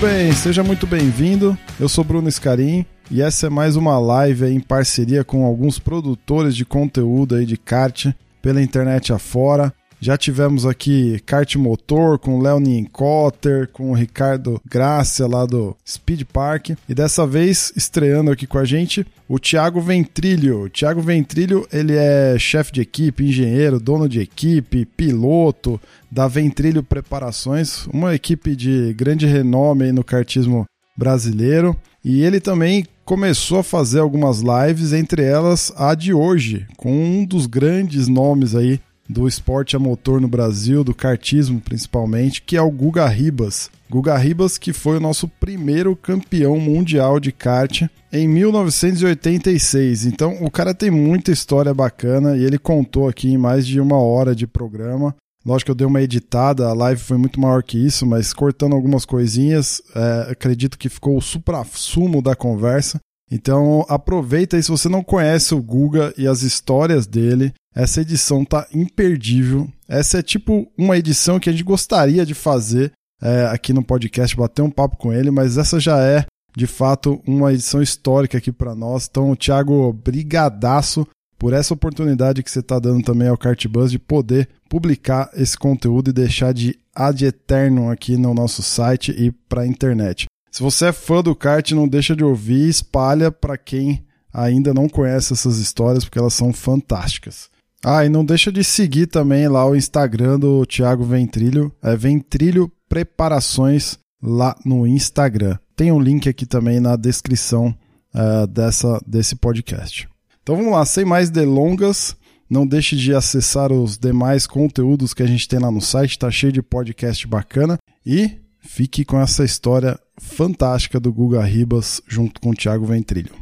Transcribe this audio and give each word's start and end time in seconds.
bem, 0.00 0.32
seja 0.32 0.62
muito 0.62 0.86
bem-vindo. 0.86 1.58
Eu 1.80 1.88
sou 1.88 2.04
Bruno 2.04 2.30
Scarim 2.30 2.86
e 3.10 3.20
essa 3.20 3.48
é 3.48 3.50
mais 3.50 3.74
uma 3.74 3.98
live 3.98 4.46
em 4.46 4.60
parceria 4.60 5.24
com 5.24 5.44
alguns 5.44 5.78
produtores 5.78 6.54
de 6.54 6.64
conteúdo 6.64 7.34
aí 7.34 7.44
de 7.44 7.56
kart 7.56 8.06
pela 8.40 8.62
internet 8.62 9.12
afora. 9.12 9.72
Já 10.00 10.16
tivemos 10.16 10.64
aqui 10.64 11.20
kart 11.26 11.56
motor 11.56 12.20
com 12.20 12.38
o 12.38 12.42
Léo 12.42 12.60
Nienkotter, 12.60 13.68
com 13.72 13.90
o 13.90 13.94
Ricardo 13.94 14.60
Gracia 14.64 15.26
lá 15.26 15.44
do 15.44 15.76
Speed 15.86 16.22
Park 16.32 16.70
e 16.88 16.94
dessa 16.94 17.26
vez 17.26 17.72
estreando 17.74 18.30
aqui 18.30 18.46
com 18.46 18.58
a 18.58 18.64
gente 18.64 19.04
o 19.28 19.40
Thiago 19.40 19.80
Ventrilho. 19.80 20.62
O 20.62 20.70
Thiago 20.70 21.00
Ventrilho, 21.00 21.66
ele 21.72 21.96
é 21.96 22.38
chefe 22.38 22.72
de 22.72 22.80
equipe, 22.80 23.24
engenheiro, 23.24 23.80
dono 23.80 24.08
de 24.08 24.20
equipe, 24.20 24.84
piloto 24.84 25.80
da 26.08 26.28
Ventrilho 26.28 26.82
Preparações, 26.82 27.86
uma 27.92 28.14
equipe 28.14 28.54
de 28.54 28.94
grande 28.94 29.26
renome 29.26 29.90
no 29.90 30.04
kartismo 30.04 30.64
brasileiro. 30.96 31.76
E 32.04 32.22
ele 32.22 32.40
também 32.40 32.86
começou 33.04 33.58
a 33.58 33.64
fazer 33.64 33.98
algumas 33.98 34.42
lives, 34.42 34.92
entre 34.92 35.24
elas 35.24 35.72
a 35.76 35.94
de 35.94 36.12
hoje, 36.12 36.66
com 36.76 36.92
um 36.92 37.24
dos 37.24 37.46
grandes 37.46 38.06
nomes 38.06 38.54
aí 38.54 38.80
do 39.08 39.26
esporte 39.26 39.74
a 39.74 39.78
motor 39.78 40.20
no 40.20 40.28
Brasil, 40.28 40.84
do 40.84 40.94
kartismo 40.94 41.60
principalmente, 41.60 42.42
que 42.42 42.56
é 42.56 42.62
o 42.62 42.70
Guga 42.70 43.06
Ribas. 43.06 43.70
Guga 43.90 44.16
Ribas, 44.18 44.58
que 44.58 44.72
foi 44.72 44.98
o 44.98 45.00
nosso 45.00 45.26
primeiro 45.26 45.96
campeão 45.96 46.58
mundial 46.60 47.18
de 47.18 47.32
kart 47.32 47.84
em 48.12 48.28
1986. 48.28 50.04
Então, 50.04 50.36
o 50.42 50.50
cara 50.50 50.74
tem 50.74 50.90
muita 50.90 51.32
história 51.32 51.72
bacana 51.72 52.36
e 52.36 52.44
ele 52.44 52.58
contou 52.58 53.08
aqui 53.08 53.30
em 53.30 53.38
mais 53.38 53.66
de 53.66 53.80
uma 53.80 53.96
hora 53.96 54.34
de 54.34 54.46
programa. 54.46 55.14
Lógico 55.46 55.66
que 55.66 55.70
eu 55.70 55.76
dei 55.76 55.86
uma 55.86 56.02
editada, 56.02 56.66
a 56.66 56.74
live 56.74 57.00
foi 57.00 57.16
muito 57.16 57.40
maior 57.40 57.62
que 57.62 57.78
isso, 57.78 58.04
mas 58.04 58.34
cortando 58.34 58.74
algumas 58.74 59.06
coisinhas, 59.06 59.80
é, 59.94 60.32
acredito 60.32 60.76
que 60.76 60.90
ficou 60.90 61.16
o 61.16 61.22
supra-sumo 61.22 62.20
da 62.20 62.36
conversa. 62.36 63.00
Então 63.30 63.84
aproveita 63.88 64.56
aí, 64.56 64.62
se 64.62 64.70
você 64.70 64.88
não 64.88 65.02
conhece 65.02 65.54
o 65.54 65.62
Guga 65.62 66.12
e 66.18 66.26
as 66.26 66.42
histórias 66.42 67.06
dele, 67.06 67.52
essa 67.78 68.00
edição 68.00 68.44
tá 68.44 68.66
imperdível. 68.74 69.68
Essa 69.88 70.18
é 70.18 70.22
tipo 70.22 70.68
uma 70.76 70.98
edição 70.98 71.38
que 71.38 71.48
a 71.48 71.52
gente 71.52 71.62
gostaria 71.62 72.26
de 72.26 72.34
fazer 72.34 72.90
é, 73.22 73.46
aqui 73.46 73.72
no 73.72 73.84
podcast, 73.84 74.36
bater 74.36 74.62
um 74.62 74.70
papo 74.70 74.96
com 74.96 75.12
ele, 75.12 75.30
mas 75.30 75.56
essa 75.56 75.78
já 75.78 76.00
é 76.00 76.26
de 76.56 76.66
fato 76.66 77.22
uma 77.24 77.52
edição 77.52 77.80
histórica 77.80 78.36
aqui 78.36 78.50
para 78.50 78.74
nós. 78.74 79.06
Então, 79.08 79.36
Thiago, 79.36 79.92
brigadaço 79.92 81.06
por 81.38 81.52
essa 81.52 81.72
oportunidade 81.72 82.42
que 82.42 82.50
você 82.50 82.58
está 82.58 82.80
dando 82.80 83.04
também 83.04 83.28
ao 83.28 83.38
Cartbus 83.38 83.92
de 83.92 83.98
poder 84.00 84.48
publicar 84.68 85.30
esse 85.34 85.56
conteúdo 85.56 86.10
e 86.10 86.12
deixar 86.12 86.52
de 86.52 86.76
ad 86.92 87.24
eterno 87.24 87.92
aqui 87.92 88.16
no 88.16 88.34
nosso 88.34 88.60
site 88.60 89.12
e 89.12 89.30
para 89.30 89.62
a 89.62 89.66
internet. 89.66 90.26
Se 90.50 90.64
você 90.64 90.86
é 90.86 90.92
fã 90.92 91.22
do 91.22 91.36
kart, 91.36 91.70
não 91.70 91.86
deixa 91.86 92.16
de 92.16 92.24
ouvir 92.24 92.68
espalha 92.68 93.30
para 93.30 93.56
quem 93.56 94.04
ainda 94.32 94.74
não 94.74 94.88
conhece 94.88 95.32
essas 95.32 95.58
histórias, 95.58 96.04
porque 96.04 96.18
elas 96.18 96.34
são 96.34 96.52
fantásticas. 96.52 97.48
Ah, 97.84 98.04
e 98.04 98.08
não 98.08 98.24
deixa 98.24 98.50
de 98.50 98.64
seguir 98.64 99.06
também 99.06 99.48
lá 99.48 99.64
o 99.64 99.76
Instagram 99.76 100.38
do 100.38 100.66
Thiago 100.66 101.04
Ventrilho, 101.04 101.72
é 101.82 101.96
Ventrilho 101.96 102.70
Preparações 102.88 103.98
lá 104.20 104.56
no 104.64 104.86
Instagram. 104.86 105.58
Tem 105.76 105.92
um 105.92 106.00
link 106.00 106.28
aqui 106.28 106.44
também 106.44 106.80
na 106.80 106.96
descrição 106.96 107.72
uh, 108.14 108.46
dessa, 108.48 109.00
desse 109.06 109.36
podcast. 109.36 110.08
Então 110.42 110.56
vamos 110.56 110.72
lá, 110.72 110.84
sem 110.84 111.04
mais 111.04 111.30
delongas, 111.30 112.16
não 112.50 112.66
deixe 112.66 112.96
de 112.96 113.14
acessar 113.14 113.70
os 113.70 113.96
demais 113.96 114.46
conteúdos 114.46 115.14
que 115.14 115.22
a 115.22 115.26
gente 115.26 115.46
tem 115.46 115.60
lá 115.60 115.70
no 115.70 115.80
site, 115.80 116.18
tá 116.18 116.30
cheio 116.30 116.52
de 116.52 116.62
podcast 116.62 117.26
bacana 117.26 117.78
e 118.04 118.40
fique 118.58 119.04
com 119.04 119.20
essa 119.20 119.44
história 119.44 120.00
fantástica 120.20 120.98
do 120.98 121.12
Guga 121.12 121.42
Ribas 121.42 122.02
junto 122.08 122.40
com 122.40 122.50
o 122.50 122.54
Thiago 122.54 122.86
Ventrilho. 122.86 123.34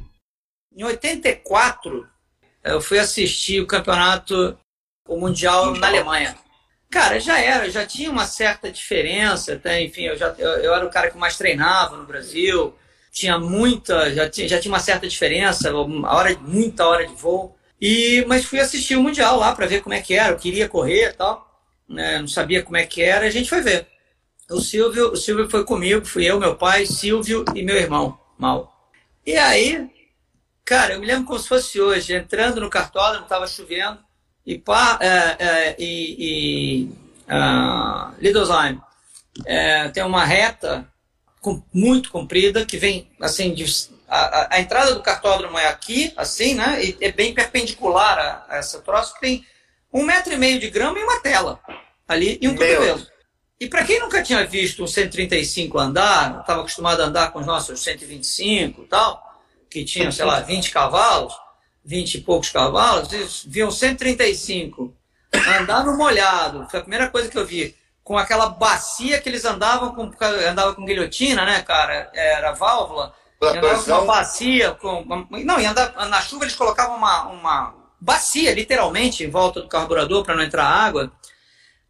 Em 0.77 0.85
84, 0.85 2.07
eu 2.67 2.81
fui 2.81 2.99
assistir 2.99 3.61
o 3.61 3.67
campeonato 3.67 4.59
o 5.09 5.19
mundial 5.19 5.75
na 5.77 5.87
Alemanha. 5.87 6.37
Cara, 6.91 7.19
já 7.21 7.39
era, 7.39 7.71
já 7.71 7.85
tinha 7.85 8.11
uma 8.11 8.27
certa 8.27 8.71
diferença, 8.71 9.55
até, 9.55 9.83
enfim, 9.83 10.05
eu, 10.05 10.17
já, 10.17 10.35
eu, 10.39 10.51
eu, 10.51 10.75
era 10.75 10.87
o 10.87 10.91
cara 10.91 11.11
que 11.11 11.19
mais 11.19 11.37
treinava 11.37 11.97
no 11.97 12.07
Brasil, 12.07 12.75
tinha 13.11 13.39
muita, 13.39 14.13
já 14.15 14.29
tinha, 14.29 14.49
já 14.49 14.61
tinha 14.61 14.73
uma 14.73 14.81
certa 14.81 15.07
diferença, 15.07 15.75
uma 15.75 16.15
hora, 16.15 16.37
muita 16.39 16.87
hora 16.87 17.07
de 17.07 17.15
voo. 17.15 17.57
E, 17.81 18.25
mas 18.27 18.45
fui 18.45 18.61
assistir 18.61 18.97
o 18.97 19.03
Mundial 19.03 19.37
lá 19.39 19.55
para 19.55 19.67
ver 19.67 19.83
como 19.83 19.95
é 19.95 20.01
que 20.01 20.15
era, 20.15 20.33
eu 20.33 20.39
queria 20.39 20.69
correr 20.69 21.11
e 21.11 21.13
tal, 21.13 21.47
né, 21.89 22.19
não 22.21 22.29
sabia 22.29 22.63
como 22.63 22.77
é 22.77 22.87
que 22.87 23.03
era, 23.03 23.27
a 23.27 23.31
gente 23.31 23.49
foi 23.49 23.61
ver. 23.61 23.87
O 24.49 24.61
Silvio, 24.61 25.11
o 25.11 25.17
Silvio 25.17 25.51
foi 25.51 25.65
comigo, 25.65 26.07
fui 26.07 26.25
eu, 26.25 26.39
meu 26.39 26.55
pai, 26.55 26.87
Silvio 26.87 27.45
e 27.55 27.63
meu 27.63 27.77
irmão, 27.77 28.19
Mal. 28.39 28.73
E 29.27 29.37
aí, 29.37 29.91
cara, 30.67 30.95
eu 30.95 31.01
me 31.01 31.07
lembro 31.07 31.25
como 31.25 31.39
se 31.39 31.49
fosse 31.49 31.81
hoje, 31.81 32.13
entrando 32.13 32.61
no 32.61 32.69
cartódromo, 32.69 33.23
estava 33.23 33.47
chovendo, 33.47 33.99
e, 34.45 34.59
pá, 34.59 34.99
é, 35.01 35.37
é, 35.39 35.77
e, 35.79 36.17
e 36.19 36.85
uh, 37.29 38.13
é, 39.47 39.89
tem 39.89 40.03
uma 40.03 40.25
reta 40.25 40.87
com, 41.41 41.63
muito 41.73 42.11
comprida 42.11 42.67
que 42.67 42.77
vem 42.77 43.09
assim 43.21 43.55
de, 43.55 43.65
a, 44.09 44.57
a, 44.57 44.61
entrada 44.61 44.95
do 44.95 45.03
cartódromo 45.03 45.59
é 45.59 45.69
aqui, 45.69 46.13
assim, 46.17 46.55
né? 46.55 46.85
E 46.85 46.97
é 47.01 47.13
bem 47.13 47.35
perpendicular 47.35 48.19
a, 48.19 48.47
a 48.49 48.57
essa 48.57 48.81
troço 48.81 49.15
que 49.15 49.21
tem 49.21 49.47
um 49.93 50.05
metro 50.05 50.33
e 50.33 50.37
meio 50.37 50.59
de 50.59 50.71
grama 50.71 50.99
e 50.99 51.03
uma 51.03 51.21
tela 51.21 51.61
ali 52.09 52.39
e 52.41 52.49
um 52.49 52.57
cotovelo. 52.57 53.07
E 53.59 53.69
para 53.69 53.85
quem 53.85 54.01
nunca 54.01 54.23
tinha 54.23 54.45
visto 54.45 54.83
um 54.85 54.87
135 54.87 55.79
andar, 55.79 56.41
estava 56.41 56.61
acostumado 56.61 57.01
a 57.03 57.07
andar 57.07 57.33
com 57.33 57.41
os 57.41 57.47
nossos 57.47 57.81
125 57.81 58.83
e 58.83 58.87
tal, 58.87 59.26
que 59.71 59.85
tinham, 59.85 60.11
sei 60.13 60.25
lá, 60.25 60.41
20 60.41 60.71
cavalos, 60.71 61.35
20 61.85 62.15
e 62.15 62.21
poucos 62.21 62.51
cavalos, 62.51 63.13
eles 63.13 63.45
viam 63.47 63.71
135 63.71 64.95
andar 65.61 65.85
no 65.85 65.97
molhado. 65.97 66.67
Foi 66.71 66.81
a 66.81 66.83
primeira 66.83 67.09
coisa 67.09 67.29
que 67.29 67.39
eu 67.39 67.47
vi. 67.47 67.77
Com 68.03 68.17
aquela 68.17 68.49
bacia 68.49 69.21
que 69.21 69.29
eles 69.29 69.45
andavam 69.45 69.95
com, 69.95 70.11
andava 70.49 70.75
com 70.75 70.85
guilhotina, 70.85 71.45
né, 71.45 71.63
cara? 71.63 72.11
Era 72.15 72.53
válvula. 72.53 73.15
Andava 73.43 73.83
com 73.83 73.91
uma 73.91 74.05
bacia. 74.05 74.73
Com, 74.73 75.05
não, 75.45 75.61
e 75.61 75.67
andava, 75.67 76.07
na 76.07 76.21
chuva 76.21 76.45
eles 76.45 76.55
colocavam 76.55 76.97
uma, 76.97 77.25
uma 77.29 77.75
bacia, 78.01 78.55
literalmente, 78.55 79.25
em 79.25 79.31
volta 79.31 79.61
do 79.61 79.69
carburador 79.69 80.25
para 80.25 80.37
não 80.37 80.43
entrar 80.43 80.67
água. 80.67 81.11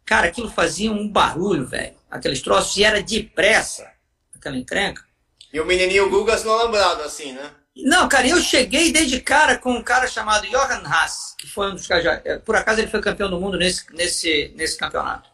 Cara, 0.05 0.27
aquilo 0.27 0.49
fazia 0.49 0.91
um 0.91 1.07
barulho, 1.07 1.67
velho. 1.67 1.95
Aqueles 2.09 2.41
troços, 2.41 2.77
e 2.77 2.83
era 2.83 3.03
depressa, 3.03 3.91
aquela 4.33 4.57
encrenca. 4.57 5.05
E 5.51 5.59
o 5.59 5.65
menininho 5.65 6.09
Gugas 6.09 6.43
não 6.43 6.65
lembrado 6.65 7.01
assim, 7.01 7.33
né? 7.33 7.51
Não, 7.83 8.07
cara, 8.09 8.27
eu 8.27 8.41
cheguei 8.41 8.91
desde 8.91 9.19
cara 9.19 9.57
com 9.57 9.71
um 9.71 9.83
cara 9.83 10.07
chamado 10.07 10.47
Johan 10.47 10.83
Haas, 10.85 11.35
que 11.37 11.47
foi 11.47 11.71
um 11.71 11.75
dos 11.75 11.85
caras. 11.85 12.21
É, 12.25 12.37
por 12.37 12.55
acaso 12.55 12.79
ele 12.79 12.89
foi 12.89 13.01
campeão 13.01 13.29
do 13.29 13.39
mundo 13.39 13.57
nesse, 13.57 13.85
nesse, 13.93 14.53
nesse 14.55 14.77
campeonato. 14.77 15.29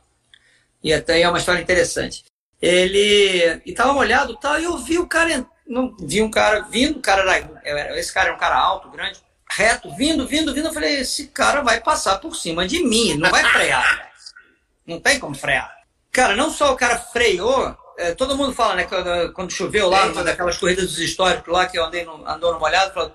E 0.83 0.93
até 0.93 1.21
é 1.21 1.29
uma 1.29 1.37
história 1.37 1.61
interessante. 1.61 2.25
Ele. 2.61 3.61
E 3.65 3.73
tava 3.73 3.93
molhado 3.93 4.33
e 4.33 4.39
tal, 4.39 4.59
e 4.59 4.63
eu 4.63 4.77
vi 4.77 4.99
o 4.99 5.07
cara. 5.07 5.45
Não, 5.65 5.95
vi 5.99 6.21
um 6.21 6.29
cara 6.29 6.61
vindo, 6.61 6.97
o 6.97 7.01
cara 7.01 7.23
era. 7.63 7.97
Esse 7.97 8.13
cara 8.13 8.27
era 8.27 8.35
um 8.35 8.39
cara 8.39 8.57
alto, 8.57 8.89
grande, 8.89 9.19
reto, 9.49 9.95
vindo, 9.95 10.27
vindo, 10.27 10.53
vindo. 10.53 10.67
Eu 10.67 10.73
falei, 10.73 10.99
esse 10.99 11.27
cara 11.27 11.61
vai 11.61 11.79
passar 11.79 12.17
por 12.19 12.35
cima 12.35 12.67
de 12.67 12.83
mim, 12.83 13.15
não 13.15 13.29
vai 13.29 13.43
frear, 13.43 14.11
Não 14.85 14.99
tem 14.99 15.17
como 15.17 15.33
frear. 15.33 15.73
Cara, 16.11 16.35
não 16.35 16.51
só 16.51 16.73
o 16.73 16.75
cara 16.75 16.99
freou, 16.99 17.75
é, 17.97 18.13
todo 18.13 18.35
mundo 18.35 18.53
fala, 18.53 18.75
né, 18.75 18.83
quando, 18.85 19.33
quando 19.33 19.51
choveu 19.51 19.89
lá, 19.89 20.05
numa 20.07 20.23
daquelas 20.23 20.57
corridas 20.57 20.85
dos 20.85 20.99
históricos 20.99 21.53
lá, 21.53 21.65
que 21.65 21.77
eu 21.77 21.85
andei 21.85 22.03
no, 22.03 22.27
andou 22.27 22.53
no 22.53 22.59
molhado, 22.59 23.11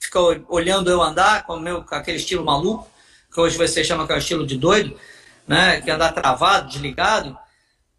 ficou 0.00 0.44
olhando 0.48 0.90
eu 0.90 1.00
andar 1.00 1.44
com, 1.44 1.58
meu, 1.58 1.82
com 1.82 1.94
aquele 1.94 2.16
estilo 2.16 2.44
maluco, 2.44 2.90
que 3.32 3.40
hoje 3.40 3.56
você 3.56 3.82
chama 3.84 4.06
que 4.06 4.12
é 4.12 4.16
o 4.16 4.18
estilo 4.18 4.46
de 4.46 4.56
doido, 4.56 4.98
né, 5.46 5.80
que 5.80 5.90
andar 5.90 6.12
travado, 6.12 6.68
desligado. 6.68 7.36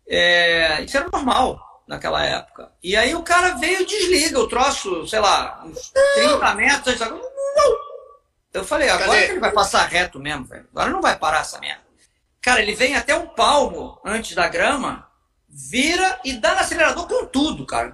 É, 0.08 0.82
isso 0.84 0.98
era 0.98 1.08
normal 1.12 1.60
naquela 1.88 2.24
época. 2.26 2.72
E 2.84 2.96
aí 2.96 3.16
o 3.16 3.24
cara 3.24 3.56
veio 3.56 3.82
e 3.82 3.86
desliga 3.86 4.40
o 4.40 4.48
troço, 4.48 5.08
sei 5.08 5.20
lá, 5.20 5.64
uns 5.66 5.92
30 6.16 6.56
metros. 6.56 7.00
Eu 8.54 8.64
falei, 8.64 8.90
agora 8.90 9.10
Cadê? 9.10 9.26
que 9.26 9.32
ele 9.32 9.40
vai 9.40 9.52
passar 9.52 9.88
reto 9.88 10.20
mesmo, 10.20 10.46
velho. 10.46 10.68
Agora 10.72 10.92
não 10.92 11.02
vai 11.02 11.18
parar 11.18 11.40
essa 11.40 11.60
merda. 11.60 11.82
Cara, 12.42 12.62
ele 12.62 12.76
vem 12.76 12.96
até 12.96 13.16
um 13.16 13.28
palmo 13.28 14.00
antes 14.06 14.36
da 14.36 14.48
grama 14.48 15.08
vira 15.54 16.20
e 16.26 16.34
dá 16.34 16.56
no 16.56 16.62
acelerador 16.62 17.08
com 17.08 17.26
tudo, 17.28 17.66
cara. 17.66 17.94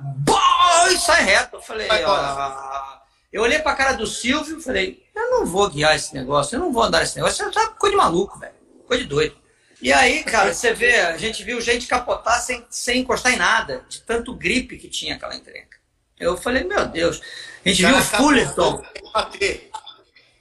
e 0.91 0.97
sai 0.97 1.23
reto. 1.23 1.57
Eu 1.57 1.61
falei, 1.61 1.87
ah. 1.91 3.01
eu 3.31 3.41
olhei 3.41 3.59
pra 3.59 3.75
cara 3.75 3.93
do 3.93 4.07
Silvio 4.07 4.57
e 4.57 4.63
falei, 4.63 5.05
eu 5.13 5.31
não 5.31 5.45
vou 5.45 5.69
guiar 5.69 5.95
esse 5.95 6.13
negócio, 6.15 6.55
eu 6.55 6.59
não 6.59 6.71
vou 6.71 6.83
andar 6.83 7.03
esse 7.03 7.17
negócio. 7.17 7.47
Isso 7.47 7.59
é 7.59 7.67
coisa 7.67 7.95
de 7.95 8.01
maluco, 8.01 8.39
velho. 8.39 8.53
Coisa 8.87 9.03
de 9.03 9.09
doido. 9.09 9.35
E 9.81 9.93
aí, 9.93 10.23
cara, 10.23 10.53
você 10.53 10.73
vê, 10.73 10.99
a 11.01 11.17
gente 11.17 11.43
viu 11.43 11.59
gente 11.61 11.87
capotar 11.87 12.41
sem, 12.41 12.65
sem 12.69 12.99
encostar 12.99 13.33
em 13.33 13.37
nada, 13.37 13.85
de 13.87 14.01
tanto 14.01 14.33
gripe 14.33 14.77
que 14.77 14.89
tinha 14.89 15.15
aquela 15.15 15.35
encrenca. 15.35 15.77
Eu 16.19 16.35
falei, 16.37 16.63
meu 16.63 16.85
Deus. 16.85 17.21
A 17.65 17.69
gente 17.69 17.85
viu 17.85 17.97
o 17.97 18.01
Fullerton. 18.01 18.83
Sem 18.93 19.11
bater. 19.11 19.71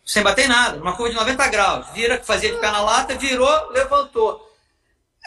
Sem 0.05 0.23
bater 0.23 0.47
em 0.47 0.49
nada, 0.49 0.79
uma 0.79 0.97
curva 0.97 1.11
de 1.11 1.17
90 1.17 1.49
graus. 1.49 1.87
Vira, 1.93 2.21
fazia 2.25 2.51
de 2.51 2.59
pé 2.59 2.71
na 2.71 2.81
lata, 2.81 3.15
virou, 3.15 3.71
levantou. 3.71 4.49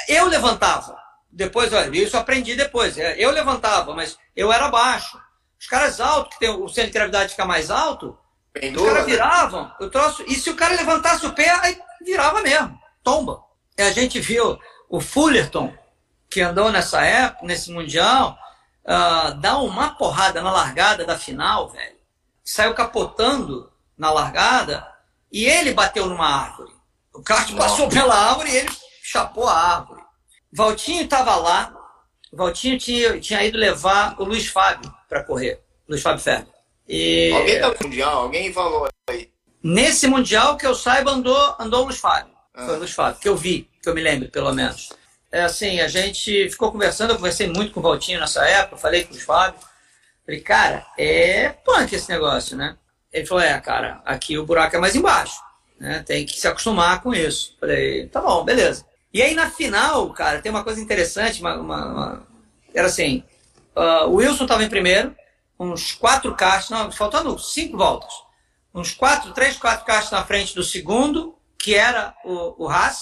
Eu 0.08 0.26
levantava 0.26 1.02
depois, 1.31 1.72
olha, 1.72 1.95
isso 1.95 2.18
aprendi 2.18 2.56
depois. 2.56 2.98
É, 2.98 3.16
eu 3.18 3.31
levantava, 3.31 3.94
mas 3.94 4.18
eu 4.36 4.51
era 4.51 4.68
baixo. 4.68 5.19
Os 5.60 5.68
caras 5.68 6.00
altos, 6.01 6.33
que 6.33 6.39
tem 6.39 6.50
o 6.50 6.68
centro 6.68 6.92
de 6.92 6.98
gravidade 6.98 7.31
fica 7.31 7.45
mais 7.45 7.69
alto, 7.69 8.18
Pendura, 8.51 8.81
os 8.81 8.88
caras 8.89 9.07
né? 9.07 9.12
viravam, 9.13 9.72
eu 9.80 9.89
trouxe, 9.89 10.25
e 10.28 10.36
se 10.36 10.50
o 10.50 10.56
cara 10.56 10.75
levantasse 10.75 11.25
o 11.25 11.33
pé, 11.33 11.50
aí 11.62 11.80
virava 12.04 12.42
mesmo, 12.42 12.78
tomba. 13.04 13.42
E 13.78 13.81
a 13.81 13.92
gente 13.92 14.19
viu 14.19 14.60
o 14.89 15.00
Fullerton, 15.00 15.74
que 16.30 16.42
andou 16.42 16.72
nessa 16.72 17.01
época, 17.01 17.45
nesse 17.45 17.72
Mundial, 17.72 18.38
uh, 18.83 19.33
dar 19.36 19.60
uma 19.60 19.92
porrada 19.92 20.42
na 20.42 20.51
largada 20.51 21.06
da 21.06 21.18
final, 21.18 21.69
velho. 21.69 21.95
Saiu 22.44 22.74
capotando 22.74 23.72
na 23.98 24.12
largada 24.12 24.86
e 25.31 25.45
ele 25.45 25.74
bateu 25.74 26.07
numa 26.07 26.28
árvore. 26.28 26.74
O 27.13 27.22
kart 27.22 27.54
passou 27.56 27.88
pela 27.88 28.16
árvore 28.16 28.50
e 28.50 28.57
ele 28.57 28.69
chapou 29.04 29.48
a 29.48 29.56
árvore. 29.56 30.00
Valtinho 30.53 31.03
estava 31.03 31.36
lá. 31.36 31.74
Valtinho 32.33 32.77
tinha, 32.77 33.19
tinha 33.19 33.44
ido 33.44 33.57
levar 33.57 34.15
o 34.19 34.24
Luiz 34.24 34.48
Fábio 34.48 34.94
para 35.09 35.24
correr. 35.24 35.62
Luiz 35.88 36.01
Fábio 36.01 36.24
Ferro. 36.24 36.48
E... 36.88 37.31
Alguém 37.31 37.59
tá 37.59 37.69
no 37.69 37.77
Mundial? 37.83 38.21
Alguém 38.21 38.53
falou 38.53 38.88
aí? 39.09 39.30
Nesse 39.63 40.07
Mundial 40.07 40.57
que 40.57 40.65
eu 40.65 40.74
saiba 40.74 41.12
andou, 41.12 41.56
andou 41.59 41.81
o 41.81 41.86
Luiz 41.86 42.00
Fábio. 42.00 42.33
Ah. 42.53 42.65
Foi 42.65 42.75
o 42.75 42.80
Luiz 42.80 42.92
Fábio, 42.92 43.19
que 43.19 43.30
eu 43.30 43.36
vi, 43.36 43.69
que 43.81 43.88
eu 43.88 43.94
me 43.94 44.01
lembro, 44.01 44.30
pelo 44.30 44.53
menos. 44.53 44.89
É 45.31 45.44
assim, 45.44 45.80
a 45.80 45.88
gente 45.88 46.50
ficou 46.50 46.71
conversando, 46.71 47.12
eu 47.12 47.15
conversei 47.15 47.47
muito 47.47 47.71
com 47.71 47.80
o 47.80 47.83
Valtinho 47.83 48.19
nessa 48.19 48.45
época, 48.45 48.77
falei 48.77 49.04
com 49.04 49.09
o 49.09 49.13
Luiz 49.13 49.24
Fábio. 49.24 49.59
Falei, 50.25 50.42
cara, 50.42 50.86
é 50.97 51.50
punk 51.50 51.94
esse 51.94 52.09
negócio, 52.09 52.56
né? 52.57 52.77
Ele 53.12 53.25
falou, 53.25 53.44
é, 53.44 53.59
cara, 53.59 54.01
aqui 54.06 54.38
o 54.38 54.45
buraco 54.45 54.75
é 54.75 54.80
mais 54.80 54.95
embaixo. 54.95 55.36
Né? 55.80 56.04
Tem 56.06 56.25
que 56.25 56.39
se 56.39 56.47
acostumar 56.47 57.01
com 57.01 57.13
isso. 57.13 57.56
Falei, 57.59 58.07
tá 58.07 58.21
bom, 58.21 58.44
beleza. 58.44 58.86
E 59.13 59.22
aí 59.22 59.36
na 59.36 59.50
final, 59.50 60.10
cara, 60.12 60.42
tem 60.42 60.52
uma 60.52 60.63
coisa 60.63 60.80
interessante, 60.80 61.42
uma, 61.42 61.56
uma, 61.56 61.86
uma... 61.86 62.28
era 62.74 62.88
assim, 62.88 63.24
uh, 63.75 64.08
o 64.08 64.16
Wilson 64.16 64.44
estava 64.44 64.63
em 64.63 64.69
primeiro, 64.69 65.16
uns 65.60 65.92
quatro 65.92 66.34
caixas, 66.36 66.69
não, 66.69 66.92
faltando 66.92 67.38
cinco 67.38 67.78
voltas. 67.78 68.12
Uns 68.74 68.94
quatro, 68.94 69.34
três, 69.34 69.58
quatro 69.58 69.86
caixas 69.86 70.12
na 70.12 70.24
frente 70.24 70.56
do 70.56 70.63
segundo, 70.63 71.36
que 71.60 71.75
era 71.75 72.16
o, 72.24 72.66
o 72.66 72.69
Haas, 72.69 73.00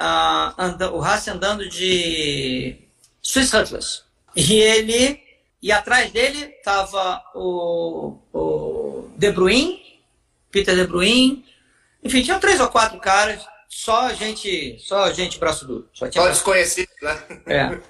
uh, 0.00 0.54
anda, 0.58 0.92
o 0.92 1.02
Haas 1.02 1.26
andando 1.26 1.68
de 1.68 2.78
Swiss 3.22 3.52
Hutless. 3.52 4.02
E 4.36 4.54
ele, 4.54 5.20
e 5.62 5.72
atrás 5.72 6.12
dele 6.12 6.54
estava 6.58 7.22
o, 7.34 8.18
o 8.32 9.10
De 9.16 9.32
Bruyne, 9.32 9.82
Peter 10.50 10.76
De 10.76 10.86
Bruyne, 10.86 11.44
enfim, 12.04 12.22
tinha 12.22 12.38
três 12.38 12.60
ou 12.60 12.68
quatro 12.68 13.00
caras, 13.00 13.44
só 13.68 14.12
gente, 14.14 14.78
só 14.80 15.12
gente 15.12 15.38
braço 15.38 15.66
duro. 15.66 15.88
Só, 15.92 16.08
tinha 16.08 16.24
só 16.24 16.30
desconhecido, 16.30 16.88
né? 17.02 17.42
É. 17.46 17.80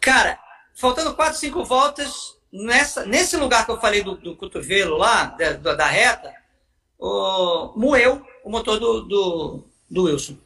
Cara, 0.00 0.38
faltando 0.74 1.14
quatro, 1.14 1.38
cinco 1.38 1.62
voltas, 1.62 2.36
nessa, 2.50 3.04
nesse 3.04 3.36
lugar 3.36 3.66
que 3.66 3.70
eu 3.70 3.80
falei 3.80 4.02
do, 4.02 4.16
do 4.16 4.34
cotovelo 4.34 4.96
lá, 4.96 5.36
da, 5.60 5.74
da 5.74 5.86
reta, 5.86 6.32
o, 6.98 7.72
moeu 7.76 8.26
o 8.42 8.50
motor 8.50 8.78
do, 8.78 9.02
do, 9.02 9.64
do 9.90 10.04
Wilson. 10.04 10.36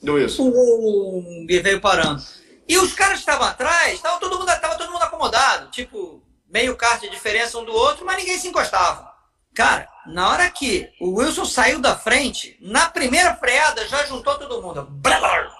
Do 0.00 0.14
Wilson. 0.14 0.48
O, 0.48 1.46
e 1.48 1.58
veio 1.58 1.80
parando. 1.80 2.22
E 2.68 2.78
os 2.78 2.92
caras 2.92 3.18
estavam 3.18 3.46
atrás, 3.46 3.94
estava 3.94 4.20
todo, 4.20 4.38
mundo, 4.38 4.46
tava 4.46 4.76
todo 4.76 4.92
mundo 4.92 5.02
acomodado. 5.02 5.70
Tipo, 5.70 6.22
meio 6.48 6.76
kart 6.76 7.00
de 7.00 7.10
diferença 7.10 7.58
um 7.58 7.64
do 7.64 7.72
outro, 7.72 8.06
mas 8.06 8.16
ninguém 8.16 8.38
se 8.38 8.48
encostava. 8.48 9.11
Cara, 9.54 9.86
na 10.06 10.30
hora 10.30 10.50
que 10.50 10.90
o 11.00 11.18
Wilson 11.18 11.44
saiu 11.44 11.78
da 11.78 11.96
frente, 11.96 12.56
na 12.60 12.88
primeira 12.88 13.36
freada 13.36 13.86
já 13.86 14.04
juntou 14.06 14.38
todo 14.38 14.62
mundo. 14.62 14.88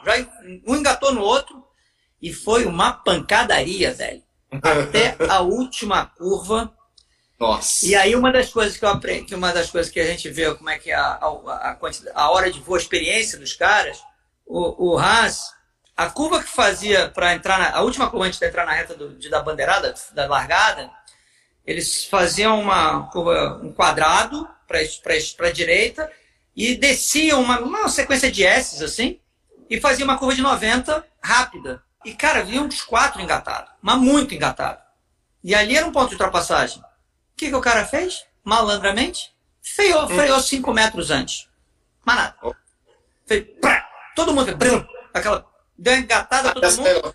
Já 0.04 0.26
um 0.66 0.76
engatou 0.76 1.12
no 1.12 1.20
outro 1.20 1.62
e 2.20 2.32
foi 2.32 2.64
uma 2.64 2.92
pancadaria, 2.92 3.92
velho. 3.92 4.22
Até 4.50 5.16
a 5.28 5.40
última 5.42 6.06
curva. 6.06 6.72
Nossa. 7.38 7.84
E 7.84 7.94
aí 7.94 8.14
uma 8.14 8.32
das 8.32 8.50
coisas 8.50 8.76
que 8.76 8.84
eu 8.84 8.88
aprendi, 8.88 9.34
uma 9.34 9.52
das 9.52 9.70
coisas 9.70 9.92
que 9.92 10.00
a 10.00 10.06
gente 10.06 10.30
vê 10.30 10.54
como 10.54 10.70
é 10.70 10.78
que 10.78 10.90
é 10.90 10.94
a, 10.94 11.18
a, 11.20 11.26
a, 11.26 11.78
a 12.14 12.30
hora 12.30 12.50
de 12.50 12.60
voa, 12.60 12.78
a 12.78 12.80
experiência 12.80 13.38
dos 13.38 13.52
caras, 13.52 14.00
o, 14.46 14.92
o 14.92 14.98
Haas, 14.98 15.52
a 15.96 16.08
curva 16.08 16.42
que 16.42 16.48
fazia 16.48 17.08
para 17.08 17.34
entrar 17.34 17.58
na, 17.58 17.76
a 17.76 17.82
última 17.82 18.08
curva 18.08 18.26
antes 18.26 18.38
de 18.38 18.46
entrar 18.46 18.64
na 18.64 18.72
reta 18.72 18.94
do, 18.94 19.18
de, 19.18 19.28
da 19.28 19.42
bandeirada, 19.42 19.92
da 20.14 20.26
largada, 20.26 20.90
eles 21.66 22.04
faziam 22.04 22.60
uma 22.60 23.08
curva, 23.08 23.60
um 23.62 23.72
quadrado 23.72 24.48
para 24.66 25.48
a 25.48 25.52
direita 25.52 26.10
e 26.56 26.74
desciam 26.76 27.40
uma, 27.40 27.60
uma 27.60 27.88
sequência 27.88 28.30
de 28.30 28.44
S's 28.44 28.82
assim 28.82 29.20
e 29.70 29.80
faziam 29.80 30.06
uma 30.06 30.18
curva 30.18 30.34
de 30.34 30.42
90 30.42 31.04
rápida. 31.22 31.82
E, 32.04 32.14
cara, 32.14 32.42
vinham 32.42 32.64
uns 32.64 32.82
quatro 32.82 33.20
engatados, 33.20 33.70
mas 33.80 33.96
muito 33.98 34.34
engatado. 34.34 34.80
E 35.42 35.54
ali 35.54 35.76
era 35.76 35.86
um 35.86 35.92
ponto 35.92 36.08
de 36.08 36.14
ultrapassagem. 36.14 36.80
O 36.80 36.84
que, 37.36 37.48
que 37.48 37.54
o 37.54 37.60
cara 37.60 37.86
fez? 37.86 38.24
Malandramente, 38.44 39.32
freou, 39.62 40.08
freou 40.08 40.40
cinco 40.40 40.72
metros 40.72 41.10
antes. 41.10 41.48
Mas 42.04 42.16
nada. 42.16 42.36
Fez, 43.24 43.46
prá, 43.60 43.88
todo 44.16 44.34
mundo, 44.34 44.56
brum, 44.56 44.84
aquela, 45.14 45.46
deu 45.78 45.96
engatada 45.96 46.52
todo 46.52 46.76
mundo. 46.76 47.14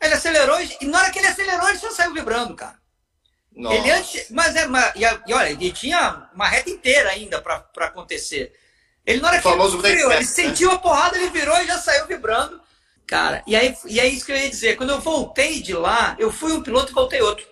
Ele 0.00 0.14
acelerou 0.14 0.60
e 0.60 0.86
na 0.86 0.98
hora 0.98 1.10
que 1.10 1.18
ele 1.18 1.28
acelerou, 1.28 1.68
ele 1.68 1.78
só 1.78 1.90
saiu 1.90 2.12
vibrando, 2.12 2.54
cara. 2.54 2.77
Nossa. 3.58 3.74
Ele 3.74 3.90
antes, 3.90 4.30
mas 4.30 4.54
é, 4.54 4.66
mas, 4.68 4.94
e, 4.94 5.00
e, 5.00 5.34
olha, 5.34 5.50
ele 5.50 5.72
tinha 5.72 6.28
uma 6.32 6.46
reta 6.46 6.70
inteira 6.70 7.10
ainda 7.10 7.42
para 7.42 7.64
acontecer. 7.80 8.52
Ele 9.04 9.20
na 9.20 9.28
hora 9.28 9.42
que 9.42 9.48
ele, 9.48 9.78
freou, 9.80 10.12
ele 10.12 10.20
né? 10.20 10.24
sentiu 10.24 10.70
a 10.70 10.78
porrada, 10.78 11.16
ele 11.16 11.30
virou 11.30 11.56
e 11.58 11.66
já 11.66 11.76
saiu 11.76 12.06
vibrando. 12.06 12.60
Cara, 13.04 13.42
e 13.46 13.56
aí 13.56 13.76
e 13.86 13.98
é 13.98 14.06
isso 14.06 14.24
que 14.24 14.30
eu 14.30 14.36
ia 14.36 14.48
dizer. 14.48 14.76
Quando 14.76 14.90
eu 14.90 15.00
voltei 15.00 15.60
de 15.60 15.72
lá, 15.72 16.14
eu 16.20 16.30
fui 16.30 16.52
um 16.52 16.62
piloto 16.62 16.92
e 16.92 16.94
voltei 16.94 17.20
outro. 17.20 17.44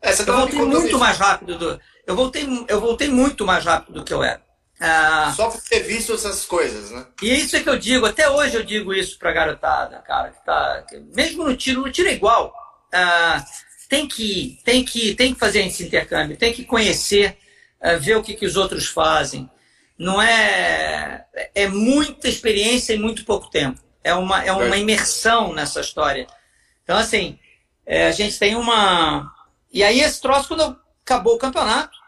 É, 0.00 0.10
eu 0.10 0.24
voltei 0.24 0.58
muito 0.58 0.98
mais 0.98 1.16
rápido 1.16 1.56
do. 1.56 1.80
Eu 2.04 2.16
voltei, 2.16 2.66
eu 2.66 2.80
voltei 2.80 3.08
muito 3.08 3.46
mais 3.46 3.64
rápido 3.64 4.00
do 4.00 4.04
que 4.04 4.12
eu 4.12 4.24
era. 4.24 4.42
Ah, 4.80 5.32
Só 5.36 5.48
por 5.48 5.60
ter 5.60 5.80
visto 5.80 6.12
essas 6.12 6.44
coisas, 6.44 6.90
né? 6.90 7.06
E 7.22 7.30
é 7.30 7.34
isso 7.34 7.62
que 7.62 7.68
eu 7.68 7.78
digo, 7.78 8.04
até 8.04 8.28
hoje 8.28 8.56
eu 8.56 8.64
digo 8.64 8.92
isso 8.92 9.16
pra 9.16 9.30
garotada, 9.30 9.98
cara, 9.98 10.30
que 10.30 10.44
tá. 10.44 10.82
Que 10.88 10.98
mesmo 11.14 11.44
no 11.44 11.56
tiro, 11.56 11.82
no 11.82 11.92
tiro 11.92 12.08
é 12.08 12.14
igual. 12.14 12.52
Ah, 12.92 13.44
tem 13.92 14.08
que, 14.08 14.58
tem 14.64 14.82
que, 14.82 15.14
tem 15.14 15.34
que 15.34 15.38
fazer 15.38 15.66
esse 15.66 15.84
intercâmbio, 15.84 16.38
tem 16.38 16.50
que 16.50 16.64
conhecer, 16.64 17.36
ah, 17.78 17.96
ver 17.96 18.16
o 18.16 18.22
que, 18.22 18.32
que 18.32 18.46
os 18.46 18.56
outros 18.56 18.86
fazem. 18.86 19.50
Não 19.98 20.20
é. 20.22 21.26
É 21.54 21.68
muita 21.68 22.26
experiência 22.26 22.94
em 22.94 22.98
muito 22.98 23.22
pouco 23.26 23.50
tempo. 23.50 23.78
É 24.02 24.14
uma, 24.14 24.42
é 24.42 24.50
uma 24.50 24.78
imersão 24.78 25.52
nessa 25.52 25.82
história. 25.82 26.26
Então, 26.82 26.96
assim, 26.96 27.38
é, 27.84 28.06
a 28.06 28.12
gente 28.12 28.38
tem 28.38 28.56
uma. 28.56 29.30
E 29.70 29.84
aí, 29.84 30.00
esse 30.00 30.22
troço, 30.22 30.48
quando 30.48 30.74
acabou 31.04 31.34
o 31.34 31.38
campeonato, 31.38 31.98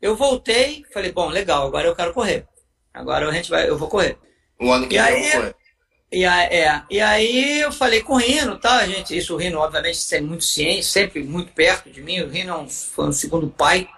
eu 0.00 0.14
voltei, 0.14 0.84
falei, 0.92 1.10
bom, 1.10 1.28
legal, 1.30 1.66
agora 1.66 1.88
eu 1.88 1.96
quero 1.96 2.14
correr. 2.14 2.46
Agora 2.92 3.28
a 3.28 3.32
gente 3.32 3.50
vai, 3.50 3.68
eu 3.68 3.76
vou 3.76 3.88
correr. 3.88 4.16
O 4.60 4.70
ano 4.70 4.86
que 4.86 4.94
e 4.94 4.98
aí, 5.00 5.26
eu 5.32 5.40
correr. 5.40 5.56
E, 6.14 6.24
é, 6.24 6.80
e 6.88 7.00
aí 7.00 7.60
eu 7.60 7.72
falei 7.72 8.00
com 8.00 8.14
o 8.14 8.18
Rino, 8.18 8.56
tá, 8.56 8.86
gente? 8.86 9.16
Isso 9.16 9.34
o 9.34 9.36
Rino, 9.36 9.58
obviamente, 9.58 10.14
é 10.14 10.20
muito 10.20 10.44
ciente, 10.44 10.86
sempre 10.86 11.24
muito 11.24 11.52
perto 11.52 11.90
de 11.90 12.00
mim. 12.00 12.20
O 12.20 12.28
Rino 12.28 12.52
é 12.52 12.56
um, 12.56 12.68
foi 12.68 13.08
um 13.08 13.12
segundo 13.12 13.48
pai 13.48 13.88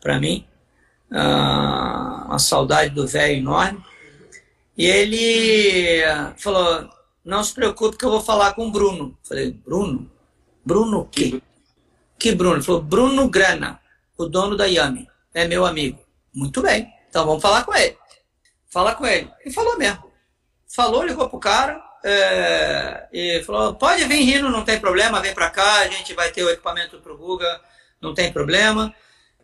para 0.00 0.18
mim. 0.18 0.44
Ah, 1.08 2.24
uma 2.26 2.38
saudade 2.40 2.92
do 2.92 3.06
velho 3.06 3.36
enorme. 3.36 3.80
E 4.76 4.86
ele 4.86 6.02
falou: 6.36 6.90
Não 7.24 7.44
se 7.44 7.54
preocupe 7.54 7.96
que 7.96 8.04
eu 8.04 8.10
vou 8.10 8.20
falar 8.20 8.54
com 8.54 8.66
o 8.66 8.72
Bruno. 8.72 9.16
Falei: 9.22 9.52
Bruno? 9.52 10.10
Bruno 10.64 10.98
o 11.02 11.06
quê? 11.06 11.40
Que 12.18 12.34
Bruno? 12.34 12.56
Ele 12.56 12.64
falou: 12.64 12.82
Bruno 12.82 13.28
Grana, 13.28 13.80
o 14.18 14.26
dono 14.26 14.56
da 14.56 14.64
Yami 14.64 15.06
é 15.32 15.46
meu 15.46 15.64
amigo. 15.64 16.00
Muito 16.34 16.60
bem, 16.60 16.92
então 17.08 17.24
vamos 17.24 17.40
falar 17.40 17.62
com 17.62 17.72
ele. 17.72 17.96
Fala 18.68 18.96
com 18.96 19.06
ele. 19.06 19.30
E 19.46 19.52
falou 19.52 19.78
mesmo. 19.78 20.11
Falou, 20.74 21.04
ligou 21.04 21.28
pro 21.28 21.38
cara 21.38 21.82
é, 22.02 23.06
e 23.12 23.42
falou: 23.44 23.74
pode 23.74 24.04
vir 24.04 24.22
rindo, 24.22 24.48
não 24.48 24.64
tem 24.64 24.80
problema, 24.80 25.20
vem 25.20 25.34
para 25.34 25.50
cá, 25.50 25.80
a 25.80 25.88
gente 25.88 26.14
vai 26.14 26.30
ter 26.30 26.42
o 26.42 26.50
equipamento 26.50 26.98
pro 26.98 27.16
Guga, 27.16 27.60
não 28.00 28.14
tem 28.14 28.32
problema. 28.32 28.94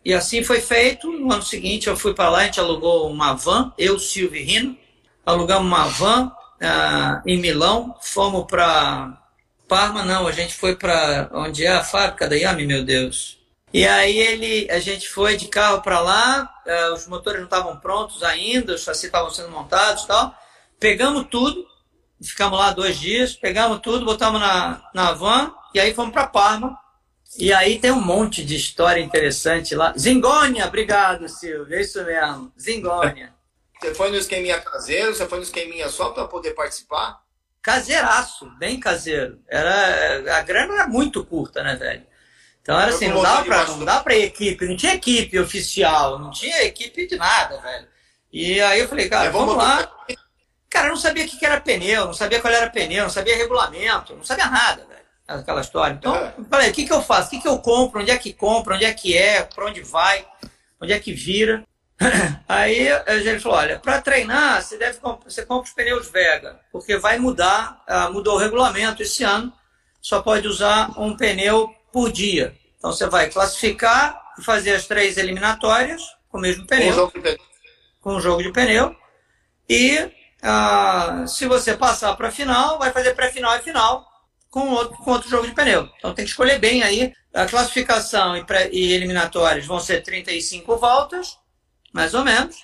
E 0.03 0.13
assim 0.13 0.43
foi 0.43 0.59
feito. 0.59 1.11
No 1.11 1.31
ano 1.31 1.43
seguinte 1.43 1.87
eu 1.87 1.95
fui 1.95 2.13
para 2.13 2.29
lá, 2.29 2.39
a 2.39 2.43
gente 2.45 2.59
alugou 2.59 3.09
uma 3.09 3.33
van, 3.33 3.71
eu, 3.77 3.99
Silvio 3.99 4.39
e 4.39 4.43
Rino, 4.43 4.77
alugamos 5.25 5.67
uma 5.67 5.87
van 5.87 6.27
uh, 6.27 7.21
em 7.25 7.37
Milão, 7.37 7.95
fomos 8.01 8.45
para 8.45 9.17
Parma, 9.67 10.03
não, 10.03 10.25
a 10.25 10.31
gente 10.31 10.55
foi 10.55 10.75
para 10.75 11.29
onde 11.31 11.63
é 11.63 11.69
a 11.69 11.83
fábrica 11.83 12.27
da 12.27 12.35
Yami, 12.35 12.65
meu 12.65 12.83
Deus. 12.83 13.37
E 13.71 13.87
aí 13.87 14.17
ele, 14.17 14.67
a 14.71 14.79
gente 14.79 15.07
foi 15.07 15.37
de 15.37 15.47
carro 15.47 15.83
para 15.83 15.99
lá, 15.99 16.51
uh, 16.65 16.93
os 16.95 17.05
motores 17.05 17.37
não 17.37 17.45
estavam 17.45 17.77
prontos 17.77 18.23
ainda, 18.23 18.73
os 18.73 18.81
chassis 18.81 19.03
estavam 19.03 19.29
sendo 19.29 19.51
montados 19.51 20.05
e 20.05 20.07
tal. 20.07 20.33
Pegamos 20.79 21.27
tudo, 21.29 21.65
ficamos 22.21 22.57
lá 22.57 22.71
dois 22.71 22.97
dias, 22.97 23.33
pegamos 23.33 23.79
tudo, 23.79 24.05
botamos 24.05 24.39
na, 24.39 24.81
na 24.93 25.11
van 25.11 25.53
e 25.73 25.79
aí 25.79 25.93
fomos 25.93 26.13
para 26.13 26.27
Parma. 26.27 26.77
E 27.37 27.53
aí 27.53 27.77
tem 27.77 27.91
um 27.91 28.01
monte 28.01 28.43
de 28.43 28.55
história 28.55 29.01
interessante 29.01 29.75
lá. 29.75 29.93
Zingônia, 29.97 30.65
obrigado, 30.65 31.27
Silvio, 31.29 31.75
é 31.75 31.81
isso 31.81 32.03
mesmo, 32.03 32.51
Zingônia. 32.59 33.33
Você 33.79 33.95
foi 33.95 34.09
no 34.09 34.17
esqueminha 34.17 34.59
caseiro, 34.59 35.15
você 35.15 35.25
foi 35.25 35.37
no 35.37 35.43
esqueminha 35.45 35.87
só 35.87 36.09
para 36.09 36.27
poder 36.27 36.53
participar? 36.53 37.23
caseiraço, 37.61 38.49
bem 38.57 38.79
caseiro. 38.79 39.39
Era, 39.47 40.37
a 40.37 40.41
grana 40.41 40.73
era 40.73 40.87
muito 40.87 41.23
curta, 41.23 41.63
né, 41.63 41.75
velho? 41.75 42.03
Então 42.61 42.79
era 42.79 42.91
assim, 42.91 43.07
não 43.07 43.21
dava, 43.21 43.45
pra, 43.45 43.65
não 43.67 43.85
dava 43.85 44.03
pra 44.03 44.15
equipe, 44.15 44.65
não 44.65 44.75
tinha 44.75 44.93
equipe 44.93 45.39
oficial, 45.39 46.19
não 46.19 46.31
tinha 46.31 46.63
equipe 46.63 47.07
de 47.07 47.15
nada, 47.15 47.59
velho. 47.59 47.87
E 48.31 48.61
aí 48.61 48.79
eu 48.79 48.87
falei, 48.87 49.09
cara, 49.09 49.31
vamos 49.31 49.55
lá. 49.55 49.89
Cara, 50.69 50.87
eu 50.87 50.91
não 50.91 50.97
sabia 50.97 51.25
o 51.25 51.27
que 51.27 51.45
era 51.45 51.59
pneu, 51.59 52.05
não 52.05 52.13
sabia 52.13 52.39
qual 52.39 52.53
era 52.53 52.69
pneu, 52.69 53.03
não 53.03 53.09
sabia 53.09 53.35
regulamento, 53.35 54.15
não 54.15 54.23
sabia 54.23 54.47
nada, 54.47 54.85
velho. 54.85 54.99
Aquela 55.27 55.61
história. 55.61 55.93
Então, 55.93 56.15
é. 56.15 56.33
falei, 56.49 56.69
o 56.69 56.73
que, 56.73 56.85
que 56.85 56.93
eu 56.93 57.01
faço? 57.01 57.27
O 57.27 57.29
que, 57.31 57.41
que 57.41 57.47
eu 57.47 57.59
compro? 57.59 58.01
Onde 58.01 58.11
é 58.11 58.17
que 58.17 58.33
compra? 58.33 58.75
Onde 58.75 58.85
é 58.85 58.93
que 58.93 59.17
é? 59.17 59.43
Para 59.43 59.65
onde 59.65 59.81
vai? 59.81 60.25
Onde 60.81 60.93
é 60.93 60.99
que 60.99 61.13
vira? 61.13 61.63
Aí 62.47 62.87
ele 63.07 63.39
falou: 63.39 63.57
olha, 63.57 63.79
para 63.79 64.01
treinar, 64.01 64.61
você 64.61 64.77
deve 64.77 64.99
você 65.23 65.45
compra 65.45 65.67
os 65.67 65.73
pneus 65.73 66.09
Vega, 66.09 66.59
porque 66.71 66.97
vai 66.97 67.19
mudar, 67.19 67.83
uh, 67.87 68.11
mudou 68.11 68.35
o 68.35 68.37
regulamento 68.39 69.03
esse 69.03 69.23
ano, 69.23 69.51
só 70.01 70.21
pode 70.21 70.47
usar 70.47 70.91
um 70.97 71.15
pneu 71.15 71.69
por 71.91 72.11
dia. 72.11 72.55
Então 72.77 72.91
você 72.91 73.05
vai 73.05 73.29
classificar 73.29 74.19
e 74.39 74.43
fazer 74.43 74.73
as 74.73 74.87
três 74.87 75.17
eliminatórias 75.17 76.01
com 76.29 76.37
o 76.37 76.41
mesmo 76.41 76.65
pneu. 76.65 76.87
Com 76.87 76.91
o 76.91 76.95
jogo 76.95 77.11
de 77.13 77.21
pneu. 77.21 77.39
Com 78.01 78.15
o 78.15 78.21
jogo 78.21 78.43
de 78.43 78.51
pneu. 78.51 78.95
E 79.67 80.11
uh, 80.43 81.27
se 81.27 81.45
você 81.47 81.75
passar 81.75 82.15
para 82.15 82.29
a 82.29 82.31
final, 82.31 82.79
vai 82.79 82.91
fazer 82.91 83.13
pré-final 83.13 83.55
e 83.57 83.61
final 83.61 84.05
com 84.49 84.69
outro, 84.69 84.97
com 84.97 85.11
outro 85.11 85.29
jogo 85.29 85.47
de 85.47 85.53
pneu. 85.53 85.89
Então 85.97 86.13
tem 86.13 86.25
que 86.25 86.31
escolher 86.31 86.59
bem 86.59 86.83
aí. 86.83 87.13
A 87.33 87.45
classificação 87.45 88.35
e, 88.35 88.43
pré, 88.43 88.69
e 88.71 88.91
eliminatórias 88.93 89.65
vão 89.65 89.79
ser 89.79 90.01
35 90.01 90.77
voltas, 90.77 91.37
mais 91.93 92.13
ou 92.13 92.23
menos. 92.23 92.55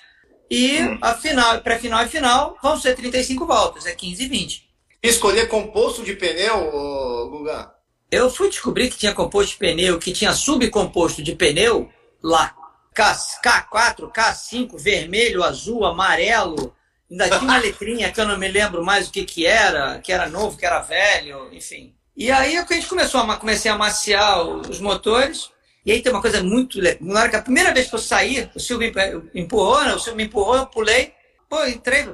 E 0.50 0.78
a 1.00 1.14
final, 1.14 1.60
pré-final 1.60 2.04
e 2.04 2.08
final 2.08 2.58
vão 2.62 2.78
ser 2.78 2.94
35 2.94 3.46
voltas, 3.46 3.86
é 3.86 3.94
15 3.94 4.24
e 4.24 4.28
20. 4.28 4.66
Escolher 5.02 5.48
composto 5.48 6.02
de 6.02 6.14
pneu, 6.14 7.28
Guga? 7.30 7.72
Eu 8.10 8.30
fui 8.30 8.48
descobrir 8.48 8.88
que 8.88 8.96
tinha 8.96 9.12
composto 9.12 9.52
de 9.52 9.58
pneu, 9.58 9.98
que 9.98 10.12
tinha 10.12 10.32
subcomposto 10.32 11.22
de 11.22 11.34
pneu 11.34 11.90
lá. 12.22 12.54
K, 12.94 13.14
K4, 13.44 14.10
K5, 14.10 14.78
vermelho, 14.78 15.44
azul, 15.44 15.84
amarelo. 15.84 16.74
Ainda 17.10 17.28
tinha 17.28 17.40
uma 17.40 17.58
letrinha 17.58 18.12
que 18.12 18.20
eu 18.20 18.26
não 18.26 18.36
me 18.36 18.48
lembro 18.48 18.84
mais 18.84 19.08
o 19.08 19.12
que, 19.12 19.24
que 19.24 19.46
era, 19.46 19.98
que 20.00 20.12
era 20.12 20.28
novo, 20.28 20.56
que 20.56 20.66
era 20.66 20.80
velho, 20.80 21.48
enfim. 21.52 21.94
E 22.16 22.30
aí 22.30 22.56
a 22.56 22.64
gente 22.64 22.88
começou 22.88 23.20
a, 23.20 23.36
comecei 23.36 23.70
a 23.70 23.76
maciar 23.76 24.42
os 24.42 24.80
motores. 24.80 25.50
E 25.84 25.92
aí 25.92 26.02
tem 26.02 26.10
uma 26.10 26.20
coisa 26.20 26.42
muito 26.42 26.80
legal. 26.80 26.98
Na 27.02 27.20
hora 27.20 27.30
que 27.30 27.36
a 27.36 27.42
primeira 27.42 27.72
vez 27.72 27.88
que 27.88 27.94
eu 27.94 27.98
saí, 28.00 28.50
o 28.54 28.58
Silvio 28.58 28.92
me 29.32 29.40
empurrou, 29.42 29.84
né? 29.84 29.94
o 29.94 29.98
Silvio 30.00 30.16
me 30.16 30.24
empurrou, 30.24 30.56
eu 30.56 30.66
pulei. 30.66 31.14
Pô, 31.48 31.64
entrei. 31.64 32.04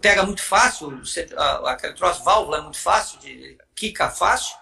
Pega 0.00 0.22
muito 0.24 0.42
fácil, 0.42 1.00
aquele 1.64 1.94
troço 1.94 2.22
válvula 2.22 2.58
é 2.58 2.60
muito 2.60 2.78
fácil 2.78 3.18
de 3.20 3.56
quica 3.74 4.10
fácil. 4.10 4.54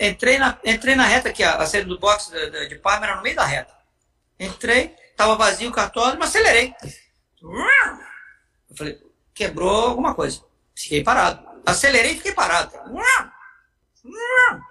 Entrei, 0.00 0.38
na, 0.38 0.58
entrei 0.64 0.94
na 0.94 1.04
reta 1.04 1.28
aqui, 1.28 1.42
a, 1.42 1.64
saída 1.66 1.86
do 1.86 1.98
box 1.98 2.30
de, 2.30 2.50
de, 2.50 2.68
de 2.68 2.74
Parma 2.76 3.06
era 3.06 3.16
no 3.16 3.22
meio 3.22 3.36
da 3.36 3.44
reta. 3.44 3.74
Entrei, 4.40 4.94
tava 5.16 5.36
vazio 5.36 5.68
o 5.68 5.72
cartódromo, 5.72 6.24
acelerei. 6.24 6.74
Eu 7.42 8.76
falei, 8.76 9.00
quebrou 9.34 9.88
alguma 9.88 10.14
coisa. 10.14 10.40
Fiquei 10.74 11.02
parado. 11.02 11.46
Acelerei 11.64 12.12
e 12.12 12.16
fiquei 12.16 12.32
parado. 12.32 12.72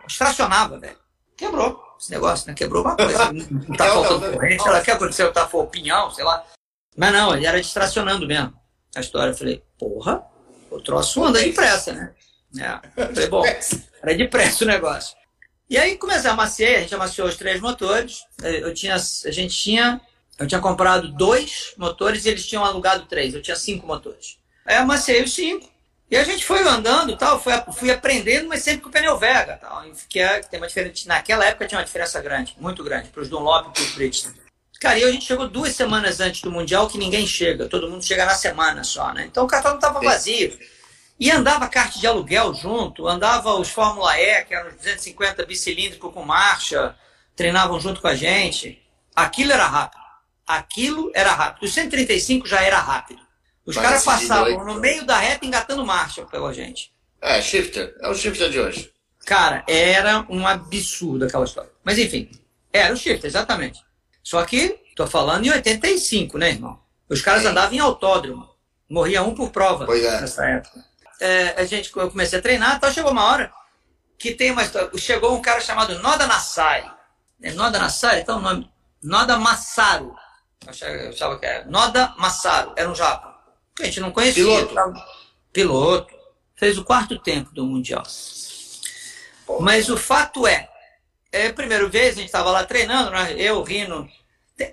Estacionava, 0.07 0.79
velho. 0.79 0.98
Quebrou 1.36 1.84
esse 2.00 2.12
negócio, 2.12 2.48
né? 2.48 2.53
Quebrou 2.53 2.86
alguma 2.86 2.95
coisa. 2.95 3.31
Não 3.34 3.75
tá 3.75 3.88
faltando 3.88 4.31
corrente, 4.31 4.67
ela 4.67 4.81
quer 4.81 4.93
acontecer, 4.93 5.31
tá 5.31 5.50
o 5.51 5.67
pinhão, 5.67 6.12
sei 6.12 6.24
lá. 6.24 6.43
Mas 6.95 7.12
não, 7.12 7.36
ele 7.36 7.45
era 7.45 7.60
estacionando 7.60 8.25
mesmo. 8.25 8.53
A 8.95 9.01
história, 9.01 9.31
eu 9.31 9.38
falei, 9.38 9.62
porra, 9.77 10.24
o 10.72 10.79
troço 10.79 11.24
anda 11.24 11.39
depressa, 11.39 11.91
né? 11.91 12.13
É. 12.57 13.05
Falei, 13.13 13.27
bom, 13.27 13.43
era 14.01 14.15
depressa 14.15 14.63
o 14.63 14.67
negócio. 14.67 15.15
E 15.69 15.77
aí 15.77 15.98
comecei 15.98 16.29
a 16.29 16.34
amaciar, 16.34 16.75
a 16.75 16.79
gente 16.81 16.95
amaciou 16.95 17.27
os 17.27 17.36
três 17.36 17.60
motores. 17.60 18.22
Eu 18.41 18.74
tinha, 18.74 18.95
a 18.95 19.31
gente 19.31 19.53
tinha, 19.53 20.00
eu 20.38 20.48
tinha 20.48 20.60
comprado 20.60 21.12
dois 21.12 21.74
motores 21.77 22.25
e 22.25 22.30
eles 22.30 22.46
tinham 22.46 22.65
alugado 22.65 23.06
três. 23.06 23.34
Eu 23.34 23.42
tinha 23.42 23.56
cinco 23.56 23.88
motores. 23.88 24.38
Aí 24.65 24.75
amaciei 24.75 25.24
os 25.24 25.34
cinco. 25.34 25.70
E 26.10 26.15
a 26.15 26.24
gente 26.24 26.46
foi 26.46 26.62
andando 26.62 27.18
tal, 27.18 27.42
fui, 27.42 27.51
fui 27.74 27.89
aprendendo, 27.92 28.48
mas 28.48 28.62
sempre 28.62 28.82
com 28.82 28.89
o 28.89 28.92
pneu 28.92 29.18
Vega. 29.18 29.58
Tal, 29.58 29.84
que 30.08 30.20
é, 30.20 30.39
tem 30.39 30.60
uma 30.60 30.68
diferença, 30.68 31.08
naquela 31.08 31.46
época 31.46 31.65
tinha 31.68 31.80
uma 31.80 31.86
diferença 31.86 32.22
grande, 32.22 32.56
muito 32.60 32.84
grande, 32.84 33.10
para 33.10 33.22
os 33.22 33.30
Dunlop 33.30 33.70
e 33.70 33.74
para 33.74 33.82
os 33.82 33.92
Bridgestone. 33.96 34.39
Cara, 34.80 35.00
e 35.00 35.04
a 35.04 35.12
gente 35.12 35.25
chegou 35.25 35.48
duas 35.48 35.75
semanas 35.75 36.20
antes 36.20 36.42
do 36.42 36.51
Mundial 36.51 36.88
que 36.88 36.98
ninguém 36.98 37.25
chega, 37.25 37.68
todo 37.68 37.89
mundo 37.89 38.06
chega 38.06 38.24
na 38.24 38.36
semana 38.36 38.84
só, 38.84 39.12
né? 39.13 39.25
Então 39.25 39.46
o 39.46 39.48
cartão 39.48 39.75
estava 39.75 40.00
vazio. 40.00 40.58
E 41.20 41.32
andava 41.32 41.68
kart 41.68 41.96
de 41.96 42.06
aluguel 42.06 42.54
junto, 42.54 43.08
andava 43.08 43.54
os 43.56 43.70
Fórmula 43.70 44.20
E, 44.20 44.44
que 44.44 44.54
eram 44.54 44.70
os 44.70 44.75
250 44.75 45.46
bicilíndricos 45.46 46.13
com 46.13 46.24
marcha, 46.24 46.96
treinavam 47.36 47.80
junto 47.80 48.00
com 48.00 48.08
a 48.08 48.15
gente. 48.15 48.80
Aquilo 49.15 49.54
era 49.54 49.65
rápido. 49.65 50.04
Aquilo 50.46 51.12
era 51.14 51.34
rápido. 51.34 51.64
O 51.64 51.68
135 51.68 52.48
já 52.48 52.62
era 52.62 52.80
rápido. 52.80 53.20
Os 53.66 53.75
caras 53.75 54.04
passavam 54.04 54.64
no 54.64 54.75
meio 54.75 55.06
da 55.06 55.18
reta 55.18 55.46
engatando 55.46 55.86
marcha 55.86 56.24
pela 56.25 56.54
gente. 56.54 56.94
É, 57.22 57.42
shifter. 57.42 57.96
É 58.00 58.08
o 58.08 58.14
shifter 58.14 58.50
de 58.50 58.60
hoje. 58.60 58.94
Cara, 59.25 59.64
era 59.68 60.24
um 60.30 60.46
absurdo 60.46 61.25
aquela 61.25 61.46
história. 61.46 61.72
Mas 61.84 61.98
enfim, 61.98 62.30
era 62.72 62.94
o 62.94 62.98
shifter, 62.98 63.25
exatamente. 63.25 63.84
Só 64.22 64.44
que, 64.46 64.80
tô 64.96 65.08
falando 65.08 65.46
em 65.46 65.52
85, 65.52 66.38
né, 66.38 66.50
irmão? 66.50 66.80
Os 67.10 67.22
caras 67.22 67.44
é. 67.44 67.48
andavam 67.48 67.74
em 67.74 67.80
autódromo. 67.80 68.48
Morria 68.88 69.24
um 69.24 69.34
por 69.34 69.50
prova 69.50 69.86
pois 69.86 70.04
é. 70.04 70.22
nessa 70.22 70.46
época 70.46 70.86
é, 71.20 71.62
a 71.62 71.66
gente, 71.66 71.92
eu 71.96 72.10
comecei 72.10 72.40
a 72.40 72.42
treinar, 72.42 72.75
então 72.75 72.92
chegou 72.92 73.12
uma 73.12 73.25
hora 73.25 73.52
que 74.18 74.34
tem 74.34 74.52
uma 74.52 74.64
história. 74.64 74.90
Chegou 74.98 75.36
um 75.36 75.42
cara 75.42 75.60
chamado 75.62 75.98
Noda 76.00 76.28
Nassai. 76.28 76.90
É 77.42 77.52
Noda 77.52 77.80
Nassai? 77.80 78.22
Então 78.22 78.38
o 78.38 78.42
nome. 78.42 78.70
Noda 79.02 79.38
Massaro. 79.38 80.16
Eu 80.63 81.09
achava 81.09 81.39
que 81.39 81.45
era. 81.45 81.65
Noda 81.65 82.13
Massaro. 82.17 82.74
Era 82.75 82.89
um 82.89 82.95
japa. 82.95 83.35
A 83.79 83.85
gente 83.85 84.00
não 84.00 84.12
conhecia. 84.12 84.43
Piloto. 84.43 85.03
Piloto. 85.51 86.15
Fez 86.55 86.77
o 86.77 86.83
quarto 86.83 87.19
tempo 87.19 87.53
do 87.53 87.65
Mundial. 87.65 88.03
Mas 89.59 89.89
o 89.89 89.97
fato 89.97 90.47
é, 90.47 90.69
é 91.31 91.47
a 91.47 91.53
primeira 91.53 91.88
vez 91.88 92.13
a 92.13 92.17
gente 92.17 92.25
estava 92.25 92.50
lá 92.50 92.63
treinando, 92.63 93.12
né? 93.12 93.35
eu, 93.38 93.62
Rino. 93.62 94.09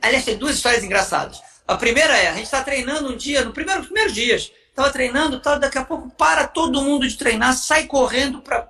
Aliás, 0.01 0.25
tem 0.25 0.39
duas 0.39 0.57
histórias 0.57 0.85
engraçadas. 0.85 1.43
A 1.67 1.77
primeira 1.77 2.17
é, 2.17 2.29
a 2.29 2.35
gente 2.35 2.45
está 2.45 2.63
treinando 2.63 3.13
um 3.13 3.17
dia, 3.17 3.45
no 3.45 3.53
primeiro, 3.53 3.83
primeiros 3.85 4.15
dias, 4.15 4.53
Tava 4.75 4.91
treinando, 4.91 5.39
tal, 5.39 5.59
daqui 5.59 5.77
a 5.77 5.85
pouco 5.85 6.09
para 6.11 6.47
todo 6.47 6.81
mundo 6.81 7.07
de 7.07 7.17
treinar, 7.17 7.53
sai 7.55 7.87
correndo 7.87 8.41
para 8.41 8.67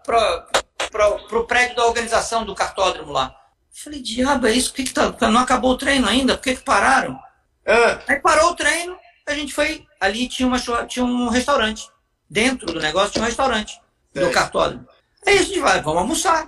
o 1.31 1.45
prédio 1.45 1.76
da 1.76 1.87
organização 1.87 2.45
do 2.45 2.54
cartódromo 2.54 3.12
lá. 3.12 3.37
Falei, 3.73 4.02
diabo, 4.02 4.47
é 4.47 4.52
isso? 4.52 4.71
Por 4.71 4.76
que, 4.76 4.85
que 4.85 4.93
tá, 4.93 5.14
não 5.31 5.41
acabou 5.41 5.73
o 5.73 5.79
treino 5.79 6.07
ainda? 6.07 6.37
Por 6.37 6.45
que, 6.45 6.57
que 6.57 6.62
pararam? 6.62 7.19
É. 7.64 7.99
Aí 8.07 8.21
parou 8.21 8.50
o 8.50 8.55
treino, 8.55 8.97
a 9.26 9.35
gente 9.35 9.55
foi. 9.55 9.87
Ali 10.00 10.29
tinha, 10.29 10.47
uma, 10.47 10.59
tinha 10.87 11.05
um 11.05 11.29
restaurante. 11.29 11.88
Dentro 12.29 12.67
do 12.67 12.81
negócio 12.81 13.12
tinha 13.12 13.23
um 13.23 13.26
restaurante 13.26 13.81
do 14.14 14.31
cartódromo. 14.31 14.87
Aí 15.26 15.38
a 15.38 15.43
gente 15.43 15.61
vai, 15.61 15.81
vamos 15.81 16.00
almoçar. 16.00 16.47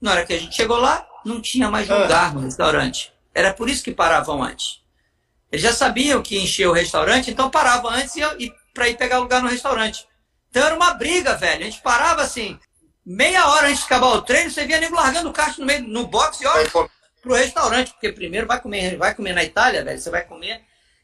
Na 0.00 0.12
hora 0.12 0.26
que 0.26 0.32
a 0.32 0.38
gente 0.38 0.54
chegou 0.54 0.76
lá, 0.76 1.06
não 1.24 1.40
tinha 1.40 1.70
mais 1.70 1.88
lugar 1.88 2.34
no 2.34 2.40
restaurante. 2.40 3.12
Era 3.34 3.52
por 3.52 3.68
isso 3.68 3.82
que 3.82 3.92
paravam 3.92 4.42
antes. 4.42 4.80
Eles 5.50 5.62
já 5.62 5.72
sabiam 5.72 6.22
que 6.22 6.38
encher 6.38 6.68
o 6.68 6.72
restaurante, 6.72 7.30
então 7.30 7.50
paravam 7.50 7.90
antes 7.90 8.16
e, 8.16 8.22
e 8.38 8.52
para 8.72 8.88
ir 8.88 8.96
pegar 8.96 9.18
lugar 9.18 9.42
no 9.42 9.48
restaurante. 9.48 10.06
Então 10.48 10.64
era 10.64 10.74
uma 10.74 10.94
briga, 10.94 11.36
velho. 11.36 11.62
A 11.62 11.64
gente 11.64 11.80
parava 11.80 12.22
assim, 12.22 12.58
meia 13.04 13.46
hora 13.48 13.68
antes 13.68 13.80
de 13.80 13.86
acabar 13.86 14.08
o 14.08 14.22
treino, 14.22 14.50
você 14.50 14.66
via 14.66 14.78
nego 14.78 14.94
largando 14.94 15.28
o 15.28 15.32
kart 15.32 15.56
no 15.58 15.66
meio 15.66 15.82
no 15.86 16.06
box 16.06 16.40
e 16.40 16.46
olha 16.46 16.70
pro 17.22 17.34
restaurante, 17.34 17.92
porque 17.92 18.12
primeiro 18.12 18.46
vai 18.46 18.60
comer, 18.60 18.96
vai 18.96 19.14
comer 19.14 19.34
na 19.34 19.44
Itália, 19.44 19.84
velho, 19.84 20.00
você 20.00 20.10
vai 20.10 20.24
comer 20.24 20.62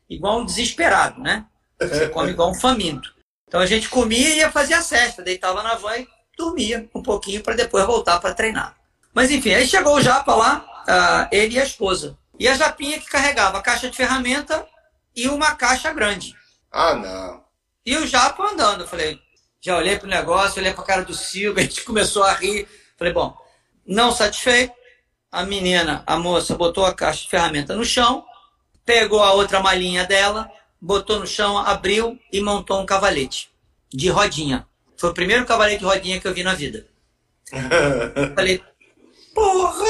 igual 0.08 0.40
um 0.40 0.46
desesperado, 0.46 1.20
né? 1.20 1.44
Você 1.78 2.08
come 2.08 2.30
igual 2.30 2.50
um 2.50 2.54
faminto. 2.54 3.14
Então 3.46 3.60
a 3.60 3.66
gente 3.66 3.88
comia 3.88 4.30
e 4.30 4.38
ia 4.38 4.50
fazer 4.50 4.74
a 4.74 4.82
cesta, 4.82 5.22
deitava 5.22 5.62
na 5.62 5.74
van 5.74 5.96
e 5.98 6.08
dormia 6.36 6.88
um 6.94 7.02
pouquinho 7.02 7.42
para 7.42 7.54
depois 7.54 7.84
voltar 7.84 8.18
para 8.18 8.34
treinar. 8.34 8.76
Mas 9.12 9.30
enfim, 9.30 9.52
aí 9.52 9.66
chegou 9.66 9.96
o 9.96 10.00
Japa 10.00 10.34
lá, 10.34 11.28
ele 11.30 11.56
e 11.56 11.60
a 11.60 11.64
esposa. 11.64 12.16
E 12.38 12.46
a 12.48 12.54
Japinha 12.54 12.98
que 12.98 13.08
carregava 13.08 13.58
a 13.58 13.62
caixa 13.62 13.88
de 13.88 13.96
ferramenta 13.96 14.66
e 15.14 15.28
uma 15.28 15.54
caixa 15.54 15.92
grande. 15.92 16.34
Ah, 16.70 16.94
não. 16.94 17.44
E 17.84 17.96
o 17.96 18.06
Japa 18.06 18.42
andando. 18.42 18.82
Eu 18.82 18.88
falei, 18.88 19.18
já 19.66 19.76
olhei 19.76 19.98
pro 19.98 20.06
negócio, 20.06 20.60
olhei 20.60 20.72
pra 20.72 20.84
cara 20.84 21.04
do 21.04 21.12
Silvio, 21.12 21.58
a 21.58 21.62
gente 21.62 21.82
começou 21.82 22.22
a 22.22 22.32
rir. 22.32 22.68
Falei, 22.96 23.12
bom, 23.12 23.36
não 23.84 24.12
satisfeito, 24.12 24.72
a 25.30 25.44
menina, 25.44 26.04
a 26.06 26.16
moça, 26.16 26.54
botou 26.54 26.86
a 26.86 26.94
caixa 26.94 27.22
de 27.22 27.30
ferramenta 27.30 27.74
no 27.74 27.84
chão, 27.84 28.24
pegou 28.84 29.22
a 29.22 29.32
outra 29.32 29.58
malinha 29.58 30.04
dela, 30.04 30.48
botou 30.80 31.18
no 31.18 31.26
chão, 31.26 31.58
abriu 31.58 32.16
e 32.32 32.40
montou 32.40 32.80
um 32.80 32.86
cavalete 32.86 33.50
de 33.92 34.08
rodinha. 34.08 34.66
Foi 34.96 35.10
o 35.10 35.14
primeiro 35.14 35.44
cavalete 35.44 35.80
de 35.80 35.84
rodinha 35.84 36.20
que 36.20 36.28
eu 36.28 36.32
vi 36.32 36.44
na 36.44 36.54
vida. 36.54 36.86
Falei, 38.36 38.62
porra! 39.34 39.84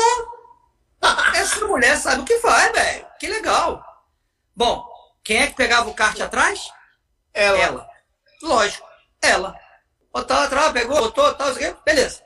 Essa 1.35 1.67
mulher 1.67 1.99
sabe 1.99 2.23
o 2.23 2.25
que 2.25 2.39
faz, 2.39 2.73
velho. 2.73 3.07
Que 3.21 3.29
legal. 3.29 3.85
Bom, 4.55 4.85
quem 5.23 5.37
é 5.37 5.47
que 5.47 5.55
pegava 5.55 5.89
o 5.89 5.95
kart 5.95 6.19
atrás? 6.19 6.71
Ela. 7.33 7.59
ela. 7.59 7.89
Lógico. 8.43 8.87
ela. 9.23 9.66
Botou 10.17 10.35
atrás, 10.35 10.73
pegou, 10.73 10.99
botou, 10.99 11.35
tal, 11.35 11.53
beleza. 11.85 12.23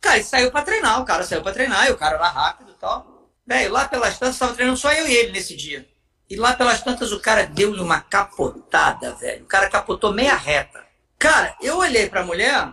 Cara, 0.00 0.16
e 0.16 0.24
saiu 0.24 0.50
pra 0.50 0.62
treinar, 0.62 1.02
o 1.02 1.04
cara 1.04 1.22
saiu 1.22 1.42
pra 1.42 1.52
treinar, 1.52 1.86
e 1.86 1.90
o 1.90 1.96
cara 1.98 2.14
era 2.14 2.28
rápido 2.28 2.70
e 2.70 2.80
tal. 2.80 3.28
Velho, 3.46 3.72
lá 3.72 3.86
pelas 3.86 4.18
tantas, 4.18 4.38
tava 4.38 4.54
treinando 4.54 4.78
só 4.78 4.90
eu 4.90 5.06
e 5.06 5.14
ele 5.14 5.32
nesse 5.32 5.54
dia. 5.54 5.86
E 6.30 6.34
lá 6.34 6.54
pelas 6.54 6.80
tantas, 6.80 7.12
o 7.12 7.20
cara 7.20 7.42
deu-lhe 7.42 7.82
uma 7.82 8.00
capotada, 8.00 9.12
velho. 9.16 9.44
O 9.44 9.46
cara 9.46 9.68
capotou 9.68 10.14
meia 10.14 10.34
reta. 10.34 10.82
Cara, 11.18 11.54
eu 11.60 11.76
olhei 11.76 12.08
pra 12.08 12.24
mulher, 12.24 12.72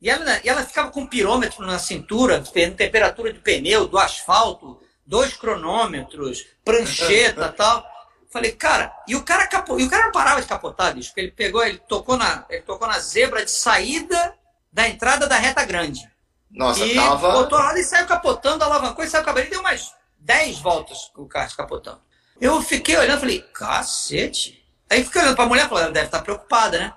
e 0.00 0.08
ela, 0.08 0.40
e 0.42 0.48
ela 0.48 0.64
ficava 0.64 0.90
com 0.90 1.00
um 1.00 1.06
pirômetro 1.06 1.66
na 1.66 1.78
cintura, 1.78 2.42
temperatura 2.78 3.30
de 3.30 3.40
pneu, 3.40 3.86
do 3.86 3.98
asfalto, 3.98 4.80
dois 5.04 5.34
cronômetros, 5.34 6.46
prancheta 6.64 7.52
tal. 7.52 7.86
Falei, 8.30 8.52
cara, 8.52 8.94
e 9.06 9.16
o 9.16 9.22
cara 9.22 9.46
capô, 9.46 9.78
e 9.78 9.84
o 9.84 9.90
cara 9.90 10.04
não 10.04 10.12
parava 10.12 10.42
de 10.42 10.46
capotar, 10.46 10.94
bicho, 10.94 11.08
porque 11.08 11.20
ele 11.20 11.30
pegou, 11.30 11.64
ele 11.64 11.78
tocou 11.78 12.16
na, 12.16 12.44
ele 12.50 12.62
tocou 12.62 12.86
na 12.86 12.98
zebra 12.98 13.44
de 13.44 13.50
saída 13.50 14.34
da 14.70 14.86
entrada 14.86 15.26
da 15.26 15.36
reta 15.36 15.64
grande. 15.64 16.08
Nossa, 16.50 16.84
e 16.84 16.94
tava. 16.94 17.32
botou 17.32 17.58
lá 17.58 17.78
e 17.78 17.84
saiu 17.84 18.06
capotando, 18.06 18.64
alavancou 18.64 19.04
e 19.04 19.08
saiu 19.08 19.24
cabelo 19.24 19.46
e 19.46 19.50
deu 19.50 19.60
umas 19.60 19.94
10 20.18 20.58
voltas 20.58 21.10
com 21.14 21.22
o 21.22 21.28
carro 21.28 21.56
capotando. 21.56 22.00
Eu 22.40 22.60
fiquei 22.62 22.96
olhando, 22.96 23.20
falei, 23.20 23.40
cacete. 23.52 24.64
Aí 24.90 25.04
fiquei 25.04 25.22
olhando 25.22 25.36
pra 25.36 25.46
mulher, 25.46 25.68
falei, 25.68 25.84
ela 25.84 25.92
deve 25.92 26.06
estar 26.06 26.22
preocupada, 26.22 26.78
né? 26.78 26.92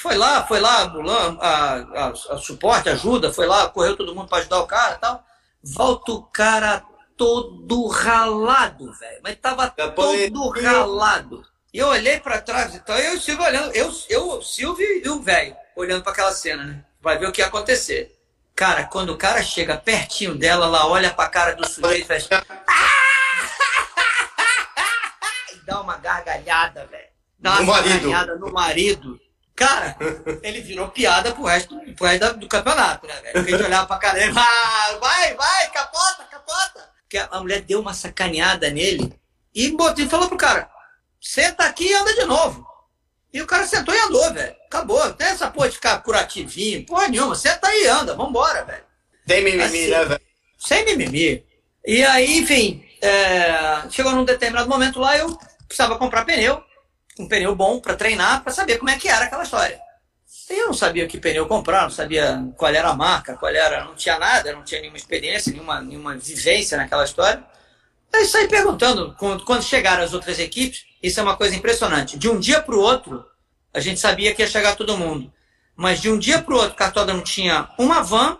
Foi 0.00 0.16
lá, 0.16 0.46
foi 0.46 0.60
lá, 0.60 0.92
a, 1.40 1.74
a, 1.74 2.08
a, 2.08 2.38
suporte, 2.38 2.88
ajuda, 2.88 3.32
foi 3.32 3.46
lá, 3.46 3.68
correu 3.68 3.96
todo 3.96 4.14
mundo 4.14 4.28
para 4.28 4.38
ajudar 4.38 4.60
o 4.60 4.66
cara 4.66 4.94
e 4.94 4.98
tal. 4.98 5.24
Volta 5.62 6.12
o 6.12 6.22
cara 6.22 6.84
todo 7.20 7.86
ralado, 7.86 8.90
velho. 8.94 9.20
Mas 9.22 9.36
tava 9.36 9.68
todo 9.68 10.48
ralado. 10.48 11.46
E 11.70 11.78
eu 11.78 11.88
olhei 11.88 12.18
para 12.18 12.40
trás, 12.40 12.74
então 12.74 12.98
eu 12.98 13.14
e 13.14 13.20
Silvio 13.20 13.44
olhando, 13.44 13.70
eu, 13.74 13.92
eu 14.08 14.38
o 14.38 14.42
Silvio 14.42 14.86
e 15.04 15.06
o 15.06 15.20
velho, 15.20 15.54
olhando 15.76 16.02
para 16.02 16.12
aquela 16.12 16.32
cena, 16.32 16.64
né? 16.64 16.82
Vai 16.98 17.18
ver 17.18 17.28
o 17.28 17.32
que 17.32 17.42
ia 17.42 17.46
acontecer. 17.46 18.18
Cara, 18.56 18.84
quando 18.84 19.10
o 19.10 19.18
cara 19.18 19.42
chega 19.42 19.76
pertinho 19.76 20.34
dela, 20.34 20.64
ela 20.64 20.86
olha 20.86 21.12
pra 21.12 21.28
cara 21.28 21.54
do 21.54 21.68
sujeito 21.68 22.04
e 22.04 22.06
faz. 22.06 22.26
e 25.54 25.58
dá 25.66 25.82
uma 25.82 25.98
gargalhada, 25.98 26.86
velho. 26.86 27.10
Dá 27.38 27.60
uma 27.60 27.60
no 27.60 27.66
gargalhada 27.66 28.32
marido. 28.32 28.46
no 28.46 28.52
marido. 28.52 29.20
Cara, 29.54 29.94
ele 30.42 30.62
virou 30.62 30.88
piada 30.88 31.32
pro 31.32 31.44
resto, 31.44 31.78
pro 31.94 32.06
resto 32.06 32.38
do 32.38 32.48
campeonato, 32.48 33.06
né, 33.06 33.14
velho? 33.20 33.34
Porque 33.34 33.54
a 33.54 33.58
gente 33.58 33.66
olhava 33.66 33.86
pra 33.86 33.98
cara 33.98 34.18
dele, 34.18 34.32
ah, 34.34 34.96
vai, 34.98 35.34
vai, 35.34 35.70
capota, 35.70 36.24
capota. 36.30 36.99
Porque 37.10 37.26
a 37.28 37.40
mulher 37.40 37.62
deu 37.62 37.80
uma 37.80 37.92
sacaneada 37.92 38.70
nele 38.70 39.12
e, 39.52 39.72
botou, 39.72 40.04
e 40.04 40.08
falou 40.08 40.28
pro 40.28 40.38
cara, 40.38 40.70
senta 41.20 41.64
aqui 41.64 41.88
e 41.88 41.92
anda 41.92 42.14
de 42.14 42.24
novo. 42.24 42.64
E 43.32 43.42
o 43.42 43.46
cara 43.48 43.66
sentou 43.66 43.92
e 43.92 43.98
andou, 43.98 44.32
velho. 44.32 44.54
Acabou. 44.66 45.04
Não 45.04 45.12
tem 45.14 45.26
essa 45.26 45.50
porra 45.50 45.68
de 45.68 45.74
ficar 45.74 45.98
curativinho, 46.02 46.86
porra 46.86 47.08
nenhuma. 47.08 47.34
Senta 47.34 47.66
aí 47.66 47.82
e 47.82 47.86
anda, 47.88 48.14
vambora, 48.14 48.64
velho. 48.64 48.84
Tem 49.26 49.42
mimimi, 49.42 49.64
assim, 49.64 49.88
né, 49.88 50.04
velho? 50.04 50.20
Sem 50.56 50.84
mimimi. 50.84 51.44
E 51.84 52.04
aí, 52.04 52.38
enfim, 52.38 52.84
é... 53.02 53.90
chegou 53.90 54.12
num 54.12 54.24
determinado 54.24 54.68
momento 54.68 55.00
lá, 55.00 55.16
eu 55.16 55.36
precisava 55.66 55.98
comprar 55.98 56.24
pneu 56.24 56.62
um 57.18 57.26
pneu 57.26 57.56
bom 57.56 57.80
para 57.80 57.96
treinar, 57.96 58.42
para 58.44 58.52
saber 58.52 58.78
como 58.78 58.88
é 58.88 58.96
que 58.96 59.08
era 59.08 59.24
aquela 59.24 59.42
história. 59.42 59.80
Eu 60.50 60.66
não 60.66 60.74
sabia 60.74 61.06
que 61.06 61.20
pneu 61.20 61.46
comprar, 61.46 61.82
não 61.82 61.90
sabia 61.90 62.44
qual 62.56 62.74
era 62.74 62.88
a 62.88 62.96
marca, 62.96 63.36
qual 63.36 63.54
era, 63.54 63.84
não 63.84 63.94
tinha 63.94 64.18
nada, 64.18 64.52
não 64.52 64.64
tinha 64.64 64.80
nenhuma 64.80 64.96
experiência, 64.96 65.52
nenhuma, 65.52 65.80
nenhuma 65.80 66.16
vivência 66.16 66.76
naquela 66.76 67.04
história. 67.04 67.44
Aí 68.12 68.24
saí 68.24 68.48
perguntando, 68.48 69.14
quando, 69.16 69.44
quando 69.44 69.62
chegaram 69.62 70.02
as 70.02 70.12
outras 70.12 70.40
equipes, 70.40 70.84
isso 71.00 71.20
é 71.20 71.22
uma 71.22 71.36
coisa 71.36 71.54
impressionante. 71.54 72.18
De 72.18 72.28
um 72.28 72.40
dia 72.40 72.60
para 72.60 72.74
o 72.74 72.80
outro, 72.80 73.24
a 73.72 73.78
gente 73.78 74.00
sabia 74.00 74.34
que 74.34 74.42
ia 74.42 74.48
chegar 74.48 74.74
todo 74.74 74.98
mundo. 74.98 75.32
Mas 75.76 76.00
de 76.00 76.10
um 76.10 76.18
dia 76.18 76.42
para 76.42 76.52
o 76.52 76.56
outro, 76.56 76.72
o 76.72 76.76
cartódromo 76.76 77.22
tinha 77.22 77.70
uma 77.78 78.02
van 78.02 78.36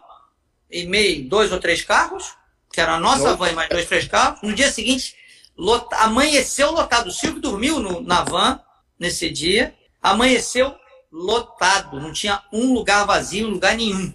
e 0.69 0.85
meio, 0.87 1.29
dois 1.29 1.53
ou 1.53 1.61
três 1.61 1.83
carros, 1.83 2.35
que 2.73 2.81
era 2.81 2.95
a 2.95 3.01
nossa 3.01 3.37
van 3.37 3.51
e 3.51 3.55
mais 3.55 3.69
dois, 3.69 3.87
três 3.87 4.09
carros. 4.09 4.43
No 4.43 4.53
dia 4.53 4.71
seguinte, 4.71 5.15
lot... 5.57 5.87
amanheceu 5.93 6.73
lotado. 6.73 7.07
O 7.07 7.13
Silvio 7.13 7.41
dormiu 7.41 7.79
no, 7.79 8.01
na 8.01 8.25
van, 8.25 8.61
nesse 8.99 9.31
dia. 9.31 9.73
Amanheceu 10.03 10.75
lotado, 11.11 12.01
não 12.01 12.13
tinha 12.13 12.43
um 12.53 12.73
lugar 12.73 13.05
vazio, 13.05 13.49
lugar 13.49 13.75
nenhum. 13.75 14.13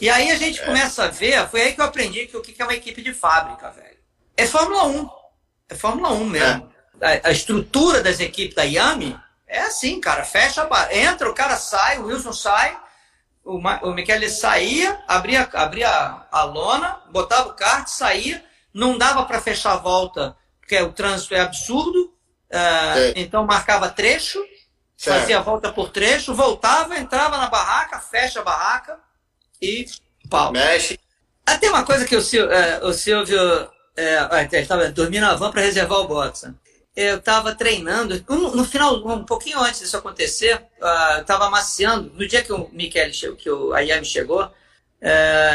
E 0.00 0.08
aí 0.08 0.30
a 0.30 0.36
gente 0.36 0.60
é. 0.60 0.64
começa 0.64 1.04
a 1.04 1.08
ver, 1.08 1.48
foi 1.48 1.62
aí 1.62 1.72
que 1.74 1.80
eu 1.80 1.84
aprendi 1.84 2.26
que 2.26 2.36
o 2.36 2.40
que 2.40 2.60
é 2.60 2.64
uma 2.64 2.74
equipe 2.74 3.02
de 3.02 3.12
fábrica, 3.12 3.70
velho. 3.70 3.98
É 4.36 4.46
Fórmula 4.46 4.84
1. 4.86 5.10
É 5.68 5.74
Fórmula 5.74 6.10
1 6.10 6.24
mesmo. 6.24 6.72
É. 7.00 7.20
A, 7.24 7.28
a, 7.28 7.30
estrutura 7.30 8.02
das 8.02 8.20
equipes 8.20 8.54
da 8.54 8.62
Yami 8.62 9.18
é 9.46 9.60
assim, 9.60 10.00
cara. 10.00 10.24
Fecha, 10.24 10.68
entra, 10.90 11.30
o 11.30 11.34
cara 11.34 11.56
sai, 11.56 11.98
o 11.98 12.06
Wilson 12.06 12.32
sai, 12.32 12.78
o, 13.44 13.58
o 13.58 13.94
Michele 13.94 14.28
saía, 14.30 15.02
abria, 15.06 15.48
abria 15.52 16.26
a 16.30 16.42
lona, 16.44 17.02
botava 17.10 17.48
o 17.48 17.54
kart, 17.54 17.88
saía, 17.88 18.44
não 18.72 18.96
dava 18.96 19.24
para 19.24 19.40
fechar 19.40 19.72
a 19.72 19.76
volta, 19.76 20.36
porque 20.60 20.80
o 20.80 20.92
trânsito 20.92 21.34
é 21.34 21.40
absurdo, 21.40 22.14
Uh, 22.50 23.14
então 23.14 23.46
marcava 23.46 23.88
trecho, 23.88 24.44
certo. 25.00 25.20
fazia 25.20 25.38
a 25.38 25.42
volta 25.42 25.72
por 25.72 25.88
trecho, 25.88 26.34
voltava, 26.34 26.98
entrava 26.98 27.38
na 27.38 27.48
barraca, 27.48 27.98
fecha 27.98 28.40
a 28.40 28.44
barraca 28.44 28.98
e 29.60 29.86
pau. 30.28 30.52
Mexe. 30.52 30.98
Até 31.46 31.68
ah, 31.68 31.70
uma 31.70 31.84
coisa 31.84 32.04
que 32.04 32.14
o, 32.14 32.20
Sil, 32.20 32.44
uh, 32.44 32.86
o 32.86 32.92
Silvio 32.92 33.64
uh, 33.64 34.56
estava 34.56 34.90
dormindo 34.90 35.22
na 35.22 35.34
van 35.34 35.50
para 35.50 35.62
reservar 35.62 36.00
o 36.00 36.06
boxe. 36.06 36.52
Eu 36.94 37.16
estava 37.16 37.54
treinando, 37.54 38.22
no, 38.28 38.54
no, 38.54 38.64
final, 38.64 38.96
um 39.06 39.24
pouquinho 39.24 39.60
antes 39.60 39.80
disso 39.80 39.96
acontecer, 39.96 40.56
uh, 40.56 41.20
estava 41.20 41.46
amaciando. 41.46 42.12
No 42.14 42.28
dia 42.28 42.42
que 42.42 42.52
o 42.52 42.68
Michele 42.70 43.14
chegou, 43.14 43.36
que 43.36 43.50
o 43.50 43.72
Ayami 43.72 44.04
chegou, 44.04 44.52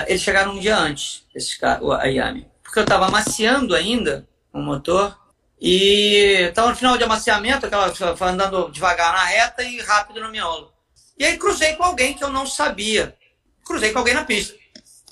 eles 0.08 0.24
chegaram 0.24 0.54
um 0.54 0.60
dia 0.60 0.76
antes, 0.76 1.24
esses, 1.36 1.60
o 1.82 1.92
Ayami. 1.92 2.48
Porque 2.64 2.80
eu 2.80 2.84
estava 2.84 3.06
amaciando 3.06 3.76
ainda 3.76 4.28
o 4.52 4.60
motor 4.60 5.16
e 5.60 6.48
estava 6.50 6.70
no 6.70 6.76
final 6.76 6.98
de 6.98 7.04
amaciamento, 7.04 7.66
aquela 7.66 7.94
andando 8.22 8.70
devagar 8.72 9.14
na 9.14 9.24
reta 9.24 9.64
e 9.64 9.82
rápido 9.82 10.22
no 10.22 10.30
miolo. 10.30 10.74
E 11.18 11.26
aí 11.26 11.38
cruzei 11.38 11.76
com 11.76 11.84
alguém 11.84 12.14
que 12.14 12.24
eu 12.24 12.30
não 12.30 12.46
sabia. 12.46 13.16
Cruzei 13.66 13.92
com 13.92 14.00
alguém 14.00 14.14
na 14.14 14.26
pista. 14.26 14.54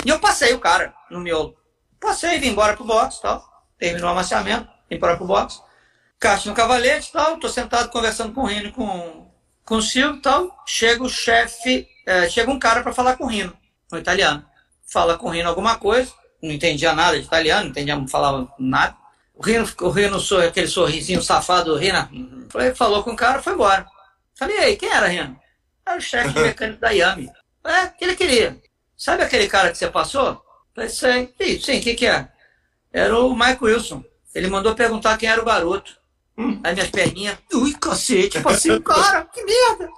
E 0.05 0.09
eu 0.09 0.19
passei 0.19 0.53
o 0.53 0.59
cara 0.59 0.93
no 1.09 1.19
miolo. 1.19 1.55
Passei, 1.99 2.37
vim 2.39 2.49
embora 2.49 2.75
pro 2.75 2.83
box 2.83 3.19
tal. 3.21 3.43
Terminou 3.79 4.09
o 4.09 4.11
amaciamento, 4.11 4.67
vim 4.89 4.97
embora 4.97 5.15
pro 5.15 5.25
box. 5.25 5.61
Caixa 6.19 6.49
no 6.49 6.55
cavalete 6.55 7.11
tal. 7.11 7.37
Tô 7.37 7.47
sentado 7.47 7.89
conversando 7.89 8.33
com 8.33 8.41
o 8.41 8.45
Rino 8.45 8.71
com, 8.73 9.31
com 9.63 9.75
o 9.75 9.81
Silvio 9.81 10.21
tal. 10.21 10.63
Chega 10.65 11.01
o 11.01 11.09
chefe, 11.09 11.87
é, 12.05 12.29
chega 12.29 12.51
um 12.51 12.59
cara 12.59 12.83
para 12.83 12.93
falar 12.93 13.15
com 13.15 13.23
o 13.23 13.27
Rino, 13.27 13.55
um 13.91 13.97
italiano. 13.97 14.45
Fala 14.85 15.17
com 15.17 15.27
o 15.27 15.31
Rino 15.31 15.47
alguma 15.47 15.77
coisa. 15.77 16.11
Não 16.41 16.51
entendia 16.51 16.93
nada 16.93 17.17
de 17.17 17.25
italiano, 17.25 17.63
não 17.63 17.69
entendia, 17.69 17.95
não 17.95 18.07
falava 18.07 18.53
nada. 18.59 18.97
O 19.43 19.45
Rino, 19.45 19.69
o 19.81 19.89
Rino 19.89 20.17
aquele 20.47 20.67
sorrisinho 20.67 21.21
safado 21.21 21.73
do 21.73 21.77
Rino, 21.77 22.47
falei, 22.49 22.73
falou 22.73 23.03
com 23.03 23.11
o 23.11 23.15
cara, 23.15 23.41
foi 23.41 23.51
embora. 23.51 23.85
Falei, 24.39 24.57
aí, 24.57 24.77
quem 24.77 24.89
era, 24.89 25.07
Rino? 25.07 25.37
Era 25.85 25.97
o 25.97 26.01
chefe 26.01 26.39
mecânico 26.39 26.79
da 26.79 26.91
Yami. 26.91 27.29
É, 27.65 27.87
que 27.87 28.05
ele 28.05 28.15
queria. 28.15 28.57
Sabe 28.95 29.21
aquele 29.21 29.49
cara 29.49 29.69
que 29.69 29.77
você 29.77 29.89
passou? 29.89 30.41
Falei, 30.73 30.89
sei. 30.89 31.35
E, 31.37 31.59
sim, 31.59 31.79
o 31.79 31.81
que 31.81 31.93
que 31.93 32.07
é? 32.07 32.29
Era 32.93 33.19
o 33.19 33.35
Mike 33.35 33.65
Wilson. 33.65 34.01
Ele 34.33 34.47
mandou 34.47 34.75
perguntar 34.75 35.17
quem 35.17 35.27
era 35.27 35.41
o 35.41 35.45
garoto. 35.45 35.93
Hum. 36.37 36.61
Aí 36.63 36.73
minhas 36.73 36.89
perninhas, 36.89 37.37
ui, 37.53 37.73
cacete, 37.73 38.39
passei 38.39 38.71
o 38.71 38.79
cara, 38.81 39.25
que 39.25 39.43
merda. 39.43 39.89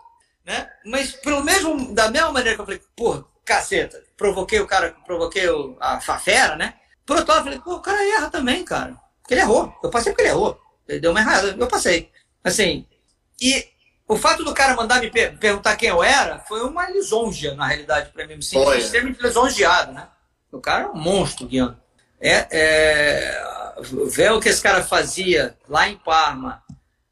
Né? 0.44 0.68
Mas 0.88 1.12
pelo 1.12 1.44
mesmo, 1.44 1.94
da 1.94 2.10
mesma 2.10 2.32
maneira 2.32 2.56
que 2.56 2.62
eu 2.62 2.66
falei, 2.66 2.82
pô, 2.96 3.24
caceta, 3.46 4.04
provoquei 4.18 4.60
o 4.60 4.66
cara, 4.66 4.96
provoquei 5.06 5.48
o, 5.48 5.78
a 5.80 6.02
fafera, 6.02 6.56
né? 6.56 6.74
Por 7.06 7.18
outro 7.18 7.32
lado, 7.32 7.42
eu 7.42 7.44
falei, 7.44 7.60
pô, 7.60 7.76
o 7.76 7.82
cara 7.82 8.04
erra 8.04 8.30
também, 8.32 8.66
cara. 8.66 9.05
Porque 9.26 9.34
ele 9.34 9.42
errou. 9.42 9.76
Eu 9.84 9.90
passei 9.90 10.12
porque 10.12 10.22
ele 10.22 10.30
errou. 10.30 10.62
Ele 10.88 11.00
deu 11.00 11.10
uma 11.10 11.20
errada, 11.20 11.56
eu 11.58 11.68
passei. 11.68 12.12
Assim, 12.44 12.86
e 13.42 13.68
o 14.08 14.16
fato 14.16 14.44
do 14.44 14.54
cara 14.54 14.76
mandar 14.76 15.02
me 15.02 15.10
per 15.10 15.36
perguntar 15.40 15.76
quem 15.76 15.90
eu 15.90 16.04
era 16.04 16.38
foi 16.40 16.62
uma 16.62 16.88
lisonja, 16.92 17.56
na 17.56 17.66
realidade, 17.66 18.12
para 18.12 18.28
mim. 18.28 18.36
Me 18.36 18.44
senti 18.44 18.78
extremamente 18.78 19.22
lisonjeado, 19.22 19.94
né? 19.94 20.08
O 20.52 20.62
cara 20.62 20.84
é 20.84 20.88
um 20.88 20.96
monstro 20.96 21.48
guiando. 21.48 21.76
É, 22.22 22.48
é, 22.52 23.44
ver 24.12 24.32
o 24.32 24.40
que 24.40 24.48
esse 24.48 24.62
cara 24.62 24.84
fazia 24.84 25.58
lá 25.68 25.90
em 25.90 25.98
Parma, 25.98 26.64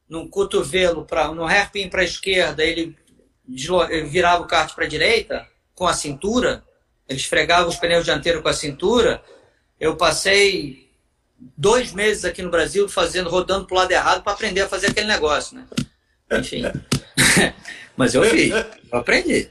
num 0.07 0.27
cotovelo, 0.27 1.03
pra, 1.03 1.29
no 1.29 1.45
hairpin 1.45 1.89
para 1.89 2.01
a 2.01 2.05
esquerda, 2.05 2.63
ele, 2.63 2.95
ele 3.89 4.03
virava 4.03 4.43
o 4.43 4.47
kart 4.47 4.73
para 4.75 4.85
a 4.85 4.87
direita, 4.87 5.47
com 5.73 5.87
a 5.87 5.93
cintura, 5.93 6.63
ele 7.09 7.19
esfregava 7.19 7.67
os 7.67 7.75
pneus 7.75 8.05
dianteiros 8.05 8.43
com 8.43 8.49
a 8.49 8.53
cintura. 8.53 9.23
Eu 9.79 9.97
passei 9.97 10.82
dois 11.57 11.91
meses 11.93 12.25
aqui 12.25 12.41
no 12.41 12.51
Brasil 12.51 12.87
fazendo, 12.87 13.29
rodando 13.29 13.65
pro 13.65 13.75
lado 13.75 13.91
errado 13.91 14.23
para 14.23 14.33
aprender 14.33 14.61
a 14.61 14.69
fazer 14.69 14.87
aquele 14.87 15.07
negócio, 15.07 15.55
né? 15.55 15.65
Enfim. 16.31 16.63
Mas 17.95 18.15
eu 18.15 18.23
fiz, 18.23 18.51
eu 18.51 18.99
aprendi. 18.99 19.49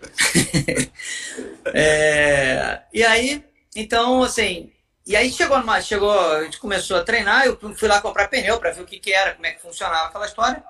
é, 1.73 2.81
e 2.93 3.05
aí, 3.05 3.45
então, 3.75 4.23
assim, 4.23 4.73
e 5.07 5.15
aí 5.15 5.31
chegou 5.31 5.59
chegou, 5.81 6.11
a 6.11 6.45
gente 6.45 6.59
começou 6.59 6.97
a 6.97 7.05
treinar, 7.05 7.47
eu 7.47 7.57
fui 7.75 7.89
lá 7.89 8.01
comprar 8.01 8.29
pneu 8.29 8.59
para 8.59 8.73
ver 8.73 8.83
o 8.83 8.87
que, 8.87 8.99
que 8.99 9.13
era, 9.13 9.35
como 9.35 9.47
é 9.47 9.53
que 9.53 9.63
funcionava 9.63 10.09
aquela 10.09 10.27
história. 10.27 10.63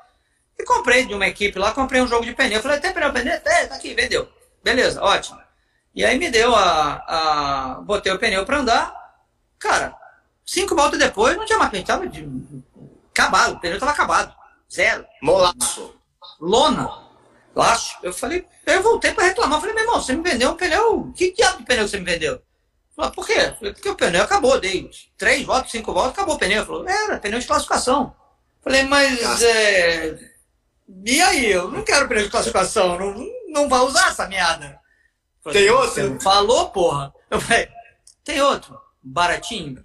E 0.59 0.65
comprei 0.65 1.07
de 1.07 1.15
uma 1.15 1.27
equipe 1.27 1.59
lá, 1.59 1.73
comprei 1.73 2.01
um 2.01 2.07
jogo 2.07 2.25
de 2.25 2.35
pneu. 2.35 2.61
Falei, 2.61 2.79
tem 2.79 2.93
pneu, 2.93 3.13
pneu? 3.13 3.33
É, 3.33 3.67
tá 3.67 3.75
aqui, 3.75 3.95
vendeu. 3.95 4.31
beleza, 4.63 5.03
ótimo. 5.03 5.41
E 5.95 6.05
aí 6.05 6.19
me 6.19 6.31
deu 6.31 6.55
a. 6.55 7.05
a 7.07 7.81
botei 7.83 8.13
o 8.13 8.19
pneu 8.19 8.45
para 8.45 8.59
andar. 8.59 8.95
Cara, 9.59 9.95
cinco 10.45 10.75
voltas 10.75 10.99
depois 10.99 11.37
não 11.37 11.45
tinha 11.45 11.59
mais 11.59 11.71
pneu, 11.71 11.85
tava 11.85 12.07
de, 12.07 12.29
acabado, 13.13 13.55
o 13.55 13.61
pneu 13.61 13.79
tava 13.79 13.93
acabado. 13.93 14.35
Zero. 14.73 15.07
Molaço. 15.23 15.95
Lona. 16.41 16.91
Laço. 17.55 17.99
Eu 18.03 18.13
falei, 18.13 18.47
eu 18.67 18.83
voltei 18.83 19.13
para 19.13 19.25
reclamar. 19.25 19.61
Falei, 19.61 19.75
meu 19.75 19.85
irmão, 19.85 20.01
você 20.01 20.15
me 20.15 20.23
vendeu 20.23 20.51
um 20.51 20.57
pneu. 20.57 21.13
Que 21.15 21.33
diabo 21.33 21.59
de 21.59 21.65
pneu 21.65 21.87
você 21.87 21.99
me 21.99 22.05
vendeu? 22.05 22.43
Falei, 22.97 23.13
por 23.13 23.27
quê? 23.27 23.55
Falei, 23.59 23.73
porque 23.75 23.89
o 23.89 23.97
pneu 23.97 24.23
acabou, 24.23 24.59
dei 24.59 24.91
três 25.17 25.45
voltas, 25.45 25.71
cinco 25.71 25.93
voltas, 25.93 26.13
acabou 26.13 26.37
o 26.37 26.39
pneu. 26.39 26.65
Falou, 26.65 26.89
era, 26.89 27.19
pneu 27.19 27.39
de 27.39 27.47
classificação. 27.47 28.15
Falei, 28.63 28.85
mas 28.85 29.43
é... 29.43 30.19
E 31.05 31.21
aí? 31.21 31.53
Eu 31.53 31.71
não 31.71 31.85
quero 31.85 32.09
pneu 32.09 32.25
de 32.25 32.31
classificação, 32.31 32.99
não, 32.99 33.15
não 33.49 33.69
vai 33.69 33.81
usar 33.81 34.09
essa. 34.09 34.29
Falei, 35.43 35.63
tem 35.65 35.71
outro? 35.71 36.21
falou, 36.21 36.71
porra. 36.71 37.13
Eu 37.31 37.41
falei, 37.41 37.69
tem 38.25 38.41
outro, 38.41 38.79
baratinho. 39.03 39.85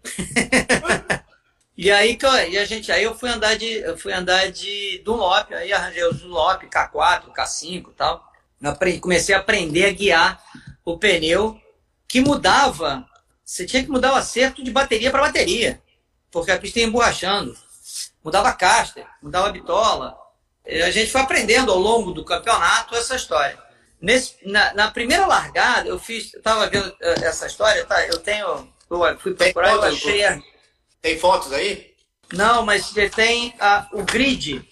e 1.75 1.91
aí 1.91 2.17
e 2.49 2.57
a 2.57 2.65
gente, 2.65 2.91
aí 2.91 3.03
eu 3.03 3.15
fui 3.15 3.29
andar 3.29 3.55
de, 3.55 3.65
eu 3.65 3.97
fui 3.97 4.13
andar 4.13 4.51
de 4.51 5.01
Dunlop, 5.03 5.53
aí 5.53 5.73
arranjei 5.73 6.03
os 6.03 6.21
Dunlop 6.21 6.63
K4, 6.63 7.33
K5 7.33 7.89
e 7.89 7.93
tal. 7.95 8.27
Comecei 9.01 9.35
a 9.35 9.39
aprender 9.39 9.85
a 9.85 9.93
guiar 9.93 10.43
o 10.83 10.97
pneu 10.97 11.59
que 12.07 12.21
mudava. 12.21 13.05
Você 13.43 13.65
tinha 13.65 13.83
que 13.83 13.89
mudar 13.89 14.13
o 14.13 14.15
acerto 14.15 14.63
de 14.63 14.71
bateria 14.71 15.11
para 15.11 15.21
bateria, 15.21 15.81
porque 16.31 16.51
a 16.51 16.57
pista 16.57 16.79
ia 16.79 16.85
emborrachando. 16.85 17.55
Mudava 18.23 18.51
caster, 18.53 19.05
mudava 19.21 19.51
bitola. 19.51 20.17
E 20.65 20.81
a 20.81 20.91
gente 20.91 21.11
foi 21.11 21.21
aprendendo 21.21 21.71
ao 21.71 21.77
longo 21.77 22.11
do 22.11 22.25
campeonato 22.25 22.95
essa 22.95 23.15
história. 23.15 23.57
Nesse, 24.01 24.35
na, 24.45 24.73
na 24.73 24.91
primeira 24.91 25.25
largada, 25.25 25.87
eu 25.87 25.97
fiz, 25.97 26.33
estava 26.33 26.67
vendo 26.67 26.93
eh, 27.01 27.15
essa 27.23 27.47
história, 27.47 27.85
tá? 27.85 28.05
Eu 28.05 28.19
tenho, 28.19 28.71
eu 28.89 29.19
fui 29.19 29.33
procurar, 29.33 29.73
eu 29.73 29.83
achei. 29.83 30.25
A... 30.25 30.41
Tem 31.01 31.17
fotos 31.17 31.51
aí? 31.51 31.93
Não, 32.33 32.65
mas 32.65 32.93
tem 33.15 33.53
a, 33.59 33.87
o 33.93 34.03
grid 34.03 34.67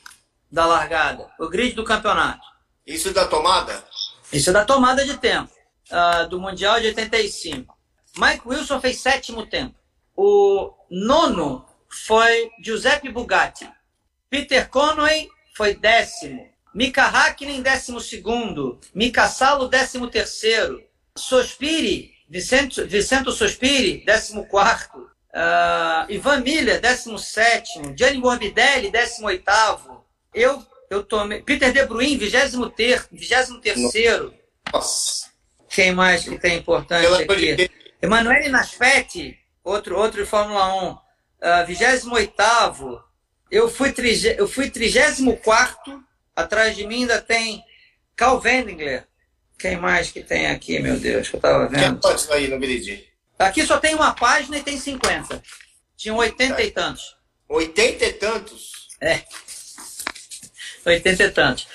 da 0.51 0.65
largada, 0.65 1.29
o 1.39 1.47
grid 1.47 1.75
do 1.75 1.83
campeonato. 1.83 2.45
Isso 2.85 3.13
da 3.13 3.25
tomada? 3.25 3.83
Isso 4.31 4.49
é 4.49 4.53
da 4.53 4.65
tomada 4.65 5.05
de 5.05 5.17
tempo, 5.17 5.51
uh, 5.91 6.27
do 6.29 6.39
Mundial 6.39 6.79
de 6.79 6.87
85. 6.87 7.75
Mike 8.17 8.47
Wilson 8.47 8.79
fez 8.79 8.99
sétimo 8.99 9.45
tempo. 9.45 9.75
O 10.15 10.73
nono 10.89 11.65
foi 11.89 12.49
Giuseppe 12.63 13.09
Bugatti. 13.09 13.69
Peter 14.29 14.69
Conway 14.69 15.29
foi 15.55 15.73
décimo. 15.73 16.49
Mika 16.73 17.05
Hakkinen, 17.05 17.61
décimo 17.61 18.01
segundo. 18.01 18.79
Mika 18.93 19.27
Salo, 19.27 19.67
décimo 19.67 20.09
terceiro. 20.09 20.83
Sospiri, 21.17 22.14
Vicento, 22.29 22.85
Vicento 22.87 23.31
Sospiri, 23.31 24.03
décimo 24.05 24.45
quarto. 24.47 24.97
Uh, 25.33 26.09
Ivan 26.09 26.41
Miller, 26.41 26.79
décimo 26.79 27.17
sétimo. 27.19 27.95
Gianni 27.95 28.19
Morbidelli, 28.19 28.89
décimo 28.89 29.27
oitavo. 29.27 30.05
Eu, 30.33 30.65
eu 30.89 31.03
tomei... 31.03 31.41
Peter 31.41 31.71
De 31.71 31.85
Bruyne, 31.85 32.17
vigésimo, 32.17 32.69
ter, 32.69 33.05
vigésimo 33.11 33.59
terceiro. 33.59 34.33
Nossa. 34.73 35.29
Quem 35.69 35.91
mais 35.91 36.23
que 36.23 36.39
tem 36.39 36.57
importante 36.57 37.05
aqui? 37.05 37.69
Emanuele 38.01 38.49
Nasfetti, 38.49 39.37
outro, 39.63 39.97
outro 39.97 40.23
de 40.23 40.29
Fórmula 40.29 40.73
1. 40.83 40.89
Uh, 40.91 40.99
vigésimo 41.67 42.15
oitavo. 42.15 43.03
Eu 43.51 43.69
fui, 43.69 43.91
trige, 43.91 44.35
eu 44.37 44.47
fui 44.47 44.69
trigésimo 44.69 45.37
quarto 45.37 46.03
Atrás 46.35 46.75
de 46.75 46.85
mim 46.85 47.03
ainda 47.03 47.21
tem 47.21 47.63
Cal 48.15 48.41
Wendingler. 48.43 49.07
Quem 49.57 49.77
mais 49.77 50.11
que 50.11 50.21
tem 50.21 50.47
aqui, 50.47 50.79
meu 50.79 50.99
Deus, 50.99 51.29
que 51.29 51.35
eu 51.35 51.39
tava 51.39 51.67
vendo? 51.67 51.99
Quantos 51.99 52.29
aí 52.29 52.47
no 52.47 52.59
grid? 52.59 53.07
Aqui 53.39 53.65
só 53.65 53.77
tem 53.77 53.95
uma 53.95 54.13
página 54.13 54.57
e 54.57 54.63
tem 54.63 54.77
50. 54.77 55.41
Tinham 55.97 56.17
80 56.17 56.61
e 56.61 56.71
tantos. 56.71 57.15
80 57.49 58.05
e 58.05 58.13
tantos? 58.13 58.71
É. 59.01 59.23
80 60.85 61.23
e 61.23 61.31
tantos. 61.31 61.67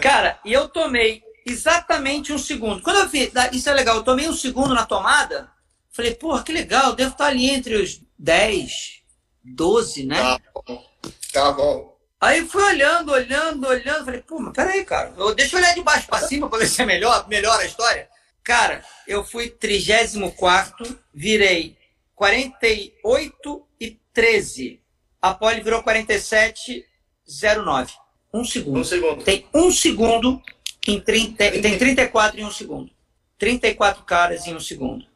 Cara, 0.00 0.38
e 0.44 0.52
eu 0.52 0.68
tomei 0.68 1.22
exatamente 1.46 2.32
um 2.32 2.38
segundo. 2.38 2.82
Quando 2.82 3.00
eu 3.00 3.08
vi, 3.08 3.30
isso 3.52 3.68
é 3.68 3.74
legal, 3.74 3.96
eu 3.96 4.02
tomei 4.02 4.28
um 4.28 4.34
segundo 4.34 4.74
na 4.74 4.86
tomada, 4.86 5.50
falei, 5.90 6.14
porra, 6.14 6.42
que 6.42 6.52
legal, 6.52 6.94
devo 6.94 7.12
estar 7.12 7.26
ali 7.26 7.50
entre 7.50 7.76
os 7.76 8.00
10, 8.18 9.02
12, 9.44 10.06
né? 10.06 10.16
Tá 10.16 10.40
bom. 10.54 10.90
Tá 11.32 11.52
bom. 11.52 11.89
Aí 12.20 12.46
fui 12.46 12.62
olhando, 12.62 13.10
olhando, 13.12 13.66
olhando, 13.66 14.04
falei, 14.04 14.20
pô, 14.20 14.38
mas 14.38 14.52
peraí, 14.52 14.84
cara, 14.84 15.10
eu, 15.16 15.34
deixa 15.34 15.56
eu 15.56 15.60
olhar 15.60 15.74
de 15.74 15.82
baixo 15.82 16.06
para 16.06 16.26
cima 16.26 16.50
para 16.50 16.58
ver 16.58 16.68
se 16.68 16.82
é 16.82 16.84
melhor, 16.84 17.26
melhor 17.28 17.58
a 17.58 17.64
história. 17.64 18.06
Cara, 18.44 18.84
eu 19.08 19.24
fui 19.24 19.48
34, 19.48 20.98
virei 21.14 21.78
48 22.14 23.66
e 23.80 23.98
13. 24.12 24.82
A 25.22 25.32
pole 25.32 25.62
virou 25.62 25.82
47,09. 25.82 27.92
Um 28.34 28.44
segundo. 28.44 28.80
Um 28.80 28.84
segundo. 28.84 29.24
Tem 29.24 29.48
um 29.54 29.72
segundo 29.72 30.42
em 30.86 31.00
30, 31.00 31.52
tem 31.62 31.78
34 31.78 32.38
em 32.38 32.44
um 32.44 32.50
segundo. 32.50 32.90
34 33.38 34.04
caras 34.04 34.46
em 34.46 34.54
um 34.54 34.60
segundo. 34.60 35.06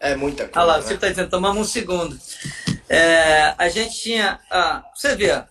É 0.00 0.16
muita 0.16 0.44
coisa. 0.44 0.60
Olha 0.60 0.66
lá, 0.66 0.78
né? 0.78 0.82
você 0.82 0.94
está 0.94 1.08
dizendo, 1.08 1.28
tomamos 1.28 1.60
um 1.60 1.70
segundo. 1.70 2.18
É, 2.88 3.54
a 3.58 3.68
gente 3.68 4.00
tinha. 4.00 4.40
Ah, 4.50 4.82
você 4.94 5.14
vê, 5.14 5.44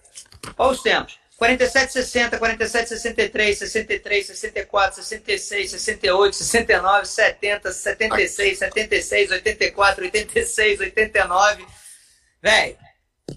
Olha 0.58 0.72
os 0.72 0.82
tempos. 0.82 1.20
47, 1.38 1.92
60, 1.94 2.38
47, 2.38 2.90
63, 2.90 3.58
63, 3.58 4.28
64, 4.28 5.04
66, 5.04 5.72
68, 5.72 6.36
69, 6.36 7.06
70, 7.06 7.72
76, 7.72 8.60
76, 8.60 9.32
84, 9.32 10.04
86, 10.06 10.80
89. 10.80 11.66
Velho, 12.42 12.78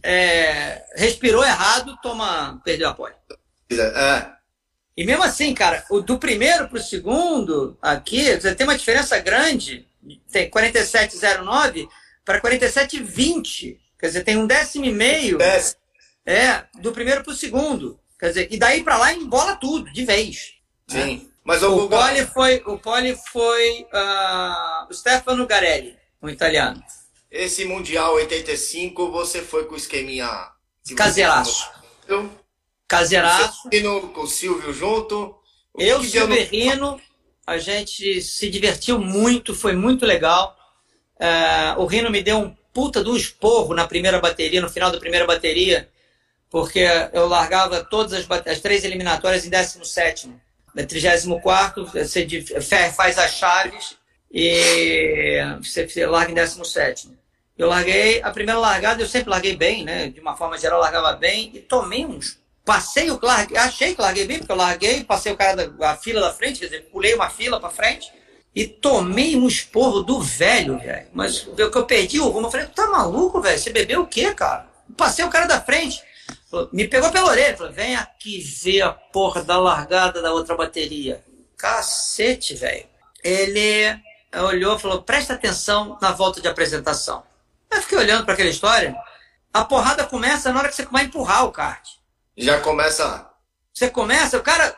é, 0.02 0.84
respirou 0.94 1.44
errado, 1.44 1.98
toma, 2.02 2.60
perdeu 2.64 2.88
a 2.88 2.94
pole. 2.94 3.14
É. 3.72 4.36
E 4.96 5.04
mesmo 5.04 5.24
assim, 5.24 5.52
cara, 5.52 5.84
o 5.90 6.00
do 6.00 6.18
primeiro 6.18 6.68
para 6.68 6.78
o 6.78 6.82
segundo, 6.82 7.76
aqui, 7.82 8.34
você 8.34 8.54
tem 8.54 8.66
uma 8.66 8.78
diferença 8.78 9.18
grande. 9.18 9.86
Tem 10.30 10.48
47,09 10.48 11.88
para 12.24 12.40
47,20. 12.40 13.78
Quer 13.98 14.06
dizer, 14.06 14.24
tem 14.24 14.36
um 14.36 14.46
décimo 14.46 14.84
e 14.84 14.92
meio. 14.92 15.38
Décimo. 15.38 15.80
É, 16.26 16.64
do 16.80 16.90
primeiro 16.90 17.22
para 17.22 17.32
o 17.32 17.36
segundo. 17.36 18.00
Quer 18.18 18.28
dizer, 18.28 18.48
e 18.50 18.58
daí 18.58 18.82
para 18.82 18.98
lá 18.98 19.12
embola 19.12 19.54
tudo, 19.54 19.92
de 19.92 20.04
vez. 20.04 20.54
Sim. 20.88 21.18
Né? 21.18 21.20
Mas 21.44 21.62
o, 21.62 21.84
o, 21.84 21.88
pole 21.88 22.26
foi, 22.26 22.62
o 22.66 22.76
pole 22.76 23.16
foi 23.30 23.82
uh, 23.82 24.90
o 24.90 24.92
Stefano 24.92 25.46
Garelli, 25.46 25.96
um 26.20 26.28
italiano. 26.28 26.82
Esse 27.30 27.64
Mundial 27.64 28.14
85, 28.14 29.12
você 29.12 29.42
foi 29.42 29.66
com 29.66 29.74
o 29.74 29.76
esqueminha... 29.76 30.50
Caseiraço. 30.96 31.70
Caseiraço. 32.88 33.68
Com 34.12 34.22
o 34.22 34.26
Silvio 34.26 34.72
junto. 34.72 35.36
O 35.72 35.80
Eu, 35.80 36.02
Silvio 36.02 36.44
Rino, 36.46 37.00
a 37.46 37.58
gente 37.58 38.20
se 38.22 38.50
divertiu 38.50 38.98
muito, 38.98 39.54
foi 39.54 39.74
muito 39.74 40.04
legal. 40.04 40.56
Uh, 41.16 41.80
o 41.80 41.86
Rino 41.86 42.10
me 42.10 42.22
deu 42.22 42.38
um 42.38 42.56
puta 42.72 43.04
do 43.04 43.16
esporro 43.16 43.72
na 43.74 43.86
primeira 43.86 44.18
bateria, 44.18 44.60
no 44.60 44.68
final 44.68 44.90
da 44.90 44.98
primeira 44.98 45.26
bateria 45.26 45.88
porque 46.50 46.86
eu 47.12 47.26
largava 47.26 47.84
todas 47.84 48.12
as, 48.12 48.26
as 48.46 48.60
três 48.60 48.84
eliminatórias 48.84 49.44
em 49.44 49.50
17. 49.50 50.30
Na 50.74 50.84
34, 50.84 51.86
você 51.86 52.92
faz 52.94 53.18
as 53.18 53.32
chaves 53.32 53.96
e 54.30 55.38
você 55.60 56.06
larga 56.06 56.30
em 56.30 56.34
17. 56.34 57.10
Eu 57.56 57.68
larguei, 57.68 58.22
a 58.22 58.30
primeira 58.30 58.60
largada 58.60 59.02
eu 59.02 59.08
sempre 59.08 59.30
larguei 59.30 59.56
bem, 59.56 59.82
né? 59.82 60.08
De 60.08 60.20
uma 60.20 60.36
forma 60.36 60.58
geral, 60.58 60.78
largava 60.78 61.14
bem 61.14 61.50
e 61.54 61.60
tomei 61.60 62.04
uns. 62.04 62.38
Passei 62.64 63.10
o 63.10 63.18
larguei, 63.22 63.56
achei 63.56 63.94
que 63.94 64.00
larguei 64.00 64.26
bem, 64.26 64.38
porque 64.38 64.52
eu 64.52 64.56
larguei, 64.56 65.04
passei 65.04 65.32
o 65.32 65.36
cara 65.36 65.66
da 65.66 65.90
a 65.90 65.96
fila 65.96 66.20
da 66.20 66.32
frente, 66.34 66.60
quer 66.60 66.66
dizer, 66.66 66.88
pulei 66.92 67.14
uma 67.14 67.30
fila 67.30 67.58
para 67.58 67.70
frente 67.70 68.12
e 68.54 68.66
tomei 68.66 69.36
um 69.36 69.46
esporro 69.46 70.02
do 70.02 70.20
velho, 70.20 70.78
velho. 70.78 71.06
Mas 71.14 71.46
o 71.46 71.54
que 71.54 71.62
eu 71.62 71.86
perdi 71.86 72.20
o 72.20 72.28
rumo, 72.28 72.48
eu 72.48 72.50
falei, 72.50 72.66
tá 72.66 72.88
maluco, 72.88 73.40
velho? 73.40 73.58
Você 73.58 73.70
bebeu 73.70 74.02
o 74.02 74.06
quê, 74.06 74.34
cara? 74.34 74.66
Passei 74.96 75.24
o 75.24 75.30
cara 75.30 75.46
da 75.46 75.60
frente 75.60 76.02
me 76.72 76.86
pegou 76.88 77.10
pela 77.10 77.30
orelha, 77.30 77.56
falou, 77.56 77.72
vem 77.72 77.96
aqui 77.96 78.40
ver 78.40 78.82
a 78.82 78.92
porra 78.92 79.42
da 79.42 79.58
largada 79.58 80.20
da 80.20 80.32
outra 80.32 80.56
bateria. 80.56 81.22
Cacete, 81.56 82.54
velho. 82.54 82.86
Ele 83.22 83.98
olhou 84.34 84.76
e 84.76 84.78
falou, 84.78 85.02
presta 85.02 85.34
atenção 85.34 85.98
na 86.00 86.12
volta 86.12 86.40
de 86.40 86.48
apresentação. 86.48 87.22
Eu 87.70 87.82
fiquei 87.82 87.98
olhando 87.98 88.24
para 88.24 88.34
aquela 88.34 88.50
história. 88.50 88.96
A 89.52 89.64
porrada 89.64 90.04
começa 90.04 90.52
na 90.52 90.60
hora 90.60 90.68
que 90.68 90.74
você 90.74 90.84
vai 90.84 91.04
empurrar 91.04 91.44
o 91.44 91.52
kart. 91.52 91.88
Já 92.36 92.60
começa. 92.60 93.28
Você 93.72 93.90
começa, 93.90 94.36
o 94.38 94.42
cara, 94.42 94.76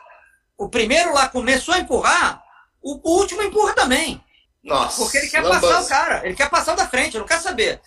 o 0.57 0.69
primeiro 0.69 1.13
lá 1.13 1.27
começou 1.27 1.73
a 1.73 1.79
empurrar, 1.79 2.43
o, 2.81 2.99
o 3.03 3.19
último 3.19 3.41
empurra 3.41 3.73
também. 3.73 4.23
Nossa. 4.63 5.01
Porque 5.01 5.17
ele 5.17 5.29
quer 5.29 5.41
lambança. 5.41 5.67
passar 5.67 5.83
o 5.83 5.87
cara, 5.87 6.25
ele 6.25 6.35
quer 6.35 6.49
passar 6.49 6.73
o 6.73 6.75
da 6.75 6.87
frente, 6.87 7.11
ele 7.11 7.19
não 7.19 7.27
quer 7.27 7.39
saber. 7.39 7.81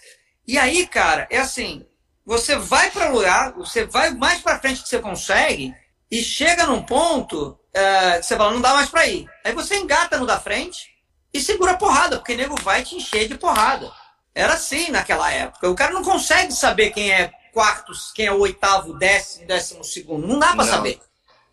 E 0.46 0.59
aí, 0.59 0.87
cara, 0.87 1.26
é 1.31 1.38
assim, 1.38 1.87
você 2.24 2.56
vai 2.56 2.90
para 2.90 3.08
lugar, 3.08 3.52
você 3.52 3.85
vai 3.85 4.11
mais 4.11 4.40
para 4.40 4.58
frente 4.58 4.82
que 4.82 4.88
você 4.88 4.98
consegue 4.98 5.74
e 6.11 6.22
chega 6.22 6.66
num 6.66 6.82
ponto 6.82 7.58
é, 7.72 8.20
você 8.20 8.37
fala, 8.37 8.52
não 8.52 8.61
dá 8.61 8.74
mais 8.74 8.90
para 8.90 9.06
ir. 9.06 9.26
Aí 9.44 9.52
você 9.52 9.76
engata 9.76 10.18
no 10.18 10.26
da 10.26 10.38
frente 10.38 10.92
e 11.32 11.40
segura 11.40 11.72
a 11.72 11.76
porrada, 11.76 12.18
porque 12.18 12.35
o 12.35 12.37
nego 12.37 12.61
vai 12.62 12.82
te 12.82 12.94
encher 12.94 13.26
de 13.26 13.37
porrada. 13.37 13.90
Era 14.35 14.54
assim 14.54 14.90
naquela 14.90 15.30
época. 15.30 15.70
O 15.70 15.74
cara 15.74 15.92
não 15.92 16.02
consegue 16.02 16.52
saber 16.52 16.90
quem 16.90 17.11
é 17.11 17.32
quarto, 17.52 17.92
quem 18.14 18.26
é 18.26 18.32
o 18.32 18.40
oitavo, 18.40 18.98
décimo, 18.98 19.46
décimo 19.46 19.85
segundo. 19.85 20.26
Não 20.26 20.38
dá 20.38 20.54
para 20.54 20.64
saber. 20.64 21.00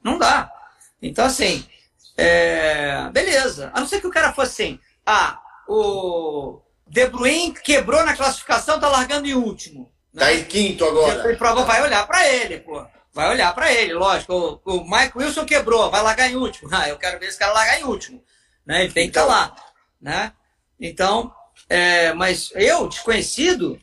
Não 0.04 0.18
dá. 0.18 0.52
Então, 1.02 1.26
assim, 1.26 1.66
é... 2.18 3.10
beleza. 3.12 3.72
A 3.74 3.80
não 3.80 3.88
ser 3.88 4.02
que 4.02 4.08
o 4.08 4.12
cara 4.12 4.34
fosse 4.34 4.64
assim, 4.64 4.80
ah, 5.06 5.40
o 5.68 6.62
De 6.86 7.08
Bruyne 7.08 7.54
quebrou 7.54 8.04
na 8.06 8.16
classificação, 8.16 8.80
tá 8.80 8.90
largando 8.90 9.28
em 9.28 9.34
último. 9.34 9.92
Né? 10.14 10.26
Tá 10.26 10.34
em 10.34 10.44
quinto 10.44 10.86
agora. 10.86 11.36
prova 11.38 11.64
vai 11.64 11.82
olhar 11.82 12.06
para 12.08 12.28
ele, 12.28 12.60
pô. 12.60 12.86
Vai 13.14 13.30
olhar 13.30 13.54
para 13.54 13.72
ele, 13.72 13.94
lógico. 13.94 14.62
O, 14.64 14.78
o 14.78 14.90
Mike 14.90 15.18
Wilson 15.18 15.46
quebrou, 15.46 15.90
vai 15.90 16.02
largar 16.02 16.30
em 16.30 16.36
último. 16.36 16.70
Ah, 16.74 16.88
eu 16.88 16.98
quero 16.98 17.20
ver 17.20 17.28
esse 17.28 17.40
cara 17.40 17.54
largar 17.54 17.80
em 17.80 17.84
último. 17.84 18.24
Né? 18.66 18.84
Ele 18.84 18.94
tem 18.94 19.10
que 19.10 19.18
estar 19.18 19.26
tá 19.26 19.46
então... 19.46 19.56
lá. 19.56 19.56
Né? 20.02 20.34
Então, 20.80 21.34
é, 21.68 22.14
mas 22.14 22.52
eu, 22.56 22.88
desconhecido, 22.88 23.80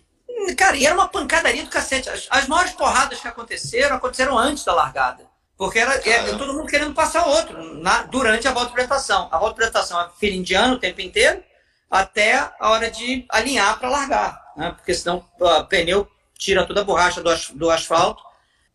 cara, 0.56 0.76
e 0.76 0.86
era 0.86 0.94
uma 0.94 1.08
pancadaria 1.08 1.62
do 1.64 1.70
cacete. 1.70 2.08
As, 2.08 2.26
as 2.30 2.48
maiores 2.48 2.72
porradas 2.72 3.20
que 3.20 3.28
aconteceram, 3.28 3.96
aconteceram 3.96 4.38
antes 4.38 4.64
da 4.64 4.74
largada. 4.74 5.26
Porque 5.56 5.78
era, 5.78 5.94
era 5.94 6.30
é, 6.30 6.36
todo 6.36 6.52
mundo 6.52 6.66
querendo 6.66 6.94
passar 6.94 7.26
outro 7.26 7.74
na, 7.80 8.02
durante 8.02 8.46
a 8.46 8.52
volta 8.52 8.66
de 8.66 8.72
apresentação. 8.72 9.28
A 9.32 9.38
volta 9.38 9.54
de 9.54 9.64
apresentação 9.64 10.00
é 10.00 10.10
fila 10.18 10.36
indiana 10.36 10.74
o 10.74 10.78
tempo 10.78 11.00
inteiro, 11.00 11.42
até 11.90 12.34
a 12.34 12.70
hora 12.70 12.90
de 12.90 13.24
alinhar 13.30 13.78
para 13.78 13.88
largar. 13.88 14.52
Né? 14.56 14.70
Porque 14.76 14.92
senão 14.94 15.24
o 15.40 15.64
pneu 15.64 16.08
tira 16.38 16.64
toda 16.64 16.80
a 16.80 16.84
borracha 16.84 17.22
do, 17.22 17.30
do 17.54 17.70
asfalto. 17.70 18.22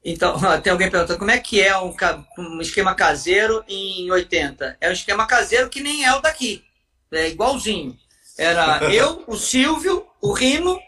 Então, 0.04 0.38
tem 0.62 0.72
alguém 0.72 0.90
perguntando 0.90 1.20
como 1.20 1.32
é 1.32 1.40
que 1.40 1.62
é 1.62 1.78
um, 1.78 1.94
um, 2.38 2.62
esquema 2.62 2.96
caseiro 2.96 3.64
em 3.68 4.10
80? 4.12 4.78
É 4.82 4.90
um 4.90 4.94
esquema 4.94 5.26
caseiro 5.26 5.70
que 5.70 5.82
nem 5.82 6.06
é 6.06 6.14
o 6.14 6.22
daqui. 6.22 6.64
É 7.12 7.30
igualzinho. 7.30 7.98
Era 8.38 8.80
eu, 8.92 9.24
o 9.28 9.36
Silvio, 9.36 10.08
o 10.22 10.34
Rino 10.34 10.80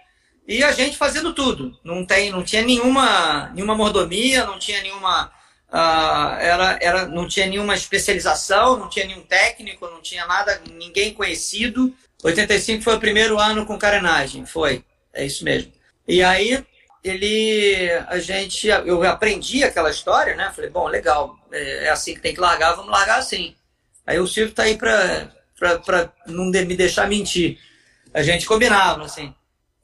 e 0.47 0.63
a 0.63 0.71
gente 0.71 0.97
fazendo 0.97 1.33
tudo. 1.33 1.77
Não, 1.83 2.05
tem, 2.05 2.31
não 2.31 2.43
tinha 2.43 2.61
nenhuma, 2.61 3.49
nenhuma 3.53 3.75
mordomia, 3.75 4.45
não 4.45 4.59
tinha 4.59 4.81
nenhuma. 4.81 5.31
Uh, 5.69 6.37
era, 6.39 6.79
era, 6.81 7.05
não 7.07 7.27
tinha 7.27 7.47
nenhuma 7.47 7.73
especialização, 7.73 8.77
não 8.77 8.89
tinha 8.89 9.07
nenhum 9.07 9.23
técnico, 9.23 9.87
não 9.87 10.01
tinha 10.01 10.25
nada, 10.27 10.61
ninguém 10.71 11.13
conhecido. 11.13 11.93
85 12.23 12.83
foi 12.83 12.95
o 12.95 12.99
primeiro 12.99 13.39
ano 13.39 13.65
com 13.65 13.77
carenagem, 13.77 14.45
foi. 14.45 14.83
É 15.13 15.25
isso 15.25 15.43
mesmo. 15.43 15.72
E 16.07 16.23
aí 16.23 16.65
ele 17.03 17.89
a 18.07 18.17
gente 18.19 18.67
eu 18.67 19.03
aprendi 19.03 19.63
aquela 19.63 19.91
história 19.91 20.35
né 20.37 20.51
falei 20.55 20.69
bom 20.69 20.87
legal 20.87 21.37
é, 21.51 21.85
é 21.85 21.89
assim 21.89 22.13
que 22.13 22.21
tem 22.21 22.33
que 22.33 22.39
largar 22.39 22.75
vamos 22.75 22.91
largar 22.91 23.19
assim 23.19 23.53
aí 24.07 24.17
o 24.19 24.25
Silvio 24.27 24.53
tá 24.53 24.63
aí 24.63 24.77
para 24.77 25.29
para 25.85 26.11
não 26.27 26.45
me 26.45 26.75
deixar 26.75 27.07
mentir. 27.07 27.59
A 28.13 28.21
gente 28.21 28.45
combinava, 28.45 29.03
assim. 29.03 29.33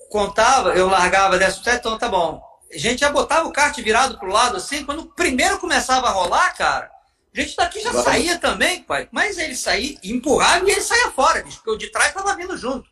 Contava, 0.10 0.74
eu 0.74 0.88
largava 0.88 1.38
17, 1.38 1.78
então 1.78 1.98
tá 1.98 2.10
bom. 2.10 2.42
A 2.72 2.78
gente 2.78 3.00
já 3.00 3.12
botava 3.12 3.48
o 3.48 3.52
kart 3.52 3.76
virado 3.80 4.18
pro 4.18 4.32
lado, 4.32 4.58
assim, 4.58 4.86
quando 4.86 5.00
o 5.00 5.06
primeiro 5.14 5.60
começava 5.60 6.08
a 6.08 6.12
rolar, 6.12 6.56
cara, 6.56 6.92
a 7.36 7.42
gente 7.42 7.56
daqui 7.56 7.80
já 7.82 7.94
saía 7.94 8.38
também, 8.38 8.84
pai. 8.84 9.08
Mas 9.12 9.38
ele 9.38 9.56
saía, 9.56 9.98
empurrava 10.04 10.68
e 10.68 10.72
ele 10.72 10.82
saía 10.82 11.12
fora, 11.12 11.44
bicho, 11.44 11.58
porque 11.58 11.72
o 11.72 11.78
de 11.78 11.92
trás 11.92 12.14
tava 12.14 12.36
vindo 12.36 12.58
junto. 12.58 12.90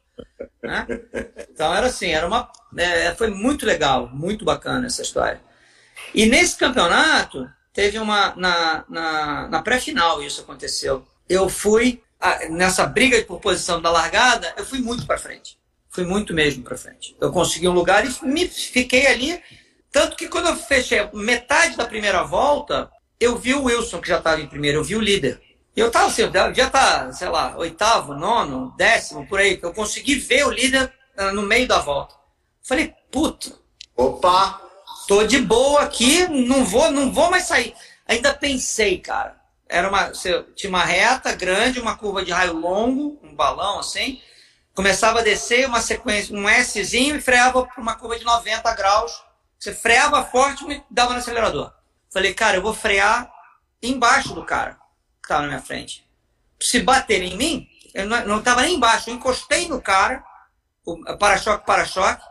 Né? 0.61 0.87
Então 1.49 1.73
era 1.73 1.87
assim, 1.87 2.09
era 2.09 2.27
uma. 2.27 2.51
É, 2.77 3.13
foi 3.15 3.29
muito 3.29 3.65
legal, 3.65 4.09
muito 4.09 4.43
bacana 4.43 4.87
essa 4.87 5.01
história. 5.01 5.41
E 6.13 6.25
nesse 6.25 6.57
campeonato, 6.57 7.49
teve 7.73 7.99
uma. 7.99 8.35
Na, 8.35 8.85
na, 8.89 9.47
na 9.47 9.61
pré-final 9.61 10.21
isso 10.21 10.41
aconteceu. 10.41 11.05
Eu 11.29 11.49
fui 11.49 12.01
nessa 12.49 12.85
briga 12.85 13.21
por 13.23 13.39
posição 13.39 13.81
da 13.81 13.91
largada, 13.91 14.53
eu 14.57 14.65
fui 14.65 14.79
muito 14.79 15.05
para 15.05 15.17
frente. 15.17 15.57
Fui 15.89 16.03
muito 16.03 16.33
mesmo 16.33 16.63
para 16.63 16.77
frente. 16.77 17.15
Eu 17.19 17.31
consegui 17.31 17.67
um 17.67 17.73
lugar 17.73 18.05
e 18.05 18.25
me 18.25 18.47
fiquei 18.47 19.07
ali. 19.07 19.41
Tanto 19.91 20.15
que 20.15 20.27
quando 20.27 20.47
eu 20.47 20.55
fechei 20.55 21.07
metade 21.13 21.75
da 21.75 21.85
primeira 21.85 22.23
volta, 22.23 22.89
eu 23.19 23.37
vi 23.37 23.53
o 23.53 23.63
Wilson, 23.63 23.99
que 23.99 24.09
já 24.09 24.17
estava 24.17 24.41
em 24.41 24.47
primeiro, 24.47 24.79
eu 24.79 24.83
vi 24.83 24.95
o 24.95 25.01
líder. 25.01 25.41
Eu 25.77 25.87
estava 25.87 26.07
assim, 26.07 26.23
já 26.53 26.69
tá, 26.69 27.11
sei 27.13 27.29
lá, 27.29 27.55
oitavo, 27.55 28.13
nono, 28.13 28.73
décimo, 28.75 29.27
por 29.27 29.39
aí. 29.39 29.59
Eu 29.61 29.73
consegui 29.73 30.15
ver 30.15 30.45
o 30.45 30.51
líder 30.51 30.91
uh, 31.17 31.31
no 31.33 31.43
meio 31.43 31.67
da 31.67 31.79
volta. 31.79 32.15
Falei, 32.63 32.93
puta. 33.11 33.53
Opa! 33.95 34.61
Tô 35.07 35.23
de 35.23 35.39
boa 35.39 35.83
aqui, 35.83 36.27
não 36.27 36.65
vou, 36.65 36.91
não 36.91 37.13
vou 37.13 37.29
mais 37.29 37.43
sair. 37.43 37.73
Ainda 38.07 38.33
pensei, 38.33 38.97
cara 38.97 39.37
era 39.69 39.89
uma, 39.89 40.11
tinha 40.55 40.69
uma 40.69 40.83
reta 40.83 41.33
grande, 41.33 41.79
uma 41.79 41.97
curva 41.97 42.23
de 42.23 42.31
raio 42.31 42.53
longo, 42.53 43.19
um 43.21 43.35
balão 43.35 43.79
assim. 43.79 44.21
Começava 44.73 45.19
a 45.19 45.23
descer 45.23 45.67
uma 45.67 45.81
sequência, 45.81 46.35
um 46.35 46.47
Szinho 46.63 47.15
e 47.15 47.21
freava 47.21 47.65
para 47.65 47.81
uma 47.81 47.95
curva 47.95 48.17
de 48.17 48.23
90 48.23 48.73
graus. 48.75 49.23
Você 49.59 49.73
freava 49.73 50.23
forte 50.23 50.63
e 50.71 50.81
dava 50.89 51.13
no 51.13 51.19
acelerador. 51.19 51.73
Falei, 52.11 52.33
cara, 52.33 52.57
eu 52.57 52.61
vou 52.61 52.73
frear 52.73 53.31
embaixo 53.81 54.33
do 54.33 54.45
cara 54.45 54.77
que 55.27 55.33
estava 55.33 55.41
na 55.41 55.47
minha 55.49 55.61
frente. 55.61 56.07
Se 56.59 56.79
bater 56.79 57.21
em 57.21 57.37
mim, 57.37 57.67
eu 57.93 58.05
não 58.05 58.39
estava 58.39 58.61
nem 58.61 58.75
embaixo, 58.75 59.09
eu 59.09 59.15
encostei 59.15 59.67
no 59.67 59.81
cara, 59.81 60.23
para-choque, 61.19 61.65
para-choque. 61.65 62.23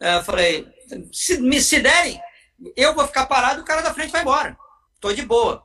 Eu 0.00 0.22
falei, 0.22 0.66
se 1.12 1.40
me 1.40 1.60
se 1.60 1.80
derem, 1.80 2.20
eu 2.76 2.94
vou 2.94 3.06
ficar 3.06 3.26
parado, 3.26 3.60
o 3.60 3.64
cara 3.64 3.82
da 3.82 3.92
frente 3.92 4.12
vai 4.12 4.22
embora. 4.22 4.56
Tô 5.00 5.12
de 5.12 5.22
boa. 5.22 5.62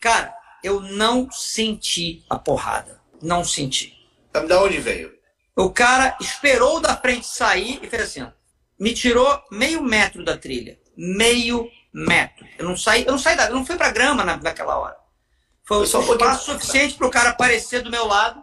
Cara, 0.00 0.34
eu 0.62 0.80
não 0.80 1.30
senti 1.30 2.24
a 2.28 2.38
porrada. 2.38 3.00
Não 3.22 3.44
senti. 3.44 3.94
Da 4.32 4.62
onde 4.62 4.78
veio? 4.78 5.16
O 5.56 5.70
cara 5.70 6.16
esperou 6.20 6.80
da 6.80 6.96
frente 6.96 7.26
sair 7.26 7.80
e 7.82 7.88
fez 7.88 8.02
assim, 8.02 8.22
ó, 8.22 8.30
me 8.78 8.94
tirou 8.94 9.42
meio 9.50 9.82
metro 9.82 10.24
da 10.24 10.36
trilha. 10.36 10.78
Meio 10.96 11.68
metro. 11.92 12.46
Eu 12.56 12.68
não 12.68 12.76
saí, 12.76 13.04
eu 13.04 13.12
não 13.12 13.18
saí 13.18 13.36
da, 13.36 13.46
eu 13.46 13.54
não 13.54 13.66
fui 13.66 13.76
pra 13.76 13.90
grama 13.90 14.24
na, 14.24 14.36
naquela 14.36 14.78
hora. 14.78 14.96
Foi, 15.68 15.86
só 15.86 16.00
um 16.00 16.12
espaço 16.12 16.46
suficiente 16.46 16.94
para 16.94 17.06
o 17.06 17.10
cara 17.10 17.28
aparecer 17.28 17.82
do 17.82 17.90
meu 17.90 18.06
lado. 18.06 18.42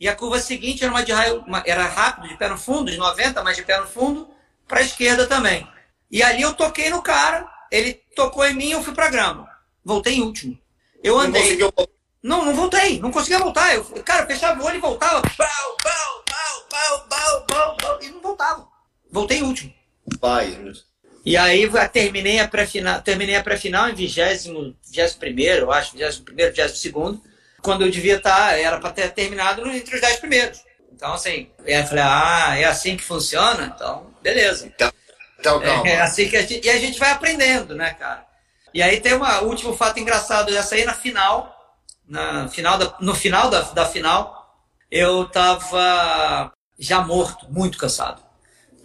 E 0.00 0.08
a 0.08 0.16
curva 0.16 0.40
seguinte 0.40 0.82
era 0.82 0.90
uma 0.90 1.04
de 1.04 1.12
raio, 1.12 1.42
uma, 1.46 1.62
era 1.66 1.84
rápido, 1.84 2.28
de 2.28 2.36
pé 2.38 2.48
no 2.48 2.56
fundo, 2.56 2.90
de 2.90 2.96
90, 2.96 3.44
mas 3.44 3.56
de 3.56 3.62
pé 3.62 3.78
no 3.78 3.86
fundo, 3.86 4.26
para 4.66 4.80
a 4.80 4.82
esquerda 4.82 5.26
também. 5.26 5.68
E 6.10 6.22
ali 6.22 6.40
eu 6.40 6.54
toquei 6.54 6.88
no 6.88 7.02
cara, 7.02 7.46
ele 7.70 7.92
tocou 8.14 8.46
em 8.46 8.54
mim 8.54 8.68
e 8.68 8.72
eu 8.72 8.82
fui 8.82 8.94
para 8.94 9.10
grama. 9.10 9.46
Voltei 9.84 10.14
em 10.14 10.22
último. 10.22 10.58
Eu 11.04 11.18
andei. 11.18 11.58
Não, 11.58 11.70
conseguiu... 11.70 11.90
não, 12.22 12.44
não 12.46 12.54
voltei. 12.54 13.00
Não 13.00 13.10
conseguia 13.10 13.38
voltar. 13.38 13.74
Eu, 13.74 13.84
cara, 14.02 14.22
eu 14.22 14.26
fechava 14.26 14.62
o 14.62 14.64
olho 14.64 14.76
e 14.76 14.80
voltava. 14.80 15.20
Pau, 15.36 15.76
pau, 15.82 16.24
pau, 16.26 16.66
pau, 16.70 17.06
pau, 17.06 17.46
pau, 17.46 17.76
pau, 17.76 18.02
e 18.02 18.08
não 18.08 18.22
voltava. 18.22 18.66
Voltei 19.10 19.38
em 19.38 19.42
último. 19.42 19.74
Pai. 20.20 20.58
E 21.26 21.36
aí 21.36 21.68
terminei 21.92 22.38
a 22.38 22.46
pré-final, 22.46 23.02
terminei 23.02 23.34
a 23.34 23.42
pré-final 23.42 23.88
em 23.88 23.94
20, 23.94 24.20
21, 24.20 24.74
eu 25.42 25.72
acho, 25.72 25.96
21, 25.96 26.24
22, 26.24 27.18
quando 27.60 27.82
eu 27.84 27.90
devia 27.90 28.14
estar, 28.14 28.50
tá, 28.50 28.56
era 28.56 28.78
para 28.78 28.92
ter 28.92 29.10
terminado 29.10 29.68
entre 29.68 29.96
os 29.96 30.00
10 30.00 30.20
primeiros. 30.20 30.60
Então, 30.92 31.14
assim, 31.14 31.50
eu 31.64 31.84
falei, 31.84 32.04
ah, 32.06 32.56
é 32.56 32.64
assim 32.64 32.96
que 32.96 33.02
funciona? 33.02 33.72
Então, 33.74 34.06
beleza. 34.22 34.66
Então, 34.66 34.92
então 35.40 35.60
calma. 35.60 35.88
É 35.88 36.00
assim 36.00 36.28
que 36.28 36.36
a 36.36 36.42
gente, 36.42 36.64
e 36.64 36.70
a 36.70 36.78
gente 36.78 36.96
vai 36.96 37.10
aprendendo, 37.10 37.74
né, 37.74 37.92
cara? 37.94 38.24
E 38.72 38.80
aí 38.80 39.00
tem 39.00 39.14
um 39.14 39.44
último 39.46 39.76
fato 39.76 39.98
engraçado, 39.98 40.56
essa 40.56 40.76
aí 40.76 40.84
na 40.84 40.94
final, 40.94 41.52
na 42.06 42.46
final 42.46 42.78
da, 42.78 42.94
no 43.00 43.16
final 43.16 43.50
da, 43.50 43.62
da 43.62 43.84
final, 43.84 44.48
eu 44.88 45.24
tava 45.28 46.52
já 46.78 47.00
morto, 47.00 47.50
muito 47.50 47.78
cansado. 47.78 48.25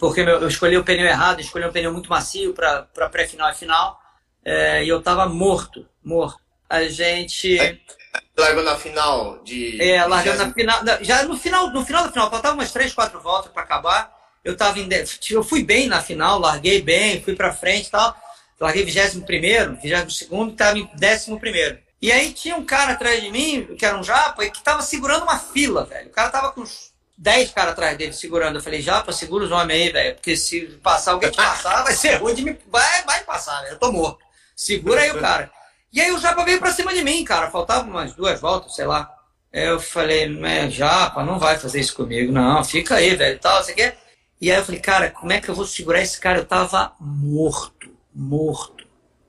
Porque 0.01 0.21
eu 0.21 0.47
escolhi 0.47 0.75
o 0.75 0.83
pneu 0.83 1.05
errado, 1.05 1.41
escolhi 1.41 1.63
um 1.63 1.71
pneu 1.71 1.93
muito 1.93 2.09
macio 2.09 2.55
para 2.55 3.07
pré-final 3.11 3.51
e 3.51 3.53
final, 3.53 4.01
é, 4.43 4.83
e 4.83 4.89
eu 4.89 4.99
tava 4.99 5.27
morto, 5.27 5.87
morto. 6.03 6.41
A 6.67 6.85
gente... 6.85 7.55
Largou 8.35 8.63
na 8.63 8.75
final 8.75 9.43
de... 9.43 9.79
É, 9.79 10.03
largou 10.03 10.33
na 10.33 10.51
final, 10.51 10.81
já 11.01 11.21
no 11.21 11.37
final, 11.37 11.69
no 11.69 11.85
final 11.85 12.03
da 12.05 12.11
final, 12.11 12.31
faltava 12.31 12.55
umas 12.55 12.71
3, 12.71 12.91
4 12.95 13.21
voltas 13.21 13.51
para 13.51 13.61
acabar, 13.61 14.11
eu 14.43 14.57
tava 14.57 14.79
em, 14.79 14.89
eu 15.29 15.43
fui 15.43 15.63
bem 15.63 15.87
na 15.87 16.01
final, 16.01 16.39
larguei 16.39 16.81
bem, 16.81 17.21
fui 17.21 17.35
para 17.35 17.53
frente 17.53 17.85
e 17.85 17.91
tal, 17.91 18.15
larguei 18.59 18.83
21 18.83 19.21
primeiro, 19.21 19.75
22 19.75 20.17
segundo, 20.17 20.53
estava 20.53 20.79
em 20.79 20.89
11 20.95 21.39
primeiro. 21.39 21.77
E 22.01 22.11
aí 22.11 22.33
tinha 22.33 22.55
um 22.55 22.65
cara 22.65 22.93
atrás 22.93 23.21
de 23.21 23.29
mim, 23.29 23.75
que 23.77 23.85
era 23.85 23.99
um 23.99 24.03
japa, 24.03 24.49
que 24.49 24.63
tava 24.63 24.81
segurando 24.81 25.21
uma 25.21 25.37
fila, 25.37 25.85
velho. 25.85 26.07
O 26.07 26.11
cara 26.11 26.31
tava 26.31 26.51
com 26.51 26.61
uns 26.61 26.90
10 27.17 27.51
caras 27.51 27.73
atrás 27.73 27.97
dele 27.97 28.13
segurando. 28.13 28.57
Eu 28.57 28.63
falei, 28.63 28.81
japa, 28.81 29.11
segura 29.11 29.45
os 29.45 29.51
homens 29.51 29.81
aí, 29.81 29.91
velho. 29.91 30.15
Porque 30.15 30.35
se 30.35 30.61
passar 30.83 31.11
alguém 31.11 31.29
te 31.29 31.37
passar, 31.37 31.83
vai 31.83 31.93
ser 31.93 32.15
ruim 32.15 32.35
de 32.35 32.43
me. 32.43 32.57
Vai, 32.67 33.03
vai 33.03 33.23
passar, 33.23 33.61
velho. 33.61 33.73
Eu 33.73 33.79
tô 33.79 33.91
morto. 33.91 34.19
Segura 34.55 35.01
aí 35.01 35.11
o 35.11 35.19
cara. 35.19 35.51
E 35.93 35.99
aí 35.99 36.11
o 36.11 36.19
japa 36.19 36.43
veio 36.43 36.59
pra 36.59 36.73
cima 36.73 36.93
de 36.93 37.03
mim, 37.03 37.23
cara. 37.23 37.51
Faltava 37.51 37.87
umas 37.87 38.13
duas 38.13 38.39
voltas, 38.39 38.75
sei 38.75 38.85
lá. 38.85 39.11
Eu 39.51 39.79
falei, 39.79 40.39
é, 40.45 40.69
japa, 40.69 41.23
não 41.23 41.37
vai 41.37 41.57
fazer 41.57 41.79
isso 41.79 41.95
comigo, 41.95 42.31
não. 42.31 42.63
Fica 42.63 42.95
aí, 42.95 43.15
velho. 43.15 43.37
Tal, 43.39 43.63
você 43.63 43.73
quer? 43.73 43.97
E 44.39 44.51
aí 44.51 44.57
eu 44.57 44.65
falei, 44.65 44.79
cara, 44.79 45.11
como 45.11 45.31
é 45.31 45.41
que 45.41 45.49
eu 45.49 45.55
vou 45.55 45.65
segurar 45.65 46.01
esse 46.01 46.19
cara? 46.19 46.39
Eu 46.39 46.45
tava 46.45 46.93
morto 46.99 47.91
morto. 48.13 48.85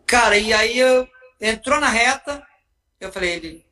Cara, 0.07 0.37
e 0.37 0.53
aí 0.53 0.79
eu, 0.79 1.09
entrou 1.41 1.81
na 1.81 1.89
reta, 1.89 2.45
Eu 3.01 3.13
falei, 3.13 3.33
ele. 3.33 3.65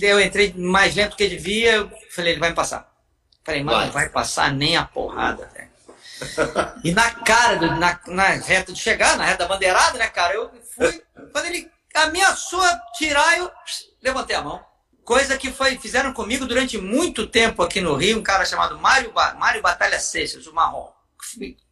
Eu 0.00 0.20
entrei 0.20 0.54
mais 0.56 0.94
lento 0.94 1.16
que 1.16 1.28
devia. 1.28 1.74
Eu 1.74 1.90
falei, 2.10 2.32
ele 2.32 2.40
vai 2.40 2.50
me 2.50 2.56
passar. 2.56 2.93
Falei, 3.44 3.62
mano, 3.62 3.76
vai. 3.76 3.86
não 3.86 3.92
vai 3.92 4.08
passar 4.08 4.52
nem 4.52 4.76
a 4.76 4.84
porrada, 4.84 5.46
velho. 5.52 5.64
E 6.82 6.92
na 6.92 7.10
cara, 7.10 7.56
do, 7.56 7.66
na, 7.76 8.00
na 8.06 8.28
reta 8.28 8.72
de 8.72 8.80
chegar, 8.80 9.16
na 9.16 9.24
reta 9.24 9.38
da 9.38 9.48
bandeirada, 9.48 9.98
né, 9.98 10.08
cara? 10.08 10.34
Eu 10.34 10.50
fui. 10.74 11.02
Quando 11.32 11.46
ele 11.46 11.70
ameaçou 11.94 12.62
tirar, 12.96 13.38
eu 13.38 13.50
levantei 14.02 14.34
a 14.36 14.42
mão. 14.42 14.64
Coisa 15.04 15.36
que 15.36 15.52
foi, 15.52 15.76
fizeram 15.76 16.12
comigo 16.14 16.46
durante 16.46 16.78
muito 16.78 17.26
tempo 17.26 17.62
aqui 17.62 17.80
no 17.80 17.94
Rio, 17.94 18.18
um 18.18 18.22
cara 18.22 18.46
chamado 18.46 18.78
Mário, 18.78 19.12
Mário 19.12 19.60
Batalha 19.60 20.00
Seixas, 20.00 20.46
o 20.46 20.54
Marrom. 20.54 20.90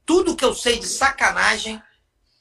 Tudo 0.05 0.37
que 0.37 0.45
eu 0.45 0.55
sei 0.55 0.79
de 0.79 0.87
sacanagem, 0.87 1.83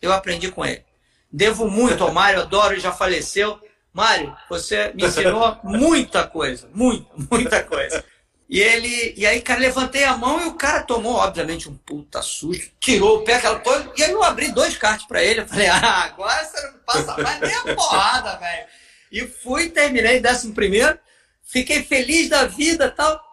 eu 0.02 0.12
aprendi 0.12 0.52
com 0.52 0.66
ele. 0.66 0.84
Devo 1.32 1.70
muito 1.70 2.04
ao 2.04 2.12
Mário, 2.12 2.42
adoro, 2.42 2.78
já 2.78 2.92
faleceu. 2.92 3.58
Mário, 3.94 4.36
você 4.50 4.92
me 4.94 5.06
ensinou 5.06 5.58
muita 5.64 6.28
coisa, 6.28 6.70
muita, 6.74 7.10
muita 7.30 7.64
coisa. 7.64 8.04
E 8.52 8.60
ele, 8.60 9.14
e 9.16 9.26
aí, 9.26 9.42
cara, 9.42 9.62
levantei 9.62 10.04
a 10.04 10.18
mão 10.18 10.42
e 10.42 10.48
o 10.48 10.56
cara 10.56 10.84
tomou, 10.84 11.16
obviamente, 11.16 11.70
um 11.70 11.78
puta 11.78 12.22
susto, 12.22 12.70
tirou 12.82 13.20
o 13.20 13.24
pé, 13.24 13.36
aquela 13.36 13.62
coisa, 13.62 13.90
e 13.96 14.04
aí 14.04 14.12
eu 14.12 14.22
abri 14.22 14.52
dois 14.52 14.78
cartas 14.78 15.08
para 15.08 15.24
ele. 15.24 15.40
Eu 15.40 15.48
falei, 15.48 15.68
ah, 15.68 16.04
agora 16.04 16.44
você 16.44 16.62
não 16.68 16.74
passa 16.80 17.18
mais 17.24 17.40
nem 17.40 17.56
a 17.56 17.74
porrada, 17.74 18.36
velho. 18.36 18.68
E 19.10 19.26
fui, 19.26 19.70
terminei 19.70 20.20
décimo 20.20 20.54
primeiro, 20.54 21.00
fiquei 21.46 21.82
feliz 21.82 22.28
da 22.28 22.44
vida 22.44 22.92
tal. 22.92 23.24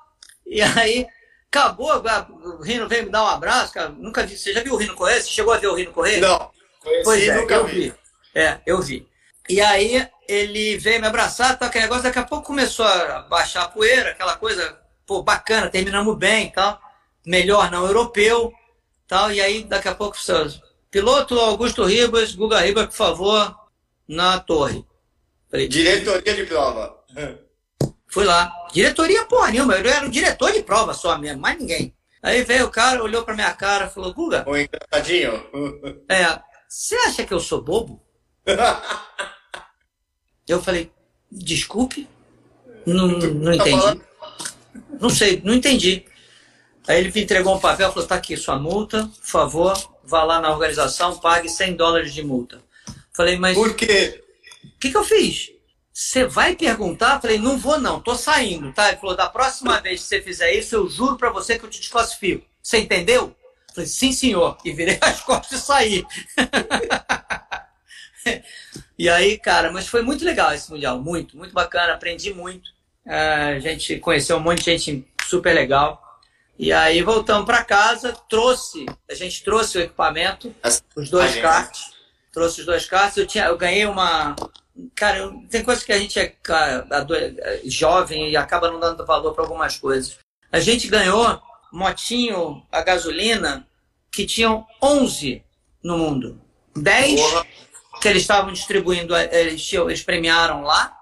E 0.46 0.62
aí, 0.62 1.04
acabou, 1.50 2.00
o 2.30 2.62
Rino 2.62 2.86
veio 2.86 3.06
me 3.06 3.10
dar 3.10 3.24
um 3.24 3.28
abraço, 3.28 3.74
cara. 3.74 3.88
Nunca 3.88 4.24
vi. 4.24 4.38
Você 4.38 4.52
já 4.52 4.62
viu 4.62 4.74
o 4.74 4.76
Rino 4.76 4.94
correr? 4.94 5.20
Você 5.20 5.30
chegou 5.30 5.52
a 5.52 5.58
ver 5.58 5.66
o 5.66 5.74
Rino 5.74 5.90
correr? 5.90 6.20
Não, 6.20 6.52
conheci, 6.80 7.02
pois 7.02 7.28
é, 7.28 7.34
nunca 7.34 7.54
eu 7.56 7.66
vi. 7.66 7.80
vi. 7.80 7.94
É, 8.36 8.60
eu 8.64 8.80
vi. 8.80 9.08
E 9.48 9.60
aí 9.60 10.08
ele 10.28 10.78
veio 10.78 11.00
me 11.00 11.08
abraçar, 11.08 11.58
tá, 11.58 11.66
aquele 11.66 11.86
negócio, 11.86 12.04
daqui 12.04 12.20
a 12.20 12.24
pouco 12.24 12.46
começou 12.46 12.86
a 12.86 13.22
baixar 13.22 13.64
a 13.64 13.68
poeira, 13.68 14.10
aquela 14.10 14.36
coisa 14.36 14.78
pô, 15.08 15.22
bacana, 15.22 15.70
terminamos 15.70 16.16
bem 16.18 16.50
tal. 16.50 16.78
Melhor 17.26 17.70
não 17.70 17.86
europeu, 17.86 18.52
tal. 19.08 19.32
E 19.32 19.40
aí, 19.40 19.64
daqui 19.64 19.88
a 19.88 19.94
pouco, 19.94 20.16
piloto 20.90 21.40
Augusto 21.40 21.84
Ribas, 21.84 22.34
Guga 22.34 22.60
Ribas, 22.60 22.86
por 22.86 22.92
favor, 22.92 23.56
na 24.06 24.38
torre. 24.38 24.84
Falei, 25.50 25.66
Diretoria 25.66 26.34
de 26.34 26.44
prova. 26.44 26.94
Fui 28.06 28.24
lá. 28.24 28.52
Diretoria 28.72 29.24
porra 29.24 29.50
nenhuma, 29.50 29.74
eu 29.74 29.90
era 29.90 30.06
o 30.06 30.10
diretor 30.10 30.52
de 30.52 30.62
prova 30.62 30.92
só 30.92 31.18
mesmo, 31.18 31.40
mais 31.40 31.58
ninguém. 31.58 31.94
Aí 32.22 32.42
veio 32.42 32.66
o 32.66 32.70
cara, 32.70 33.02
olhou 33.02 33.24
pra 33.24 33.34
minha 33.34 33.52
cara 33.54 33.88
falou, 33.88 34.12
Guga. 34.12 34.44
O 34.46 34.56
engraçadinho. 34.56 35.42
É, 36.08 36.40
você 36.68 36.94
acha 36.96 37.24
que 37.24 37.32
eu 37.32 37.40
sou 37.40 37.62
bobo? 37.62 38.02
eu 40.46 40.62
falei, 40.62 40.90
desculpe, 41.30 42.08
não, 42.86 43.08
não 43.08 43.56
tá 43.56 43.68
entendi. 43.68 44.07
Não 45.00 45.10
sei, 45.10 45.40
não 45.44 45.54
entendi. 45.54 46.04
Aí 46.86 46.98
ele 46.98 47.12
me 47.12 47.22
entregou 47.22 47.54
um 47.54 47.60
papel, 47.60 47.92
falou: 47.92 48.08
tá 48.08 48.14
aqui 48.14 48.36
sua 48.36 48.58
multa, 48.58 49.10
por 49.20 49.26
favor, 49.26 49.94
vá 50.04 50.24
lá 50.24 50.40
na 50.40 50.50
organização, 50.50 51.18
pague 51.18 51.48
100 51.48 51.76
dólares 51.76 52.14
de 52.14 52.22
multa. 52.22 52.62
Falei, 53.12 53.36
mas. 53.36 53.56
Por 53.56 53.74
quê? 53.74 54.22
O 54.64 54.78
que, 54.78 54.90
que 54.90 54.96
eu 54.96 55.04
fiz? 55.04 55.50
Você 55.92 56.24
vai 56.24 56.54
perguntar? 56.54 57.20
Falei, 57.20 57.38
não 57.38 57.58
vou 57.58 57.78
não, 57.78 58.00
tô 58.00 58.14
saindo, 58.14 58.72
tá? 58.72 58.88
Ele 58.88 58.98
falou, 58.98 59.16
da 59.16 59.28
próxima 59.28 59.80
vez 59.80 60.02
que 60.02 60.06
você 60.06 60.22
fizer 60.22 60.54
isso, 60.54 60.76
eu 60.76 60.88
juro 60.88 61.16
para 61.16 61.28
você 61.28 61.58
que 61.58 61.64
eu 61.64 61.68
te 61.68 61.80
desclassifico. 61.80 62.46
Você 62.62 62.78
entendeu? 62.78 63.34
Falei, 63.74 63.88
sim, 63.88 64.12
senhor. 64.12 64.56
E 64.64 64.72
virei 64.72 64.96
as 65.02 65.20
costas 65.20 65.60
e 65.60 65.64
saí. 65.64 66.06
e 68.96 69.08
aí, 69.08 69.36
cara, 69.38 69.72
mas 69.72 69.88
foi 69.88 70.02
muito 70.02 70.24
legal 70.24 70.54
esse 70.54 70.70
Mundial, 70.70 71.00
muito, 71.00 71.36
muito 71.36 71.52
bacana, 71.52 71.94
aprendi 71.94 72.32
muito. 72.32 72.77
É, 73.08 73.54
a 73.56 73.58
gente 73.58 73.98
conheceu 74.00 74.36
um 74.36 74.40
monte 74.40 74.58
de 74.58 74.76
gente 74.76 75.08
super 75.26 75.54
legal. 75.54 76.02
E 76.58 76.70
aí 76.72 77.02
voltamos 77.02 77.46
para 77.46 77.64
casa, 77.64 78.12
trouxe, 78.28 78.84
a 79.08 79.14
gente 79.14 79.42
trouxe 79.42 79.78
o 79.78 79.80
equipamento, 79.80 80.54
os 80.94 81.08
dois 81.08 81.36
karts, 81.36 81.92
trouxe 82.32 82.60
os 82.60 82.66
dois 82.66 82.84
karts. 82.84 83.16
Eu, 83.16 83.26
tinha, 83.26 83.46
eu 83.46 83.56
ganhei 83.56 83.86
uma. 83.86 84.36
Cara, 84.94 85.18
eu, 85.18 85.42
tem 85.48 85.62
coisas 85.62 85.84
que 85.84 85.92
a 85.92 85.98
gente 85.98 86.18
é 86.18 86.26
cara, 86.42 86.86
jovem 87.64 88.30
e 88.30 88.36
acaba 88.36 88.70
não 88.70 88.78
dando 88.78 89.06
valor 89.06 89.32
para 89.32 89.44
algumas 89.44 89.78
coisas. 89.78 90.18
A 90.52 90.60
gente 90.60 90.88
ganhou 90.88 91.40
motinho 91.72 92.62
a 92.70 92.82
gasolina 92.82 93.66
que 94.10 94.26
tinham 94.26 94.66
11 94.82 95.42
no 95.82 95.96
mundo. 95.96 96.40
10 96.76 97.20
Porra. 97.20 97.46
que 98.00 98.08
eles 98.08 98.22
estavam 98.22 98.52
distribuindo, 98.52 99.16
eles, 99.16 99.72
eles 99.72 100.02
premiaram 100.02 100.62
lá 100.62 100.97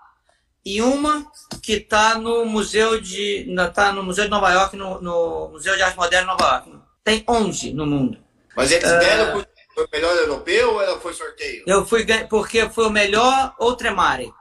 e 0.67 0.83
uma 0.83 1.25
que 1.63 1.75
está 1.75 2.19
no 2.19 2.45
museu 2.45 3.01
de 3.01 3.47
tá 3.73 3.93
no 3.93 4.03
museu 4.03 4.25
de 4.25 4.31
Nova 4.31 4.51
York, 4.51 4.77
no, 4.77 5.01
no, 5.01 5.51
Museu 5.51 5.77
de 5.77 5.83
Arte 5.83 5.97
Moderna 5.97 6.33
de 6.33 6.39
Nova 6.39 6.55
York. 6.55 6.73
Tem 7.05 7.25
11 7.29 7.73
no 7.73 7.87
mundo. 7.87 8.19
Mas 8.57 8.73
eles 8.73 8.91
uh, 8.91 8.99
deram 8.99 9.33
por, 9.33 9.49
foi 9.73 9.85
o 9.85 9.89
melhor 9.93 10.17
europeu 10.17 10.73
ou 10.73 10.83
ela 10.83 10.99
foi 10.99 11.15
sorteio? 11.15 11.63
Eu 11.69 11.87
fui 11.87 12.05
porque 12.29 12.69
foi 12.69 12.87
o 12.87 12.91
melhor 12.91 13.55
Outremare. 13.61 14.35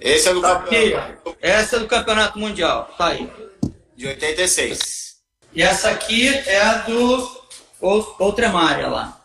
Esse 0.00 0.30
é 0.30 0.32
do 0.32 0.40
tá 0.40 0.60
campeonato. 0.60 1.36
Essa 1.42 1.76
é 1.76 1.78
do 1.78 1.86
campeonato 1.86 2.38
mundial. 2.38 2.94
Tá 2.96 3.08
aí. 3.08 3.30
De 3.94 4.06
86. 4.06 5.16
E 5.52 5.62
essa 5.62 5.90
aqui 5.90 6.26
é 6.26 6.58
a 6.58 6.72
do 6.78 7.46
Outremare 8.18 8.84
lá. 8.84 9.20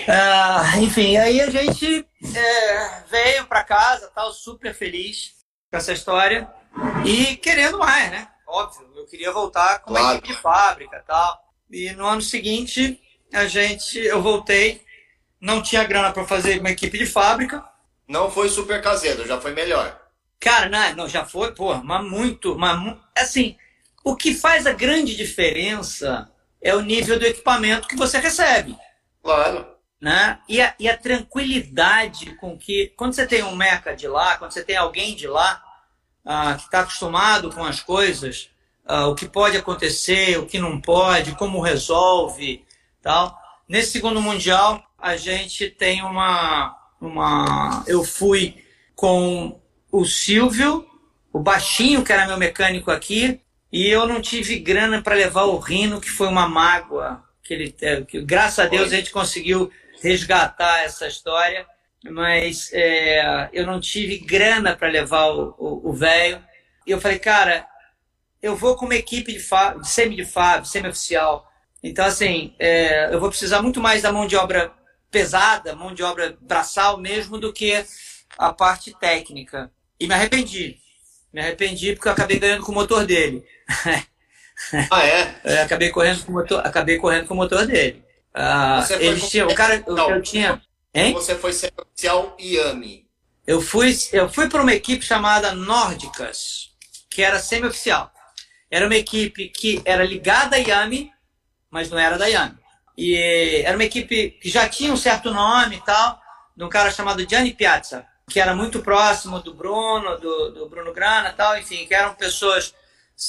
Uh, 0.00 0.80
enfim, 0.80 1.16
aí 1.16 1.40
a 1.40 1.48
gente 1.48 2.06
é, 2.36 3.02
veio 3.10 3.46
para 3.46 3.64
casa, 3.64 4.10
tal, 4.14 4.32
super 4.34 4.74
feliz 4.74 5.33
com 5.74 5.78
essa 5.78 5.92
história 5.92 6.48
e 7.04 7.34
querendo 7.36 7.78
mais, 7.78 8.08
né? 8.08 8.28
Óbvio, 8.46 8.86
eu 8.94 9.04
queria 9.06 9.32
voltar 9.32 9.80
com 9.80 9.90
claro. 9.90 10.06
uma 10.06 10.14
equipe 10.14 10.28
de 10.28 10.40
fábrica 10.40 11.02
tal. 11.04 11.42
E 11.68 11.90
no 11.94 12.06
ano 12.06 12.22
seguinte, 12.22 13.02
a 13.32 13.46
gente, 13.46 13.98
eu 13.98 14.22
voltei, 14.22 14.80
não 15.40 15.60
tinha 15.60 15.82
grana 15.82 16.12
para 16.12 16.24
fazer 16.24 16.60
uma 16.60 16.70
equipe 16.70 16.96
de 16.96 17.06
fábrica. 17.06 17.64
Não 18.06 18.30
foi 18.30 18.48
super 18.48 18.80
caseiro, 18.80 19.26
já 19.26 19.40
foi 19.40 19.52
melhor. 19.52 20.00
Cara, 20.38 20.68
não, 20.68 20.94
não 20.94 21.08
já 21.08 21.24
foi, 21.24 21.52
pô, 21.52 21.74
mas 21.74 22.04
muito, 22.04 22.56
mas 22.56 22.96
assim, 23.18 23.56
o 24.04 24.14
que 24.14 24.32
faz 24.32 24.68
a 24.68 24.72
grande 24.72 25.16
diferença 25.16 26.30
é 26.62 26.72
o 26.72 26.82
nível 26.82 27.18
do 27.18 27.26
equipamento 27.26 27.88
que 27.88 27.96
você 27.96 28.18
recebe. 28.18 28.76
Claro 29.20 29.74
né? 30.04 30.38
E 30.46 30.60
a, 30.60 30.74
e 30.78 30.86
a, 30.86 30.98
tranquilidade 30.98 32.34
com 32.36 32.58
que, 32.58 32.92
quando 32.94 33.14
você 33.14 33.26
tem 33.26 33.42
um 33.42 33.56
meca 33.56 33.96
de 33.96 34.06
lá, 34.06 34.36
quando 34.36 34.52
você 34.52 34.62
tem 34.62 34.76
alguém 34.76 35.16
de 35.16 35.26
lá 35.26 35.63
ah, 36.24 36.54
que 36.54 36.64
está 36.64 36.80
acostumado 36.80 37.50
com 37.50 37.64
as 37.64 37.80
coisas, 37.80 38.50
ah, 38.86 39.06
o 39.08 39.14
que 39.14 39.26
pode 39.26 39.56
acontecer, 39.56 40.38
o 40.38 40.46
que 40.46 40.58
não 40.58 40.80
pode, 40.80 41.34
como 41.36 41.60
resolve, 41.60 42.64
tal. 43.02 43.36
Nesse 43.68 43.92
segundo 43.92 44.20
mundial, 44.20 44.82
a 44.98 45.16
gente 45.16 45.68
tem 45.70 46.02
uma, 46.02 46.76
uma, 47.00 47.84
eu 47.86 48.04
fui 48.04 48.62
com 48.94 49.60
o 49.90 50.04
Silvio, 50.04 50.86
o 51.32 51.38
baixinho 51.38 52.04
que 52.04 52.12
era 52.12 52.26
meu 52.26 52.36
mecânico 52.36 52.90
aqui, 52.90 53.40
e 53.72 53.88
eu 53.88 54.06
não 54.06 54.20
tive 54.20 54.58
grana 54.58 55.02
para 55.02 55.14
levar 55.14 55.44
o 55.44 55.58
Rino, 55.58 56.00
que 56.00 56.10
foi 56.10 56.28
uma 56.28 56.48
mágoa 56.48 57.22
que 57.44 57.52
ele, 57.52 57.76
que, 58.08 58.22
graças 58.22 58.58
a 58.60 58.68
Deus 58.68 58.92
a 58.92 58.96
gente 58.96 59.10
conseguiu 59.10 59.70
resgatar 60.00 60.84
essa 60.84 61.06
história, 61.06 61.66
mas 62.10 62.70
é, 62.72 63.48
eu 63.52 63.66
não 63.66 63.80
tive 63.80 64.18
grana 64.18 64.76
para 64.76 64.88
levar 64.88 65.28
o 65.28 65.92
velho. 65.92 66.42
E 66.86 66.90
eu 66.90 67.00
falei, 67.00 67.18
cara, 67.18 67.66
eu 68.44 68.54
vou 68.54 68.76
com 68.76 68.84
uma 68.84 68.94
equipe 68.94 69.32
de, 69.32 69.38
de 69.38 69.88
semi 69.88 70.16
de 70.16 70.24
fábrica, 70.24 70.66
semi-oficial. 70.66 71.50
Então, 71.82 72.04
assim, 72.04 72.54
é, 72.58 73.14
eu 73.14 73.18
vou 73.18 73.30
precisar 73.30 73.62
muito 73.62 73.80
mais 73.80 74.02
da 74.02 74.12
mão 74.12 74.26
de 74.26 74.36
obra 74.36 74.70
pesada, 75.10 75.74
mão 75.74 75.94
de 75.94 76.02
obra 76.02 76.36
braçal 76.42 76.98
mesmo, 76.98 77.38
do 77.38 77.52
que 77.52 77.84
a 78.36 78.52
parte 78.52 78.94
técnica. 78.98 79.70
E 79.98 80.06
me 80.06 80.12
arrependi. 80.12 80.78
Me 81.32 81.40
arrependi 81.40 81.94
porque 81.94 82.08
eu 82.08 82.12
acabei 82.12 82.38
ganhando 82.38 82.64
com 82.64 82.72
o 82.72 82.74
motor 82.74 83.06
dele. 83.06 83.44
Ah, 84.88 85.04
é? 85.04 85.34
é 85.42 85.62
acabei 85.62 85.90
correndo 85.90 86.24
com 86.24 86.30
o 86.30 86.34
motor, 86.36 86.64
acabei 86.64 86.96
correndo 86.96 87.26
com 87.26 87.34
o 87.34 87.36
motor 87.36 87.66
dele. 87.66 88.04
Ah, 88.32 88.86
eles 89.00 89.28
tinham, 89.28 89.48
o 89.48 89.54
cara, 89.54 89.82
eu, 89.84 89.96
eu 89.96 90.22
tinha, 90.22 90.62
hein? 90.94 91.12
Você 91.12 91.34
foi 91.34 91.52
ser 91.52 91.72
oficial 91.76 92.36
IAMI. 92.38 93.04
Eu 93.46 93.60
fui, 93.60 93.94
eu 94.12 94.28
fui 94.28 94.48
para 94.48 94.62
uma 94.62 94.72
equipe 94.72 95.04
chamada 95.04 95.52
Nórdicas, 95.52 96.70
que 97.10 97.22
era 97.22 97.38
semi-oficial. 97.38 98.10
Era 98.70 98.86
uma 98.86 98.96
equipe 98.96 99.48
que 99.48 99.82
era 99.84 100.04
ligada 100.04 100.56
à 100.56 100.58
IAMI, 100.58 101.12
mas 101.70 101.90
não 101.90 101.98
era 101.98 102.16
da 102.16 102.26
IAMI. 102.26 102.58
E 102.96 103.16
era 103.64 103.76
uma 103.76 103.84
equipe 103.84 104.30
que 104.40 104.48
já 104.48 104.68
tinha 104.68 104.92
um 104.92 104.96
certo 104.96 105.30
nome 105.30 105.76
e 105.76 105.80
tal, 105.80 106.20
de 106.56 106.64
um 106.64 106.68
cara 106.68 106.90
chamado 106.90 107.28
Gianni 107.28 107.52
Piazza, 107.52 108.06
que 108.30 108.40
era 108.40 108.54
muito 108.54 108.80
próximo 108.80 109.40
do 109.40 109.52
Bruno, 109.52 110.16
do, 110.18 110.50
do 110.52 110.68
Bruno 110.68 110.92
Grana 110.92 111.30
e 111.30 111.32
tal, 111.32 111.58
enfim, 111.58 111.86
que 111.86 111.94
eram 111.94 112.14
pessoas 112.14 112.72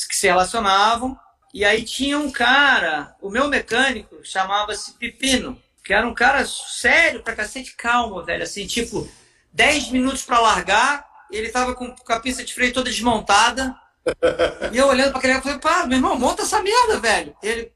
que 0.08 0.16
se 0.16 0.28
relacionavam 0.28 1.20
e 1.56 1.64
aí 1.64 1.86
tinha 1.86 2.20
um 2.20 2.30
cara, 2.30 3.16
o 3.22 3.30
meu 3.30 3.48
mecânico 3.48 4.20
chamava-se 4.26 4.92
Pepino, 4.96 5.58
que 5.86 5.94
era 5.94 6.08
um 6.08 6.16
cara 6.16 6.44
sério 6.46 7.22
pra 7.22 7.36
cacete, 7.36 7.76
calmo, 7.76 8.24
velho. 8.24 8.42
Assim, 8.42 8.66
tipo, 8.66 9.08
10 9.54 9.92
minutos 9.92 10.24
para 10.24 10.40
largar, 10.40 11.08
ele 11.32 11.50
tava 11.50 11.76
com, 11.76 11.96
com 11.96 12.12
a 12.12 12.20
pista 12.20 12.44
de 12.44 12.52
freio 12.56 12.74
toda 12.74 12.90
desmontada. 12.90 13.76
e 14.74 14.78
eu 14.78 14.88
olhando 14.88 15.12
pra 15.12 15.20
aquele 15.20 15.34
cara, 15.34 15.44
falei, 15.44 15.60
pá, 15.60 15.86
meu 15.86 16.00
irmão, 16.00 16.18
monta 16.18 16.42
essa 16.42 16.60
merda, 16.64 17.00
velho. 17.00 17.36
Ele 17.44 17.72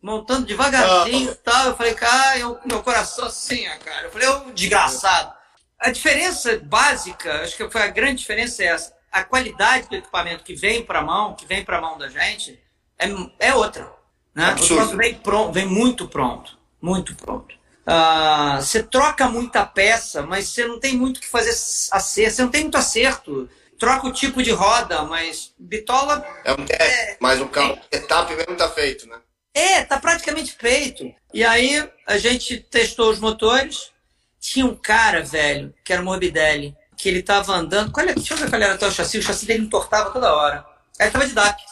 montando 0.00 0.46
devagarzinho 0.46 1.30
e 1.30 1.34
tal. 1.34 1.66
Eu 1.66 1.76
falei, 1.76 1.94
cara, 1.94 2.38
eu, 2.38 2.58
meu 2.64 2.82
coração 2.82 3.26
assim, 3.26 3.68
ó, 3.68 3.84
cara. 3.84 4.06
Eu 4.06 4.10
falei, 4.10 4.28
ô, 4.28 4.52
desgraçado. 4.52 5.34
A 5.78 5.90
diferença 5.90 6.58
básica, 6.64 7.42
acho 7.42 7.54
que 7.54 7.68
foi 7.68 7.82
a 7.82 7.88
grande 7.88 8.20
diferença 8.20 8.62
é 8.62 8.68
essa. 8.68 8.96
A 9.12 9.22
qualidade 9.22 9.90
do 9.90 9.96
equipamento 9.96 10.42
que 10.42 10.54
vem 10.54 10.82
para 10.82 11.02
mão, 11.02 11.34
que 11.34 11.44
vem 11.44 11.62
para 11.62 11.82
mão 11.82 11.98
da 11.98 12.08
gente, 12.08 12.58
é, 12.98 13.06
é 13.38 13.54
outra. 13.54 13.92
Né? 14.34 14.52
O 14.52 14.66
troço 14.66 14.96
vem, 14.96 15.14
pronto, 15.16 15.52
vem 15.52 15.66
muito 15.66 16.08
pronto. 16.08 16.55
Muito 16.80 17.14
pronto. 17.14 17.54
Uh, 17.86 18.60
você 18.60 18.82
troca 18.82 19.28
muita 19.28 19.64
peça, 19.64 20.22
mas 20.22 20.48
você 20.48 20.66
não 20.66 20.80
tem 20.80 20.96
muito 20.96 21.18
o 21.18 21.20
que 21.20 21.28
fazer 21.28 21.50
acerto. 21.50 22.34
Você 22.34 22.42
não 22.42 22.50
tem 22.50 22.62
muito 22.62 22.76
acerto. 22.76 23.48
Troca 23.78 24.08
o 24.08 24.12
tipo 24.12 24.42
de 24.42 24.50
roda, 24.50 25.02
mas 25.04 25.54
bitola. 25.58 26.24
É 26.44 26.52
um 26.52 26.64
teste, 26.64 26.82
é, 26.82 27.16
mas 27.20 27.40
o 27.40 27.46
carro, 27.46 27.78
é, 27.92 27.96
etapa 27.96 28.34
mesmo 28.34 28.56
tá 28.56 28.68
feito, 28.70 29.06
né? 29.06 29.20
É, 29.54 29.84
tá 29.84 30.00
praticamente 30.00 30.52
feito. 30.52 31.14
E 31.32 31.44
aí 31.44 31.88
a 32.06 32.18
gente 32.18 32.58
testou 32.58 33.10
os 33.10 33.20
motores. 33.20 33.92
Tinha 34.40 34.66
um 34.66 34.74
cara, 34.74 35.22
velho, 35.22 35.74
que 35.84 35.92
era 35.92 36.02
o 36.02 36.04
Morbidelli, 36.04 36.76
que 36.96 37.08
ele 37.08 37.22
tava 37.22 37.54
andando. 37.54 37.92
Qual 37.92 38.06
é, 38.06 38.14
deixa 38.14 38.34
eu 38.34 38.38
ver 38.38 38.50
qual 38.50 38.60
era 38.60 38.74
até 38.74 38.86
o 38.86 38.90
chassi. 38.90 39.18
O 39.18 39.22
chassi 39.22 39.46
dele 39.46 39.64
entortava 39.64 40.10
toda 40.10 40.34
hora. 40.34 40.66
Aí 40.98 41.10
tava 41.10 41.26
de 41.26 41.34
DAC. 41.34 41.62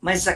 Mas, 0.00 0.26
a, 0.26 0.34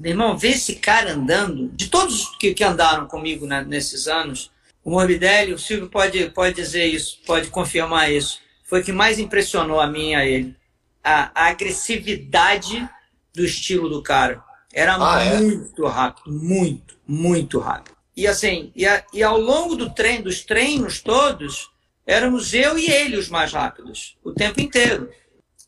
meu 0.00 0.12
irmão, 0.12 0.36
ver 0.36 0.52
esse 0.52 0.76
cara 0.76 1.12
andando, 1.12 1.68
de 1.74 1.88
todos 1.88 2.34
que, 2.38 2.54
que 2.54 2.64
andaram 2.64 3.06
comigo 3.06 3.46
né, 3.46 3.62
nesses 3.62 4.08
anos, 4.08 4.50
o 4.82 4.90
Morbidelli, 4.90 5.52
o 5.52 5.58
Silvio 5.58 5.90
pode, 5.90 6.30
pode 6.30 6.56
dizer 6.56 6.86
isso, 6.86 7.18
pode 7.26 7.48
confirmar 7.48 8.10
isso. 8.10 8.40
Foi 8.64 8.80
o 8.80 8.84
que 8.84 8.92
mais 8.92 9.18
impressionou 9.18 9.78
a 9.78 9.86
mim 9.86 10.14
a 10.14 10.24
ele. 10.24 10.56
A, 11.04 11.30
a 11.34 11.48
agressividade 11.48 12.88
do 13.34 13.44
estilo 13.44 13.90
do 13.90 14.02
cara. 14.02 14.42
Era 14.72 14.96
ah, 14.98 15.22
é? 15.22 15.38
muito 15.38 15.86
é? 15.86 15.90
rápido, 15.90 16.32
muito, 16.32 16.96
muito 17.06 17.58
rápido. 17.58 17.94
E 18.16 18.26
assim, 18.26 18.72
e, 18.74 18.86
a, 18.86 19.04
e 19.12 19.22
ao 19.22 19.38
longo 19.38 19.76
do 19.76 19.90
treino, 19.90 20.24
dos 20.24 20.40
treinos 20.40 21.02
todos, 21.02 21.68
éramos 22.06 22.54
eu 22.54 22.78
e 22.78 22.90
ele 22.90 23.18
os 23.18 23.28
mais 23.28 23.52
rápidos, 23.52 24.16
o 24.24 24.32
tempo 24.32 24.62
inteiro. 24.62 25.10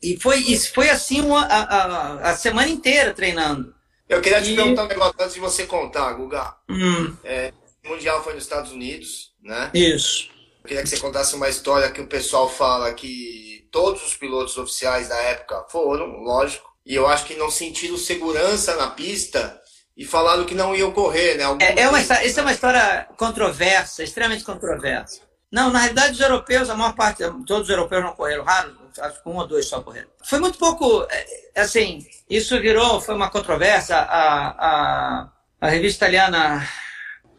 E 0.02 0.18
foi, 0.18 0.38
isso 0.38 0.72
foi 0.72 0.88
assim 0.88 1.20
uma, 1.20 1.44
a, 1.44 1.62
a, 1.62 2.30
a 2.30 2.36
semana 2.36 2.70
inteira 2.70 3.12
treinando. 3.12 3.74
Eu 4.12 4.20
queria 4.20 4.42
te 4.42 4.52
e... 4.52 4.56
perguntar 4.56 4.84
um 4.84 4.88
negócio 4.88 5.14
antes 5.18 5.34
de 5.34 5.40
você 5.40 5.66
contar, 5.66 6.12
Guga. 6.12 6.54
Hum. 6.68 7.16
É, 7.24 7.52
o 7.84 7.88
Mundial 7.88 8.22
foi 8.22 8.34
nos 8.34 8.44
Estados 8.44 8.70
Unidos, 8.72 9.32
né? 9.42 9.70
Isso. 9.72 10.30
Eu 10.62 10.68
queria 10.68 10.82
que 10.82 10.88
você 10.88 10.98
contasse 10.98 11.34
uma 11.34 11.48
história 11.48 11.90
que 11.90 12.00
o 12.00 12.06
pessoal 12.06 12.48
fala 12.48 12.92
que 12.92 13.66
todos 13.70 14.06
os 14.06 14.14
pilotos 14.14 14.56
oficiais 14.58 15.08
da 15.08 15.16
época 15.16 15.66
foram, 15.70 16.06
lógico, 16.20 16.70
e 16.84 16.94
eu 16.94 17.06
acho 17.06 17.24
que 17.24 17.34
não 17.34 17.50
sentiram 17.50 17.96
segurança 17.96 18.76
na 18.76 18.88
pista 18.88 19.60
e 19.96 20.04
falaram 20.04 20.44
que 20.44 20.54
não 20.54 20.74
iam 20.74 20.92
correr, 20.92 21.36
né? 21.36 21.44
É, 21.60 21.82
é 21.82 21.88
uma, 21.88 22.00
isso 22.00 22.38
é 22.38 22.42
uma 22.42 22.52
história 22.52 23.08
controversa, 23.16 24.02
extremamente 24.02 24.44
controversa. 24.44 25.20
Não, 25.53 25.70
na 25.70 25.80
realidade, 25.80 26.14
os 26.14 26.20
europeus, 26.20 26.70
a 26.70 26.74
maior 26.74 26.94
parte, 26.94 27.22
todos 27.46 27.64
os 27.64 27.68
europeus 27.68 28.03
não 28.03 28.14
correram, 28.14 28.42
raro, 28.42 28.74
acho 28.98 29.22
que 29.22 29.28
um 29.28 29.36
ou 29.36 29.46
dois 29.46 29.66
só 29.66 29.82
correram. 29.82 30.09
Foi 30.24 30.38
muito 30.38 30.59
pouco, 30.59 31.07
é, 31.11 31.61
assim, 31.61 32.07
isso 32.28 32.59
virou, 32.59 33.03
foi 33.03 33.14
uma 33.14 33.28
controvérsia. 33.28 33.96
A, 33.96 34.48
a, 34.48 35.28
a 35.61 35.68
revista 35.68 36.07
italiana 36.07 36.66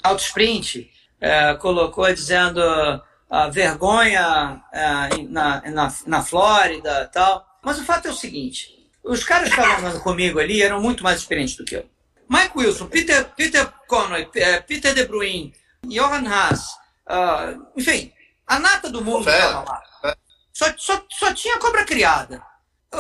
Autosprint 0.03 0.91
é, 1.19 1.55
colocou 1.55 2.05
dizendo 2.13 2.61
a 3.29 3.49
vergonha 3.49 4.61
é, 4.71 5.23
na, 5.27 5.61
na, 5.71 5.93
na 6.05 6.21
Flórida 6.21 7.09
tal. 7.11 7.43
Mas 7.63 7.79
o 7.79 7.83
fato 7.83 8.07
é 8.07 8.11
o 8.11 8.15
seguinte: 8.15 8.69
os 9.03 9.23
caras 9.23 9.49
que 9.49 9.59
estavam 9.59 9.99
comigo 10.01 10.39
ali 10.39 10.61
eram 10.61 10.79
muito 10.79 11.03
mais 11.03 11.19
experientes 11.19 11.55
do 11.55 11.65
que 11.65 11.75
eu. 11.77 11.85
Mike 12.29 12.55
Wilson, 12.55 12.87
Peter, 12.87 13.25
Peter 13.35 13.67
Conway, 13.87 14.29
é, 14.35 14.59
Peter 14.59 14.93
De 14.93 15.05
Bruyne, 15.05 15.53
Johan 15.87 16.27
Haas, 16.27 16.82
uh, 17.09 17.65
enfim, 17.75 18.11
a 18.45 18.59
nata 18.59 18.89
do 18.89 19.03
mundo 19.03 19.29
estava 19.29 19.63
lá. 19.63 19.83
Só, 20.51 20.71
só, 20.77 21.03
só 21.09 21.33
tinha 21.33 21.57
cobra 21.57 21.83
criada. 21.83 22.41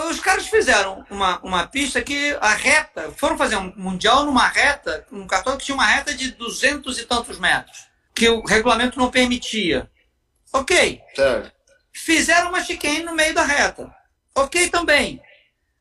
Os 0.09 0.19
caras 0.19 0.47
fizeram 0.47 1.05
uma, 1.09 1.39
uma 1.43 1.67
pista 1.67 2.01
que 2.01 2.35
a 2.41 2.55
reta, 2.55 3.13
foram 3.15 3.37
fazer 3.37 3.57
um 3.57 3.71
mundial 3.75 4.25
numa 4.25 4.47
reta, 4.47 5.05
um 5.11 5.27
cartão 5.27 5.55
que 5.55 5.65
tinha 5.65 5.75
uma 5.75 5.85
reta 5.85 6.15
de 6.15 6.31
duzentos 6.31 6.97
e 6.97 7.05
tantos 7.05 7.37
metros, 7.37 7.85
que 8.15 8.27
o 8.27 8.43
regulamento 8.43 8.97
não 8.97 9.11
permitia. 9.11 9.89
Ok. 10.51 10.99
Certo. 11.15 11.51
Fizeram 11.91 12.49
uma 12.49 12.63
chicane 12.63 13.03
no 13.03 13.13
meio 13.13 13.35
da 13.35 13.43
reta. 13.43 13.93
Ok 14.33 14.69
também. 14.69 15.21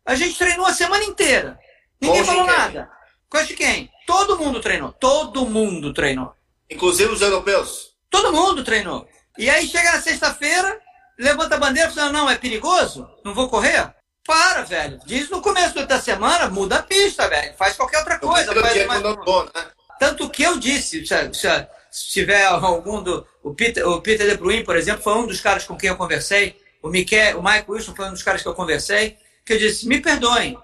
A 0.04 0.14
gente 0.14 0.36
treinou 0.36 0.66
a 0.66 0.74
semana 0.74 1.04
inteira. 1.04 1.58
Ninguém 1.98 2.24
falou 2.24 2.44
nada. 2.44 2.90
Quase 3.30 3.54
quem? 3.54 3.90
Todo 4.06 4.38
mundo 4.38 4.60
treinou. 4.60 4.92
Todo 4.92 5.46
mundo 5.46 5.94
treinou. 5.94 6.34
Inclusive 6.68 7.12
os 7.12 7.22
europeus? 7.22 7.91
Todo 8.12 8.32
mundo 8.32 8.62
treinou. 8.62 9.08
E 9.36 9.50
aí 9.50 9.66
chega 9.66 9.90
na 9.90 10.00
sexta-feira, 10.00 10.78
levanta 11.18 11.56
a 11.56 11.58
bandeira 11.58 11.90
e 11.90 11.94
fala, 11.94 12.12
não, 12.12 12.30
é 12.30 12.36
perigoso? 12.36 13.10
Não 13.24 13.34
vou 13.34 13.48
correr? 13.48 13.92
Para, 14.24 14.62
velho. 14.62 15.00
Diz 15.04 15.28
no 15.30 15.42
começo 15.42 15.84
da 15.84 16.00
semana, 16.00 16.48
muda 16.48 16.76
a 16.76 16.82
pista, 16.82 17.28
velho. 17.28 17.54
Faz 17.56 17.74
qualquer 17.74 17.98
outra 17.98 18.20
coisa. 18.20 18.54
Faz 18.54 18.86
mais... 18.86 19.02
Bom, 19.02 19.44
né? 19.52 19.66
Tanto 19.98 20.30
que 20.30 20.44
eu 20.44 20.58
disse, 20.60 21.04
se, 21.04 21.34
se, 21.34 21.66
se 21.90 22.08
tiver 22.08 22.44
algum 22.44 23.02
do. 23.02 23.26
O 23.42 23.52
Peter, 23.54 23.86
o 23.88 24.00
Peter 24.00 24.28
De 24.28 24.36
Bruyne, 24.36 24.62
por 24.62 24.76
exemplo, 24.76 25.02
foi 25.02 25.14
um 25.14 25.26
dos 25.26 25.40
caras 25.40 25.64
com 25.64 25.76
quem 25.76 25.88
eu 25.88 25.96
conversei. 25.96 26.60
O, 26.80 26.88
Miquel, 26.88 27.38
o 27.38 27.42
Mike 27.42 27.68
Wilson 27.68 27.94
foi 27.94 28.06
um 28.06 28.12
dos 28.12 28.22
caras 28.22 28.42
que 28.42 28.48
eu 28.48 28.54
conversei 28.54 29.18
que 29.44 29.52
eu 29.52 29.58
disse: 29.58 29.86
me 29.86 30.00
perdoem, 30.00 30.58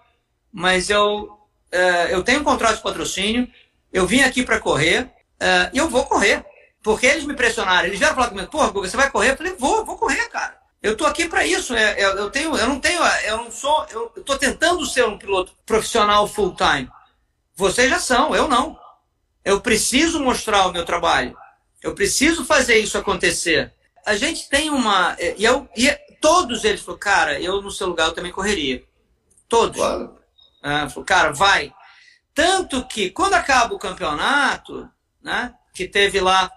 mas 0.52 0.90
eu, 0.90 1.38
uh, 1.72 2.08
eu 2.10 2.22
tenho 2.22 2.40
um 2.40 2.44
contrato 2.44 2.76
de 2.76 2.82
patrocínio, 2.82 3.48
eu 3.92 4.06
vim 4.06 4.22
aqui 4.22 4.44
para 4.44 4.60
correr 4.60 5.02
uh, 5.02 5.70
e 5.72 5.78
eu 5.78 5.88
vou 5.88 6.04
correr. 6.04 6.44
Porque 6.82 7.06
eles 7.06 7.24
me 7.24 7.34
pressionaram, 7.34 7.86
eles 7.86 7.98
vieram 7.98 8.14
falar 8.14 8.28
comigo: 8.28 8.50
porra, 8.50 8.70
Guga, 8.70 8.88
você 8.88 8.96
vai 8.96 9.10
correr? 9.10 9.32
Eu 9.32 9.36
falei: 9.36 9.54
vou, 9.58 9.84
vou 9.84 9.96
correr, 9.98 10.28
cara. 10.28 10.56
Eu 10.82 10.96
tô 10.96 11.04
aqui 11.06 11.28
para 11.28 11.44
isso. 11.44 11.74
É, 11.74 12.02
eu, 12.02 12.10
eu, 12.16 12.30
tenho, 12.30 12.56
eu 12.56 12.68
não 12.68 12.78
tenho, 12.78 13.00
eu 13.24 13.36
não 13.38 13.50
sou, 13.50 13.86
eu, 13.90 14.12
eu 14.14 14.22
tô 14.22 14.38
tentando 14.38 14.86
ser 14.86 15.04
um 15.04 15.18
piloto 15.18 15.52
profissional 15.66 16.26
full 16.28 16.54
time. 16.54 16.88
Vocês 17.56 17.90
já 17.90 17.98
são, 17.98 18.34
eu 18.34 18.46
não. 18.46 18.78
Eu 19.44 19.60
preciso 19.60 20.20
mostrar 20.20 20.66
o 20.66 20.72
meu 20.72 20.84
trabalho. 20.84 21.36
Eu 21.82 21.94
preciso 21.94 22.44
fazer 22.44 22.78
isso 22.78 22.96
acontecer. 22.96 23.72
A 24.06 24.16
gente 24.16 24.48
tem 24.48 24.70
uma. 24.70 25.16
E, 25.18 25.44
eu, 25.44 25.68
e 25.76 25.90
todos 26.20 26.64
eles 26.64 26.80
falaram, 26.80 27.00
cara, 27.00 27.40
eu 27.40 27.60
no 27.60 27.70
seu 27.70 27.88
lugar 27.88 28.08
eu 28.08 28.14
também 28.14 28.32
correria. 28.32 28.84
Todos. 29.48 29.76
Claro. 29.76 30.16
Ah, 30.62 30.88
falou, 30.88 31.04
cara, 31.04 31.32
vai. 31.32 31.72
Tanto 32.34 32.86
que 32.86 33.10
quando 33.10 33.34
acaba 33.34 33.74
o 33.74 33.78
campeonato, 33.78 34.88
né, 35.22 35.54
que 35.74 35.88
teve 35.88 36.20
lá, 36.20 36.50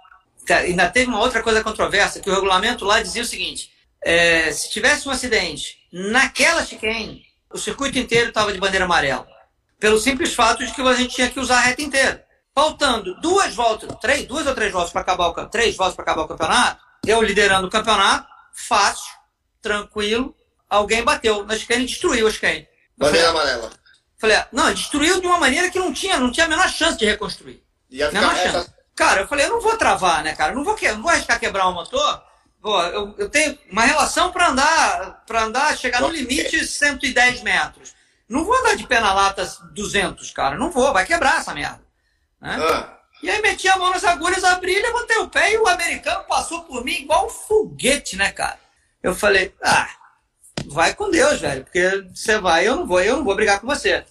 ainda 0.50 0.90
teve 0.90 1.10
uma 1.10 1.20
outra 1.20 1.44
coisa 1.44 1.64
controversa, 1.64 2.20
que 2.20 2.30
o 2.30 2.34
regulamento 2.34 2.86
lá 2.86 3.02
dizia 3.02 3.22
o 3.22 3.26
seguinte: 3.26 3.72
é, 4.02 4.52
se 4.52 4.70
tivesse 4.70 5.08
um 5.08 5.12
acidente 5.12 5.78
naquela 5.92 6.66
chicane, 6.66 7.24
o 7.52 7.58
circuito 7.58 8.00
inteiro 8.00 8.30
estava 8.30 8.52
de 8.52 8.60
bandeira 8.60 8.86
amarela. 8.86 9.28
Pelo 9.80 10.00
simples 10.00 10.34
fato 10.34 10.66
de 10.66 10.74
que 10.74 10.82
a 10.82 10.94
gente 10.94 11.16
tinha 11.16 11.30
que 11.30 11.40
usar 11.40 11.58
a 11.58 11.62
reta 11.62 11.82
inteira. 11.82 12.26
Faltando 12.54 13.20
duas 13.22 13.56
voltas, 13.56 13.90
três, 14.02 14.28
duas 14.28 14.46
ou 14.46 14.54
três 14.54 14.72
voltas 14.72 14.92
para 14.92 15.02
acabar 15.02 15.28
o 15.28 15.50
três 15.50 15.76
voltas 15.76 15.96
para 15.96 16.04
acabar 16.04 16.24
o 16.24 16.28
campeonato, 16.28 16.82
eu 17.06 17.22
liderando 17.22 17.68
o 17.68 17.72
campeonato, 17.72 18.28
fácil, 18.54 19.12
tranquilo, 19.62 20.36
alguém 20.70 21.04
bateu 21.04 21.46
na 21.46 21.58
chicane 21.58 21.84
e 21.84 21.88
destruiu 21.88 22.28
a 22.28 22.32
chicane. 22.32 22.68
Bandeira 22.98 23.30
amarela. 23.30 23.72
Falei, 24.20 24.38
ah, 24.38 24.48
não, 24.52 24.72
destruiu 24.74 25.20
de 25.20 25.26
uma 25.26 25.40
maneira 25.40 25.72
que 25.72 25.80
não 25.80 25.92
tinha, 25.92 26.20
não 26.20 26.32
tinha 26.32 26.46
a 26.46 26.50
menor 26.50 26.70
chance 26.70 26.98
de 26.98 27.06
reconstruir. 27.06 27.64
Ia 27.90 28.12
menor 28.12 28.36
chance. 28.36 28.70
Cara, 29.02 29.22
eu 29.22 29.28
falei, 29.28 29.48
eu 29.48 29.50
não 29.50 29.62
vou 29.62 29.76
travar, 29.76 30.24
né, 30.24 30.36
cara? 30.36 30.52
Eu 30.52 30.58
não 30.58 30.64
vou, 30.64 30.78
não 30.80 31.02
vou 31.02 31.10
arriscar 31.10 31.40
quebrar 31.40 31.68
o 31.68 31.74
motor. 31.74 32.24
Pô, 32.62 32.80
eu, 32.84 33.16
eu 33.18 33.30
tenho 33.32 33.58
uma 33.72 33.82
relação 33.82 34.32
para 34.32 34.50
andar, 34.50 35.24
para 35.26 35.42
andar, 35.42 35.76
chegar 35.76 36.02
no 36.02 36.10
limite 36.10 36.64
110 36.64 37.42
metros. 37.42 37.96
Não 38.30 38.46
vou 38.46 38.56
andar 38.56 38.76
de 38.76 38.86
pé 38.86 39.00
na 39.00 39.12
lata 39.12 39.44
200, 39.74 40.30
cara. 40.30 40.56
Não 40.56 40.70
vou, 40.70 40.94
vai 40.94 41.04
quebrar 41.04 41.40
essa 41.40 41.52
merda. 41.52 41.82
Né? 42.40 42.58
Ah. 42.62 43.00
E 43.24 43.30
aí 43.32 43.42
meti 43.42 43.68
a 43.68 43.76
mão 43.76 43.90
nas 43.90 44.04
agulhas, 44.04 44.44
abri, 44.44 44.80
levantei 44.80 45.18
o 45.18 45.30
pé 45.30 45.52
e 45.52 45.58
o 45.58 45.68
americano 45.68 46.24
passou 46.26 46.62
por 46.66 46.86
mim 46.86 46.94
igual 46.94 47.26
um 47.26 47.30
foguete, 47.30 48.16
né, 48.16 48.32
cara? 48.32 48.60
Eu 49.02 49.16
falei, 49.16 49.52
ah, 49.64 49.90
vai 50.68 50.94
com 50.94 51.10
Deus, 51.10 51.42
velho, 51.42 51.64
porque 51.64 52.06
você 52.14 52.38
vai, 52.38 52.68
eu 52.68 52.76
não 52.76 52.86
vou, 52.86 53.02
eu 53.02 53.18
não 53.18 53.24
vou 53.24 53.36
brigar 53.36 53.60
com 53.60 53.66
você. 53.66 54.06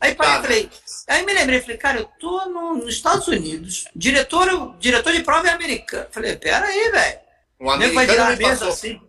Aí 0.00 0.14
parei, 0.14 0.40
falei, 0.40 0.70
aí 1.06 1.24
me 1.24 1.32
lembrei, 1.32 1.60
falei, 1.60 1.76
cara, 1.76 1.98
eu 2.00 2.04
tô 2.18 2.46
no, 2.46 2.74
nos 2.76 2.94
Estados 2.94 3.28
Unidos, 3.28 3.84
diretor, 3.94 4.76
diretor 4.78 5.12
de 5.12 5.22
prova 5.22 5.48
é 5.48 5.52
americano. 5.52 6.06
Falei, 6.10 6.36
pera 6.36 6.66
aí, 6.66 6.90
velho. 6.90 7.18
Um 7.60 7.70
americano 7.70 7.94
vai 7.94 8.06
virar 8.06 8.26
a 8.28 8.36
mesa 8.36 8.50
passou. 8.50 8.68
assim. 8.68 9.00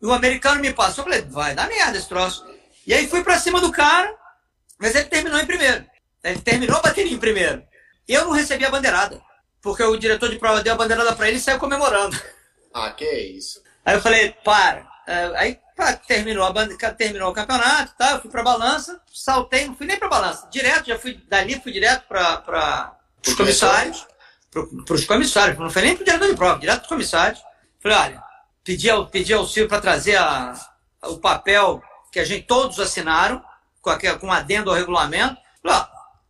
E 0.00 0.06
o 0.06 0.12
americano 0.12 0.60
me 0.60 0.72
passou, 0.72 1.04
falei, 1.04 1.22
vai 1.22 1.54
dar 1.54 1.68
merda 1.68 1.98
esse 1.98 2.08
troço. 2.08 2.46
E 2.86 2.94
aí 2.94 3.06
fui 3.08 3.22
pra 3.22 3.38
cima 3.38 3.60
do 3.60 3.70
cara, 3.70 4.14
mas 4.78 4.94
ele 4.94 5.04
terminou 5.04 5.38
em 5.38 5.46
primeiro. 5.46 5.84
Ele 6.22 6.40
terminou 6.40 6.76
a 6.78 6.82
bateria 6.82 7.12
em 7.12 7.18
primeiro. 7.18 7.62
Eu 8.08 8.24
não 8.24 8.32
recebi 8.32 8.64
a 8.64 8.70
bandeirada, 8.70 9.20
porque 9.60 9.82
o 9.82 9.96
diretor 9.96 10.30
de 10.30 10.38
prova 10.38 10.62
deu 10.62 10.74
a 10.74 10.76
bandeirada 10.76 11.14
pra 11.14 11.28
ele 11.28 11.36
e 11.36 11.40
saiu 11.40 11.58
comemorando. 11.58 12.20
Ah, 12.72 12.90
que 12.92 13.04
isso. 13.04 13.62
Aí 13.84 13.96
eu 13.96 14.00
falei, 14.00 14.34
para. 14.44 14.88
É, 15.06 15.32
aí 15.34 15.58
terminou, 16.06 16.44
a 16.44 16.52
banda, 16.52 16.76
terminou 16.92 17.30
o 17.30 17.34
campeonato, 17.34 17.94
tá? 17.96 18.12
eu 18.12 18.20
fui 18.20 18.30
para 18.30 18.42
balança, 18.42 19.00
saltei, 19.12 19.66
não 19.66 19.74
fui 19.74 19.86
nem 19.86 19.98
para 19.98 20.08
balança, 20.08 20.48
direto, 20.50 20.86
já 20.86 20.98
fui 20.98 21.14
dali, 21.28 21.60
fui 21.60 21.72
direto 21.72 22.06
para 22.06 22.96
os 23.26 23.34
comissários, 23.34 24.06
para 24.50 24.94
os 24.94 25.04
comissários, 25.04 25.58
não 25.58 25.70
foi 25.70 25.82
nem 25.82 25.94
para 25.94 26.02
o 26.02 26.04
diretor 26.04 26.28
de 26.28 26.36
prova, 26.36 26.58
direto 26.58 26.78
para 26.78 26.84
os 26.84 26.88
comissários. 26.88 27.40
Falei, 27.80 27.98
olha, 27.98 28.22
pedi, 28.64 28.88
pedi 29.10 29.32
auxílio 29.32 29.68
para 29.68 29.80
trazer 29.80 30.16
a, 30.16 30.54
o 31.04 31.18
papel 31.18 31.82
que 32.12 32.18
a 32.18 32.24
gente 32.24 32.46
todos 32.46 32.78
assinaram, 32.78 33.42
com, 33.80 33.90
aquele, 33.90 34.18
com 34.18 34.30
adendo 34.30 34.70
ao 34.70 34.76
regulamento. 34.76 35.40
Falei, 35.62 35.78
ó, 35.78 35.80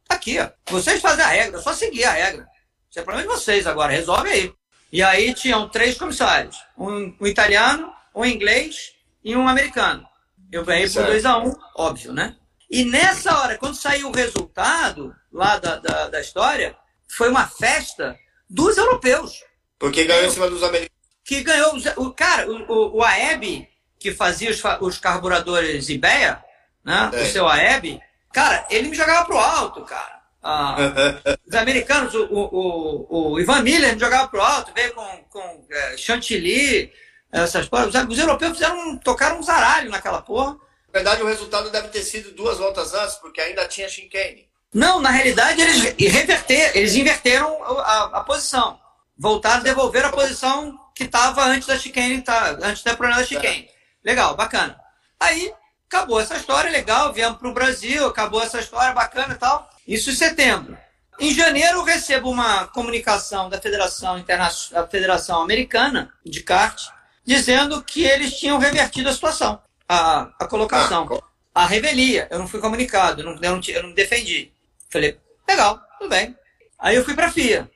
tá 0.07 0.15
aqui, 0.15 0.39
ó, 0.39 0.49
vocês 0.71 1.01
fazem 1.01 1.25
a 1.25 1.29
regra, 1.29 1.59
é 1.59 1.63
só 1.63 1.73
seguir 1.73 2.05
a 2.05 2.13
regra. 2.13 2.47
Isso 2.89 2.99
é 2.99 3.03
problema 3.03 3.29
de 3.29 3.35
vocês 3.35 3.67
agora, 3.67 3.93
resolve 3.93 4.29
aí. 4.29 4.53
E 4.93 5.03
aí 5.03 5.33
tinham 5.35 5.69
três 5.69 5.97
comissários, 5.97 6.57
um, 6.77 7.15
um 7.21 7.27
italiano, 7.27 7.93
um 8.15 8.25
inglês 8.25 8.93
e 9.23 9.37
um 9.37 9.49
americano. 9.49 10.07
Eu 10.51 10.65
ganhei 10.65 10.89
por 10.89 11.05
2 11.05 11.25
a 11.25 11.39
1 11.39 11.49
um, 11.49 11.55
óbvio, 11.77 12.13
né? 12.13 12.37
E 12.71 12.85
nessa 12.85 13.37
hora, 13.39 13.59
quando 13.59 13.75
saiu 13.75 14.09
o 14.09 14.15
resultado 14.15 15.15
lá 15.33 15.59
da, 15.59 15.77
da, 15.77 16.09
da 16.09 16.21
história, 16.21 16.77
foi 17.09 17.29
uma 17.29 17.47
festa 17.47 18.17
dos 18.49 18.77
europeus. 18.77 19.43
Porque 19.79 20.05
ganhou 20.05 20.27
em 20.27 20.31
cima 20.31 20.49
dos 20.49 20.63
americanos. 20.63 20.91
Que 21.25 21.43
ganhou. 21.43 21.77
O, 21.97 22.13
cara, 22.13 22.51
o, 22.51 22.99
o 22.99 23.05
AEB, 23.05 23.69
que 23.99 24.13
fazia 24.13 24.51
os, 24.51 24.63
os 24.81 24.99
carburadores 24.99 25.89
IBEA, 25.89 26.43
né? 26.85 27.11
É. 27.13 27.23
O 27.23 27.27
seu 27.27 27.49
AEB, 27.49 28.01
cara, 28.33 28.67
ele 28.71 28.89
me 28.89 28.97
jogava 28.97 29.25
pro 29.27 29.39
alto, 29.39 29.83
cara. 29.83 30.21
Ah, 30.43 30.77
os 31.47 31.55
americanos, 31.55 32.15
o, 32.15 32.27
o, 32.31 33.33
o, 33.33 33.41
Ivan 33.41 33.63
Miller 33.63 33.93
me 33.93 34.01
jogava 34.01 34.29
pro 34.29 34.41
alto, 34.41 34.73
veio 34.75 34.95
com, 34.95 35.25
com 35.29 35.67
é, 35.71 35.97
chantilly, 35.99 36.91
essas 37.33 37.69
coisas. 37.69 37.95
Os, 38.09 38.19
europeus 38.19 38.53
fizeram, 38.53 38.97
tocaram 38.99 39.39
um 39.39 39.43
zaralho 39.43 39.91
naquela 39.91 40.23
porra. 40.23 40.53
Na 40.53 40.93
verdade, 40.93 41.23
o 41.23 41.27
resultado 41.27 41.71
deve 41.71 41.89
ter 41.89 42.03
sido 42.03 42.33
duas 42.33 42.59
voltas 42.59 42.93
antes, 42.95 43.15
porque 43.17 43.41
ainda 43.41 43.67
tinha 43.69 43.89
chicane. 43.89 44.49
Não, 44.73 45.01
na 45.01 45.11
realidade, 45.11 45.61
eles, 45.61 45.95
reverter, 45.99 46.77
eles 46.77 46.95
inverteram 46.95 47.63
a, 47.63 48.19
a 48.19 48.21
posição. 48.25 48.79
Voltaram, 49.17 49.63
devolveram 49.63 50.09
a 50.09 50.13
posição 50.13 50.79
que 50.95 51.05
estava 51.05 51.45
antes 51.45 51.67
da 51.67 51.79
chicane, 51.79 52.23
tá, 52.23 52.57
antes 52.63 52.83
da 52.83 52.97
problema 52.97 53.21
da 53.21 53.27
chicane. 53.27 53.69
Legal, 54.05 54.37
bacana. 54.37 54.79
Aí, 55.19 55.53
acabou 55.87 56.21
essa 56.21 56.37
história, 56.37 56.71
legal, 56.71 57.13
viemos 57.13 57.39
para 57.39 57.49
o 57.49 57.55
Brasil, 57.55 58.07
acabou 58.07 58.43
essa 58.43 58.61
história, 58.61 58.93
bacana 58.93 59.35
e 59.35 59.39
tal. 59.39 59.69
Isso 59.87 60.11
em 60.11 60.15
setembro. 60.15 60.77
Em 61.19 61.35
janeiro, 61.35 61.79
eu 61.79 61.85
recebo 61.85 62.31
uma 62.31 62.67
comunicação 62.69 63.51
da 63.51 63.61
Federação, 63.61 64.19
Internacional, 64.19 64.85
da 64.85 64.91
Federação 64.91 65.43
Americana 65.43 66.11
de 66.25 66.43
kart, 66.43 66.81
dizendo 67.25 67.83
que 67.83 68.05
eles 68.05 68.39
tinham 68.39 68.59
revertido 68.59 69.09
a 69.09 69.13
situação, 69.13 69.61
a, 69.89 70.31
a 70.39 70.47
colocação. 70.47 71.09
Ah, 71.55 71.65
a 71.65 71.67
revelia. 71.67 72.29
Eu 72.31 72.39
não 72.39 72.49
fui 72.49 72.61
comunicado, 72.61 73.21
eu 73.21 73.27
não, 73.27 73.33
eu 73.35 73.57
não, 73.57 73.61
eu 73.67 73.83
não 73.83 73.93
defendi. 73.93 74.53
Falei, 74.89 75.19
legal, 75.49 75.81
tudo 75.99 76.09
bem. 76.09 76.37
Aí 76.79 76.97
eu 76.97 77.05
fui 77.05 77.15
para 77.15 77.27
a 77.27 77.33
FIA. 77.33 77.71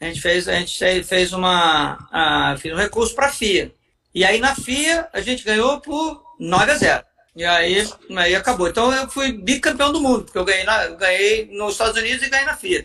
A 0.00 0.06
gente 0.06 0.20
fez, 0.20 0.48
a 0.48 0.54
gente 0.54 1.04
fez 1.04 1.32
uma, 1.32 2.08
a, 2.10 2.56
fiz 2.58 2.72
um 2.72 2.76
recurso 2.76 3.14
para 3.14 3.26
a 3.26 3.32
FIA. 3.32 3.72
E 4.14 4.24
aí 4.24 4.40
na 4.40 4.54
FIA 4.54 5.08
a 5.12 5.20
gente 5.20 5.44
ganhou 5.44 5.80
por 5.80 6.22
9 6.38 6.72
a 6.72 6.74
0. 6.74 7.04
E 7.36 7.44
aí, 7.44 7.88
aí 8.16 8.34
acabou. 8.34 8.68
Então 8.68 8.92
eu 8.92 9.08
fui 9.08 9.32
bicampeão 9.32 9.92
do 9.92 10.00
mundo, 10.00 10.24
porque 10.24 10.38
eu 10.38 10.44
ganhei, 10.44 10.64
na, 10.64 10.84
eu 10.86 10.96
ganhei 10.96 11.48
nos 11.52 11.72
Estados 11.72 11.96
Unidos 11.96 12.26
e 12.26 12.30
ganhei 12.30 12.46
na 12.46 12.56
FIA. 12.56 12.84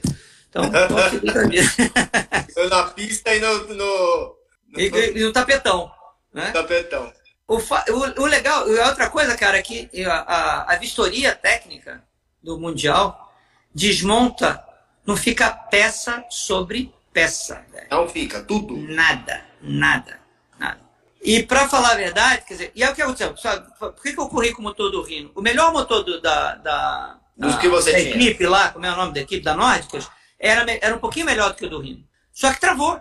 Então, 0.50 0.64
eu 2.56 2.70
na 2.70 2.84
pista 2.84 3.34
e 3.34 3.40
no. 3.40 3.68
no, 3.68 3.76
no... 3.76 4.36
E, 4.78 4.88
e, 4.88 5.24
no 5.24 5.34
tapetão. 5.34 5.92
Né? 6.36 6.52
Tapetão. 6.52 7.14
O, 7.48 7.56
o, 7.56 8.22
o 8.24 8.26
legal, 8.26 8.68
outra 8.68 9.10
coisa, 9.10 9.38
cara, 9.38 9.58
é 9.58 9.62
que 9.62 9.90
a, 10.06 10.66
a, 10.74 10.76
vistoria 10.76 11.34
técnica 11.34 12.04
do 12.44 12.60
Mundial 12.60 13.34
desmonta, 13.74 14.62
não 15.06 15.16
fica 15.16 15.50
peça 15.50 16.26
sobre 16.30 16.94
peça. 17.14 17.64
Velho. 17.72 17.88
Não 17.90 18.10
fica, 18.10 18.44
tudo. 18.44 18.76
Nada, 18.76 19.46
nada, 19.62 20.20
nada. 20.60 20.80
E 21.22 21.42
para 21.42 21.70
falar 21.70 21.92
a 21.92 21.96
verdade, 21.96 22.44
quer 22.46 22.54
dizer, 22.56 22.72
e 22.76 22.84
é 22.84 22.90
o 22.90 22.94
que 22.94 23.02
aconteceu. 23.02 23.38
Sabe, 23.38 23.66
por 23.80 24.02
que, 24.02 24.12
que 24.12 24.20
eu 24.20 24.28
corri 24.28 24.52
com 24.52 24.62
o 24.62 24.66
motor 24.66 24.92
do 24.92 25.02
Rino? 25.04 25.32
O 25.36 25.42
melhor 25.42 25.72
motor 25.72 26.04
do, 26.04 26.20
da, 26.20 26.56
da, 26.56 27.20
da 27.38 27.48
tinha. 28.02 28.16
equipe 28.16 28.46
lá, 28.46 28.72
como 28.72 28.86
é 28.86 28.92
o 28.92 28.98
nome 28.98 29.14
da 29.14 29.22
equipe 29.22 29.44
da 29.44 29.56
Nórdicas, 29.56 30.10
era, 30.38 30.66
era 30.82 30.96
um 30.96 31.00
pouquinho 31.00 31.28
melhor 31.28 31.52
do 31.52 31.56
que 31.56 31.66
o 31.66 31.70
do 31.70 31.80
Rino. 31.80 32.04
Só 32.34 32.52
que 32.52 32.60
travou, 32.60 33.00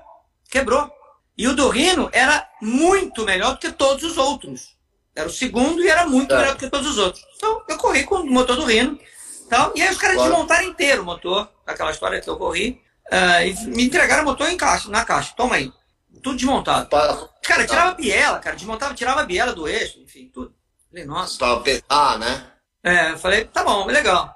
quebrou. 0.48 0.88
E 1.36 1.48
o 1.48 1.54
do 1.54 1.68
Rino 1.68 2.08
era 2.12 2.48
muito 2.60 3.24
melhor 3.24 3.54
do 3.54 3.58
que 3.58 3.72
todos 3.72 4.04
os 4.04 4.16
outros. 4.16 4.74
Era 5.14 5.28
o 5.28 5.32
segundo 5.32 5.82
e 5.82 5.88
era 5.88 6.06
muito 6.06 6.32
é. 6.32 6.38
melhor 6.38 6.54
do 6.54 6.58
que 6.58 6.70
todos 6.70 6.88
os 6.88 6.98
outros. 6.98 7.24
Então, 7.36 7.62
eu 7.68 7.76
corri 7.76 8.04
com 8.04 8.16
o 8.16 8.30
motor 8.30 8.56
do 8.56 8.64
Rino. 8.64 8.98
Então, 9.46 9.72
e 9.74 9.82
aí 9.82 9.90
os 9.90 9.98
caras 9.98 10.16
claro. 10.16 10.30
desmontaram 10.30 10.68
inteiro 10.68 11.02
o 11.02 11.04
motor, 11.04 11.48
aquela 11.66 11.90
história 11.90 12.20
que 12.20 12.28
eu 12.28 12.36
corri, 12.36 12.80
uh, 13.12 13.46
e 13.46 13.66
me 13.66 13.84
entregaram 13.84 14.22
o 14.22 14.26
motor 14.26 14.48
em 14.48 14.56
caixa, 14.56 14.88
na 14.88 15.04
caixa. 15.04 15.34
Toma 15.36 15.56
aí. 15.56 15.72
Tudo 16.22 16.36
desmontado. 16.36 16.88
Para... 16.88 17.28
Cara, 17.42 17.66
tirava 17.66 17.90
a 17.90 17.94
biela, 17.94 18.38
cara. 18.38 18.56
Desmontava, 18.56 18.94
tirava 18.94 19.20
a 19.20 19.24
biela 19.24 19.52
do 19.52 19.68
eixo, 19.68 20.00
enfim, 20.00 20.30
tudo. 20.32 20.54
Falei, 20.88 21.04
nossa. 21.04 21.38
Pra 21.38 21.60
pesar, 21.60 22.18
né? 22.18 22.46
É, 22.82 23.10
eu 23.12 23.18
falei, 23.18 23.44
tá 23.44 23.62
bom, 23.62 23.86
legal. 23.86 24.34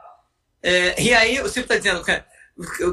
É, 0.63 1.01
e 1.01 1.15
aí 1.15 1.41
o 1.41 1.49
Silvio 1.49 1.69
tá 1.69 1.77
dizendo, 1.77 2.03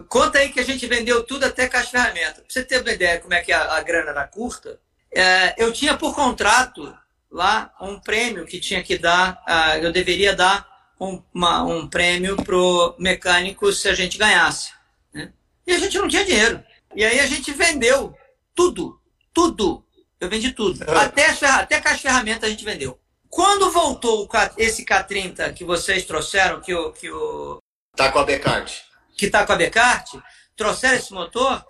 conta 0.07 0.39
aí 0.39 0.49
que 0.49 0.59
a 0.59 0.63
gente 0.63 0.85
vendeu 0.87 1.23
tudo 1.23 1.45
até 1.45 1.67
caixa 1.67 1.85
de 1.85 1.91
ferramenta. 1.91 2.41
Pra 2.41 2.45
você 2.47 2.63
ter 2.63 2.81
uma 2.81 2.91
ideia 2.91 3.19
como 3.19 3.33
é 3.33 3.41
que 3.41 3.51
a, 3.51 3.73
a 3.73 3.81
grana 3.81 4.11
era 4.11 4.27
curta, 4.27 4.79
é, 5.11 5.55
eu 5.57 5.71
tinha 5.71 5.97
por 5.97 6.13
contrato 6.13 6.95
lá 7.31 7.73
um 7.81 7.99
prêmio 7.99 8.45
que 8.45 8.59
tinha 8.59 8.83
que 8.83 8.97
dar, 8.97 9.43
uh, 9.47 9.83
eu 9.83 9.91
deveria 9.91 10.35
dar 10.35 10.67
um, 10.99 11.21
uma, 11.33 11.63
um 11.63 11.87
prêmio 11.87 12.35
pro 12.37 12.95
mecânico 12.99 13.71
se 13.71 13.89
a 13.89 13.93
gente 13.93 14.17
ganhasse. 14.17 14.71
Né? 15.13 15.31
E 15.65 15.73
a 15.73 15.79
gente 15.79 15.97
não 15.97 16.07
tinha 16.07 16.25
dinheiro. 16.25 16.63
E 16.95 17.03
aí 17.03 17.19
a 17.19 17.25
gente 17.25 17.51
vendeu 17.51 18.15
tudo, 18.53 18.99
tudo. 19.33 19.85
Eu 20.19 20.29
vendi 20.29 20.53
tudo. 20.53 20.83
É. 20.83 20.97
Até, 20.97 21.25
até 21.47 21.81
caixa 21.81 21.97
de 21.97 22.01
ferramenta 22.03 22.45
a 22.45 22.49
gente 22.49 22.63
vendeu. 22.63 22.97
Quando 23.29 23.71
voltou 23.71 24.29
esse 24.57 24.85
K30 24.85 25.53
que 25.53 25.65
vocês 25.65 26.05
trouxeram, 26.05 26.61
que 26.61 26.73
o. 26.73 26.93
Que 26.93 27.11
o 27.11 27.57
tá 27.95 28.09
com 28.09 28.19
a 28.19 28.23
Becart. 28.23 28.85
Que 29.17 29.29
tá 29.29 29.45
com 29.45 29.53
a 29.53 29.55
Becart, 29.55 30.15
trouxeram 30.55 30.95
esse 30.95 31.13
motor, 31.13 31.65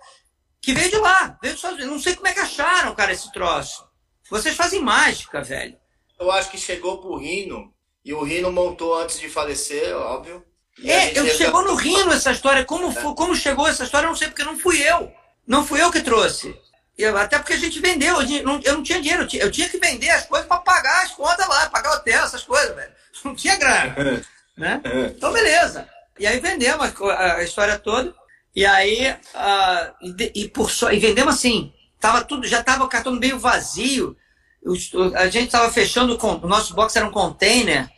que 0.60 0.72
veio 0.72 0.90
de 0.90 0.98
lá. 0.98 1.38
Veio 1.42 1.54
de 1.54 1.84
Não 1.84 1.98
sei 1.98 2.14
como 2.14 2.26
é 2.26 2.32
que 2.32 2.40
acharam, 2.40 2.94
cara, 2.94 3.12
esse 3.12 3.30
troço. 3.32 3.86
Vocês 4.28 4.56
fazem 4.56 4.82
mágica, 4.82 5.42
velho. 5.42 5.76
Eu 6.18 6.30
acho 6.30 6.50
que 6.50 6.58
chegou 6.58 6.98
pro 6.98 7.16
Rino 7.16 7.72
e 8.04 8.12
o 8.12 8.22
Rino 8.22 8.50
montou 8.50 8.98
antes 8.98 9.20
de 9.20 9.28
falecer, 9.28 9.94
óbvio. 9.96 10.44
É, 10.84 11.18
eu 11.18 11.26
chegou 11.28 11.62
no 11.62 11.74
Rino 11.74 12.12
essa 12.12 12.32
história. 12.32 12.64
Como, 12.64 12.90
é. 12.90 13.14
como 13.14 13.34
chegou 13.34 13.66
essa 13.66 13.84
história, 13.84 14.06
eu 14.06 14.10
não 14.10 14.16
sei, 14.16 14.28
porque 14.28 14.44
não 14.44 14.58
fui 14.58 14.82
eu. 14.82 15.12
Não 15.46 15.64
fui 15.64 15.80
eu 15.80 15.90
que 15.90 16.00
trouxe. 16.00 16.58
Eu, 16.98 17.16
até 17.16 17.38
porque 17.38 17.52
a 17.52 17.58
gente 17.58 17.78
vendeu. 17.80 18.20
Eu 18.20 18.42
não, 18.42 18.60
eu 18.64 18.74
não 18.74 18.82
tinha 18.82 19.00
dinheiro. 19.00 19.22
Eu 19.22 19.28
tinha, 19.28 19.42
eu 19.42 19.50
tinha 19.50 19.68
que 19.68 19.78
vender 19.78 20.10
as 20.10 20.26
coisas 20.26 20.46
para 20.46 20.58
pagar 20.58 21.04
as 21.04 21.12
contas 21.12 21.46
lá, 21.46 21.70
pagar 21.70 21.94
hotel, 21.94 22.24
essas 22.24 22.42
coisas, 22.42 22.74
velho. 22.74 22.92
Não 23.24 23.34
tinha 23.34 23.56
grana. 23.56 23.94
né? 24.56 24.80
Então, 25.16 25.32
beleza. 25.32 25.88
E 26.18 26.26
aí 26.26 26.40
vendemos 26.40 26.92
a, 27.18 27.42
história 27.42 27.78
toda. 27.78 28.14
E 28.54 28.64
aí, 28.64 29.10
uh, 29.10 29.94
e, 30.02 30.42
e, 30.42 30.48
por 30.48 30.70
so, 30.70 30.90
e 30.90 30.98
vendemos 30.98 31.34
assim. 31.34 31.72
Tava 32.00 32.24
tudo, 32.24 32.46
já 32.46 32.60
estava 32.60 32.84
o 32.84 32.88
cartão 32.88 33.12
meio 33.12 33.38
vazio. 33.38 34.16
A 35.14 35.28
gente 35.28 35.46
estava 35.46 35.70
fechando, 35.70 36.18
o 36.20 36.48
nosso 36.48 36.74
box 36.74 36.96
era 36.96 37.06
um 37.06 37.10
container 37.10 37.88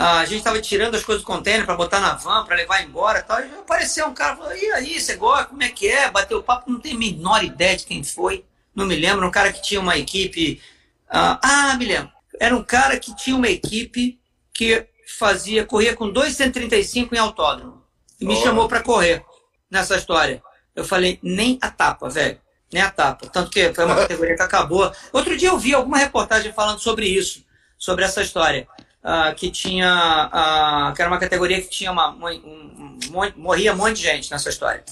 a 0.00 0.24
gente 0.24 0.38
estava 0.38 0.60
tirando 0.60 0.94
as 0.94 1.02
coisas 1.02 1.24
do 1.24 1.26
container 1.26 1.66
para 1.66 1.74
botar 1.74 1.98
na 1.98 2.14
van, 2.14 2.44
para 2.44 2.54
levar 2.54 2.84
embora 2.84 3.20
tal. 3.20 3.40
E 3.40 3.46
apareceu 3.46 4.06
um 4.06 4.14
cara, 4.14 4.36
falou, 4.36 4.56
e 4.56 4.70
aí, 4.70 5.00
você 5.00 5.16
gosta? 5.16 5.46
Como 5.46 5.60
é 5.60 5.70
que 5.70 5.88
é? 5.88 6.08
Bateu 6.08 6.38
o 6.38 6.42
papo, 6.42 6.70
não 6.70 6.78
tenho 6.78 6.94
a 6.94 6.98
menor 7.00 7.42
ideia 7.42 7.76
de 7.76 7.84
quem 7.84 8.04
foi. 8.04 8.44
Não 8.72 8.86
me 8.86 8.94
lembro, 8.94 9.26
um 9.26 9.30
cara 9.30 9.52
que 9.52 9.60
tinha 9.60 9.80
uma 9.80 9.98
equipe. 9.98 10.62
Uh, 11.10 11.36
ah, 11.42 11.74
me 11.76 11.84
lembro. 11.84 12.12
Era 12.38 12.56
um 12.56 12.62
cara 12.62 12.96
que 13.00 13.12
tinha 13.16 13.34
uma 13.34 13.48
equipe 13.48 14.20
que 14.54 14.86
fazia, 15.18 15.64
corria 15.64 15.96
com 15.96 16.08
235 16.08 17.14
em 17.14 17.18
autódromo. 17.18 17.82
E 18.20 18.26
me 18.26 18.34
oh. 18.34 18.42
chamou 18.42 18.68
para 18.68 18.80
correr 18.80 19.24
nessa 19.70 19.96
história. 19.96 20.42
Eu 20.74 20.84
falei, 20.84 21.18
nem 21.22 21.58
a 21.60 21.70
tapa, 21.70 22.08
velho. 22.08 22.38
Nem 22.72 22.82
a 22.82 22.90
tapa. 22.90 23.26
Tanto 23.26 23.50
que 23.50 23.72
foi 23.74 23.84
uma 23.84 23.96
categoria 23.96 24.36
que 24.36 24.42
acabou. 24.42 24.92
Outro 25.12 25.36
dia 25.36 25.48
eu 25.48 25.58
vi 25.58 25.74
alguma 25.74 25.98
reportagem 25.98 26.52
falando 26.52 26.78
sobre 26.78 27.06
isso, 27.06 27.44
sobre 27.76 28.04
essa 28.04 28.22
história 28.22 28.68
uh, 29.02 29.34
que 29.34 29.50
tinha. 29.50 30.30
Uh, 30.32 30.94
que 30.94 31.02
era 31.02 31.10
uma 31.10 31.18
categoria 31.18 31.60
que 31.60 31.68
tinha 31.68 31.90
uma. 31.90 32.10
Um, 32.10 32.26
um, 32.26 32.98
um, 33.10 33.32
morria 33.36 33.72
um 33.72 33.76
monte 33.76 33.96
de 33.96 34.02
gente 34.02 34.30
nessa 34.30 34.50
história. 34.50 34.84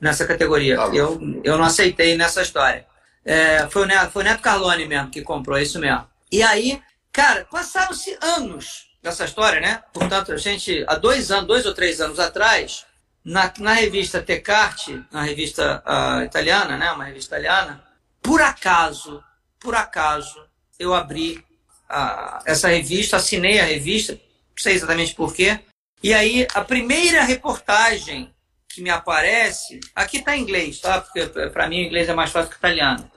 Nessa 0.00 0.26
categoria. 0.26 0.82
Ah, 0.82 0.90
eu, 0.92 1.18
eu 1.42 1.56
não 1.56 1.64
aceitei 1.64 2.16
nessa 2.16 2.42
história. 2.42 2.86
É, 3.24 3.68
foi, 3.70 3.82
o 3.82 3.86
Neto, 3.86 4.10
foi 4.10 4.22
o 4.22 4.24
Neto 4.24 4.42
Carlone 4.42 4.84
mesmo 4.84 5.10
que 5.10 5.22
comprou, 5.22 5.56
é 5.56 5.62
isso 5.62 5.78
mesmo. 5.78 6.04
E 6.30 6.42
aí, 6.42 6.82
cara, 7.12 7.46
passaram-se 7.48 8.18
anos 8.20 8.91
nessa 9.02 9.24
história, 9.24 9.60
né? 9.60 9.82
Portanto, 9.92 10.32
a 10.32 10.36
gente, 10.36 10.84
há 10.86 10.94
dois 10.94 11.30
anos, 11.30 11.46
dois 11.46 11.66
ou 11.66 11.74
três 11.74 12.00
anos 12.00 12.20
atrás, 12.20 12.86
na, 13.24 13.52
na 13.58 13.72
revista 13.72 14.22
Tecarte, 14.22 15.02
na 15.10 15.22
revista 15.22 15.82
uh, 15.86 16.24
italiana, 16.24 16.76
né? 16.76 16.92
Uma 16.92 17.04
revista 17.04 17.36
italiana, 17.36 17.82
por 18.20 18.40
acaso, 18.40 19.22
por 19.58 19.74
acaso, 19.74 20.44
eu 20.78 20.94
abri 20.94 21.44
a, 21.88 22.42
essa 22.46 22.68
revista, 22.68 23.16
assinei 23.16 23.60
a 23.60 23.64
revista, 23.64 24.12
não 24.12 24.20
sei 24.56 24.74
exatamente 24.74 25.14
porquê. 25.14 25.60
E 26.02 26.12
aí, 26.14 26.46
a 26.54 26.62
primeira 26.62 27.22
reportagem 27.22 28.32
que 28.68 28.82
me 28.82 28.90
aparece, 28.90 29.80
aqui 29.94 30.18
está 30.18 30.36
em 30.36 30.42
inglês, 30.42 30.80
tá? 30.80 31.00
Porque 31.00 31.26
para 31.50 31.68
mim 31.68 31.82
o 31.82 31.86
inglês 31.86 32.08
é 32.08 32.14
mais 32.14 32.30
fácil 32.30 32.50
que 32.50 32.56
o 32.56 32.58
italiano. 32.58 33.10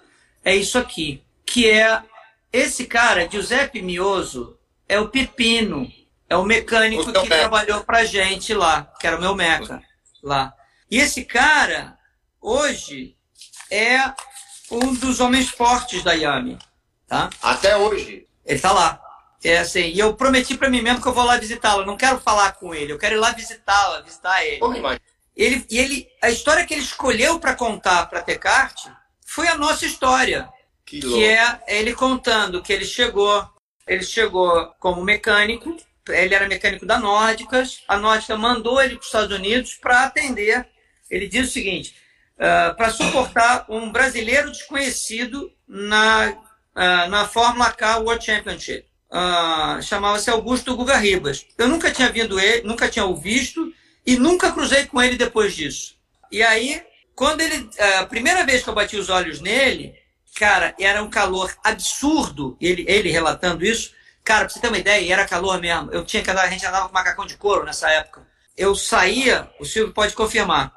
É 0.43 0.55
isso 0.55 0.77
aqui, 0.77 1.23
que 1.45 1.69
é 1.69 2.01
esse 2.51 2.86
cara, 2.86 3.29
Giuseppe 3.29 3.81
Mioso, 3.81 4.57
é 4.88 4.99
o 4.99 5.09
Pepino, 5.09 5.91
é 6.29 6.36
o 6.36 6.43
mecânico 6.43 7.09
o 7.09 7.13
que 7.13 7.27
trabalhou 7.27 7.83
pra 7.83 8.05
gente 8.05 8.53
lá, 8.53 8.91
que 8.99 9.07
era 9.07 9.17
o 9.17 9.21
meu 9.21 9.36
meca 9.36 9.81
lá. 10.23 10.53
E 10.89 10.99
esse 10.99 11.23
cara, 11.23 11.97
hoje, 12.41 13.15
é 13.71 14.13
um 14.71 14.93
dos 14.93 15.19
homens 15.19 15.49
fortes 15.49 16.03
da 16.03 16.13
Yami, 16.13 16.57
tá? 17.07 17.29
Até 17.41 17.77
hoje. 17.77 18.27
Ele 18.45 18.59
tá 18.59 18.71
lá. 18.71 19.01
É 19.43 19.59
assim, 19.59 19.91
e 19.91 19.99
eu 19.99 20.15
prometi 20.15 20.57
para 20.57 20.69
mim 20.69 20.81
mesmo 20.81 21.01
que 21.01 21.07
eu 21.07 21.13
vou 21.13 21.23
lá 21.23 21.38
visitá-lo. 21.38 21.86
Não 21.86 21.95
quero 21.95 22.19
falar 22.19 22.53
com 22.53 22.73
ele, 22.73 22.91
eu 22.91 22.97
quero 22.97 23.15
ir 23.15 23.19
lá 23.19 23.31
visitá-lo, 23.31 24.03
visitar 24.03 24.43
ele. 24.43 24.59
ele 25.38 25.65
e 25.69 25.77
ele, 25.77 26.09
a 26.21 26.31
história 26.31 26.65
que 26.65 26.73
ele 26.73 26.81
escolheu 26.81 27.39
para 27.39 27.53
contar 27.53 28.07
para 28.07 28.23
Tecarte 28.23 28.89
foi 29.23 29.47
a 29.47 29.57
nossa 29.57 29.86
história, 29.86 30.49
que, 30.83 30.99
que 30.99 31.23
é 31.23 31.61
ele 31.67 31.93
contando 31.93 32.61
que 32.61 32.73
ele 32.73 32.86
chegou, 32.86 33.47
ele 33.88 34.03
chegou 34.03 34.73
como 34.79 35.03
mecânico, 35.03 35.75
ele 36.09 36.33
era 36.33 36.47
mecânico 36.47 36.86
da 36.86 36.99
Nórdicas, 36.99 37.83
a 37.88 37.97
Nórdica 37.97 38.38
mandou 38.38 38.81
ele 38.81 38.95
para 38.95 39.01
os 39.01 39.05
Estados 39.07 39.36
Unidos 39.36 39.73
para 39.75 40.03
atender. 40.03 40.67
Ele 41.09 41.27
diz 41.27 41.49
o 41.49 41.51
seguinte: 41.51 41.95
uh, 42.36 42.75
para 42.75 42.89
suportar 42.89 43.65
um 43.69 43.91
brasileiro 43.91 44.51
desconhecido 44.51 45.51
na, 45.67 46.29
uh, 46.31 47.09
na 47.09 47.27
Fórmula 47.27 47.71
K 47.71 47.97
World 47.97 48.23
Championship. 48.23 48.86
Uh, 49.09 49.81
chamava-se 49.81 50.29
Augusto 50.29 50.75
Guga 50.75 50.97
Ribas. 50.97 51.45
Eu 51.57 51.67
nunca 51.67 51.91
tinha 51.91 52.11
vindo 52.11 52.39
ele, 52.39 52.67
nunca 52.67 52.89
tinha 52.89 53.05
o 53.05 53.15
visto 53.15 53.71
e 54.05 54.17
nunca 54.17 54.51
cruzei 54.51 54.86
com 54.86 55.01
ele 55.01 55.15
depois 55.15 55.55
disso. 55.55 55.95
E 56.31 56.43
aí, 56.43 56.83
quando 57.15 57.41
ele, 57.41 57.69
a 57.99 58.05
primeira 58.05 58.43
vez 58.43 58.63
que 58.63 58.69
eu 58.69 58.73
bati 58.73 58.97
os 58.97 59.09
olhos 59.09 59.39
nele, 59.39 59.95
cara, 60.36 60.75
era 60.77 61.01
um 61.01 61.09
calor 61.09 61.55
absurdo. 61.63 62.57
Ele, 62.59 62.86
ele 62.88 63.09
relatando 63.09 63.65
isso, 63.65 63.93
cara, 64.23 64.45
pra 64.45 64.49
você 64.49 64.59
ter 64.59 64.67
uma 64.67 64.77
ideia, 64.77 65.13
era 65.13 65.25
calor 65.25 65.59
mesmo. 65.59 65.91
Eu 65.91 66.03
tinha 66.03 66.21
que 66.21 66.29
andar, 66.29 66.43
a 66.43 66.49
gente 66.49 66.65
andava 66.65 66.88
com 66.88 66.93
macacão 66.93 67.25
de 67.25 67.38
couro 67.38 67.63
nessa 67.63 67.89
época. 67.89 68.27
Eu 68.57 68.75
saía, 68.75 69.49
o 69.59 69.65
Silvio 69.65 69.93
pode 69.93 70.13
confirmar. 70.13 70.73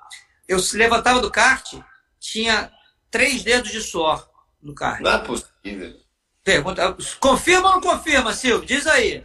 Eu 0.47 0.61
se 0.61 0.77
levantava 0.77 1.21
do 1.21 1.31
kart, 1.31 1.75
tinha 2.19 2.71
três 3.11 3.43
dedos 3.43 3.71
de 3.71 3.83
suor 3.83 4.29
no 4.63 4.75
kart. 4.75 5.01
Não 5.01 5.11
é 5.11 5.19
possível. 5.19 5.95
Pergunta, 6.43 6.97
confirma 7.21 7.69
ou 7.69 7.75
não 7.75 7.81
confirma, 7.81 8.33
Silvio? 8.33 8.67
Diz 8.67 8.87
aí. 8.87 9.23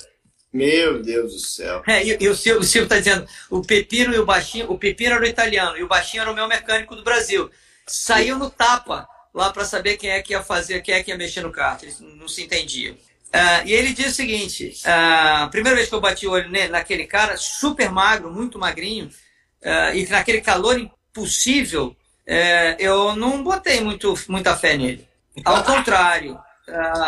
Meu 0.52 1.02
Deus 1.02 1.34
do 1.34 1.40
céu. 1.40 1.82
É, 1.88 2.04
e, 2.04 2.18
e 2.20 2.30
o 2.30 2.36
Silvio 2.36 2.62
está 2.62 2.98
dizendo, 2.98 3.28
o 3.50 3.62
Pepino 3.62 4.14
e 4.14 4.20
o 4.20 4.26
Baixinho, 4.26 4.70
o 4.70 4.78
Pepino 4.78 5.16
era 5.16 5.24
o 5.24 5.28
italiano 5.28 5.78
e 5.78 5.84
o 5.84 5.88
Baixinho 5.88 6.22
era 6.22 6.32
o 6.32 6.36
meu 6.36 6.48
mecânico 6.48 6.96
do 6.96 7.04
Brasil. 7.04 7.50
Saiu 7.88 8.38
no 8.38 8.50
tapa 8.50 9.08
lá 9.34 9.52
para 9.52 9.66
saber 9.66 9.98
quem 9.98 10.12
é 10.12 10.22
que 10.22 10.34
ia 10.34 10.44
fazer, 10.44 10.82
quem 10.82 10.96
é 10.96 11.04
que 11.04 11.12
ia 11.12 11.18
mexer 11.18 11.42
no 11.42 11.52
kart. 11.52 11.82
Eles 11.82 12.00
não 12.00 12.28
se 12.28 12.44
entendiam. 12.44 12.96
Uh, 13.34 13.66
e 13.66 13.74
ele 13.74 13.94
diz 13.94 14.12
o 14.12 14.16
seguinte: 14.16 14.74
a 14.86 15.46
uh, 15.46 15.52
primeira 15.52 15.76
vez 15.76 15.90
que 15.90 15.96
eu 15.96 16.02
bati 16.02 16.28
o 16.28 16.32
olho 16.32 16.50
nele, 16.50 16.68
naquele 16.70 17.08
cara, 17.08 17.36
super 17.36 17.92
magro, 17.92 18.32
muito 18.32 18.60
magrinho, 18.60 19.08
uh, 19.08 19.96
e 19.96 20.06
naquele 20.08 20.40
calor 20.40 20.80
impossível, 20.80 21.96
eh, 22.26 22.78
eu 22.80 23.16
não 23.16 23.44
botei 23.44 23.82
muito, 23.82 24.14
muita 24.28 24.56
fé 24.56 24.78
nele. 24.78 25.08
Ao 25.44 25.62
contrário, 25.66 26.40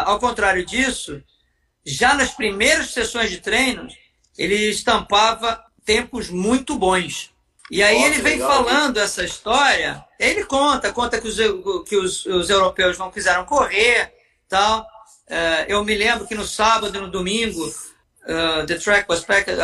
ao 0.05 0.19
contrário 0.19 0.65
disso, 0.65 1.23
já 1.85 2.13
nas 2.13 2.31
primeiras 2.31 2.91
sessões 2.91 3.29
de 3.29 3.39
treinos, 3.39 3.95
ele 4.37 4.69
estampava 4.69 5.63
tempos 5.85 6.29
muito 6.29 6.75
bons. 6.75 7.31
E 7.71 7.81
aí 7.81 7.95
Nossa, 7.95 8.07
ele 8.07 8.21
vem 8.21 8.33
legal, 8.33 8.63
falando 8.63 8.97
essa 8.97 9.23
história, 9.23 10.04
ele 10.19 10.43
conta, 10.45 10.91
conta 10.91 11.19
que 11.19 11.27
os, 11.27 11.37
que 11.87 11.95
os, 11.95 12.25
os 12.25 12.49
europeus 12.49 12.97
não 12.97 13.11
quiseram 13.11 13.45
correr, 13.45 14.13
tal. 14.47 14.81
Uh, 15.27 15.65
eu 15.67 15.83
me 15.83 15.95
lembro 15.95 16.27
que 16.27 16.35
no 16.35 16.45
sábado 16.45 16.95
e 16.95 17.01
no 17.01 17.09
domingo, 17.09 17.65
uh, 17.65 18.65
the 18.67 18.75
track 18.75 19.05
was 19.09 19.21
packed, 19.25 19.57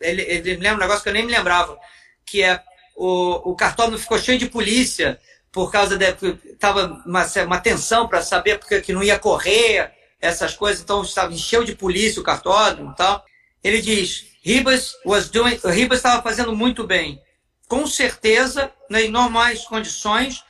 ele, 0.00 0.22
ele 0.22 0.56
me 0.56 0.62
lembra 0.62 0.76
um 0.76 0.80
negócio 0.80 1.02
que 1.02 1.08
eu 1.08 1.12
nem 1.12 1.26
me 1.26 1.32
lembrava, 1.32 1.76
que 2.24 2.42
é 2.42 2.62
o, 2.96 3.50
o 3.50 3.56
cartódromo 3.56 3.98
ficou 3.98 4.18
cheio 4.18 4.38
de 4.38 4.46
polícia, 4.46 5.18
por 5.50 5.72
causa 5.72 5.96
de 5.96 6.04
estava 6.52 7.02
uma, 7.06 7.26
uma 7.44 7.60
tensão 7.60 8.06
para 8.06 8.22
saber 8.22 8.58
porque 8.58 8.80
que 8.80 8.92
não 8.92 9.02
ia 9.02 9.18
correr 9.18 9.92
essas 10.20 10.54
coisas, 10.54 10.82
então 10.82 11.02
estava 11.02 11.32
encheu 11.32 11.64
de 11.64 11.74
polícia 11.74 12.20
o 12.20 12.24
cartódromo 12.24 12.94
tal. 12.94 13.24
Ele 13.62 13.80
diz, 13.80 14.26
Ribas 14.42 14.92
was 15.04 15.28
doing, 15.28 15.58
Ribas 15.64 15.98
estava 15.98 16.22
fazendo 16.22 16.54
muito 16.54 16.86
bem. 16.86 17.20
Com 17.68 17.86
certeza, 17.86 18.72
nas 18.88 19.08
normais 19.10 19.64
condições, 19.64 20.42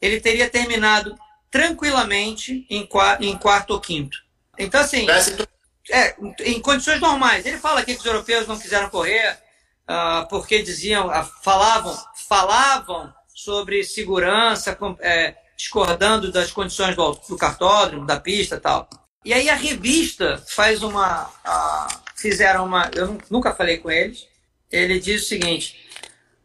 ele 0.00 0.20
teria 0.20 0.48
terminado 0.48 1.16
tranquilamente 1.50 2.66
em, 2.70 2.88
em 3.20 3.36
quarto 3.36 3.70
ou 3.70 3.80
quinto. 3.80 4.18
Então, 4.58 4.80
assim, 4.80 5.06
é, 5.90 6.16
em 6.40 6.60
condições 6.60 7.00
normais. 7.00 7.44
Ele 7.44 7.58
fala 7.58 7.80
aqui 7.80 7.94
que 7.94 8.00
os 8.00 8.06
europeus 8.06 8.46
não 8.46 8.58
quiseram 8.58 8.88
correr 8.88 9.38
uh, 9.88 10.26
porque 10.28 10.62
diziam, 10.62 11.08
uh, 11.08 11.24
falavam, 11.42 11.96
falavam 12.28 13.12
sobre 13.34 13.82
segurança, 13.84 14.76
é, 15.00 15.34
discordando 15.56 16.30
das 16.30 16.50
condições 16.50 16.94
do, 16.96 17.12
do 17.28 17.36
cartódromo, 17.36 18.06
da 18.06 18.18
pista 18.18 18.58
tal. 18.58 18.88
E 19.24 19.32
aí 19.32 19.48
a 19.48 19.54
revista 19.54 20.42
faz 20.48 20.82
uma. 20.82 21.30
A, 21.44 21.88
fizeram 22.16 22.64
uma. 22.64 22.90
Eu 22.94 23.18
nunca 23.30 23.54
falei 23.54 23.78
com 23.78 23.90
eles. 23.90 24.26
Ele 24.70 24.98
diz 24.98 25.22
o 25.22 25.28
seguinte: 25.28 25.81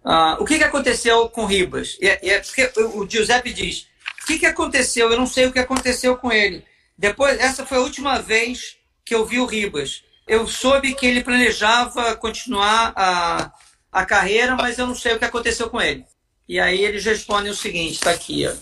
uh, 0.08 0.42
o 0.42 0.46
que, 0.46 0.58
que 0.58 0.64
aconteceu 0.64 1.28
com 1.30 1.46
Ribas? 1.46 1.98
E, 2.02 2.08
é, 2.08 2.20
é 2.30 2.40
porque 2.40 2.72
o 2.80 3.08
Giuseppe 3.10 3.54
diz: 3.54 3.88
o 4.24 4.26
que, 4.26 4.40
que 4.40 4.46
aconteceu? 4.46 5.12
Eu 5.12 5.18
não 5.18 5.28
sei 5.28 5.46
o 5.46 5.52
que 5.52 5.60
aconteceu 5.60 6.16
com 6.18 6.32
ele. 6.32 6.64
Depois, 6.98 7.40
essa 7.40 7.66
foi 7.66 7.78
a 7.78 7.82
última 7.82 8.20
vez 8.20 8.78
que 9.06 9.14
eu 9.14 9.26
vi 9.26 9.40
o 9.40 9.46
Ribas. 9.46 10.04
Eu 10.28 10.48
soube 10.48 10.94
que 10.94 11.06
ele 11.06 11.24
planejava 11.24 12.16
continuar 12.16 12.92
a, 12.96 13.52
a 13.92 14.06
carreira, 14.06 14.56
mas 14.56 14.78
eu 14.78 14.88
não 14.88 14.96
sei 14.96 15.14
o 15.14 15.20
que 15.20 15.26
aconteceu 15.26 15.70
com 15.70 15.80
ele. 15.80 16.06
E 16.48 16.60
aí 16.60 16.84
eles 16.84 17.06
respondem 17.06 17.52
o 17.52 17.56
seguinte, 17.56 17.94
está 17.94 18.12
aqui, 18.12 18.48
ó. 18.48 18.54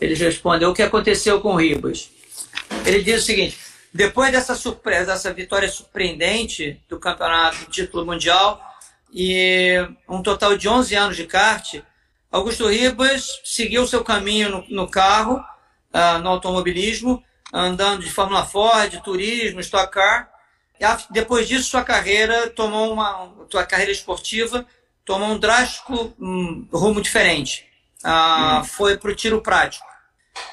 Eles 0.00 0.18
respondem 0.18 0.66
o 0.66 0.74
que 0.74 0.82
aconteceu 0.82 1.40
com 1.40 1.54
o 1.54 1.56
Ribas. 1.56 2.10
Ele 2.84 3.02
diz 3.02 3.22
o 3.22 3.26
seguinte: 3.26 3.58
depois 3.92 4.32
dessa 4.32 4.54
surpresa, 4.54 5.12
dessa 5.12 5.32
vitória 5.32 5.68
surpreendente 5.68 6.80
do 6.88 6.98
campeonato 6.98 7.70
título 7.70 8.04
mundial 8.04 8.60
e 9.14 9.76
um 10.08 10.22
total 10.22 10.56
de 10.56 10.68
11 10.68 10.94
anos 10.96 11.16
de 11.16 11.24
kart, 11.24 11.76
Augusto 12.30 12.66
Ribas 12.66 13.40
seguiu 13.44 13.86
seu 13.86 14.02
caminho 14.02 14.50
no, 14.50 14.64
no 14.68 14.90
carro, 14.90 15.36
uh, 15.36 16.18
no 16.18 16.30
automobilismo, 16.30 17.22
andando 17.52 18.02
de 18.02 18.10
Fórmula 18.10 18.44
Ford, 18.44 19.00
turismo, 19.02 19.60
Stock 19.60 19.92
Car. 19.92 20.28
E, 20.80 20.84
depois 21.12 21.46
disso, 21.46 21.70
sua 21.70 21.84
carreira 21.84 22.50
tomou 22.50 22.92
uma 22.92 23.32
sua 23.48 23.64
carreira 23.64 23.92
esportiva 23.92 24.66
tomou 25.04 25.28
um 25.28 25.38
drástico 25.38 26.14
um, 26.18 26.66
rumo 26.72 27.00
diferente. 27.00 27.66
Ah, 28.02 28.58
uhum. 28.58 28.64
Foi 28.64 28.96
para 28.96 29.10
o 29.10 29.14
tiro 29.14 29.40
prático. 29.40 29.86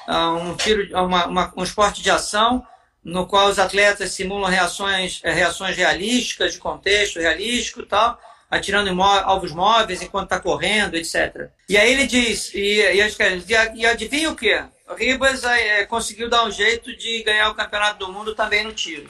Ah, 0.06 0.32
um, 0.32 0.54
tiro, 0.54 0.88
uma, 1.04 1.26
uma, 1.26 1.52
um 1.56 1.62
esporte 1.62 2.02
de 2.02 2.10
ação 2.10 2.66
no 3.02 3.26
qual 3.26 3.48
os 3.48 3.58
atletas 3.58 4.12
simulam 4.12 4.48
reações, 4.48 5.20
reações 5.24 5.76
realísticas, 5.76 6.52
de 6.52 6.58
contexto 6.58 7.18
realístico 7.18 7.80
e 7.80 7.86
tal, 7.86 8.18
atirando 8.52 8.90
em 8.90 9.00
alvos 9.00 9.50
móveis 9.50 10.02
enquanto 10.02 10.24
está 10.24 10.38
correndo, 10.38 10.94
etc. 10.94 11.48
E 11.66 11.74
aí 11.74 11.90
ele 11.90 12.06
diz, 12.06 12.52
e, 12.52 12.82
e, 12.82 13.76
e 13.76 13.86
adivinha 13.86 14.30
o 14.30 14.36
quê? 14.36 14.62
O 14.86 14.92
Ribas 14.92 15.42
é, 15.42 15.86
conseguiu 15.86 16.28
dar 16.28 16.44
um 16.44 16.50
jeito 16.50 16.94
de 16.94 17.22
ganhar 17.22 17.48
o 17.48 17.54
campeonato 17.54 17.98
do 17.98 18.12
mundo 18.12 18.34
também 18.34 18.62
no 18.62 18.74
tiro. 18.74 19.08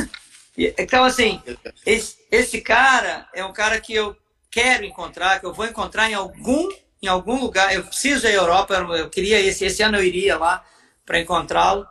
então, 0.76 1.02
assim, 1.02 1.42
esse, 1.86 2.16
esse 2.30 2.60
cara 2.60 3.26
é 3.32 3.42
um 3.42 3.54
cara 3.54 3.80
que 3.80 3.94
eu 3.94 4.14
quero 4.50 4.84
encontrar, 4.84 5.40
que 5.40 5.46
eu 5.46 5.54
vou 5.54 5.64
encontrar 5.64 6.10
em 6.10 6.14
algum, 6.14 6.68
em 7.02 7.06
algum 7.06 7.40
lugar. 7.40 7.74
Eu 7.74 7.84
preciso 7.84 8.26
ir 8.26 8.32
à 8.32 8.34
Europa, 8.34 8.74
eu 8.74 9.08
queria 9.08 9.40
esse, 9.40 9.64
esse 9.64 9.82
ano 9.82 9.96
eu 9.96 10.04
iria 10.04 10.36
lá 10.36 10.62
para 11.06 11.18
encontrá-lo. 11.18 11.86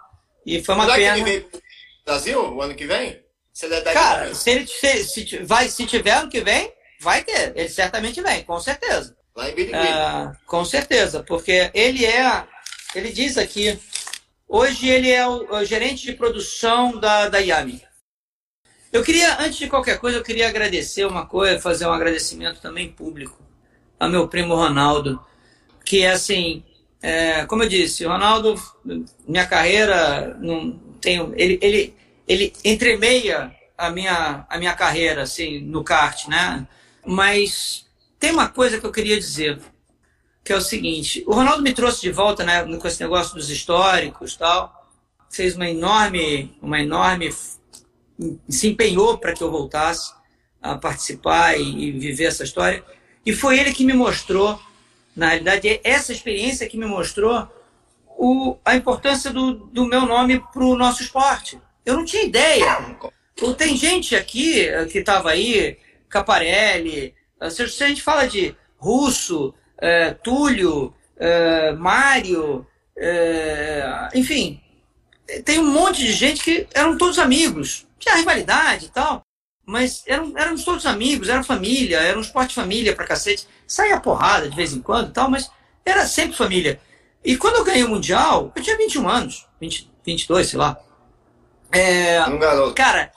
E 0.45 0.63
foi 0.63 0.75
uma 0.75 0.85
Será 0.85 0.97
pena. 0.97 1.13
Que 1.15 1.21
ele 1.21 1.31
vem 1.31 1.41
pro 1.49 1.61
Brasil 2.05 2.39
o 2.39 2.61
ano 2.61 2.75
que 2.75 2.85
vem? 2.85 3.19
Ele 3.63 3.73
é 3.73 3.81
Cara, 3.81 4.35
se 4.35 4.49
ele 4.51 4.67
se, 4.67 5.03
se, 5.05 5.37
vai, 5.43 5.69
se 5.69 5.87
tiver 5.87 6.11
ano 6.11 6.29
que 6.29 6.41
vem, 6.41 6.71
vai 7.03 7.23
ter. 7.23 7.53
Ele 7.55 7.69
certamente 7.69 8.21
vem, 8.21 8.43
com 8.43 8.59
certeza. 8.59 9.15
Lá 9.35 9.49
em 9.49 9.53
Birigui. 9.53 9.75
Ah, 9.75 10.31
com 10.45 10.63
certeza, 10.65 11.21
porque 11.21 11.69
ele 11.73 12.05
é. 12.05 12.43
Ele 12.95 13.11
diz 13.11 13.37
aqui. 13.37 13.77
Hoje 14.47 14.89
ele 14.89 15.11
é 15.11 15.27
o, 15.27 15.53
o 15.53 15.65
gerente 15.65 16.03
de 16.05 16.13
produção 16.13 16.99
da, 16.99 17.29
da 17.29 17.39
Yami. 17.39 17.81
Eu 18.91 19.03
queria, 19.03 19.39
antes 19.39 19.57
de 19.57 19.67
qualquer 19.67 19.99
coisa, 19.99 20.17
eu 20.17 20.23
queria 20.23 20.47
agradecer 20.47 21.05
uma 21.05 21.25
coisa, 21.25 21.59
fazer 21.59 21.85
um 21.85 21.93
agradecimento 21.93 22.61
também 22.61 22.91
público 22.91 23.37
ao 23.99 24.09
meu 24.09 24.27
primo 24.27 24.55
Ronaldo, 24.55 25.19
que 25.83 26.03
é 26.03 26.11
assim, 26.11 26.63
É, 27.05 27.45
como 27.47 27.63
eu 27.63 27.69
disse, 27.69 28.05
Ronaldo, 28.05 28.55
minha 29.27 29.45
carreira, 29.45 30.37
não 30.39 30.79
tenho, 31.01 31.33
ele, 31.35 31.59
ele, 31.61 31.93
ele 32.25 32.53
entremeia 32.63 33.51
a 33.77 33.89
minha, 33.89 34.45
a 34.47 34.57
minha 34.57 34.73
carreira 34.73 35.23
assim, 35.23 35.59
no 35.59 35.83
kart, 35.83 36.27
né? 36.29 36.65
Mas 37.05 37.85
tem 38.19 38.31
uma 38.31 38.47
coisa 38.47 38.79
que 38.79 38.85
eu 38.85 38.91
queria 38.91 39.17
dizer, 39.17 39.59
que 40.43 40.53
é 40.53 40.55
o 40.55 40.61
seguinte: 40.61 41.23
o 41.27 41.33
Ronaldo 41.33 41.63
me 41.63 41.73
trouxe 41.73 42.01
de 42.01 42.11
volta 42.11 42.43
né, 42.43 42.63
com 42.77 42.87
esse 42.87 43.01
negócio 43.01 43.35
dos 43.35 43.49
históricos 43.49 44.35
tal, 44.35 44.89
fez 45.29 45.55
uma 45.55 45.69
enorme, 45.69 46.57
uma 46.61 46.79
enorme. 46.79 47.33
se 48.49 48.67
empenhou 48.67 49.17
para 49.17 49.33
que 49.33 49.43
eu 49.43 49.51
voltasse 49.51 50.13
a 50.61 50.77
participar 50.77 51.59
e, 51.59 51.87
e 51.87 51.91
viver 51.91 52.25
essa 52.25 52.43
história. 52.43 52.83
E 53.25 53.33
foi 53.33 53.59
ele 53.59 53.73
que 53.73 53.85
me 53.85 53.93
mostrou 53.93 54.59
na 55.15 55.29
realidade, 55.29 55.67
é 55.67 55.81
essa 55.83 56.11
experiência 56.11 56.67
que 56.67 56.77
me 56.77 56.85
mostrou 56.85 57.47
o, 58.07 58.57
a 58.65 58.75
importância 58.75 59.31
do, 59.31 59.53
do 59.53 59.85
meu 59.85 60.05
nome 60.05 60.39
para 60.51 60.63
o 60.63 60.75
nosso 60.75 61.03
esporte. 61.03 61.59
Eu 61.85 61.95
não 61.95 62.05
tinha 62.05 62.23
ideia. 62.23 62.97
Tem 63.57 63.75
gente 63.75 64.15
aqui 64.15 64.61
eh, 64.61 64.85
que 64.85 64.99
estava 64.99 65.31
aí, 65.31 65.77
Caparelli, 66.13 67.13
eh, 67.41 67.49
se 67.49 67.63
a 67.63 67.87
gente 67.87 68.01
fala 68.01 68.27
de 68.27 68.55
Russo, 68.77 69.53
é, 69.77 70.11
Túlio, 70.11 70.93
é, 71.17 71.71
Mário, 71.73 72.65
é, 72.95 74.09
enfim, 74.13 74.61
tem 75.43 75.59
um 75.59 75.71
monte 75.71 75.99
de 75.99 76.13
gente 76.13 76.43
que 76.43 76.67
eram 76.73 76.97
todos 76.97 77.17
amigos. 77.17 77.87
Tinha 77.97 78.15
rivalidade 78.15 78.85
e 78.85 78.89
tal, 78.89 79.21
mas 79.65 80.03
eram, 80.05 80.37
éramos 80.37 80.63
todos 80.63 80.85
amigos, 80.85 81.29
era 81.29 81.43
família, 81.43 81.99
era 81.99 82.17
um 82.17 82.21
esporte 82.21 82.53
família 82.53 82.95
pra 82.95 83.07
cacete. 83.07 83.47
Saía 83.65 83.99
porrada 83.99 84.49
de 84.49 84.55
vez 84.55 84.73
em 84.73 84.81
quando 84.81 85.09
e 85.09 85.13
tal, 85.13 85.29
mas 85.29 85.49
era 85.85 86.05
sempre 86.05 86.37
família. 86.37 86.79
E 87.23 87.37
quando 87.37 87.55
eu 87.55 87.63
ganhei 87.63 87.83
o 87.83 87.89
Mundial, 87.89 88.51
eu 88.55 88.61
tinha 88.61 88.77
21 88.77 89.09
anos, 89.09 89.47
20, 89.59 89.89
22, 90.05 90.49
sei 90.49 90.59
lá. 90.59 90.77
É, 91.71 92.21
um 92.25 92.37
garoto. 92.37 92.75
Cara, 92.75 93.11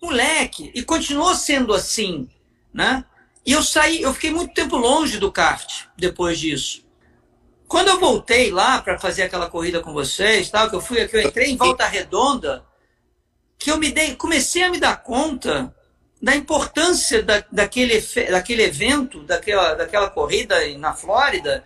moleque, 0.00 0.70
e 0.74 0.82
continuou 0.82 1.34
sendo 1.34 1.74
assim, 1.74 2.28
né? 2.72 3.04
E 3.44 3.52
eu 3.52 3.62
saí, 3.62 4.02
eu 4.02 4.12
fiquei 4.12 4.30
muito 4.30 4.54
tempo 4.54 4.76
longe 4.76 5.18
do 5.18 5.32
kart 5.32 5.86
depois 5.96 6.38
disso. 6.38 6.86
Quando 7.66 7.88
eu 7.88 8.00
voltei 8.00 8.50
lá 8.50 8.80
para 8.80 8.98
fazer 8.98 9.22
aquela 9.22 9.48
corrida 9.48 9.80
com 9.80 9.92
vocês, 9.92 10.50
tal, 10.50 10.70
que 10.70 10.76
eu 10.76 10.80
fui, 10.80 11.06
que 11.06 11.16
eu 11.16 11.22
entrei 11.22 11.50
em 11.50 11.56
volta 11.56 11.86
redonda, 11.86 12.64
que 13.58 13.70
eu 13.70 13.76
me 13.76 13.90
dei, 13.90 14.14
comecei 14.14 14.62
a 14.62 14.70
me 14.70 14.78
dar 14.78 15.02
conta 15.02 15.74
da 16.20 16.34
importância 16.34 17.22
da, 17.22 17.44
daquele, 17.50 18.00
daquele 18.30 18.62
evento, 18.62 19.22
daquela, 19.22 19.74
daquela 19.74 20.10
corrida 20.10 20.56
na 20.78 20.94
Flórida, 20.94 21.64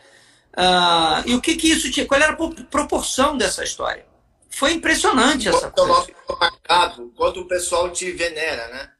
uh, 0.55 1.23
e 1.27 1.35
o 1.35 1.41
que, 1.41 1.57
que 1.57 1.71
isso 1.71 1.91
tinha, 1.91 2.07
qual 2.07 2.21
era 2.21 2.33
a 2.33 2.65
proporção 2.67 3.37
dessa 3.37 3.63
história. 3.65 4.05
Foi 4.53 4.73
impressionante 4.73 5.49
essa 5.49 5.71
coisa. 5.71 6.07
Marcado, 6.39 7.13
quanto 7.17 7.41
o 7.41 7.49
pessoal 7.49 7.91
te 7.91 8.11
venera, 8.13 8.69
né? 8.69 8.91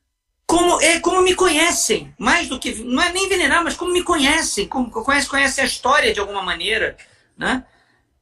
Como, 0.47 0.81
é, 0.81 1.01
como 1.01 1.23
me 1.23 1.35
conhecem, 1.35 2.13
mais 2.19 2.49
do 2.49 2.59
que. 2.59 2.75
Não 2.85 3.03
é 3.03 3.13
nem 3.13 3.29
venerar, 3.29 3.63
mas 3.63 3.77
como 3.77 3.93
me 3.93 4.03
conhecem, 4.03 4.67
como 4.67 4.91
conhecem, 4.91 5.31
conhecem 5.31 5.65
a 5.65 5.67
história 5.67 6.13
de 6.13 6.21
alguma 6.21 6.43
maneira. 6.43 6.97
Né? 7.37 7.65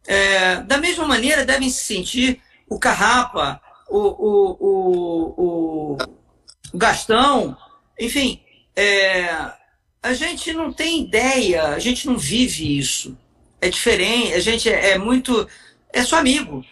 É, 0.07 0.57
da 0.57 0.79
mesma 0.79 1.07
maneira, 1.07 1.45
devem 1.45 1.69
se 1.71 1.85
sentir 1.85 2.41
o 2.69 2.79
Carrapa, 2.79 3.61
o, 3.89 3.99
o, 3.99 4.57
o, 4.61 5.97
o 5.97 5.99
Gastão, 6.75 7.57
enfim, 7.99 8.43
é, 8.77 9.29
a 10.03 10.13
gente 10.13 10.53
não 10.53 10.73
tem 10.73 11.03
ideia, 11.03 11.69
a 11.69 11.79
gente 11.79 12.07
não 12.07 12.17
vive 12.17 12.79
isso. 12.79 13.17
É 13.61 13.69
diferente, 13.69 14.35
a 14.35 14.41
gente 14.41 14.69
é, 14.69 14.91
é 14.91 14.99
muito. 14.99 15.49
É 15.93 16.03
só 16.03 16.17
amigo. 16.17 16.65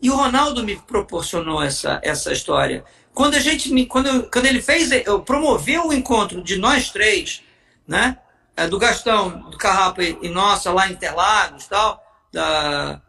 E 0.00 0.10
o 0.10 0.16
Ronaldo 0.16 0.62
me 0.62 0.76
proporcionou 0.76 1.62
essa, 1.62 2.00
essa 2.02 2.32
história. 2.32 2.84
Quando 3.14 3.34
a 3.34 3.40
gente 3.40 3.72
me, 3.72 3.86
quando, 3.86 4.30
quando 4.30 4.46
ele 4.46 4.60
fez, 4.60 4.90
eu 5.06 5.20
promoveu 5.20 5.88
o 5.88 5.92
encontro 5.92 6.42
de 6.42 6.56
nós 6.56 6.90
três, 6.90 7.42
né? 7.86 8.18
É, 8.56 8.66
do 8.66 8.78
Gastão, 8.78 9.50
do 9.50 9.58
Carrapa 9.58 10.02
e, 10.02 10.16
e 10.22 10.28
nossa 10.28 10.72
lá 10.72 10.88
em 10.88 10.92
Interlagos, 10.92 11.66
tal, 11.66 12.02
da, 12.32 13.00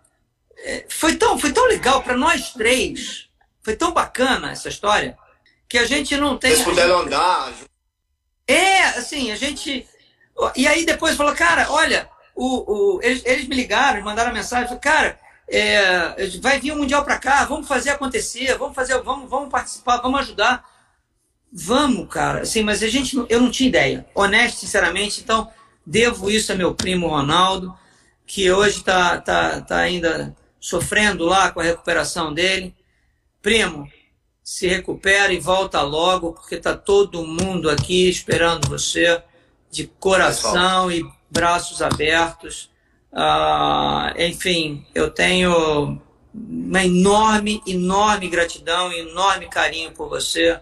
é, 0.58 0.86
foi 0.90 1.16
tão, 1.16 1.38
foi 1.38 1.54
tão 1.54 1.66
legal 1.68 2.02
para 2.02 2.18
nós 2.18 2.52
três 2.52 3.28
foi 3.68 3.76
tão 3.76 3.92
bacana 3.92 4.52
essa 4.52 4.70
história 4.70 5.18
que 5.68 5.78
a 5.78 5.86
gente 5.86 6.16
não 6.16 6.38
tem. 6.38 6.52
Vocês 6.52 6.64
puderam 6.64 7.00
andar. 7.00 7.52
É, 8.48 8.84
assim, 8.84 9.30
a 9.30 9.36
gente. 9.36 9.86
E 10.56 10.66
aí 10.66 10.86
depois 10.86 11.18
falou, 11.18 11.36
cara, 11.36 11.70
olha, 11.70 12.10
o, 12.34 12.96
o, 12.96 13.02
eles, 13.04 13.22
eles 13.26 13.46
me 13.46 13.56
ligaram, 13.56 14.02
mandaram 14.02 14.32
mensagem, 14.32 14.80
cara, 14.80 15.20
é, 15.50 16.28
vai 16.42 16.60
vir 16.60 16.72
o 16.72 16.78
Mundial 16.78 17.04
para 17.04 17.18
cá, 17.18 17.46
vamos 17.46 17.68
fazer 17.68 17.92
acontecer, 17.92 18.58
vamos 18.58 18.76
fazer, 18.76 19.02
vamos, 19.02 19.30
vamos 19.30 19.50
participar, 19.50 19.98
vamos 19.98 20.20
ajudar. 20.22 20.64
Vamos, 21.52 22.10
cara. 22.10 22.42
Assim, 22.42 22.62
mas 22.62 22.84
a 22.84 22.88
gente, 22.88 23.16
eu 23.30 23.42
não 23.42 23.50
tinha 23.50 23.70
ideia. 23.70 24.06
Honesto, 24.14 24.60
sinceramente, 24.60 25.22
então 25.22 25.50
devo 25.86 26.30
isso 26.30 26.52
a 26.52 26.56
meu 26.56 26.76
primo 26.76 27.08
Ronaldo, 27.08 27.74
que 28.26 28.52
hoje 28.52 28.80
está 28.80 29.20
tá, 29.22 29.62
tá 29.62 29.78
ainda 29.78 30.36
sofrendo 30.60 31.26
lá 31.26 31.52
com 31.52 31.62
a 31.62 31.64
recuperação 31.64 32.34
dele. 32.34 32.76
Primo, 33.42 33.90
se 34.44 34.68
recupera 34.68 35.32
e 35.32 35.40
volta 35.40 35.82
logo, 35.82 36.34
porque 36.34 36.56
está 36.56 36.76
todo 36.76 37.26
mundo 37.26 37.70
aqui 37.70 38.10
esperando 38.10 38.68
você 38.68 39.24
de 39.72 39.88
coração 39.88 40.92
e 40.92 41.04
braços 41.30 41.82
abertos. 41.82 42.70
Ah, 43.20 44.14
enfim, 44.16 44.86
eu 44.94 45.10
tenho 45.10 46.00
uma 46.32 46.86
enorme, 46.86 47.64
enorme 47.66 48.30
gratidão 48.30 48.94
e 48.94 49.00
enorme 49.00 49.48
carinho 49.48 49.92
por 49.92 50.08
você, 50.08 50.60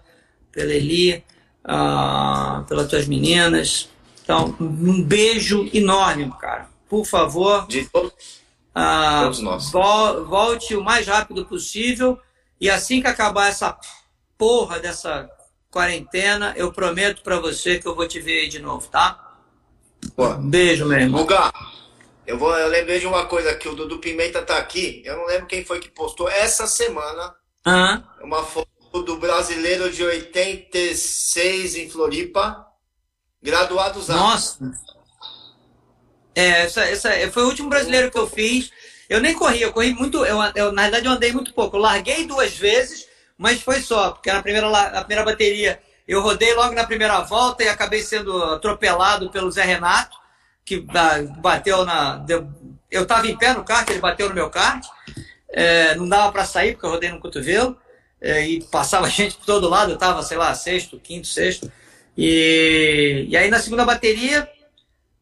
pela 0.54 0.72
Eli, 0.72 1.22
ah, 1.66 2.64
pelas 2.66 2.88
tuas 2.88 3.08
meninas. 3.08 3.90
Então, 4.24 4.56
um 4.58 5.04
beijo 5.04 5.70
enorme, 5.74 6.32
cara. 6.40 6.70
Por 6.88 7.06
favor, 7.06 7.68
de 7.68 7.90
todos, 7.90 8.14
ah, 8.74 9.24
todos 9.24 9.42
nós. 9.42 9.72
volte 9.72 10.78
o 10.78 10.84
mais 10.84 11.06
rápido 11.06 11.46
possível 11.46 12.18
e 12.62 12.70
assim 12.70 13.02
que 13.02 13.08
acabar 13.08 13.50
essa 13.50 13.78
porra 14.38 14.80
dessa 14.80 15.30
quarentena, 15.70 16.54
eu 16.56 16.72
prometo 16.72 17.22
para 17.22 17.38
você 17.38 17.80
que 17.80 17.86
eu 17.86 17.94
vou 17.94 18.08
te 18.08 18.22
ver 18.22 18.44
aí 18.44 18.48
de 18.48 18.60
novo, 18.60 18.88
tá? 18.88 19.40
Pô, 20.16 20.30
um 20.30 20.50
beijo, 20.50 20.86
meu 20.86 20.98
irmão. 20.98 21.22
Guga, 21.24 21.52
eu, 22.26 22.38
vou, 22.38 22.58
eu 22.58 22.68
lembrei 22.68 23.00
de 23.00 23.08
uma 23.08 23.26
coisa 23.26 23.56
que 23.56 23.68
o 23.68 23.76
Dudu 23.76 24.00
Pimenta 24.00 24.42
tá 24.42 24.58
aqui. 24.58 25.02
Eu 25.06 25.18
não 25.18 25.26
lembro 25.26 25.48
quem 25.48 25.64
foi 25.64 25.80
que 25.80 25.90
postou 25.90 26.30
essa 26.30 26.68
semana. 26.68 27.36
Uhum. 27.66 28.04
Uma 28.22 28.44
foto 28.44 29.04
do 29.04 29.18
brasileiro 29.18 29.92
de 29.92 30.04
86 30.04 31.76
em 31.76 31.90
Floripa. 31.90 32.66
Graduados 33.42 34.08
Nossa! 34.08 34.72
É, 36.34 36.64
essa, 36.64 36.84
essa, 36.84 37.32
foi 37.32 37.44
o 37.44 37.48
último 37.48 37.70
brasileiro 37.70 38.12
que 38.12 38.18
eu 38.18 38.28
fiz. 38.28 38.72
Eu 39.08 39.22
nem 39.22 39.34
corri, 39.34 39.62
eu 39.62 39.72
corri 39.72 39.94
muito. 39.94 40.26
Eu, 40.26 40.38
eu, 40.56 40.72
na 40.72 40.84
verdade, 40.84 41.06
eu 41.06 41.12
andei 41.12 41.32
muito 41.32 41.54
pouco. 41.54 41.78
Eu 41.78 41.82
larguei 41.82 42.26
duas 42.26 42.56
vezes, 42.58 43.08
mas 43.38 43.62
foi 43.62 43.82
só, 43.82 44.12
porque 44.12 44.32
na 44.32 44.42
primeira, 44.42 44.70
na 44.70 45.02
primeira 45.02 45.24
bateria 45.24 45.80
eu 46.08 46.22
rodei 46.22 46.54
logo 46.54 46.74
na 46.74 46.86
primeira 46.86 47.22
volta 47.22 47.64
e 47.64 47.68
acabei 47.68 48.02
sendo 48.02 48.44
atropelado 48.44 49.30
pelo 49.32 49.50
Zé 49.50 49.64
Renato, 49.64 50.18
que 50.66 50.86
bateu 51.38 51.86
na. 51.86 52.18
Deu, 52.18 52.50
eu 52.90 53.04
estava 53.04 53.28
em 53.28 53.38
pé 53.38 53.54
no 53.54 53.64
kart, 53.64 53.88
ele 53.90 54.00
bateu 54.00 54.28
no 54.28 54.36
meu 54.36 54.50
kart. 54.50 54.84
É, 55.50 55.96
não 55.96 56.10
dava 56.10 56.32
para 56.32 56.46
sair 56.46 56.74
porque 56.74 56.86
eu 56.86 56.90
rodei 56.90 57.12
no 57.12 57.20
cotovelo. 57.20 57.78
É, 58.20 58.46
e 58.48 58.64
passava 58.64 59.08
gente 59.12 59.38
por 59.38 59.46
todo 59.46 59.70
lado, 59.70 59.92
eu 59.92 59.96
estava, 59.96 60.24
sei 60.24 60.38
lá, 60.38 60.54
sexto, 60.56 61.00
quinto, 61.00 61.28
sexto. 61.28 61.72
E, 62.18 63.28
e 63.30 63.38
aí 63.38 63.50
na 63.50 63.60
segunda 63.60 63.86
bateria 63.86 64.50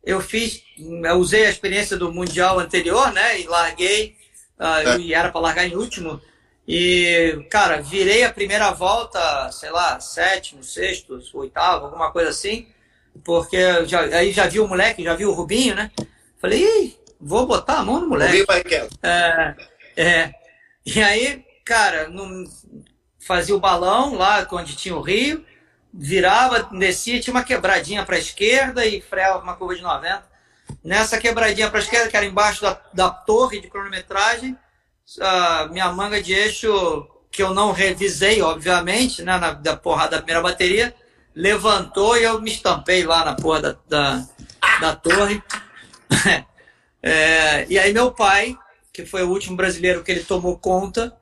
eu 0.04 0.20
fiz, 0.22 0.62
eu 0.78 1.16
usei 1.16 1.46
a 1.46 1.50
experiência 1.50 1.98
do 1.98 2.12
Mundial 2.12 2.60
anterior, 2.60 3.12
né? 3.12 3.39
E 3.39 3.48
larguei, 3.48 4.16
uh, 4.60 5.00
e 5.00 5.14
era 5.14 5.32
para 5.32 5.41
largar 5.41 5.66
em 5.66 5.76
último. 5.76 6.22
E, 6.68 7.46
cara, 7.50 7.82
virei 7.82 8.24
a 8.24 8.32
primeira 8.32 8.72
volta, 8.72 9.52
sei 9.52 9.70
lá, 9.70 10.00
sétimo, 10.00 10.64
sexto, 10.64 11.20
oitavo, 11.34 11.86
alguma 11.86 12.12
coisa 12.12 12.30
assim, 12.30 12.68
porque 13.24 13.86
já, 13.86 14.01
aí 14.01 14.32
já 14.32 14.47
vi 14.47 14.59
o 14.59 14.68
moleque, 14.68 15.03
já 15.03 15.16
vi 15.16 15.26
o 15.26 15.34
Rubinho, 15.34 15.76
né? 15.76 15.91
Falei, 16.39 16.64
Ih, 16.64 16.97
vou 17.20 17.45
botar 17.45 17.80
a 17.80 17.84
mão 17.84 18.01
no 18.01 18.09
moleque. 18.09 18.38
É, 19.01 19.55
é. 19.95 20.34
E 20.86 21.01
aí, 21.01 21.45
cara, 21.64 22.09
não, 22.09 22.45
fazia 23.20 23.55
o 23.55 23.59
balão 23.59 24.16
lá 24.16 24.45
onde 24.51 24.76
tinha 24.76 24.95
o 24.95 25.01
rio, 25.01 25.45
virava, 25.93 26.64
descia, 26.78 27.20
tinha 27.20 27.34
uma 27.34 27.43
quebradinha 27.43 28.05
para 28.05 28.16
a 28.16 28.20
esquerda 28.20 28.86
e 28.86 29.01
freava 29.01 29.41
uma 29.41 29.55
curva 29.55 29.76
de 29.76 29.82
90. 29.82 30.34
Nessa 30.84 31.18
quebradinha 31.18 31.70
para 31.70 31.80
a 31.80 31.84
esquerda, 31.84 32.09
que 32.09 32.18
era 32.18 32.26
embaixo 32.26 32.61
da, 32.61 32.82
da 32.93 33.09
torre 33.09 33.61
de 33.61 33.70
cronometragem, 33.70 34.57
a 35.22 35.68
minha 35.72 35.91
manga 35.91 36.22
de 36.22 36.34
eixo, 36.34 37.07
que 37.32 37.41
eu 37.41 37.53
não 37.53 37.72
revisei, 37.72 38.41
obviamente, 38.41 39.22
né, 39.22 39.38
na 39.38 39.51
da 39.51 39.76
porra 39.76 40.07
da 40.07 40.18
primeira 40.18 40.41
bateria, 40.41 40.93
levantou 41.36 42.18
e 42.18 42.24
eu 42.24 42.42
me 42.42 42.52
estampei 42.52 43.04
lá 43.04 43.26
na 43.26 43.36
porra 43.36 43.62
da, 43.62 43.76
da, 43.88 44.28
da 44.82 44.96
torre. 44.96 45.42
É, 47.06 47.66
e 47.68 47.78
aí 47.78 47.92
meu 47.92 48.14
pai, 48.14 48.58
que 48.94 49.06
foi 49.06 49.24
o 49.24 49.30
último 49.30 49.58
brasileiro 49.58 50.02
que 50.02 50.10
ele 50.10 50.24
tomou 50.24 50.58
conta, 50.58 51.14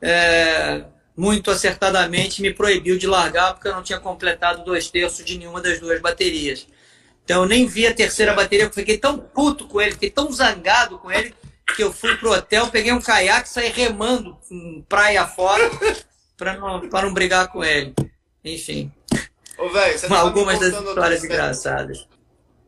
é, 0.00 0.84
muito 1.16 1.50
acertadamente 1.50 2.40
me 2.40 2.54
proibiu 2.54 2.96
de 2.96 3.08
largar 3.08 3.54
porque 3.54 3.66
eu 3.66 3.74
não 3.74 3.82
tinha 3.82 3.98
completado 3.98 4.64
dois 4.64 4.88
terços 4.88 5.24
de 5.24 5.36
nenhuma 5.36 5.60
das 5.60 5.80
duas 5.80 6.00
baterias. 6.00 6.68
Então 7.24 7.42
eu 7.42 7.48
nem 7.48 7.66
vi 7.66 7.86
a 7.86 7.94
terceira 7.94 8.34
bateria, 8.34 8.66
porque 8.66 8.82
fiquei 8.82 8.98
tão 8.98 9.18
puto 9.18 9.66
com 9.66 9.80
ele, 9.80 9.92
fiquei 9.92 10.10
tão 10.10 10.30
zangado 10.30 10.98
com 10.98 11.10
ele, 11.10 11.34
que 11.74 11.82
eu 11.82 11.92
fui 11.92 12.16
pro 12.16 12.32
hotel, 12.32 12.68
peguei 12.68 12.92
um 12.92 13.00
caiaque 13.00 13.48
e 13.48 13.52
saí 13.52 13.70
remando 13.70 14.38
praia 14.88 15.26
fora 15.26 15.70
para 16.36 16.56
não, 16.58 16.80
não 16.80 17.14
brigar 17.14 17.48
com 17.48 17.64
ele. 17.64 17.94
Enfim. 18.44 18.92
Ô, 19.64 19.68
você 19.70 20.12
Algumas 20.12 20.58
das 20.58 20.74
histórias 20.74 21.24
engraçadas. 21.24 22.06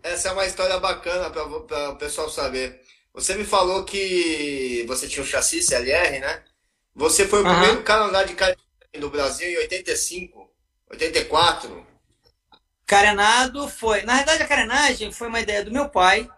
Essa 0.02 0.28
é 0.28 0.32
uma 0.32 0.46
história 0.46 0.78
bacana 0.78 1.28
para 1.30 1.90
o 1.90 1.96
pessoal 1.96 2.30
saber. 2.30 2.80
Você 3.12 3.34
me 3.34 3.44
falou 3.44 3.84
que 3.84 4.84
você 4.86 5.06
tinha 5.06 5.22
um 5.22 5.26
chassi 5.26 5.62
CLR, 5.62 6.20
né? 6.20 6.42
Você 6.94 7.26
foi 7.26 7.42
o 7.42 7.46
uhum. 7.46 7.52
primeiro 7.52 7.82
cara 7.82 8.04
a 8.04 8.06
andar 8.08 8.24
de 8.24 8.34
carenagem 8.34 8.64
do 8.98 9.10
Brasil 9.10 9.48
em 9.48 9.56
85, 9.58 10.50
84. 10.90 11.86
Carenado 12.86 13.68
foi. 13.68 14.02
Na 14.02 14.16
verdade, 14.16 14.42
a 14.42 14.46
carenagem 14.46 15.12
foi 15.12 15.28
uma 15.28 15.40
ideia 15.40 15.64
do 15.64 15.72
meu 15.72 15.88
pai. 15.88 16.28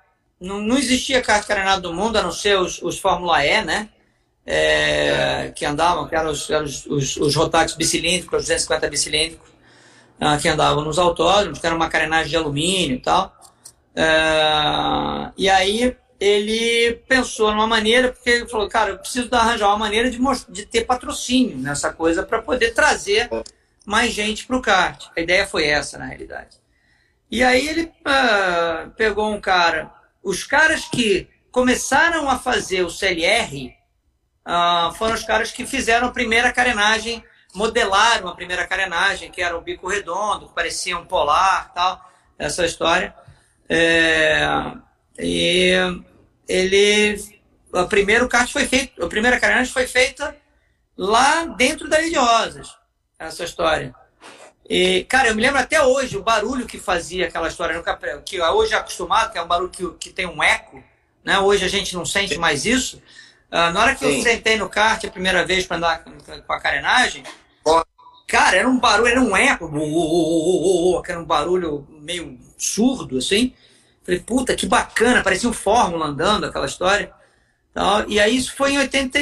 Não, 0.40 0.60
não 0.60 0.78
existia 0.78 1.22
carro 1.22 1.46
carenado 1.46 1.82
do 1.82 1.94
mundo, 1.94 2.16
a 2.16 2.22
não 2.22 2.32
ser 2.32 2.58
os, 2.58 2.80
os 2.82 2.98
Fórmula 2.98 3.44
E, 3.44 3.62
né? 3.64 3.88
É, 4.46 5.46
é. 5.46 5.52
Que 5.54 5.64
andavam, 5.66 6.08
que 6.08 6.16
eram 6.16 6.30
os, 6.30 6.48
eram 6.48 6.64
os, 6.64 6.86
os, 6.86 7.16
os 7.16 7.34
Rotax 7.36 7.74
bicilíndricos, 7.74 8.42
250 8.42 8.88
bicilíndricos, 8.88 9.47
que 10.40 10.48
andavam 10.48 10.84
nos 10.84 10.98
autódromos, 10.98 11.58
que 11.58 11.66
era 11.66 11.74
uma 11.74 11.88
carenagem 11.88 12.30
de 12.30 12.36
alumínio 12.36 12.96
e 12.96 13.00
tal. 13.00 13.36
Uh, 13.94 15.32
e 15.36 15.48
aí 15.48 15.96
ele 16.20 16.94
pensou 17.08 17.52
numa 17.52 17.66
maneira, 17.66 18.12
porque 18.12 18.30
ele 18.30 18.48
falou, 18.48 18.68
cara, 18.68 18.90
eu 18.90 18.98
preciso 18.98 19.28
arranjar 19.32 19.68
uma 19.68 19.78
maneira 19.78 20.10
de, 20.10 20.18
de 20.48 20.66
ter 20.66 20.84
patrocínio 20.84 21.56
nessa 21.58 21.92
coisa 21.92 22.22
para 22.22 22.42
poder 22.42 22.74
trazer 22.74 23.28
mais 23.86 24.12
gente 24.12 24.46
para 24.46 24.56
o 24.56 24.62
kart. 24.62 25.06
A 25.16 25.20
ideia 25.20 25.46
foi 25.46 25.66
essa, 25.66 25.96
na 25.96 26.06
realidade. 26.06 26.58
E 27.30 27.42
aí 27.42 27.68
ele 27.68 27.82
uh, 27.84 28.90
pegou 28.96 29.32
um 29.32 29.40
cara. 29.40 29.92
Os 30.22 30.42
caras 30.42 30.86
que 30.86 31.28
começaram 31.50 32.28
a 32.28 32.38
fazer 32.38 32.82
o 32.82 32.90
CLR 32.90 33.74
uh, 34.46 34.92
foram 34.94 35.14
os 35.14 35.24
caras 35.24 35.52
que 35.52 35.66
fizeram 35.66 36.08
a 36.08 36.12
primeira 36.12 36.52
carenagem, 36.52 37.22
modelaram 37.58 38.28
a 38.28 38.34
primeira 38.34 38.66
carenagem, 38.66 39.30
que 39.32 39.42
era 39.42 39.58
o 39.58 39.60
bico 39.60 39.88
redondo, 39.88 40.46
que 40.46 40.54
parecia 40.54 40.96
um 40.96 41.04
polar 41.04 41.72
tal, 41.74 42.00
essa 42.38 42.64
história. 42.64 43.12
É, 43.68 44.46
e 45.18 45.74
ele. 46.48 47.38
O 47.70 47.86
primeiro 47.86 48.28
kart 48.28 48.50
foi 48.50 48.66
feito, 48.66 49.04
a 49.04 49.08
primeira 49.08 49.38
carenagem 49.38 49.70
foi 49.70 49.86
feita 49.86 50.34
lá 50.96 51.44
dentro 51.44 51.86
da 51.86 51.98
Rosas, 52.16 52.74
essa 53.18 53.44
história. 53.44 53.94
E, 54.66 55.04
cara, 55.04 55.28
eu 55.28 55.34
me 55.34 55.42
lembro 55.42 55.58
até 55.58 55.82
hoje 55.82 56.16
o 56.16 56.22
barulho 56.22 56.66
que 56.66 56.78
fazia 56.78 57.26
aquela 57.26 57.48
história 57.48 57.82
que 58.24 58.40
hoje 58.40 58.72
é 58.72 58.76
acostumado, 58.76 59.32
que 59.32 59.38
é 59.38 59.42
um 59.42 59.46
barulho 59.46 59.70
que, 59.70 59.90
que 59.94 60.10
tem 60.10 60.26
um 60.26 60.42
eco, 60.42 60.82
né? 61.22 61.38
Hoje 61.38 61.64
a 61.64 61.68
gente 61.68 61.94
não 61.94 62.06
sente 62.06 62.38
mais 62.38 62.64
isso. 62.64 63.02
Uh, 63.50 63.72
na 63.72 63.80
hora 63.80 63.94
que 63.94 64.04
Sim. 64.04 64.16
eu 64.16 64.22
sentei 64.22 64.56
no 64.56 64.68
kart 64.68 65.04
a 65.04 65.10
primeira 65.10 65.44
vez 65.44 65.66
para 65.66 65.76
andar 65.78 66.04
com 66.46 66.52
a 66.52 66.60
carenagem, 66.60 67.22
cara, 68.28 68.58
era 68.58 68.68
um 68.68 68.78
barulho, 68.78 69.08
era 69.08 69.20
um 69.20 69.34
eco, 69.34 71.02
que 71.02 71.10
era 71.10 71.20
um 71.20 71.24
barulho 71.24 71.88
meio 72.02 72.38
surdo, 72.58 73.16
assim. 73.16 73.54
Falei, 74.04 74.20
puta, 74.20 74.54
que 74.54 74.66
bacana, 74.66 75.22
parecia 75.22 75.48
um 75.48 75.52
Fórmula 75.52 76.06
andando, 76.06 76.44
aquela 76.44 76.66
história. 76.66 77.10
Então, 77.70 78.04
e 78.06 78.20
aí 78.20 78.36
isso 78.36 78.54
foi 78.54 78.72
em 78.72 78.78
80. 78.78 79.18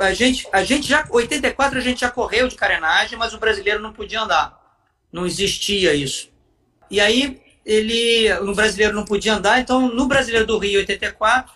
A 0.00 0.12
gente, 0.12 0.48
a 0.52 0.64
gente 0.64 0.88
já. 0.88 1.06
84 1.08 1.78
a 1.78 1.80
gente 1.80 2.00
já 2.00 2.10
correu 2.10 2.48
de 2.48 2.56
carenagem, 2.56 3.16
mas 3.16 3.32
o 3.32 3.38
brasileiro 3.38 3.80
não 3.80 3.92
podia 3.92 4.20
andar. 4.20 4.60
Não 5.12 5.24
existia 5.24 5.94
isso. 5.94 6.28
E 6.90 7.00
aí 7.00 7.40
ele. 7.64 8.32
No 8.40 8.54
brasileiro 8.54 8.94
não 8.94 9.04
podia 9.04 9.34
andar, 9.34 9.60
então 9.60 9.88
no 9.88 10.06
brasileiro 10.06 10.46
do 10.46 10.58
Rio 10.58 10.80
84, 10.80 11.52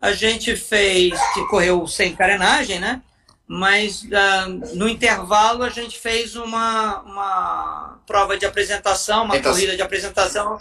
a 0.00 0.12
gente 0.12 0.54
fez. 0.56 1.18
que 1.32 1.46
correu 1.46 1.86
sem 1.86 2.14
carenagem, 2.14 2.78
né? 2.78 3.02
Mas 3.48 4.02
uh, 4.02 4.74
no 4.74 4.88
intervalo 4.88 5.62
a 5.62 5.70
gente 5.70 5.98
fez 5.98 6.34
uma, 6.34 7.00
uma 7.02 8.00
prova 8.06 8.36
de 8.36 8.44
apresentação, 8.44 9.24
uma 9.24 9.36
então, 9.36 9.52
corrida 9.52 9.76
de 9.76 9.82
apresentação 9.82 10.58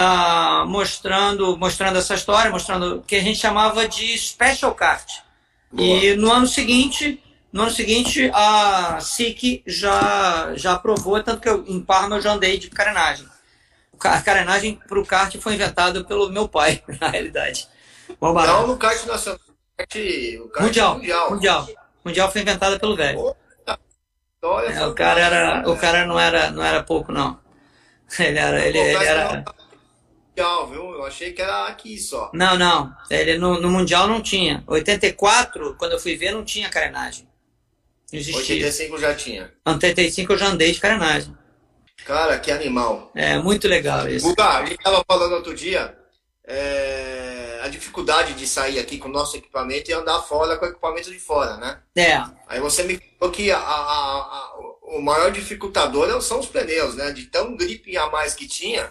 ah, 0.00 0.64
mostrando, 0.64 1.56
mostrando 1.56 1.98
essa 1.98 2.14
história, 2.14 2.52
mostrando 2.52 3.02
que 3.04 3.16
a 3.16 3.20
gente 3.20 3.40
chamava 3.40 3.88
de 3.88 4.16
special 4.16 4.72
cart. 4.72 5.22
Boa. 5.72 5.98
E 5.98 6.16
no 6.16 6.30
ano 6.30 6.46
seguinte, 6.46 7.20
no 7.52 7.62
ano 7.62 7.72
seguinte 7.72 8.30
a 8.32 9.00
SIC 9.00 9.64
já 9.66 10.52
já 10.54 10.74
aprovou, 10.74 11.20
tanto 11.20 11.40
que 11.40 11.48
eu, 11.48 11.64
em 11.66 11.80
Parma 11.80 12.16
eu 12.16 12.22
já 12.22 12.32
andei 12.32 12.58
de 12.58 12.70
carenagem. 12.70 13.26
A 14.00 14.22
carenagem 14.22 14.78
para 14.88 15.00
o 15.00 15.04
kart 15.04 15.36
foi 15.38 15.54
inventada 15.54 16.04
pelo 16.04 16.30
meu 16.30 16.48
pai, 16.48 16.80
na 17.00 17.08
realidade. 17.08 17.66
Não 18.20 18.68
no 18.68 18.76
kart 18.76 19.04
nacional, 19.04 19.40
o 19.40 20.48
kart 20.48 20.64
mundial, 20.64 20.94
mundial. 20.94 21.30
Mundial. 21.30 21.68
Mundial 22.08 22.32
foi 22.32 22.40
inventada 22.40 22.78
pelo 22.78 22.96
velho. 22.96 23.36
É, 24.72 24.86
o 24.86 24.94
cara 24.94 25.20
era, 25.20 25.68
o 25.68 25.76
cara 25.76 26.06
não 26.06 26.18
era, 26.18 26.50
não 26.50 26.64
era 26.64 26.82
pouco 26.82 27.12
não. 27.12 27.38
Ele 28.18 28.38
era, 28.38 28.64
ele, 28.64 28.78
ele 28.78 29.04
era 29.04 29.44
Mundial, 30.30 30.66
viu? 30.68 30.92
Eu 30.92 31.04
achei 31.04 31.32
que 31.32 31.42
era 31.42 31.66
aqui 31.66 31.98
só. 31.98 32.30
Não, 32.32 32.56
não. 32.56 32.94
Ele, 33.10 33.36
no, 33.36 33.60
no 33.60 33.68
Mundial 33.68 34.06
não 34.06 34.22
tinha. 34.22 34.64
84, 34.66 35.74
quando 35.76 35.92
eu 35.92 35.98
fui 35.98 36.16
ver, 36.16 36.32
não 36.32 36.42
tinha 36.42 36.70
carenagem. 36.70 37.28
Não 38.10 38.18
existia. 38.18 38.54
85 38.64 38.98
já 38.98 39.14
tinha. 39.14 39.52
85 39.66 40.32
eu 40.32 40.38
já 40.38 40.46
andei 40.46 40.72
de 40.72 40.80
carenagem. 40.80 41.36
Cara, 42.06 42.38
que 42.38 42.50
animal. 42.50 43.10
É, 43.14 43.36
muito 43.38 43.68
legal 43.68 44.08
isso. 44.08 44.26
Buga, 44.26 44.44
a 44.44 44.64
gente 44.64 44.82
tava 44.82 45.04
falando 45.06 45.32
outro 45.32 45.54
dia 45.54 45.94
é, 46.44 47.37
a 47.68 47.70
dificuldade 47.70 48.34
de 48.34 48.46
sair 48.46 48.78
aqui 48.78 48.98
com 48.98 49.08
o 49.08 49.12
nosso 49.12 49.36
equipamento 49.36 49.90
e 49.90 49.94
andar 49.94 50.20
fora 50.22 50.56
com 50.56 50.66
o 50.66 50.68
equipamento 50.68 51.10
de 51.10 51.18
fora, 51.18 51.56
né? 51.56 51.78
É. 51.96 52.22
Aí 52.48 52.60
você 52.60 52.82
me 52.82 53.00
falou 53.18 53.32
que 53.32 53.50
a, 53.50 53.58
a, 53.58 53.62
a, 53.62 54.54
o 54.82 55.00
maior 55.00 55.30
dificultador 55.30 56.20
são 56.20 56.40
os 56.40 56.46
pneus, 56.46 56.94
né? 56.94 57.12
De 57.12 57.26
tão 57.26 57.56
gripe 57.56 57.96
a 57.96 58.10
mais 58.10 58.34
que 58.34 58.48
tinha, 58.48 58.90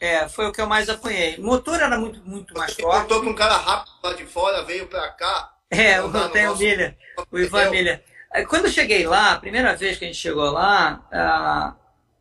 é, 0.00 0.28
foi 0.28 0.46
o 0.46 0.52
que 0.52 0.60
eu 0.60 0.66
mais 0.66 0.88
apanhei. 0.88 1.36
O 1.38 1.42
motor 1.42 1.80
era 1.80 1.98
muito, 1.98 2.20
muito 2.24 2.54
mais 2.56 2.72
Você 2.72 2.82
forte. 2.82 3.02
Contou 3.02 3.22
com 3.22 3.30
um 3.30 3.34
cara 3.34 3.56
rápido 3.56 3.90
lá 4.02 4.12
de 4.12 4.24
fora, 4.26 4.62
veio 4.62 4.86
pra 4.86 5.08
cá. 5.10 5.52
É, 5.70 6.00
o 6.00 6.10
Tenho 6.30 6.56
Milha, 6.56 6.96
o 7.30 7.38
Ivan 7.38 7.70
Milha. 7.70 8.02
Quando 8.48 8.66
eu 8.66 8.70
cheguei 8.70 9.06
lá, 9.06 9.32
a 9.32 9.38
primeira 9.38 9.74
vez 9.74 9.98
que 9.98 10.04
a 10.04 10.08
gente 10.08 10.18
chegou 10.18 10.50
lá, 10.50 11.76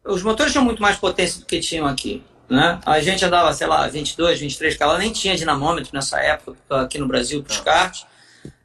uh, 0.05 0.11
os 0.11 0.23
motores 0.23 0.51
tinham 0.51 0.65
muito 0.65 0.81
mais 0.81 0.97
potência 0.97 1.39
do 1.39 1.45
que 1.45 1.59
tinham 1.59 1.85
aqui. 1.85 2.23
Né? 2.49 2.79
A 2.85 2.99
gente 3.01 3.23
andava, 3.25 3.53
sei 3.53 3.67
lá, 3.67 3.87
22, 3.87 4.39
23 4.39 4.77
cavalos, 4.77 5.01
nem 5.01 5.11
tinha 5.11 5.35
dinamômetro 5.35 5.91
nessa 5.93 6.19
época 6.21 6.57
aqui 6.69 6.97
no 6.97 7.07
Brasil 7.07 7.43
para 7.43 7.51
os 7.51 7.59
karts. 7.59 8.05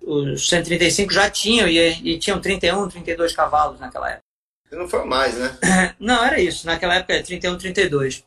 Os 0.01 0.49
135 0.49 1.13
já 1.13 1.31
tinham 1.31 1.69
e, 1.69 1.79
e 1.79 2.19
tinham 2.19 2.41
31, 2.41 2.89
32 2.89 3.35
cavalos 3.35 3.81
naquela 3.81 4.11
época. 4.11 4.23
Não 4.71 4.89
foi 4.89 5.05
mais, 5.05 5.37
né? 5.37 5.59
Não, 5.99 6.25
era 6.25 6.41
isso. 6.41 6.67
Naquela 6.67 6.95
época 6.95 7.15
era 7.15 7.23
31, 7.23 7.59
32. 7.59 8.25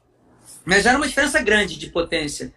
Mas 0.64 0.86
era 0.86 0.98
uma 0.98 1.08
diferença 1.08 1.42
grande 1.42 1.78
de 1.78 1.88
potência. 1.88 2.54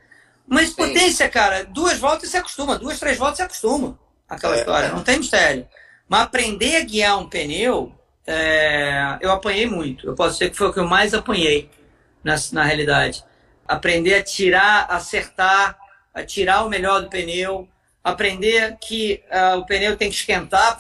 Mas 0.47 0.71
Sim. 0.71 0.77
potência, 0.77 1.29
cara, 1.29 1.65
duas 1.65 1.99
voltas 1.99 2.31
se 2.31 2.37
acostuma, 2.37 2.79
duas, 2.79 2.99
três 2.99 3.17
voltas 3.17 3.37
se 3.37 3.43
acostuma. 3.43 3.99
Aquela 4.29 4.57
é, 4.57 4.59
história, 4.59 4.87
é. 4.87 4.93
não 4.93 5.03
tem 5.03 5.19
mistério. 5.19 5.67
Mas 6.09 6.23
aprender 6.23 6.77
a 6.77 6.85
guiar 6.85 7.19
um 7.19 7.29
pneu, 7.29 7.93
é, 8.27 9.19
eu 9.21 9.31
apanhei 9.31 9.67
muito. 9.67 10.07
Eu 10.07 10.15
posso 10.15 10.35
dizer 10.35 10.51
que 10.51 10.57
foi 10.57 10.69
o 10.69 10.73
que 10.73 10.81
eu 10.81 10.87
mais 10.87 11.15
apanhei 11.15 11.71
na, 12.23 12.37
na 12.53 12.65
realidade. 12.65 13.25
Aprender 13.67 14.15
a 14.15 14.23
tirar, 14.23 14.87
acertar, 14.91 15.79
a 16.15 16.25
tirar 16.25 16.65
o 16.65 16.69
melhor 16.69 17.03
do 17.03 17.09
pneu, 17.09 17.69
aprender 18.03 18.77
que 18.81 19.23
uh, 19.31 19.59
o 19.59 19.67
pneu 19.67 19.97
tem 19.97 20.09
que 20.09 20.17
esquentar 20.17 20.79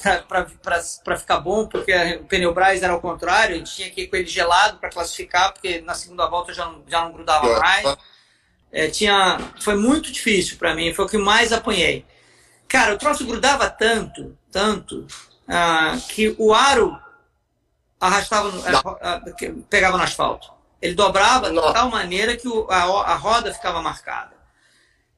para 1.05 1.19
ficar 1.19 1.39
bom, 1.41 1.67
porque 1.67 1.93
o 2.21 2.25
pneu 2.25 2.55
Braz 2.55 2.83
era 2.83 2.93
ao 2.93 3.01
contrário, 3.01 3.55
a 3.55 3.59
gente 3.59 3.75
tinha 3.75 3.91
que 3.91 4.03
ir 4.03 4.07
com 4.09 4.17
ele 4.17 4.27
gelado 4.27 4.79
para 4.79 4.91
classificar, 4.91 5.53
porque 5.53 5.81
na 5.83 5.95
segunda 5.95 6.27
volta 6.27 6.53
já 6.53 6.65
não, 6.65 6.83
já 6.87 7.05
não 7.05 7.13
grudava 7.13 7.59
mais. 7.59 7.97
É, 8.71 8.89
tinha, 8.89 9.39
foi 9.61 9.77
muito 9.77 10.13
difícil 10.13 10.59
para 10.59 10.75
mim, 10.75 10.93
foi 10.93 11.05
o 11.05 11.09
que 11.09 11.19
mais 11.19 11.53
apanhei. 11.53 12.05
Cara, 12.67 12.95
o 12.95 12.99
troço 12.99 13.27
grudava 13.27 13.69
tanto, 13.71 14.37
tanto, 14.53 15.07
uh, 15.49 16.01
que 16.09 16.35
o 16.39 16.53
aro 16.53 16.99
arrastava, 17.99 18.49
uh, 18.51 19.63
pegava 19.71 19.97
no 19.97 20.05
asfalto. 20.05 20.53
Ele 20.81 20.95
dobrava 20.95 21.51
de 21.51 21.73
tal 21.73 21.91
maneira 21.91 22.37
que 22.37 22.49
o, 22.49 22.67
a, 22.71 23.13
a 23.13 23.15
roda 23.17 23.53
ficava 23.53 23.83
marcada. 23.83 24.37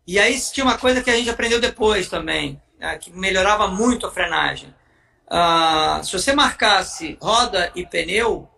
E 0.07 0.19
aí 0.19 0.41
tinha 0.41 0.65
uma 0.65 0.79
coisa 0.79 1.03
que 1.03 1.11
a 1.11 1.15
gente 1.15 1.31
aprendeu 1.31 1.61
depois 1.61 2.09
também, 2.09 2.61
né, 2.79 2.99
que 2.99 3.13
melhorava 3.13 3.69
muito 3.69 4.07
a 4.07 4.11
frenagem. 4.11 4.75
Uh, 5.31 6.03
se 6.05 6.13
você 6.13 6.35
marcasse 6.35 7.17
roda 7.23 7.71
e 7.77 7.87
pneu 7.87 8.51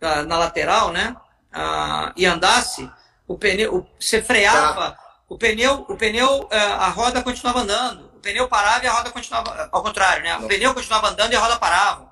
uh, 0.00 0.22
na 0.24 0.38
lateral, 0.38 0.92
né? 0.92 1.16
Uh, 1.52 2.12
e 2.16 2.24
andasse, 2.24 2.88
o 3.26 3.36
pneu, 3.36 3.74
o, 3.74 3.86
você 3.98 4.22
freava, 4.22 4.96
o 5.28 5.36
pneu, 5.36 5.84
o 5.88 5.96
pneu, 5.96 6.48
a 6.52 6.88
roda 6.90 7.22
continuava 7.22 7.60
andando. 7.60 8.06
O 8.14 8.20
pneu 8.20 8.46
parava 8.46 8.84
e 8.84 8.86
a 8.86 8.92
roda 8.92 9.10
continuava, 9.10 9.68
ao 9.72 9.82
contrário, 9.82 10.22
né? 10.22 10.36
O 10.36 10.46
pneu 10.46 10.72
continuava 10.72 11.08
andando 11.08 11.32
e 11.32 11.36
a 11.36 11.40
roda 11.40 11.58
parava. 11.58 12.11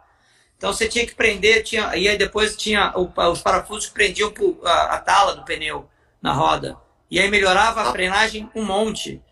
Então 0.61 0.75
você 0.75 0.87
tinha 0.87 1.07
que 1.07 1.15
prender, 1.15 1.63
tinha, 1.63 1.97
e 1.97 2.07
aí 2.07 2.19
depois 2.19 2.55
tinha 2.55 2.93
os 2.95 3.41
parafusos 3.41 3.87
que 3.87 3.95
prendiam 3.95 4.31
a, 4.63 4.97
a 4.97 4.99
tala 4.99 5.35
do 5.35 5.43
pneu 5.43 5.89
na 6.21 6.35
roda. 6.35 6.77
E 7.11 7.19
aí 7.19 7.31
melhorava 7.31 7.81
a 7.81 7.89
ah. 7.89 7.93
frenagem 7.93 8.47
um 8.55 8.63
monte. 8.63 9.23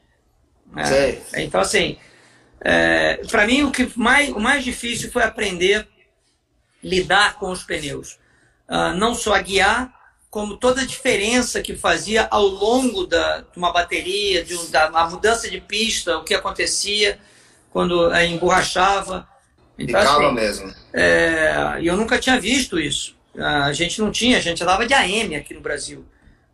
É, 0.75 1.43
então, 1.43 1.61
assim, 1.61 1.99
é, 2.63 3.21
para 3.31 3.47
mim 3.47 3.63
o 3.63 3.71
que 3.71 3.93
mais, 3.95 4.31
o 4.31 4.41
mais 4.41 4.65
difícil 4.65 5.13
foi 5.13 5.23
aprender 5.23 5.87
lidar 6.83 7.35
com 7.35 7.51
os 7.51 7.63
pneus. 7.63 8.19
Uh, 8.67 8.97
não 8.97 9.15
só 9.15 9.35
a 9.35 9.43
guiar, 9.43 9.93
como 10.31 10.57
toda 10.57 10.81
a 10.81 10.87
diferença 10.87 11.61
que 11.61 11.77
fazia 11.77 12.27
ao 12.31 12.47
longo 12.47 13.07
da, 13.07 13.41
de 13.41 13.59
uma 13.59 13.71
bateria, 13.71 14.43
de 14.43 14.57
um, 14.57 14.71
da 14.71 14.89
uma 14.89 15.11
mudança 15.11 15.51
de 15.51 15.61
pista, 15.61 16.17
o 16.17 16.25
que 16.25 16.33
acontecia 16.33 17.21
quando 17.71 18.11
é, 18.15 18.25
emborrachava. 18.25 19.29
Então, 19.79 20.01
assim, 20.01 20.35
mesmo. 20.35 20.75
É, 20.93 21.79
eu 21.83 21.97
nunca 21.97 22.19
tinha 22.19 22.41
visto 22.41 22.79
isso. 22.79 23.17
A 23.37 23.73
gente 23.73 24.01
não 24.01 24.11
tinha, 24.11 24.39
a 24.39 24.41
gente 24.41 24.63
andava 24.63 24.85
de 24.85 24.93
AM 24.93 25.37
aqui 25.37 25.55
no 25.55 25.61
Brasil. 25.61 26.05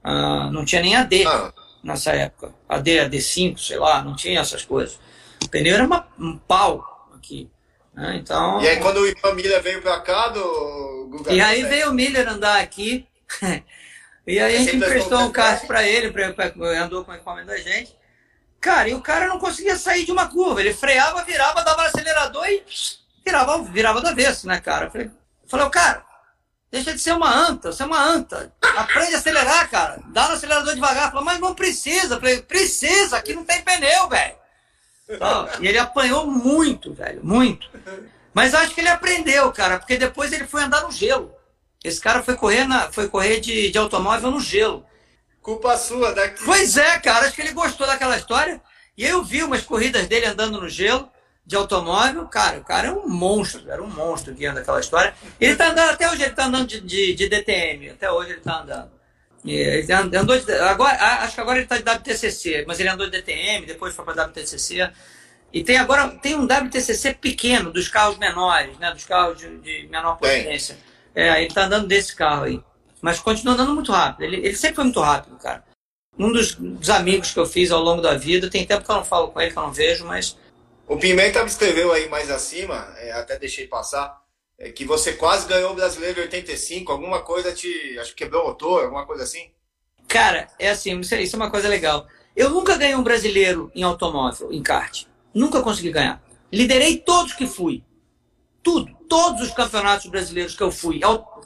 Uh, 0.04 0.52
não 0.52 0.64
tinha 0.66 0.82
nem 0.82 0.94
AD 0.94 1.26
ah. 1.26 1.52
nessa 1.82 2.12
época. 2.12 2.52
AD, 2.68 2.90
AD5, 2.90 3.58
sei 3.58 3.78
lá, 3.78 4.02
não 4.02 4.14
tinha 4.14 4.40
essas 4.40 4.62
coisas. 4.62 4.98
O 5.42 5.48
pneu 5.48 5.74
era 5.74 5.84
uma, 5.84 6.06
um 6.18 6.36
pau 6.36 7.08
aqui. 7.16 7.48
Né? 7.94 8.16
Então, 8.20 8.60
e 8.60 8.68
aí 8.68 8.80
quando 8.80 8.98
o 8.98 9.06
Ivan 9.06 9.34
Miller 9.34 9.62
veio 9.62 9.80
para 9.80 10.00
cá, 10.00 10.28
do 10.28 11.08
Google 11.10 11.32
E 11.32 11.40
aí 11.40 11.62
veio 11.62 11.90
o 11.90 11.94
Miller 11.94 12.28
andar 12.28 12.60
aqui. 12.60 13.06
e 14.26 14.38
aí 14.38 14.56
a 14.56 14.58
gente 14.58 14.76
emprestou 14.76 15.20
um 15.20 15.32
carro 15.32 15.66
para 15.66 15.88
ele, 15.88 16.10
pra, 16.10 16.32
pra, 16.34 16.52
andou 16.82 17.04
com 17.04 17.12
o 17.12 17.14
equipamento 17.14 17.46
da 17.46 17.56
gente. 17.56 17.96
Cara, 18.60 18.88
e 18.88 18.94
o 18.94 19.00
cara 19.00 19.28
não 19.28 19.38
conseguia 19.38 19.76
sair 19.76 20.04
de 20.04 20.12
uma 20.12 20.26
curva. 20.26 20.60
Ele 20.60 20.74
freava, 20.74 21.22
virava, 21.24 21.62
dava 21.62 21.82
no 21.82 21.88
acelerador 21.88 22.46
e 22.48 22.62
virava, 23.24 23.62
virava 23.62 24.00
do 24.00 24.08
avesso, 24.08 24.46
né, 24.46 24.60
cara? 24.60 24.86
Eu 24.86 24.90
falei, 24.90 25.06
eu 25.06 25.48
falei, 25.48 25.70
cara, 25.70 26.04
deixa 26.70 26.92
de 26.92 27.00
ser 27.00 27.12
uma 27.12 27.32
anta, 27.32 27.72
você 27.72 27.82
é 27.82 27.86
uma 27.86 28.02
anta. 28.02 28.52
Aprende 28.76 29.14
a 29.14 29.18
acelerar, 29.18 29.70
cara. 29.70 30.00
Dá 30.08 30.28
no 30.28 30.34
acelerador 30.34 30.74
devagar. 30.74 31.10
Falei, 31.10 31.24
mas 31.24 31.40
não 31.40 31.54
precisa. 31.54 32.14
Eu 32.14 32.20
falei, 32.20 32.42
precisa, 32.42 33.16
aqui 33.16 33.34
não 33.34 33.44
tem 33.44 33.62
pneu, 33.62 34.08
velho. 34.08 34.36
E 35.60 35.66
ele 35.66 35.78
apanhou 35.78 36.26
muito, 36.26 36.92
velho, 36.92 37.20
muito. 37.24 37.68
Mas 38.32 38.54
acho 38.54 38.74
que 38.74 38.80
ele 38.80 38.88
aprendeu, 38.88 39.50
cara, 39.52 39.78
porque 39.78 39.96
depois 39.96 40.32
ele 40.32 40.46
foi 40.46 40.62
andar 40.62 40.82
no 40.82 40.90
gelo. 40.90 41.32
Esse 41.82 42.00
cara 42.00 42.22
foi 42.22 42.34
correr, 42.34 42.66
na, 42.66 42.90
foi 42.90 43.08
correr 43.08 43.40
de, 43.40 43.70
de 43.70 43.78
automóvel 43.78 44.30
no 44.30 44.40
gelo. 44.40 44.84
Culpa 45.42 45.76
sua, 45.76 46.12
daqui. 46.12 46.42
Pois 46.42 46.76
é, 46.78 46.98
cara, 46.98 47.26
acho 47.26 47.34
que 47.34 47.42
ele 47.42 47.52
gostou 47.52 47.86
daquela 47.86 48.16
história. 48.16 48.60
E 48.96 49.04
eu 49.04 49.22
vi 49.22 49.42
umas 49.42 49.62
corridas 49.62 50.06
dele 50.06 50.26
andando 50.26 50.60
no 50.60 50.68
gelo 50.68 51.10
de 51.46 51.56
automóvel, 51.56 52.26
cara, 52.26 52.58
o 52.58 52.64
cara 52.64 52.88
é 52.88 52.90
um 52.90 53.08
monstro, 53.08 53.70
era 53.70 53.82
um 53.82 53.90
monstro 53.90 54.32
guiando 54.34 54.60
aquela 54.60 54.80
história. 54.80 55.14
Ele 55.40 55.56
tá 55.56 55.68
andando 55.68 55.90
até 55.90 56.10
hoje, 56.10 56.22
ele 56.22 56.34
tá 56.34 56.46
andando 56.46 56.66
de, 56.66 56.80
de, 56.80 57.14
de 57.14 57.28
DTM, 57.28 57.90
até 57.90 58.10
hoje 58.10 58.30
ele 58.30 58.40
tá 58.40 58.62
andando. 58.62 58.90
Ele 59.44 59.92
andou 59.92 60.38
de, 60.38 60.52
agora, 60.52 60.96
acho 61.22 61.34
que 61.34 61.40
agora 61.40 61.58
ele 61.58 61.66
está 61.66 61.76
de 61.76 61.98
WTCC, 61.98 62.64
mas 62.66 62.80
ele 62.80 62.88
andou 62.88 63.06
de 63.10 63.18
DTM, 63.18 63.66
depois 63.66 63.94
foi 63.94 64.04
para 64.04 64.24
WTCC. 64.24 64.90
E 65.52 65.62
tem 65.62 65.76
agora 65.76 66.08
tem 66.08 66.34
um 66.34 66.46
WTCC 66.46 67.14
pequeno, 67.14 67.70
dos 67.70 67.88
carros 67.88 68.18
menores, 68.18 68.76
né, 68.78 68.90
dos 68.90 69.04
carros 69.04 69.38
de, 69.38 69.58
de 69.58 69.86
menor 69.88 70.16
potência. 70.16 70.78
É, 71.14 71.36
ele 71.36 71.46
está 71.46 71.66
andando 71.66 71.86
desse 71.86 72.16
carro 72.16 72.44
aí. 72.44 72.60
Mas 73.00 73.20
continua 73.20 73.54
andando 73.54 73.74
muito 73.74 73.92
rápido. 73.92 74.24
Ele, 74.24 74.38
ele 74.38 74.56
sempre 74.56 74.76
foi 74.76 74.84
muito 74.84 75.00
rápido, 75.00 75.36
cara. 75.36 75.62
Um 76.18 76.32
dos, 76.32 76.54
dos, 76.54 76.88
amigos 76.90 77.32
que 77.32 77.38
eu 77.38 77.44
fiz 77.46 77.70
ao 77.70 77.82
longo 77.82 78.00
da 78.00 78.14
vida, 78.14 78.48
tem 78.48 78.64
tempo 78.64 78.84
que 78.84 78.90
eu 78.90 78.96
não 78.96 79.04
falo 79.04 79.28
com 79.28 79.40
ele, 79.40 79.50
que 79.50 79.58
eu 79.58 79.62
não 79.62 79.72
vejo, 79.72 80.06
mas. 80.06 80.38
O 80.86 80.98
Pimenta 80.98 81.42
me 81.42 81.48
escreveu 81.48 81.92
aí 81.92 82.08
mais 82.08 82.30
acima, 82.30 82.94
é, 82.98 83.12
até 83.12 83.38
deixei 83.38 83.66
passar 83.66 84.24
é 84.58 84.70
que 84.70 84.84
você 84.84 85.14
quase 85.14 85.48
ganhou 85.48 85.72
o 85.72 85.74
Brasileiro 85.74 86.20
em 86.20 86.24
85, 86.24 86.92
alguma 86.92 87.22
coisa 87.22 87.52
te. 87.52 87.98
Acho 87.98 88.10
que 88.10 88.24
quebrou 88.24 88.44
o 88.44 88.48
motor, 88.48 88.84
alguma 88.84 89.04
coisa 89.04 89.24
assim? 89.24 89.50
Cara, 90.06 90.48
é 90.58 90.70
assim, 90.70 90.98
isso 91.00 91.14
é 91.14 91.36
uma 91.36 91.50
coisa 91.50 91.68
legal. 91.68 92.06
Eu 92.36 92.50
nunca 92.50 92.76
ganhei 92.76 92.94
um 92.94 93.02
brasileiro 93.02 93.70
em 93.74 93.82
automóvel, 93.82 94.52
em 94.52 94.62
kart. 94.62 95.06
Nunca 95.32 95.62
consegui 95.62 95.90
ganhar. 95.90 96.22
Liderei 96.52 96.98
todos 96.98 97.32
que 97.32 97.46
fui. 97.46 97.82
Tudo. 98.62 98.94
Todos 99.08 99.42
os 99.42 99.52
campeonatos 99.52 100.06
brasileiros 100.06 100.54
que 100.54 100.62
eu 100.62 100.70
fui. 100.70 101.00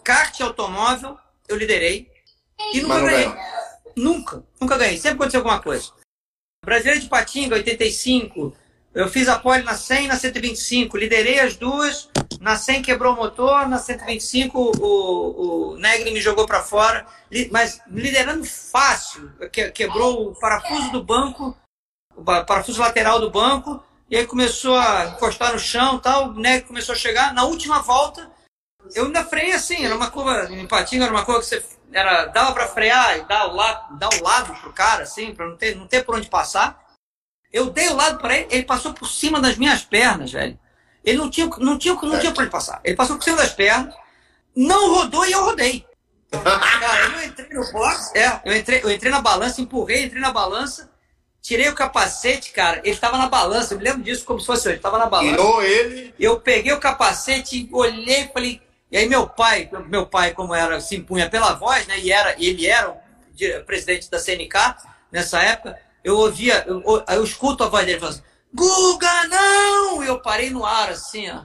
Kart 0.04 0.38
e 0.38 0.42
automóvel, 0.42 1.16
eu 1.48 1.56
liderei. 1.56 2.10
E 2.74 2.80
nunca 2.80 3.00
ganhei. 3.00 3.24
Ganhou. 3.24 3.38
Nunca. 3.96 4.44
Nunca 4.60 4.76
ganhei. 4.76 4.96
Sempre 4.96 5.16
aconteceu 5.16 5.40
alguma 5.40 5.62
coisa. 5.62 5.92
Brasileiro 6.64 7.00
de 7.00 7.08
Patinga, 7.08 7.54
85. 7.56 8.54
Eu 8.94 9.08
fiz 9.08 9.28
a 9.28 9.38
pole 9.38 9.62
na 9.62 9.74
100 9.74 10.04
e 10.04 10.08
na 10.08 10.16
125. 10.16 10.96
Liderei 10.96 11.40
as 11.40 11.56
duas. 11.56 12.08
Na 12.40 12.56
100 12.56 12.82
quebrou 12.82 13.14
o 13.14 13.16
motor, 13.16 13.68
na 13.68 13.78
125 13.78 14.58
o, 14.58 15.72
o 15.72 15.76
Negri 15.76 16.12
me 16.12 16.20
jogou 16.20 16.46
para 16.46 16.62
fora, 16.62 17.06
mas 17.50 17.80
liderando 17.88 18.44
fácil. 18.44 19.32
Que, 19.52 19.70
quebrou 19.70 20.30
o 20.30 20.38
parafuso 20.38 20.92
do 20.92 21.02
banco, 21.02 21.56
o 22.16 22.22
parafuso 22.22 22.80
lateral 22.80 23.20
do 23.20 23.30
banco, 23.30 23.82
e 24.08 24.16
aí 24.16 24.26
começou 24.26 24.76
a 24.76 25.06
encostar 25.06 25.52
no 25.52 25.58
chão 25.58 25.98
tal. 25.98 26.28
O 26.28 26.40
Negri 26.40 26.66
começou 26.66 26.94
a 26.94 26.98
chegar. 26.98 27.34
Na 27.34 27.44
última 27.44 27.80
volta, 27.80 28.30
eu 28.94 29.06
ainda 29.06 29.24
freiei 29.24 29.52
assim, 29.52 29.84
era 29.84 29.94
uma 29.94 30.10
curva, 30.10 30.46
em 30.50 30.66
patinho 30.66 31.02
era 31.02 31.12
uma 31.12 31.24
curva 31.24 31.40
que 31.40 31.46
você 31.46 31.62
era, 31.92 32.26
dava 32.26 32.52
para 32.52 32.68
frear 32.68 33.18
e 33.18 33.24
dar 33.24 33.46
o 33.46 33.56
lado, 33.56 33.98
dar 33.98 34.10
o 34.14 34.22
lado 34.22 34.54
pro 34.60 34.72
cara, 34.72 35.02
assim, 35.02 35.34
para 35.34 35.46
não 35.46 35.56
ter, 35.56 35.74
não 35.74 35.86
ter 35.86 36.04
por 36.04 36.14
onde 36.14 36.28
passar. 36.28 36.87
Eu 37.52 37.70
dei 37.70 37.88
o 37.88 37.96
lado 37.96 38.18
para 38.18 38.36
ele, 38.36 38.48
ele 38.50 38.62
passou 38.64 38.92
por 38.92 39.08
cima 39.08 39.40
das 39.40 39.56
minhas 39.56 39.82
pernas, 39.82 40.32
velho. 40.32 40.58
Ele 41.04 41.18
não 41.18 41.30
tinha, 41.30 41.46
não 41.58 41.78
tinha, 41.78 41.94
não 41.94 42.18
tinha 42.18 42.32
para 42.32 42.42
ele 42.42 42.50
passar. 42.50 42.80
Ele 42.84 42.96
passou 42.96 43.16
por 43.16 43.22
cima 43.22 43.38
das 43.38 43.52
pernas, 43.52 43.94
não 44.54 44.94
rodou 44.94 45.24
e 45.26 45.32
eu 45.32 45.44
rodei. 45.44 45.86
Cara, 46.30 47.22
eu 47.22 47.26
entrei 47.26 47.48
no 47.48 47.72
box, 47.72 48.12
é, 48.14 48.40
eu 48.44 48.54
entrei, 48.54 48.80
eu 48.82 48.90
entrei 48.90 49.10
na 49.10 49.20
balança, 49.20 49.62
empurrei, 49.62 50.04
entrei 50.04 50.20
na 50.20 50.30
balança, 50.30 50.90
tirei 51.40 51.68
o 51.70 51.74
capacete, 51.74 52.52
cara, 52.52 52.80
ele 52.84 52.90
estava 52.90 53.16
na 53.16 53.28
balança, 53.28 53.72
eu 53.72 53.78
me 53.78 53.84
lembro 53.84 54.02
disso 54.02 54.26
como 54.26 54.38
se 54.38 54.44
fosse 54.44 54.62
hoje, 54.62 54.68
ele 54.72 54.76
estava 54.76 54.98
na 54.98 55.06
balança. 55.06 55.30
Tirou 55.30 55.62
ele. 55.62 56.14
Eu 56.18 56.38
peguei 56.40 56.72
o 56.72 56.80
capacete, 56.80 57.66
olhei 57.72 58.24
e 58.24 58.28
falei, 58.28 58.60
e 58.90 58.98
aí 58.98 59.08
meu 59.08 59.26
pai, 59.26 59.70
meu 59.88 60.04
pai, 60.04 60.32
como 60.32 60.54
era, 60.54 60.78
se 60.82 60.96
impunha 60.96 61.30
pela 61.30 61.54
voz, 61.54 61.86
né, 61.86 61.98
e 61.98 62.12
era, 62.12 62.34
ele 62.38 62.66
era 62.66 62.90
o 62.90 63.64
presidente 63.64 64.10
da 64.10 64.18
CNK 64.18 64.76
nessa 65.10 65.40
época, 65.42 65.78
eu 66.02 66.16
ouvia, 66.16 66.64
eu, 66.66 66.82
eu 67.08 67.24
escuto 67.24 67.64
a 67.64 67.68
voz 67.68 67.84
dele 67.84 67.98
falando 67.98 68.14
assim, 68.14 68.24
Guga, 68.54 69.28
não! 69.28 70.02
E 70.02 70.06
eu 70.06 70.20
parei 70.20 70.50
no 70.50 70.64
ar 70.64 70.90
assim, 70.90 71.28
ó. 71.30 71.42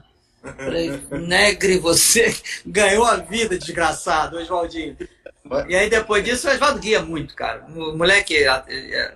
Falei, 0.58 1.02
Negre, 1.12 1.80
você 1.80 2.36
ganhou 2.66 3.06
a 3.06 3.18
vida, 3.18 3.58
desgraçado, 3.58 4.38
Oswaldinho. 4.38 4.98
E 5.68 5.76
aí 5.76 5.90
depois 5.90 6.24
disso, 6.24 6.48
o 6.48 6.52
Oswaldo 6.52 6.80
guia 6.80 7.02
muito, 7.02 7.36
cara. 7.36 7.66
O 7.66 7.98
moleque 7.98 8.44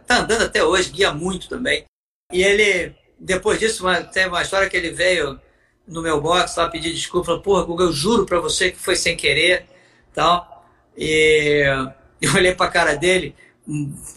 tá 0.06 0.20
andando 0.20 0.44
até 0.44 0.64
hoje, 0.64 0.92
guia 0.92 1.12
muito 1.14 1.48
também. 1.48 1.86
E 2.32 2.44
ele, 2.44 2.94
depois 3.18 3.60
disso, 3.60 3.86
tem 4.12 4.28
uma 4.28 4.42
história 4.42 4.70
que 4.70 4.76
ele 4.76 4.92
veio 4.92 5.40
no 5.88 6.02
meu 6.02 6.20
box 6.20 6.58
lá 6.58 6.70
pedir 6.70 6.94
desculpa, 6.94 7.28
falou, 7.28 7.42
porra, 7.42 7.64
Guga, 7.64 7.86
eu 7.86 7.94
juro 7.94 8.26
pra 8.26 8.40
você 8.40 8.72
que 8.72 8.78
foi 8.78 8.96
sem 8.96 9.16
querer, 9.16 9.66
tal. 10.14 10.66
E 10.98 11.64
eu 12.22 12.34
olhei 12.34 12.54
pra 12.54 12.68
cara 12.68 12.96
dele, 12.96 13.34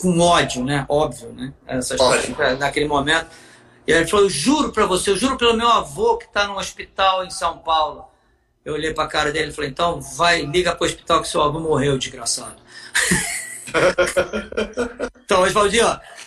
com 0.01 0.19
ódio, 0.21 0.65
né? 0.65 0.87
Óbvio, 0.89 1.33
né? 1.33 1.53
Essa 1.67 1.95
história, 1.95 2.57
naquele 2.57 2.87
momento. 2.87 3.27
E 3.87 3.93
ele 3.93 4.07
falou: 4.07 4.27
Eu 4.27 4.31
juro 4.31 4.73
para 4.73 4.87
você, 4.87 5.11
eu 5.11 5.17
juro 5.17 5.37
pelo 5.37 5.57
meu 5.57 5.69
avô 5.69 6.17
que 6.17 6.27
está 6.27 6.47
no 6.47 6.57
hospital 6.57 7.25
em 7.25 7.31
São 7.31 7.59
Paulo. 7.59 8.05
Eu 8.65 8.75
olhei 8.75 8.93
para 8.93 9.05
a 9.05 9.09
cara 9.09 9.33
dele 9.33 9.51
e 9.51 9.55
falei: 9.55 9.71
Então, 9.71 10.01
vai, 10.01 10.43
liga 10.43 10.75
para 10.75 10.85
o 10.85 10.87
hospital 10.87 11.21
que 11.21 11.29
seu 11.29 11.43
avô 11.43 11.59
morreu, 11.59 11.99
desgraçado. 11.99 12.57
então, 15.25 15.43
Oswaldinho, 15.43 15.87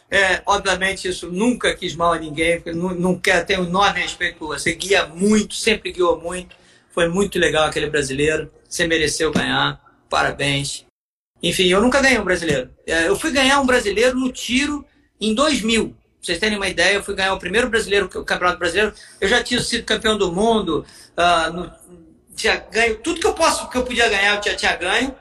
é, 0.09 0.41
obviamente 0.45 1.07
isso 1.07 1.31
nunca 1.31 1.73
quis 1.73 1.95
mal 1.95 2.13
a 2.13 2.19
ninguém, 2.19 2.61
não, 2.67 2.93
não 2.93 3.19
quer, 3.19 3.45
tenho 3.45 3.63
enorme 3.63 4.01
respeito 4.01 4.37
por 4.37 4.47
você, 4.47 4.73
guia 4.73 5.07
muito, 5.07 5.55
sempre 5.55 5.91
guiou 5.91 6.19
muito, 6.19 6.55
foi 6.91 7.07
muito 7.07 7.39
legal 7.39 7.65
aquele 7.65 7.89
brasileiro, 7.89 8.51
você 8.67 8.85
mereceu 8.85 9.31
ganhar, 9.31 9.81
parabéns. 10.09 10.85
Enfim, 11.43 11.67
eu 11.67 11.81
nunca 11.81 12.01
ganhei 12.01 12.17
um 12.17 12.23
brasileiro. 12.23 12.69
É, 12.87 13.09
eu 13.09 13.19
fui 13.19 13.29
ganhar 13.29 13.59
um 13.59 13.65
brasileiro 13.65 14.17
no 14.17 14.31
tiro 14.31 14.85
em 15.19 15.35
2000. 15.35 15.89
Pra 15.89 15.97
vocês 16.21 16.39
terem 16.39 16.55
uma 16.55 16.69
ideia, 16.69 16.95
eu 16.95 17.03
fui 17.03 17.13
ganhar 17.13 17.33
o 17.33 17.39
primeiro 17.39 17.69
brasileiro, 17.69 18.05
o 18.05 18.23
campeonato 18.23 18.57
brasileiro. 18.57 18.93
Eu 19.19 19.27
já 19.27 19.43
tinha 19.43 19.59
sido 19.59 19.83
campeão 19.83 20.17
do 20.17 20.31
mundo, 20.31 20.85
uh, 21.17 21.51
no, 21.51 21.69
tinha 22.33 22.55
ganho 22.71 22.97
tudo 22.99 23.19
que 23.19 23.27
eu 23.27 23.33
posso, 23.33 23.69
que 23.69 23.77
eu 23.77 23.83
podia 23.83 24.07
ganhar, 24.07 24.37
eu 24.37 24.43
já 24.43 24.55
tinha 24.55 24.75
ganho. 24.77 25.13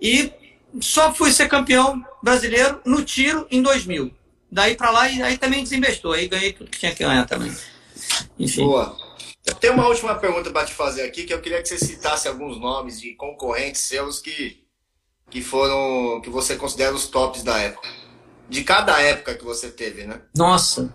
E 0.00 0.32
só 0.80 1.12
fui 1.12 1.32
ser 1.32 1.48
campeão 1.48 2.04
brasileiro 2.22 2.80
no 2.84 3.02
tiro 3.02 3.44
em 3.50 3.60
2000. 3.60 4.12
Daí 4.50 4.76
para 4.76 4.90
lá 4.90 5.08
e 5.08 5.20
aí 5.20 5.36
também 5.36 5.64
desinvestou, 5.64 6.12
aí 6.12 6.28
ganhei 6.28 6.52
tudo 6.52 6.70
que 6.70 6.78
tinha 6.78 6.94
que 6.94 7.02
ganhar 7.02 7.26
também. 7.26 7.52
Enfim. 8.38 8.64
Boa. 8.64 8.96
Tenho 9.60 9.74
uma 9.74 9.88
última 9.88 10.14
pergunta 10.14 10.50
para 10.50 10.66
te 10.66 10.72
fazer 10.72 11.02
aqui, 11.02 11.24
que 11.24 11.34
eu 11.34 11.40
queria 11.40 11.60
que 11.60 11.68
você 11.68 11.78
citasse 11.78 12.28
alguns 12.28 12.58
nomes 12.58 13.00
de 13.00 13.14
concorrentes 13.14 13.82
seus 13.82 14.20
que 14.20 14.63
que 15.34 15.42
foram 15.42 16.22
que 16.22 16.30
você 16.30 16.56
considera 16.56 16.94
os 16.94 17.08
tops 17.08 17.42
da 17.42 17.58
época? 17.58 17.88
de 18.48 18.62
cada 18.62 19.00
época 19.00 19.34
que 19.34 19.44
você 19.44 19.68
teve, 19.68 20.04
né? 20.04 20.20
Nossa. 20.36 20.92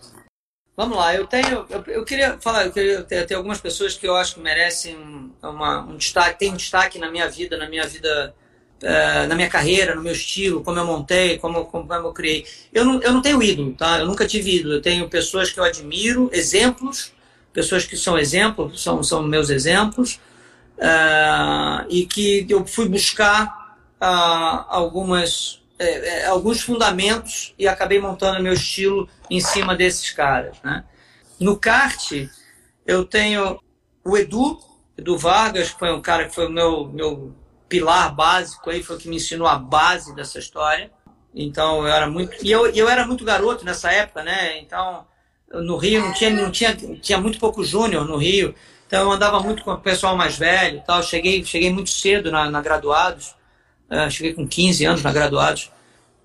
Vamos 0.76 0.98
lá, 0.98 1.14
eu 1.14 1.28
tenho. 1.28 1.66
Eu, 1.70 1.84
eu 1.88 2.06
queria 2.06 2.38
falar, 2.40 2.66
eu 2.66 2.72
queria 2.72 3.02
ter, 3.04 3.26
ter, 3.26 3.36
algumas 3.36 3.60
pessoas 3.60 3.98
que 3.98 4.08
eu 4.08 4.16
acho 4.16 4.36
que 4.36 4.40
merecem 4.40 4.96
uma, 5.44 5.82
um 5.82 5.98
destaque, 5.98 6.40
tem 6.40 6.54
um 6.54 6.56
destaque 6.56 6.98
na 6.98 7.12
minha 7.12 7.28
vida, 7.28 7.58
na 7.58 7.68
minha 7.68 7.86
vida, 7.86 8.34
uh, 8.82 9.28
na 9.28 9.36
minha 9.36 9.50
carreira, 9.50 9.94
no 9.94 10.02
meu 10.02 10.14
estilo, 10.14 10.64
como 10.64 10.80
eu 10.80 10.86
montei, 10.86 11.38
como, 11.38 11.66
como 11.66 11.92
eu 11.94 12.14
criei. 12.14 12.46
Eu 12.72 12.86
não, 12.86 13.02
eu 13.02 13.12
não 13.12 13.22
tenho 13.22 13.44
ídolo, 13.44 13.74
tá? 13.74 14.00
Eu 14.00 14.06
nunca 14.06 14.26
tive 14.26 14.58
ídolo. 14.58 14.76
Eu 14.76 14.82
tenho 14.82 15.10
pessoas 15.10 15.52
que 15.52 15.60
eu 15.60 15.66
admiro, 15.66 16.30
exemplos, 16.32 17.12
pessoas 17.52 17.84
que 17.84 17.98
são 17.98 18.18
exemplos, 18.18 18.82
são, 18.82 19.04
são 19.04 19.22
meus 19.24 19.50
exemplos, 19.50 20.18
uh, 20.78 21.86
e 21.90 22.06
que 22.06 22.46
eu 22.48 22.66
fui 22.66 22.88
buscar 22.88 23.59
uh, 24.02 24.66
algumas 24.68 25.60
é, 25.80 26.26
alguns 26.26 26.62
fundamentos 26.62 27.54
e 27.58 27.68
acabei 27.68 28.00
montando 28.00 28.44
meu 28.44 28.54
estilo 28.54 29.08
em 29.30 29.40
cima 29.40 29.76
desses 29.76 30.12
caras. 30.12 30.58
Né? 30.62 30.84
No 31.40 31.58
kart, 31.58 32.28
eu 32.86 33.06
tenho 33.06 33.60
o 34.04 34.18
Edu, 34.18 34.60
Edu 34.98 35.18
Vargas, 35.18 35.72
que 35.72 35.80
foi 35.80 35.94
um 35.94 36.02
cara 36.02 36.28
que 36.28 36.36
foi 36.36 36.48
o 36.48 36.52
meu, 36.52 36.88
meu 36.88 37.34
pilar 37.70 38.14
básico, 38.14 38.70
aí, 38.70 38.84
foi 38.84 38.98
o 38.98 39.00
que 39.00 39.08
me 39.08 39.16
ensinou 39.16 39.48
a 39.48 39.56
base 39.56 40.14
dessa 40.14 40.38
história. 40.38 40.92
Então 41.34 41.88
eu 41.88 41.88
era 41.88 42.10
muito. 42.10 42.36
E 42.44 42.52
eu, 42.52 42.68
eu 42.72 42.90
era 42.90 43.06
muito 43.06 43.24
garoto 43.24 43.64
nessa 43.64 43.92
época, 43.92 44.24
né? 44.24 44.60
Então 44.60 45.06
no 45.52 45.78
Rio 45.78 46.02
não 46.02 46.14
tinha, 46.14 46.30
não 46.30 46.52
tinha, 46.52 46.76
tinha 46.76 47.20
muito 47.20 47.40
pouco 47.40 47.64
júnior 47.64 48.06
no 48.06 48.18
Rio. 48.18 48.54
Então 48.88 49.04
eu 49.04 49.12
andava 49.12 49.40
muito 49.40 49.64
com 49.64 49.72
o 49.72 49.78
pessoal 49.78 50.18
mais 50.18 50.38
velho 50.38 50.84
tal. 50.86 51.02
Cheguei, 51.04 51.46
cheguei 51.46 51.72
muito 51.72 51.92
cedo 51.92 52.32
na, 52.32 52.50
na 52.50 52.62
graduados. 52.62 53.36
Uh, 53.90 54.10
cheguei 54.10 54.34
com 54.34 54.48
15 54.48 54.86
anos 54.86 55.04
na 55.04 55.12
graduados. 55.12 55.72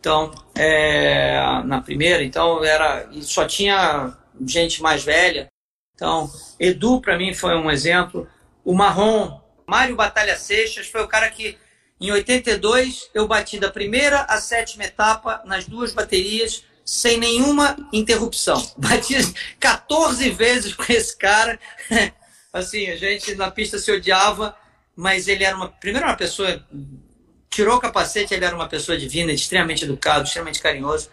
Então, 0.00 0.30
é, 0.54 1.62
na 1.64 1.80
primeira, 1.80 2.22
então 2.22 2.62
era 2.62 3.08
só 3.22 3.46
tinha 3.46 4.14
gente 4.46 4.82
mais 4.82 5.02
velha. 5.02 5.48
Então, 5.94 6.30
Edu 6.60 7.00
para 7.00 7.16
mim 7.16 7.32
foi 7.32 7.54
um 7.56 7.70
exemplo. 7.70 8.28
O 8.62 8.74
Marrom, 8.74 9.40
Mário 9.66 9.96
Batalha 9.96 10.36
Seixas 10.36 10.88
foi 10.88 11.02
o 11.02 11.08
cara 11.08 11.30
que 11.30 11.56
em 11.98 12.10
82 12.10 13.08
eu 13.14 13.26
bati 13.26 13.58
da 13.58 13.70
primeira 13.70 14.22
à 14.22 14.38
sétima 14.38 14.84
etapa 14.84 15.42
nas 15.46 15.66
duas 15.66 15.94
baterias 15.94 16.64
sem 16.84 17.16
nenhuma 17.18 17.76
interrupção. 17.92 18.62
Bati 18.76 19.14
14 19.58 20.30
vezes 20.30 20.74
com 20.74 20.84
esse 20.92 21.16
cara. 21.16 21.58
Assim, 22.52 22.88
a 22.88 22.96
gente 22.96 23.34
na 23.34 23.50
pista 23.50 23.78
se 23.78 23.90
odiava, 23.90 24.54
mas 24.94 25.26
ele 25.26 25.44
era 25.44 25.56
uma 25.56 25.68
primeiro 25.68 26.06
uma 26.06 26.16
pessoa 26.16 26.62
tirou 27.54 27.76
o 27.76 27.80
capacete, 27.80 28.34
ele 28.34 28.44
era 28.44 28.54
uma 28.54 28.68
pessoa 28.68 28.98
divina, 28.98 29.30
extremamente 29.30 29.84
educado, 29.84 30.24
extremamente 30.24 30.60
carinhoso, 30.60 31.08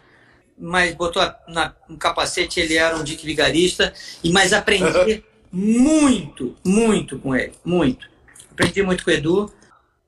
mas 0.57 0.95
botou 0.95 1.21
na, 1.47 1.75
no 1.87 1.97
capacete, 1.97 2.59
ele 2.59 2.75
era 2.75 2.97
um 2.97 3.03
dick 3.03 3.23
vigarista, 3.23 3.93
e 4.23 4.31
mas 4.31 4.51
aprendi 4.51 5.23
muito, 5.51 6.55
muito 6.65 7.19
com 7.19 7.35
ele, 7.35 7.53
muito. 7.63 8.09
Aprendi 8.51 8.81
muito 8.81 9.03
com 9.05 9.11
o 9.11 9.13
Edu. 9.13 9.53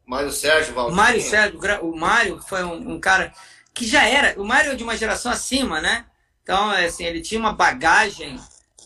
Mário 0.08 0.32
Sérgio, 0.32 0.74
Valdir. 0.74 0.96
Mário 0.96 1.22
Sérgio, 1.22 1.60
o 1.84 1.96
Mário 1.96 2.40
foi 2.50 2.64
um, 2.64 2.94
um, 2.94 3.00
cara 3.00 3.32
que 3.72 3.86
já 3.86 4.04
era, 4.04 4.40
o 4.42 4.44
Mário 4.44 4.72
é 4.72 4.76
de 4.76 4.84
uma 4.84 4.98
geração 4.98 5.32
acima, 5.32 5.80
né? 5.82 6.06
Então, 6.42 6.72
assim, 6.72 7.06
ele 7.06 7.22
tinha 7.22 7.40
uma 7.40 7.54
bagagem 7.54 8.36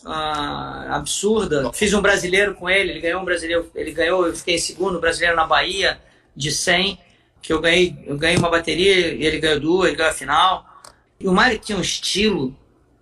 uh, 0.04 0.92
absurda. 0.92 1.72
Fiz 1.72 1.94
um 1.94 2.02
brasileiro 2.02 2.54
com 2.54 2.68
ele, 2.68 2.90
ele 2.90 3.00
ganhou 3.00 3.22
um 3.22 3.24
brasileiro, 3.24 3.70
ele 3.74 3.92
ganhou, 3.92 4.26
eu 4.26 4.36
fiquei 4.36 4.56
em 4.56 4.58
segundo 4.58 5.00
brasileiro 5.00 5.34
na 5.34 5.46
Bahia 5.46 5.98
de 6.36 6.52
100 6.52 7.07
que 7.42 7.52
eu 7.52 7.60
ganhei, 7.60 7.96
eu 8.06 8.16
ganhei 8.16 8.36
uma 8.36 8.50
bateria 8.50 9.14
e 9.14 9.24
ele 9.24 9.38
ganhou 9.38 9.60
duas, 9.60 9.88
ele 9.88 9.96
ganhou 9.96 10.10
a 10.10 10.14
final. 10.14 10.66
E 11.20 11.26
o 11.26 11.32
Mário 11.32 11.58
tinha 11.58 11.78
um 11.78 11.82
estilo 11.82 12.54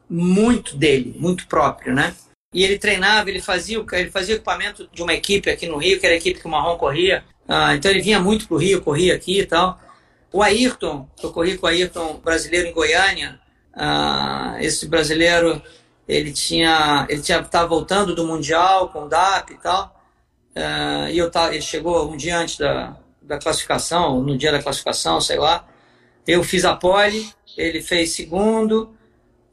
muito 0.09 0.77
dele, 0.77 1.15
muito 1.19 1.47
próprio, 1.47 1.95
né? 1.95 2.15
E 2.55 2.63
ele 2.65 2.79
treinava, 2.79 3.29
ele 3.29 3.41
fazia, 3.41 3.85
ele 3.93 4.11
fazia 4.11 4.37
equipamento 4.37 4.89
de 4.93 5.03
uma 5.03 5.13
equipe 5.13 5.51
aqui 5.51 5.67
no 5.67 5.77
Rio, 5.77 6.01
que 6.01 6.07
era 6.07 6.15
a 6.15 6.19
equipe 6.19 6.41
que 6.41 6.47
o 6.47 6.51
Marrom 6.51 6.79
corria. 6.79 7.25
Ah, 7.47 7.75
então 7.75 7.91
ele 7.91 8.01
vinha 8.01 8.21
muito 8.21 8.49
pro 8.49 8.57
Rio, 8.57 8.81
corria 8.81 9.15
aqui 9.15 9.41
e 9.41 9.47
tal. 9.47 9.79
O 10.33 10.43
Ayrton, 10.43 11.09
eu 11.23 11.33
corri 11.33 11.59
com 11.59 11.67
o 11.67 11.69
Ayrton 11.69 12.21
brasileiro 12.25 12.69
em 12.69 12.73
Goiânia. 12.73 13.39
Ah, 13.75 14.57
esse 14.61 14.89
brasileiro, 14.89 15.61
ele 16.09 16.33
tinha, 16.33 17.07
ele 17.11 17.21
tinha, 17.21 17.41
estava 17.41 17.67
voltando 17.67 18.15
do 18.15 18.27
mundial 18.27 18.89
com 18.89 19.05
o 19.05 19.09
DAP 19.09 19.51
e 19.51 19.59
tal. 19.59 19.95
Ah, 20.55 21.11
e 21.11 21.19
eu 21.19 21.31
tava, 21.31 21.53
ele 21.53 21.63
chegou 21.63 22.11
um 22.11 22.17
dia 22.17 22.39
antes 22.39 22.57
da, 22.59 22.97
da 23.27 23.39
classificação, 23.39 24.23
no 24.23 24.37
dia 24.39 24.53
da 24.53 24.63
classificação, 24.63 25.21
sei 25.21 25.39
lá. 25.39 25.67
Eu 26.27 26.43
fiz 26.43 26.65
a 26.65 26.75
pole, 26.75 27.29
ele 27.57 27.81
fez 27.83 28.13
segundo, 28.13 28.95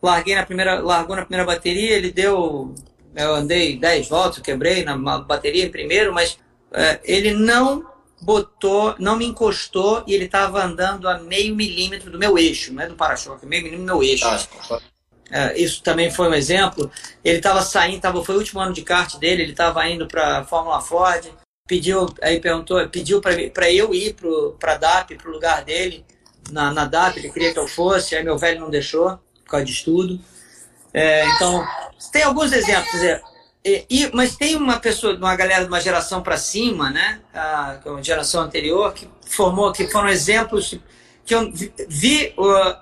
larguei 0.01 0.35
na 0.35 0.45
primeira, 0.45 0.79
largou 0.79 1.15
na 1.15 1.23
primeira 1.23 1.45
bateria, 1.45 1.95
ele 1.95 2.11
deu, 2.11 2.73
eu 3.15 3.35
andei 3.35 3.77
10 3.77 4.09
voltas, 4.09 4.41
quebrei 4.41 4.83
na 4.83 4.97
bateria 5.19 5.65
em 5.65 5.71
primeiro, 5.71 6.13
mas 6.13 6.37
é, 6.71 6.99
ele 7.03 7.33
não 7.33 7.85
botou, 8.21 8.95
não 8.99 9.17
me 9.17 9.25
encostou 9.25 10.03
e 10.07 10.13
ele 10.13 10.25
estava 10.25 10.63
andando 10.63 11.07
a 11.09 11.19
meio 11.19 11.55
milímetro 11.55 12.09
do 12.09 12.17
meu 12.17 12.37
eixo, 12.37 12.73
não 12.73 12.83
é 12.83 12.87
do 12.87 12.95
para-choque, 12.95 13.45
meio 13.45 13.63
milímetro 13.63 13.93
do 13.93 13.97
meu 13.97 14.03
eixo. 14.03 14.25
Ah, 14.25 14.79
é, 15.31 15.59
isso 15.59 15.81
também 15.81 16.11
foi 16.11 16.29
um 16.29 16.33
exemplo. 16.33 16.91
Ele 17.23 17.37
estava 17.37 17.61
saindo, 17.61 18.01
tava, 18.01 18.23
foi 18.23 18.35
o 18.35 18.37
último 18.37 18.59
ano 18.59 18.73
de 18.73 18.81
kart 18.81 19.17
dele, 19.17 19.43
ele 19.43 19.51
estava 19.51 19.87
indo 19.87 20.07
para 20.07 20.39
a 20.39 20.43
Fórmula 20.43 20.79
Ford 20.81 21.25
pediu, 21.67 22.13
aí 22.21 22.39
perguntou, 22.39 22.87
pediu 22.89 23.21
para 23.21 23.71
eu 23.71 23.93
ir 23.93 24.15
para 24.59 24.73
a 24.73 24.77
DAP, 24.77 25.15
para 25.15 25.29
o 25.29 25.33
lugar 25.33 25.63
dele, 25.63 26.05
na, 26.51 26.71
na 26.71 26.85
DAP, 26.85 27.17
ele 27.17 27.31
queria 27.31 27.53
que 27.53 27.59
eu 27.59 27.67
fosse, 27.67 28.15
aí 28.15 28.23
meu 28.23 28.37
velho 28.37 28.59
não 28.59 28.69
deixou, 28.69 29.17
por 29.43 29.51
causa 29.51 29.65
de 29.65 29.71
estudo. 29.71 30.19
É, 30.93 31.25
então, 31.29 31.65
tem 32.11 32.23
alguns 32.23 32.51
exemplos. 32.51 33.01
É, 33.01 33.21
e, 33.89 34.09
mas 34.13 34.35
tem 34.35 34.55
uma 34.57 34.77
pessoa, 34.77 35.15
uma 35.15 35.35
galera 35.35 35.63
de 35.63 35.69
uma 35.69 35.79
geração 35.79 36.21
para 36.21 36.37
cima, 36.37 36.89
né, 36.89 37.21
a, 37.33 37.79
é 37.83 37.89
uma 37.89 38.03
geração 38.03 38.41
anterior, 38.41 38.93
que 38.93 39.07
formou, 39.25 39.71
que 39.71 39.87
foram 39.87 40.09
exemplos 40.09 40.77
que 41.25 41.33
eu 41.33 41.49
vi, 41.87 42.33
uh, 42.37 42.75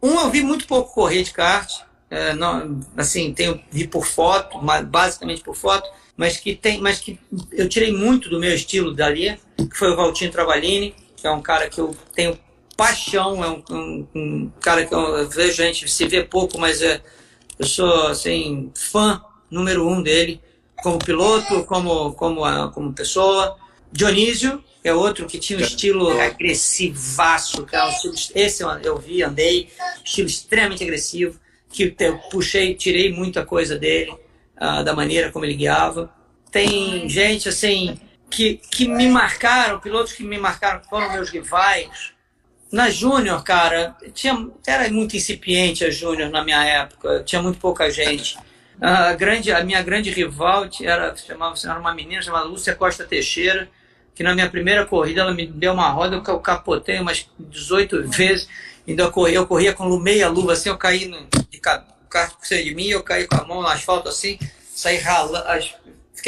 um 0.00 0.20
eu 0.20 0.30
vi 0.30 0.42
muito 0.42 0.64
pouco 0.68 0.94
correr 0.94 1.24
de 1.24 1.32
kart, 1.32 1.80
é, 2.08 2.32
não, 2.34 2.80
assim, 2.96 3.34
tenho, 3.34 3.60
vi 3.70 3.88
por 3.88 4.06
foto, 4.06 4.60
basicamente 4.86 5.42
por 5.42 5.56
foto, 5.56 5.90
mas 6.18 6.36
que 6.36 6.56
tem, 6.56 6.80
mas 6.80 6.98
que 6.98 7.16
eu 7.52 7.68
tirei 7.68 7.92
muito 7.92 8.28
do 8.28 8.40
meu 8.40 8.52
estilo 8.52 8.92
dali, 8.92 9.38
que 9.56 9.76
foi 9.78 9.92
o 9.92 9.96
Valtinho 9.96 10.32
Travalini, 10.32 10.92
que 11.16 11.24
é 11.24 11.30
um 11.30 11.40
cara 11.40 11.68
que 11.68 11.80
eu 11.80 11.96
tenho 12.12 12.36
paixão, 12.76 13.44
é 13.44 13.48
um, 13.48 13.62
um, 13.70 14.06
um 14.14 14.52
cara 14.60 14.84
que 14.84 14.92
eu 14.92 15.28
vejo 15.28 15.62
a 15.62 15.66
gente 15.66 15.88
se 15.88 16.08
vê 16.08 16.24
pouco, 16.24 16.58
mas 16.58 16.82
é, 16.82 17.00
eu 17.56 17.64
sou 17.64 18.08
assim 18.08 18.72
fã 18.74 19.22
número 19.48 19.88
um 19.88 20.02
dele, 20.02 20.40
como 20.82 20.98
piloto, 20.98 21.62
como 21.64 22.12
como 22.14 22.70
como 22.72 22.92
pessoa. 22.92 23.56
Dionísio 23.92 24.62
é 24.82 24.92
outro 24.92 25.24
que 25.24 25.38
tinha 25.38 25.60
um 25.60 25.62
estilo 25.62 26.20
agressivaço, 26.20 27.64
é 27.70 27.84
um 27.84 27.88
estilo, 27.90 28.14
esse 28.34 28.64
eu 28.82 28.98
vi, 28.98 29.22
andei, 29.22 29.68
estilo 30.04 30.26
extremamente 30.26 30.82
agressivo, 30.82 31.38
que 31.70 31.94
eu 32.00 32.18
puxei, 32.30 32.74
tirei 32.74 33.12
muita 33.12 33.46
coisa 33.46 33.78
dele 33.78 34.12
uh, 34.60 34.82
da 34.84 34.94
maneira 34.94 35.30
como 35.30 35.44
ele 35.44 35.54
guiava. 35.54 36.17
Tem 36.50 37.08
gente 37.08 37.48
assim 37.48 37.98
que, 38.30 38.60
que 38.70 38.88
me 38.88 39.08
marcaram, 39.08 39.80
pilotos 39.80 40.12
que 40.12 40.22
me 40.22 40.38
marcaram, 40.38 40.82
foram 40.88 41.12
meus 41.12 41.30
rivais. 41.30 42.12
Na 42.70 42.90
Júnior, 42.90 43.42
cara, 43.42 43.96
tinha, 44.12 44.48
era 44.66 44.90
muito 44.90 45.16
incipiente 45.16 45.84
a 45.84 45.90
Júnior 45.90 46.30
na 46.30 46.44
minha 46.44 46.62
época, 46.62 47.22
tinha 47.24 47.40
muito 47.40 47.58
pouca 47.58 47.90
gente. 47.90 48.38
A, 48.80 49.12
grande, 49.14 49.50
a 49.50 49.64
minha 49.64 49.82
grande 49.82 50.10
rival 50.10 50.68
era, 50.82 51.16
chamava, 51.16 51.54
era 51.64 51.80
uma 51.80 51.94
menina 51.94 52.22
chamada 52.22 52.44
Lúcia 52.44 52.74
Costa 52.74 53.04
Teixeira, 53.04 53.68
que 54.14 54.22
na 54.22 54.34
minha 54.34 54.48
primeira 54.50 54.84
corrida 54.84 55.22
ela 55.22 55.34
me 55.34 55.46
deu 55.46 55.72
uma 55.72 55.88
roda, 55.88 56.22
eu 56.26 56.40
capotei 56.40 57.00
umas 57.00 57.28
18 57.38 58.06
vezes, 58.10 58.48
ainda 58.86 59.04
eu 59.04 59.10
corria, 59.10 59.36
eu 59.36 59.46
corria 59.46 59.72
com 59.72 59.88
meia 59.98 60.28
luva, 60.28 60.52
assim, 60.52 60.68
eu 60.68 60.76
caí 60.76 61.06
no, 61.06 61.26
de, 61.50 61.58
carro 61.58 61.84
por 62.36 62.46
cima 62.46 62.62
de 62.62 62.74
mim, 62.74 62.88
eu 62.88 63.02
caí 63.02 63.26
com 63.26 63.36
a 63.36 63.44
mão 63.44 63.62
no 63.62 63.68
asfalto 63.68 64.08
assim, 64.08 64.38
saí 64.74 64.98
ralando, 64.98 65.44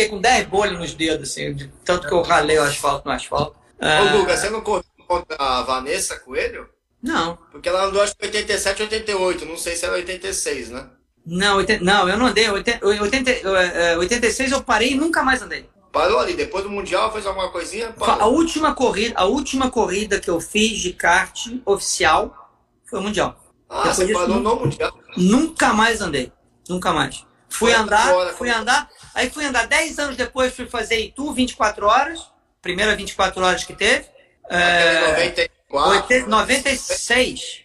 fiquei 0.01 0.09
com 0.09 0.21
10 0.21 0.47
bolhas 0.47 0.79
nos 0.79 0.95
dedos, 0.95 1.31
assim, 1.31 1.53
de 1.53 1.69
tanto 1.85 2.09
que 2.09 2.15
eu 2.15 2.23
ralei 2.23 2.59
o 2.59 2.63
asfalto 2.63 3.07
no 3.07 3.15
asfalto. 3.15 3.57
Ô, 3.79 3.85
ah, 3.85 4.13
Guga, 4.13 4.37
você 4.37 4.51
não 4.51 4.61
correu 4.61 4.85
contra 5.07 5.37
a 5.39 5.63
Vanessa 5.63 6.19
Coelho? 6.19 6.69
Não. 7.03 7.39
Porque 7.51 7.69
ela 7.69 7.85
andou 7.85 8.03
acho 8.03 8.17
que 8.17 8.27
87, 8.27 8.83
88, 8.83 9.47
não 9.47 9.57
sei 9.57 9.75
se 9.77 9.85
era 9.85 9.95
86, 9.95 10.71
né? 10.71 10.87
Não, 11.27 11.57
80, 11.57 11.85
não, 11.85 12.09
eu 12.09 12.19
não 12.19 12.27
andei. 12.27 12.49
80, 12.49 12.87
80, 12.87 13.99
86 13.99 14.53
eu 14.53 14.63
parei 14.63 14.93
e 14.93 14.95
nunca 14.95 15.23
mais 15.23 15.43
andei. 15.43 15.69
Parou 15.93 16.21
ali, 16.21 16.35
depois 16.35 16.63
do 16.63 16.71
Mundial 16.71 17.13
fez 17.13 17.27
alguma 17.27 17.51
coisinha? 17.51 17.93
Parou. 17.93 18.23
A 18.23 18.27
última 18.27 18.75
corrida, 18.75 19.15
a 19.19 19.25
última 19.25 19.71
corrida 19.71 20.21
que 20.21 20.31
eu 20.31 20.41
fiz 20.41 20.79
de 20.79 20.93
kart 20.93 21.47
oficial 21.65 22.53
foi 22.89 23.01
o 23.01 23.03
Mundial. 23.03 23.37
Ah, 23.69 23.89
Depois 23.89 23.97
você 23.97 24.13
parou 24.13 24.41
no 24.41 24.57
Mundial? 24.57 24.93
Nunca 25.17 25.73
mais 25.73 26.01
andei. 26.01 26.33
Nunca 26.69 26.93
mais. 26.93 27.25
Fui 27.49 27.73
andar, 27.73 28.33
fui 28.35 28.49
andar, 28.49 28.89
aí 29.15 29.31
fui 29.31 29.45
andar 29.45 29.67
10 29.67 29.99
anos 29.99 30.17
depois, 30.17 30.55
fui 30.55 30.67
fazer 30.67 30.99
Itu 31.01 31.33
24 31.33 31.87
horas, 31.87 32.21
primeira 32.63 32.95
24 32.97 33.43
horas 33.45 33.65
que 33.65 33.75
teve. 33.75 34.07
É, 34.49 35.09
94. 35.09 36.29
96. 36.29 37.61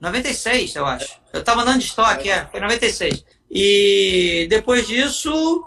96, 0.00 0.74
eu 0.76 0.84
acho. 0.86 1.18
Eu 1.32 1.42
tava 1.42 1.62
andando 1.62 1.78
de 1.78 1.86
estoque, 1.86 2.28
é, 2.30 2.46
foi 2.46 2.60
96. 2.60 3.24
E 3.50 4.46
depois 4.50 4.86
disso, 4.86 5.64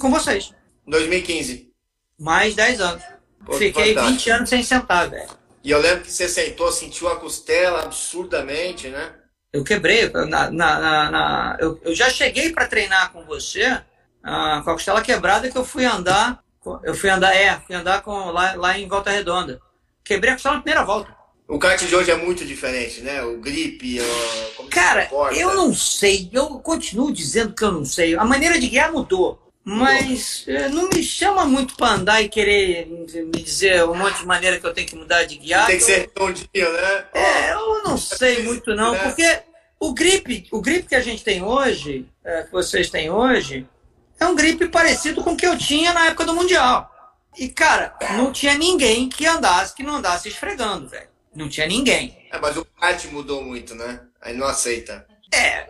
com 0.00 0.10
vocês. 0.10 0.52
2015. 0.86 1.70
Mais 2.18 2.54
10 2.54 2.80
anos. 2.80 3.02
Pô, 3.44 3.54
Fiquei 3.54 3.94
fantástico. 3.94 4.10
20 4.18 4.30
anos 4.30 4.48
sem 4.50 4.62
sentar, 4.62 5.08
velho. 5.08 5.28
E 5.64 5.70
eu 5.70 5.80
lembro 5.80 6.04
que 6.04 6.12
você 6.12 6.28
sentou, 6.28 6.70
sentiu 6.70 7.08
a 7.08 7.16
costela 7.16 7.82
absurdamente, 7.82 8.88
né? 8.88 9.14
Eu 9.52 9.64
quebrei. 9.64 10.08
Na, 10.10 10.26
na, 10.26 10.50
na- 10.50 11.10
na- 11.10 11.56
eu, 11.60 11.80
eu 11.82 11.94
já 11.94 12.08
cheguei 12.10 12.50
para 12.50 12.66
treinar 12.68 13.12
com 13.12 13.24
você 13.24 13.80
ah, 14.22 14.60
com 14.64 14.70
a 14.70 14.74
costela 14.74 15.02
quebrada 15.02 15.50
que 15.50 15.56
eu 15.56 15.64
fui 15.64 15.84
andar. 15.84 16.42
Eu 16.82 16.94
fui 16.94 17.08
andar, 17.08 17.34
é, 17.34 17.58
fui 17.66 17.74
andar 17.74 18.02
com, 18.02 18.30
lá, 18.30 18.54
lá 18.54 18.78
em 18.78 18.86
Volta 18.86 19.10
Redonda. 19.10 19.60
Quebrei 20.04 20.32
a 20.32 20.34
costela 20.34 20.56
na 20.56 20.62
primeira 20.62 20.84
volta. 20.84 21.14
O 21.48 21.58
kart 21.58 21.82
de 21.82 21.96
hoje 21.96 22.10
é 22.10 22.16
muito 22.16 22.44
diferente, 22.44 23.00
né? 23.00 23.22
O 23.24 23.38
grip, 23.38 24.00
o... 24.58 24.64
Cara, 24.68 25.10
eu 25.32 25.54
não 25.54 25.74
sei. 25.74 26.30
Eu 26.32 26.46
continuo 26.60 27.12
dizendo 27.12 27.54
que 27.54 27.64
eu 27.64 27.72
não 27.72 27.84
sei. 27.84 28.14
A 28.14 28.24
maneira 28.24 28.58
de 28.58 28.68
guiar 28.68 28.92
mudou. 28.92 29.50
Mas 29.64 30.44
eh, 30.46 30.68
não 30.68 30.88
me 30.88 31.02
chama 31.02 31.44
muito 31.44 31.76
para 31.76 31.94
andar 31.94 32.22
e 32.22 32.28
querer 32.28 32.86
me 32.86 33.42
dizer 33.42 33.84
um 33.84 33.94
monte 33.94 34.20
de 34.20 34.26
maneira 34.26 34.58
que 34.58 34.66
eu 34.66 34.72
tenho 34.72 34.86
que 34.86 34.96
mudar 34.96 35.24
de 35.24 35.36
guiar. 35.36 35.66
Tem 35.66 35.76
que 35.76 35.82
ser 35.82 35.98
redondinho, 36.00 36.72
né? 36.72 37.04
É, 37.12 37.52
eu 37.52 37.82
não 37.82 37.98
sei 37.98 38.42
muito 38.42 38.74
não, 38.74 38.92
né? 38.92 38.98
porque 39.00 39.40
o 39.78 39.92
grip, 39.92 40.46
o 40.50 40.60
grip 40.60 40.88
que 40.88 40.94
a 40.94 41.00
gente 41.00 41.22
tem 41.22 41.42
hoje, 41.42 42.06
é, 42.24 42.44
que 42.44 42.52
vocês 42.52 42.90
têm 42.90 43.10
hoje, 43.10 43.66
é 44.20 44.26
um 44.26 44.34
grip 44.34 44.68
parecido 44.68 45.24
com 45.24 45.32
o 45.32 45.36
que 45.36 45.46
eu 45.46 45.56
tinha 45.58 45.92
na 45.92 46.06
época 46.06 46.24
do 46.24 46.34
Mundial. 46.34 46.88
E, 47.36 47.48
cara, 47.48 47.96
não 48.16 48.32
tinha 48.32 48.54
ninguém 48.54 49.08
que 49.08 49.26
andasse, 49.26 49.74
que 49.74 49.82
não 49.82 49.96
andasse 49.96 50.28
esfregando, 50.28 50.88
velho. 50.88 51.08
Não 51.34 51.48
tinha 51.48 51.66
ninguém. 51.66 52.28
É, 52.30 52.38
mas 52.38 52.56
o 52.56 52.64
kart 52.64 53.04
mudou 53.06 53.42
muito, 53.42 53.74
né? 53.74 54.00
Aí 54.20 54.36
não 54.36 54.46
aceita. 54.46 55.06
É, 55.32 55.64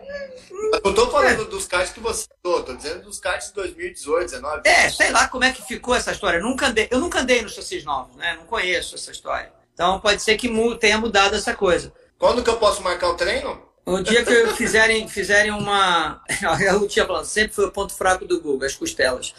Eu 0.73 0.81
não 0.83 0.93
tô 0.93 1.09
falando 1.11 1.45
dos 1.45 1.67
karts 1.67 1.93
que 1.93 1.99
você 1.99 2.25
andou, 2.43 2.63
tô 2.63 2.73
dizendo 2.75 3.03
dos 3.03 3.19
karts 3.19 3.49
de 3.49 3.53
2018, 3.53 4.31
19. 4.31 4.61
é, 4.65 4.89
sei 4.89 5.11
lá 5.11 5.27
como 5.27 5.43
é 5.43 5.51
que 5.51 5.61
ficou 5.61 5.93
essa 5.93 6.11
história. 6.11 6.37
Eu 6.39 6.43
nunca 6.43 6.67
andei, 6.67 6.87
eu 6.89 6.99
nunca 6.99 7.19
andei 7.19 7.41
nos 7.41 7.53
chassis 7.53 7.83
novos, 7.83 8.15
né? 8.15 8.35
Não 8.37 8.45
conheço 8.45 8.95
essa 8.95 9.11
história. 9.11 9.53
Então 9.73 9.99
pode 9.99 10.21
ser 10.21 10.35
que 10.35 10.49
tenha 10.79 10.97
mudado 10.97 11.35
essa 11.35 11.53
coisa. 11.53 11.93
Quando 12.17 12.43
que 12.43 12.49
eu 12.49 12.57
posso 12.57 12.81
marcar 12.81 13.09
o 13.09 13.15
treino? 13.15 13.70
O 13.85 13.99
dia 14.01 14.23
que 14.23 14.47
fizerem, 14.53 15.07
fizerem 15.07 15.51
uma. 15.51 16.21
Eu 16.61 16.87
tinha 16.87 17.05
falando, 17.05 17.25
sempre 17.25 17.53
foi 17.53 17.65
o 17.65 17.71
ponto 17.71 17.93
fraco 17.93 18.25
do 18.25 18.39
Google, 18.39 18.65
as 18.65 18.75
costelas. 18.75 19.33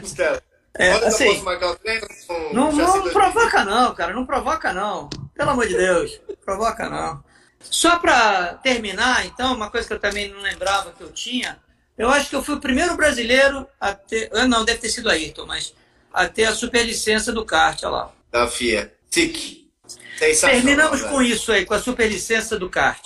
Costela. 0.00 0.42
É, 0.74 0.92
assim, 1.06 1.24
eu 1.24 1.32
posso 1.34 1.44
marcar 1.44 1.70
o 1.70 1.76
treino? 1.76 2.06
Com 2.26 2.54
Não, 2.54 2.72
não 2.72 2.86
2020? 2.86 3.12
provoca 3.12 3.64
não, 3.64 3.94
cara, 3.94 4.14
não 4.14 4.24
provoca 4.24 4.72
não. 4.72 5.10
Pelo 5.34 5.50
amor 5.50 5.68
de 5.68 5.76
Deus, 5.76 6.18
provoca 6.44 6.88
não. 6.88 7.22
Só 7.60 7.98
para 7.98 8.54
terminar, 8.54 9.26
então, 9.26 9.54
uma 9.54 9.70
coisa 9.70 9.86
que 9.86 9.92
eu 9.92 10.00
também 10.00 10.28
não 10.32 10.40
lembrava 10.40 10.92
que 10.92 11.02
eu 11.02 11.12
tinha, 11.12 11.58
eu 11.96 12.08
acho 12.08 12.30
que 12.30 12.36
eu 12.36 12.42
fui 12.42 12.54
o 12.54 12.60
primeiro 12.60 12.96
brasileiro 12.96 13.68
a 13.78 13.94
ter, 13.94 14.30
ah, 14.32 14.46
não, 14.48 14.64
deve 14.64 14.80
ter 14.80 14.88
sido 14.88 15.10
Ayrton, 15.10 15.44
mas 15.46 15.74
a 16.12 16.26
ter 16.26 16.44
a 16.44 16.54
superlicença 16.54 17.32
do 17.32 17.44
kart, 17.44 17.82
olha 17.82 17.90
lá. 17.90 18.12
Da 18.30 18.48
FIA. 18.48 18.92
SIC. 19.10 19.61
Sensacional. 20.18 20.56
Terminamos 20.56 21.00
velho. 21.00 21.12
com 21.12 21.22
isso 21.22 21.52
aí, 21.52 21.64
com 21.64 21.74
a 21.74 21.80
superlicença 21.80 22.58
do 22.58 22.68
kart. 22.70 23.02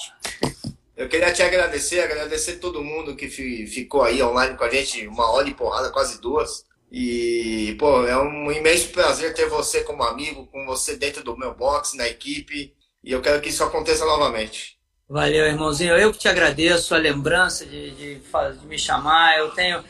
Eu 0.96 1.08
queria 1.08 1.32
te 1.32 1.42
agradecer, 1.42 2.00
agradecer 2.00 2.56
todo 2.56 2.82
mundo 2.82 3.14
que 3.14 3.28
fi- 3.28 3.66
ficou 3.66 4.02
aí 4.02 4.22
online 4.22 4.56
com 4.56 4.64
a 4.64 4.70
gente, 4.70 5.06
uma 5.06 5.30
hora 5.30 5.48
e 5.48 5.54
porrada, 5.54 5.90
quase 5.90 6.20
duas. 6.20 6.64
E, 6.90 7.76
pô, 7.78 8.06
é 8.06 8.16
um 8.16 8.50
imenso 8.50 8.88
prazer 8.88 9.34
ter 9.34 9.48
você 9.48 9.82
como 9.82 10.02
amigo, 10.04 10.46
com 10.46 10.64
você 10.64 10.96
dentro 10.96 11.22
do 11.22 11.36
meu 11.36 11.54
box, 11.54 11.96
na 11.96 12.08
equipe. 12.08 12.72
E 13.04 13.12
eu 13.12 13.20
quero 13.20 13.40
que 13.42 13.50
isso 13.50 13.62
aconteça 13.62 14.04
novamente. 14.06 14.78
Valeu, 15.08 15.46
irmãozinho. 15.46 15.96
Eu 15.96 16.12
que 16.12 16.18
te 16.18 16.28
agradeço 16.28 16.94
a 16.94 16.98
lembrança 16.98 17.66
de, 17.66 17.90
de, 17.90 18.14
de 18.16 18.66
me 18.66 18.78
chamar. 18.78 19.38
Eu 19.38 19.50
tenho, 19.50 19.84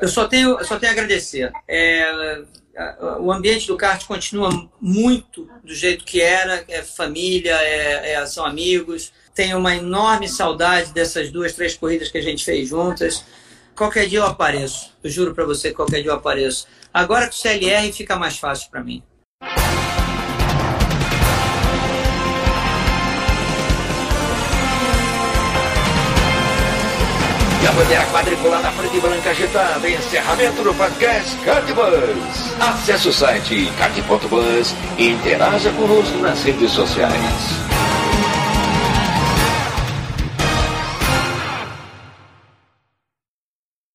eu 0.00 0.08
só 0.08 0.26
tenho, 0.26 0.58
eu 0.58 0.64
só 0.64 0.78
tenho 0.78 0.90
a 0.90 0.94
agradecer. 0.94 1.52
É, 1.68 2.42
o 3.20 3.32
ambiente 3.32 3.66
do 3.66 3.76
kart 3.76 4.04
continua 4.06 4.68
muito 4.80 5.48
do 5.64 5.74
jeito 5.74 6.04
que 6.04 6.20
era. 6.20 6.64
É 6.68 6.82
família, 6.82 7.56
é, 7.60 8.12
é- 8.12 8.26
são 8.26 8.44
amigos. 8.44 9.12
Tenho 9.34 9.58
uma 9.58 9.74
enorme 9.74 10.28
saudade 10.28 10.92
dessas 10.92 11.30
duas, 11.30 11.52
três 11.52 11.74
corridas 11.76 12.08
que 12.08 12.18
a 12.18 12.22
gente 12.22 12.44
fez 12.44 12.68
juntas. 12.68 13.24
Qualquer 13.74 14.08
dia 14.08 14.18
eu 14.20 14.26
apareço. 14.26 14.92
Eu 15.02 15.10
juro 15.10 15.34
para 15.34 15.44
você, 15.44 15.70
que 15.70 15.76
qualquer 15.76 16.02
dia 16.02 16.10
eu 16.10 16.16
apareço. 16.16 16.66
Agora 16.92 17.26
com 17.26 17.32
o 17.32 17.36
CLR 17.36 17.92
fica 17.92 18.16
mais 18.16 18.36
fácil 18.36 18.70
para 18.70 18.82
mim. 18.82 19.02
E 27.60 27.66
a 27.66 27.72
bandeira 27.72 28.06
quadriculada 28.06 28.70
preta 28.70 28.96
e 28.96 29.00
branca 29.00 29.30
agitada. 29.30 29.90
Encerramento 29.90 30.62
do 30.62 30.72
podcast 30.74 31.36
Cardbus. 31.44 32.52
Acesse 32.60 33.08
o 33.08 33.12
site 33.12 33.72
card.bus 33.76 34.74
e 34.96 35.10
interaja 35.10 35.70
conosco 35.72 36.18
nas 36.18 36.42
redes 36.44 36.70
sociais. 36.70 37.67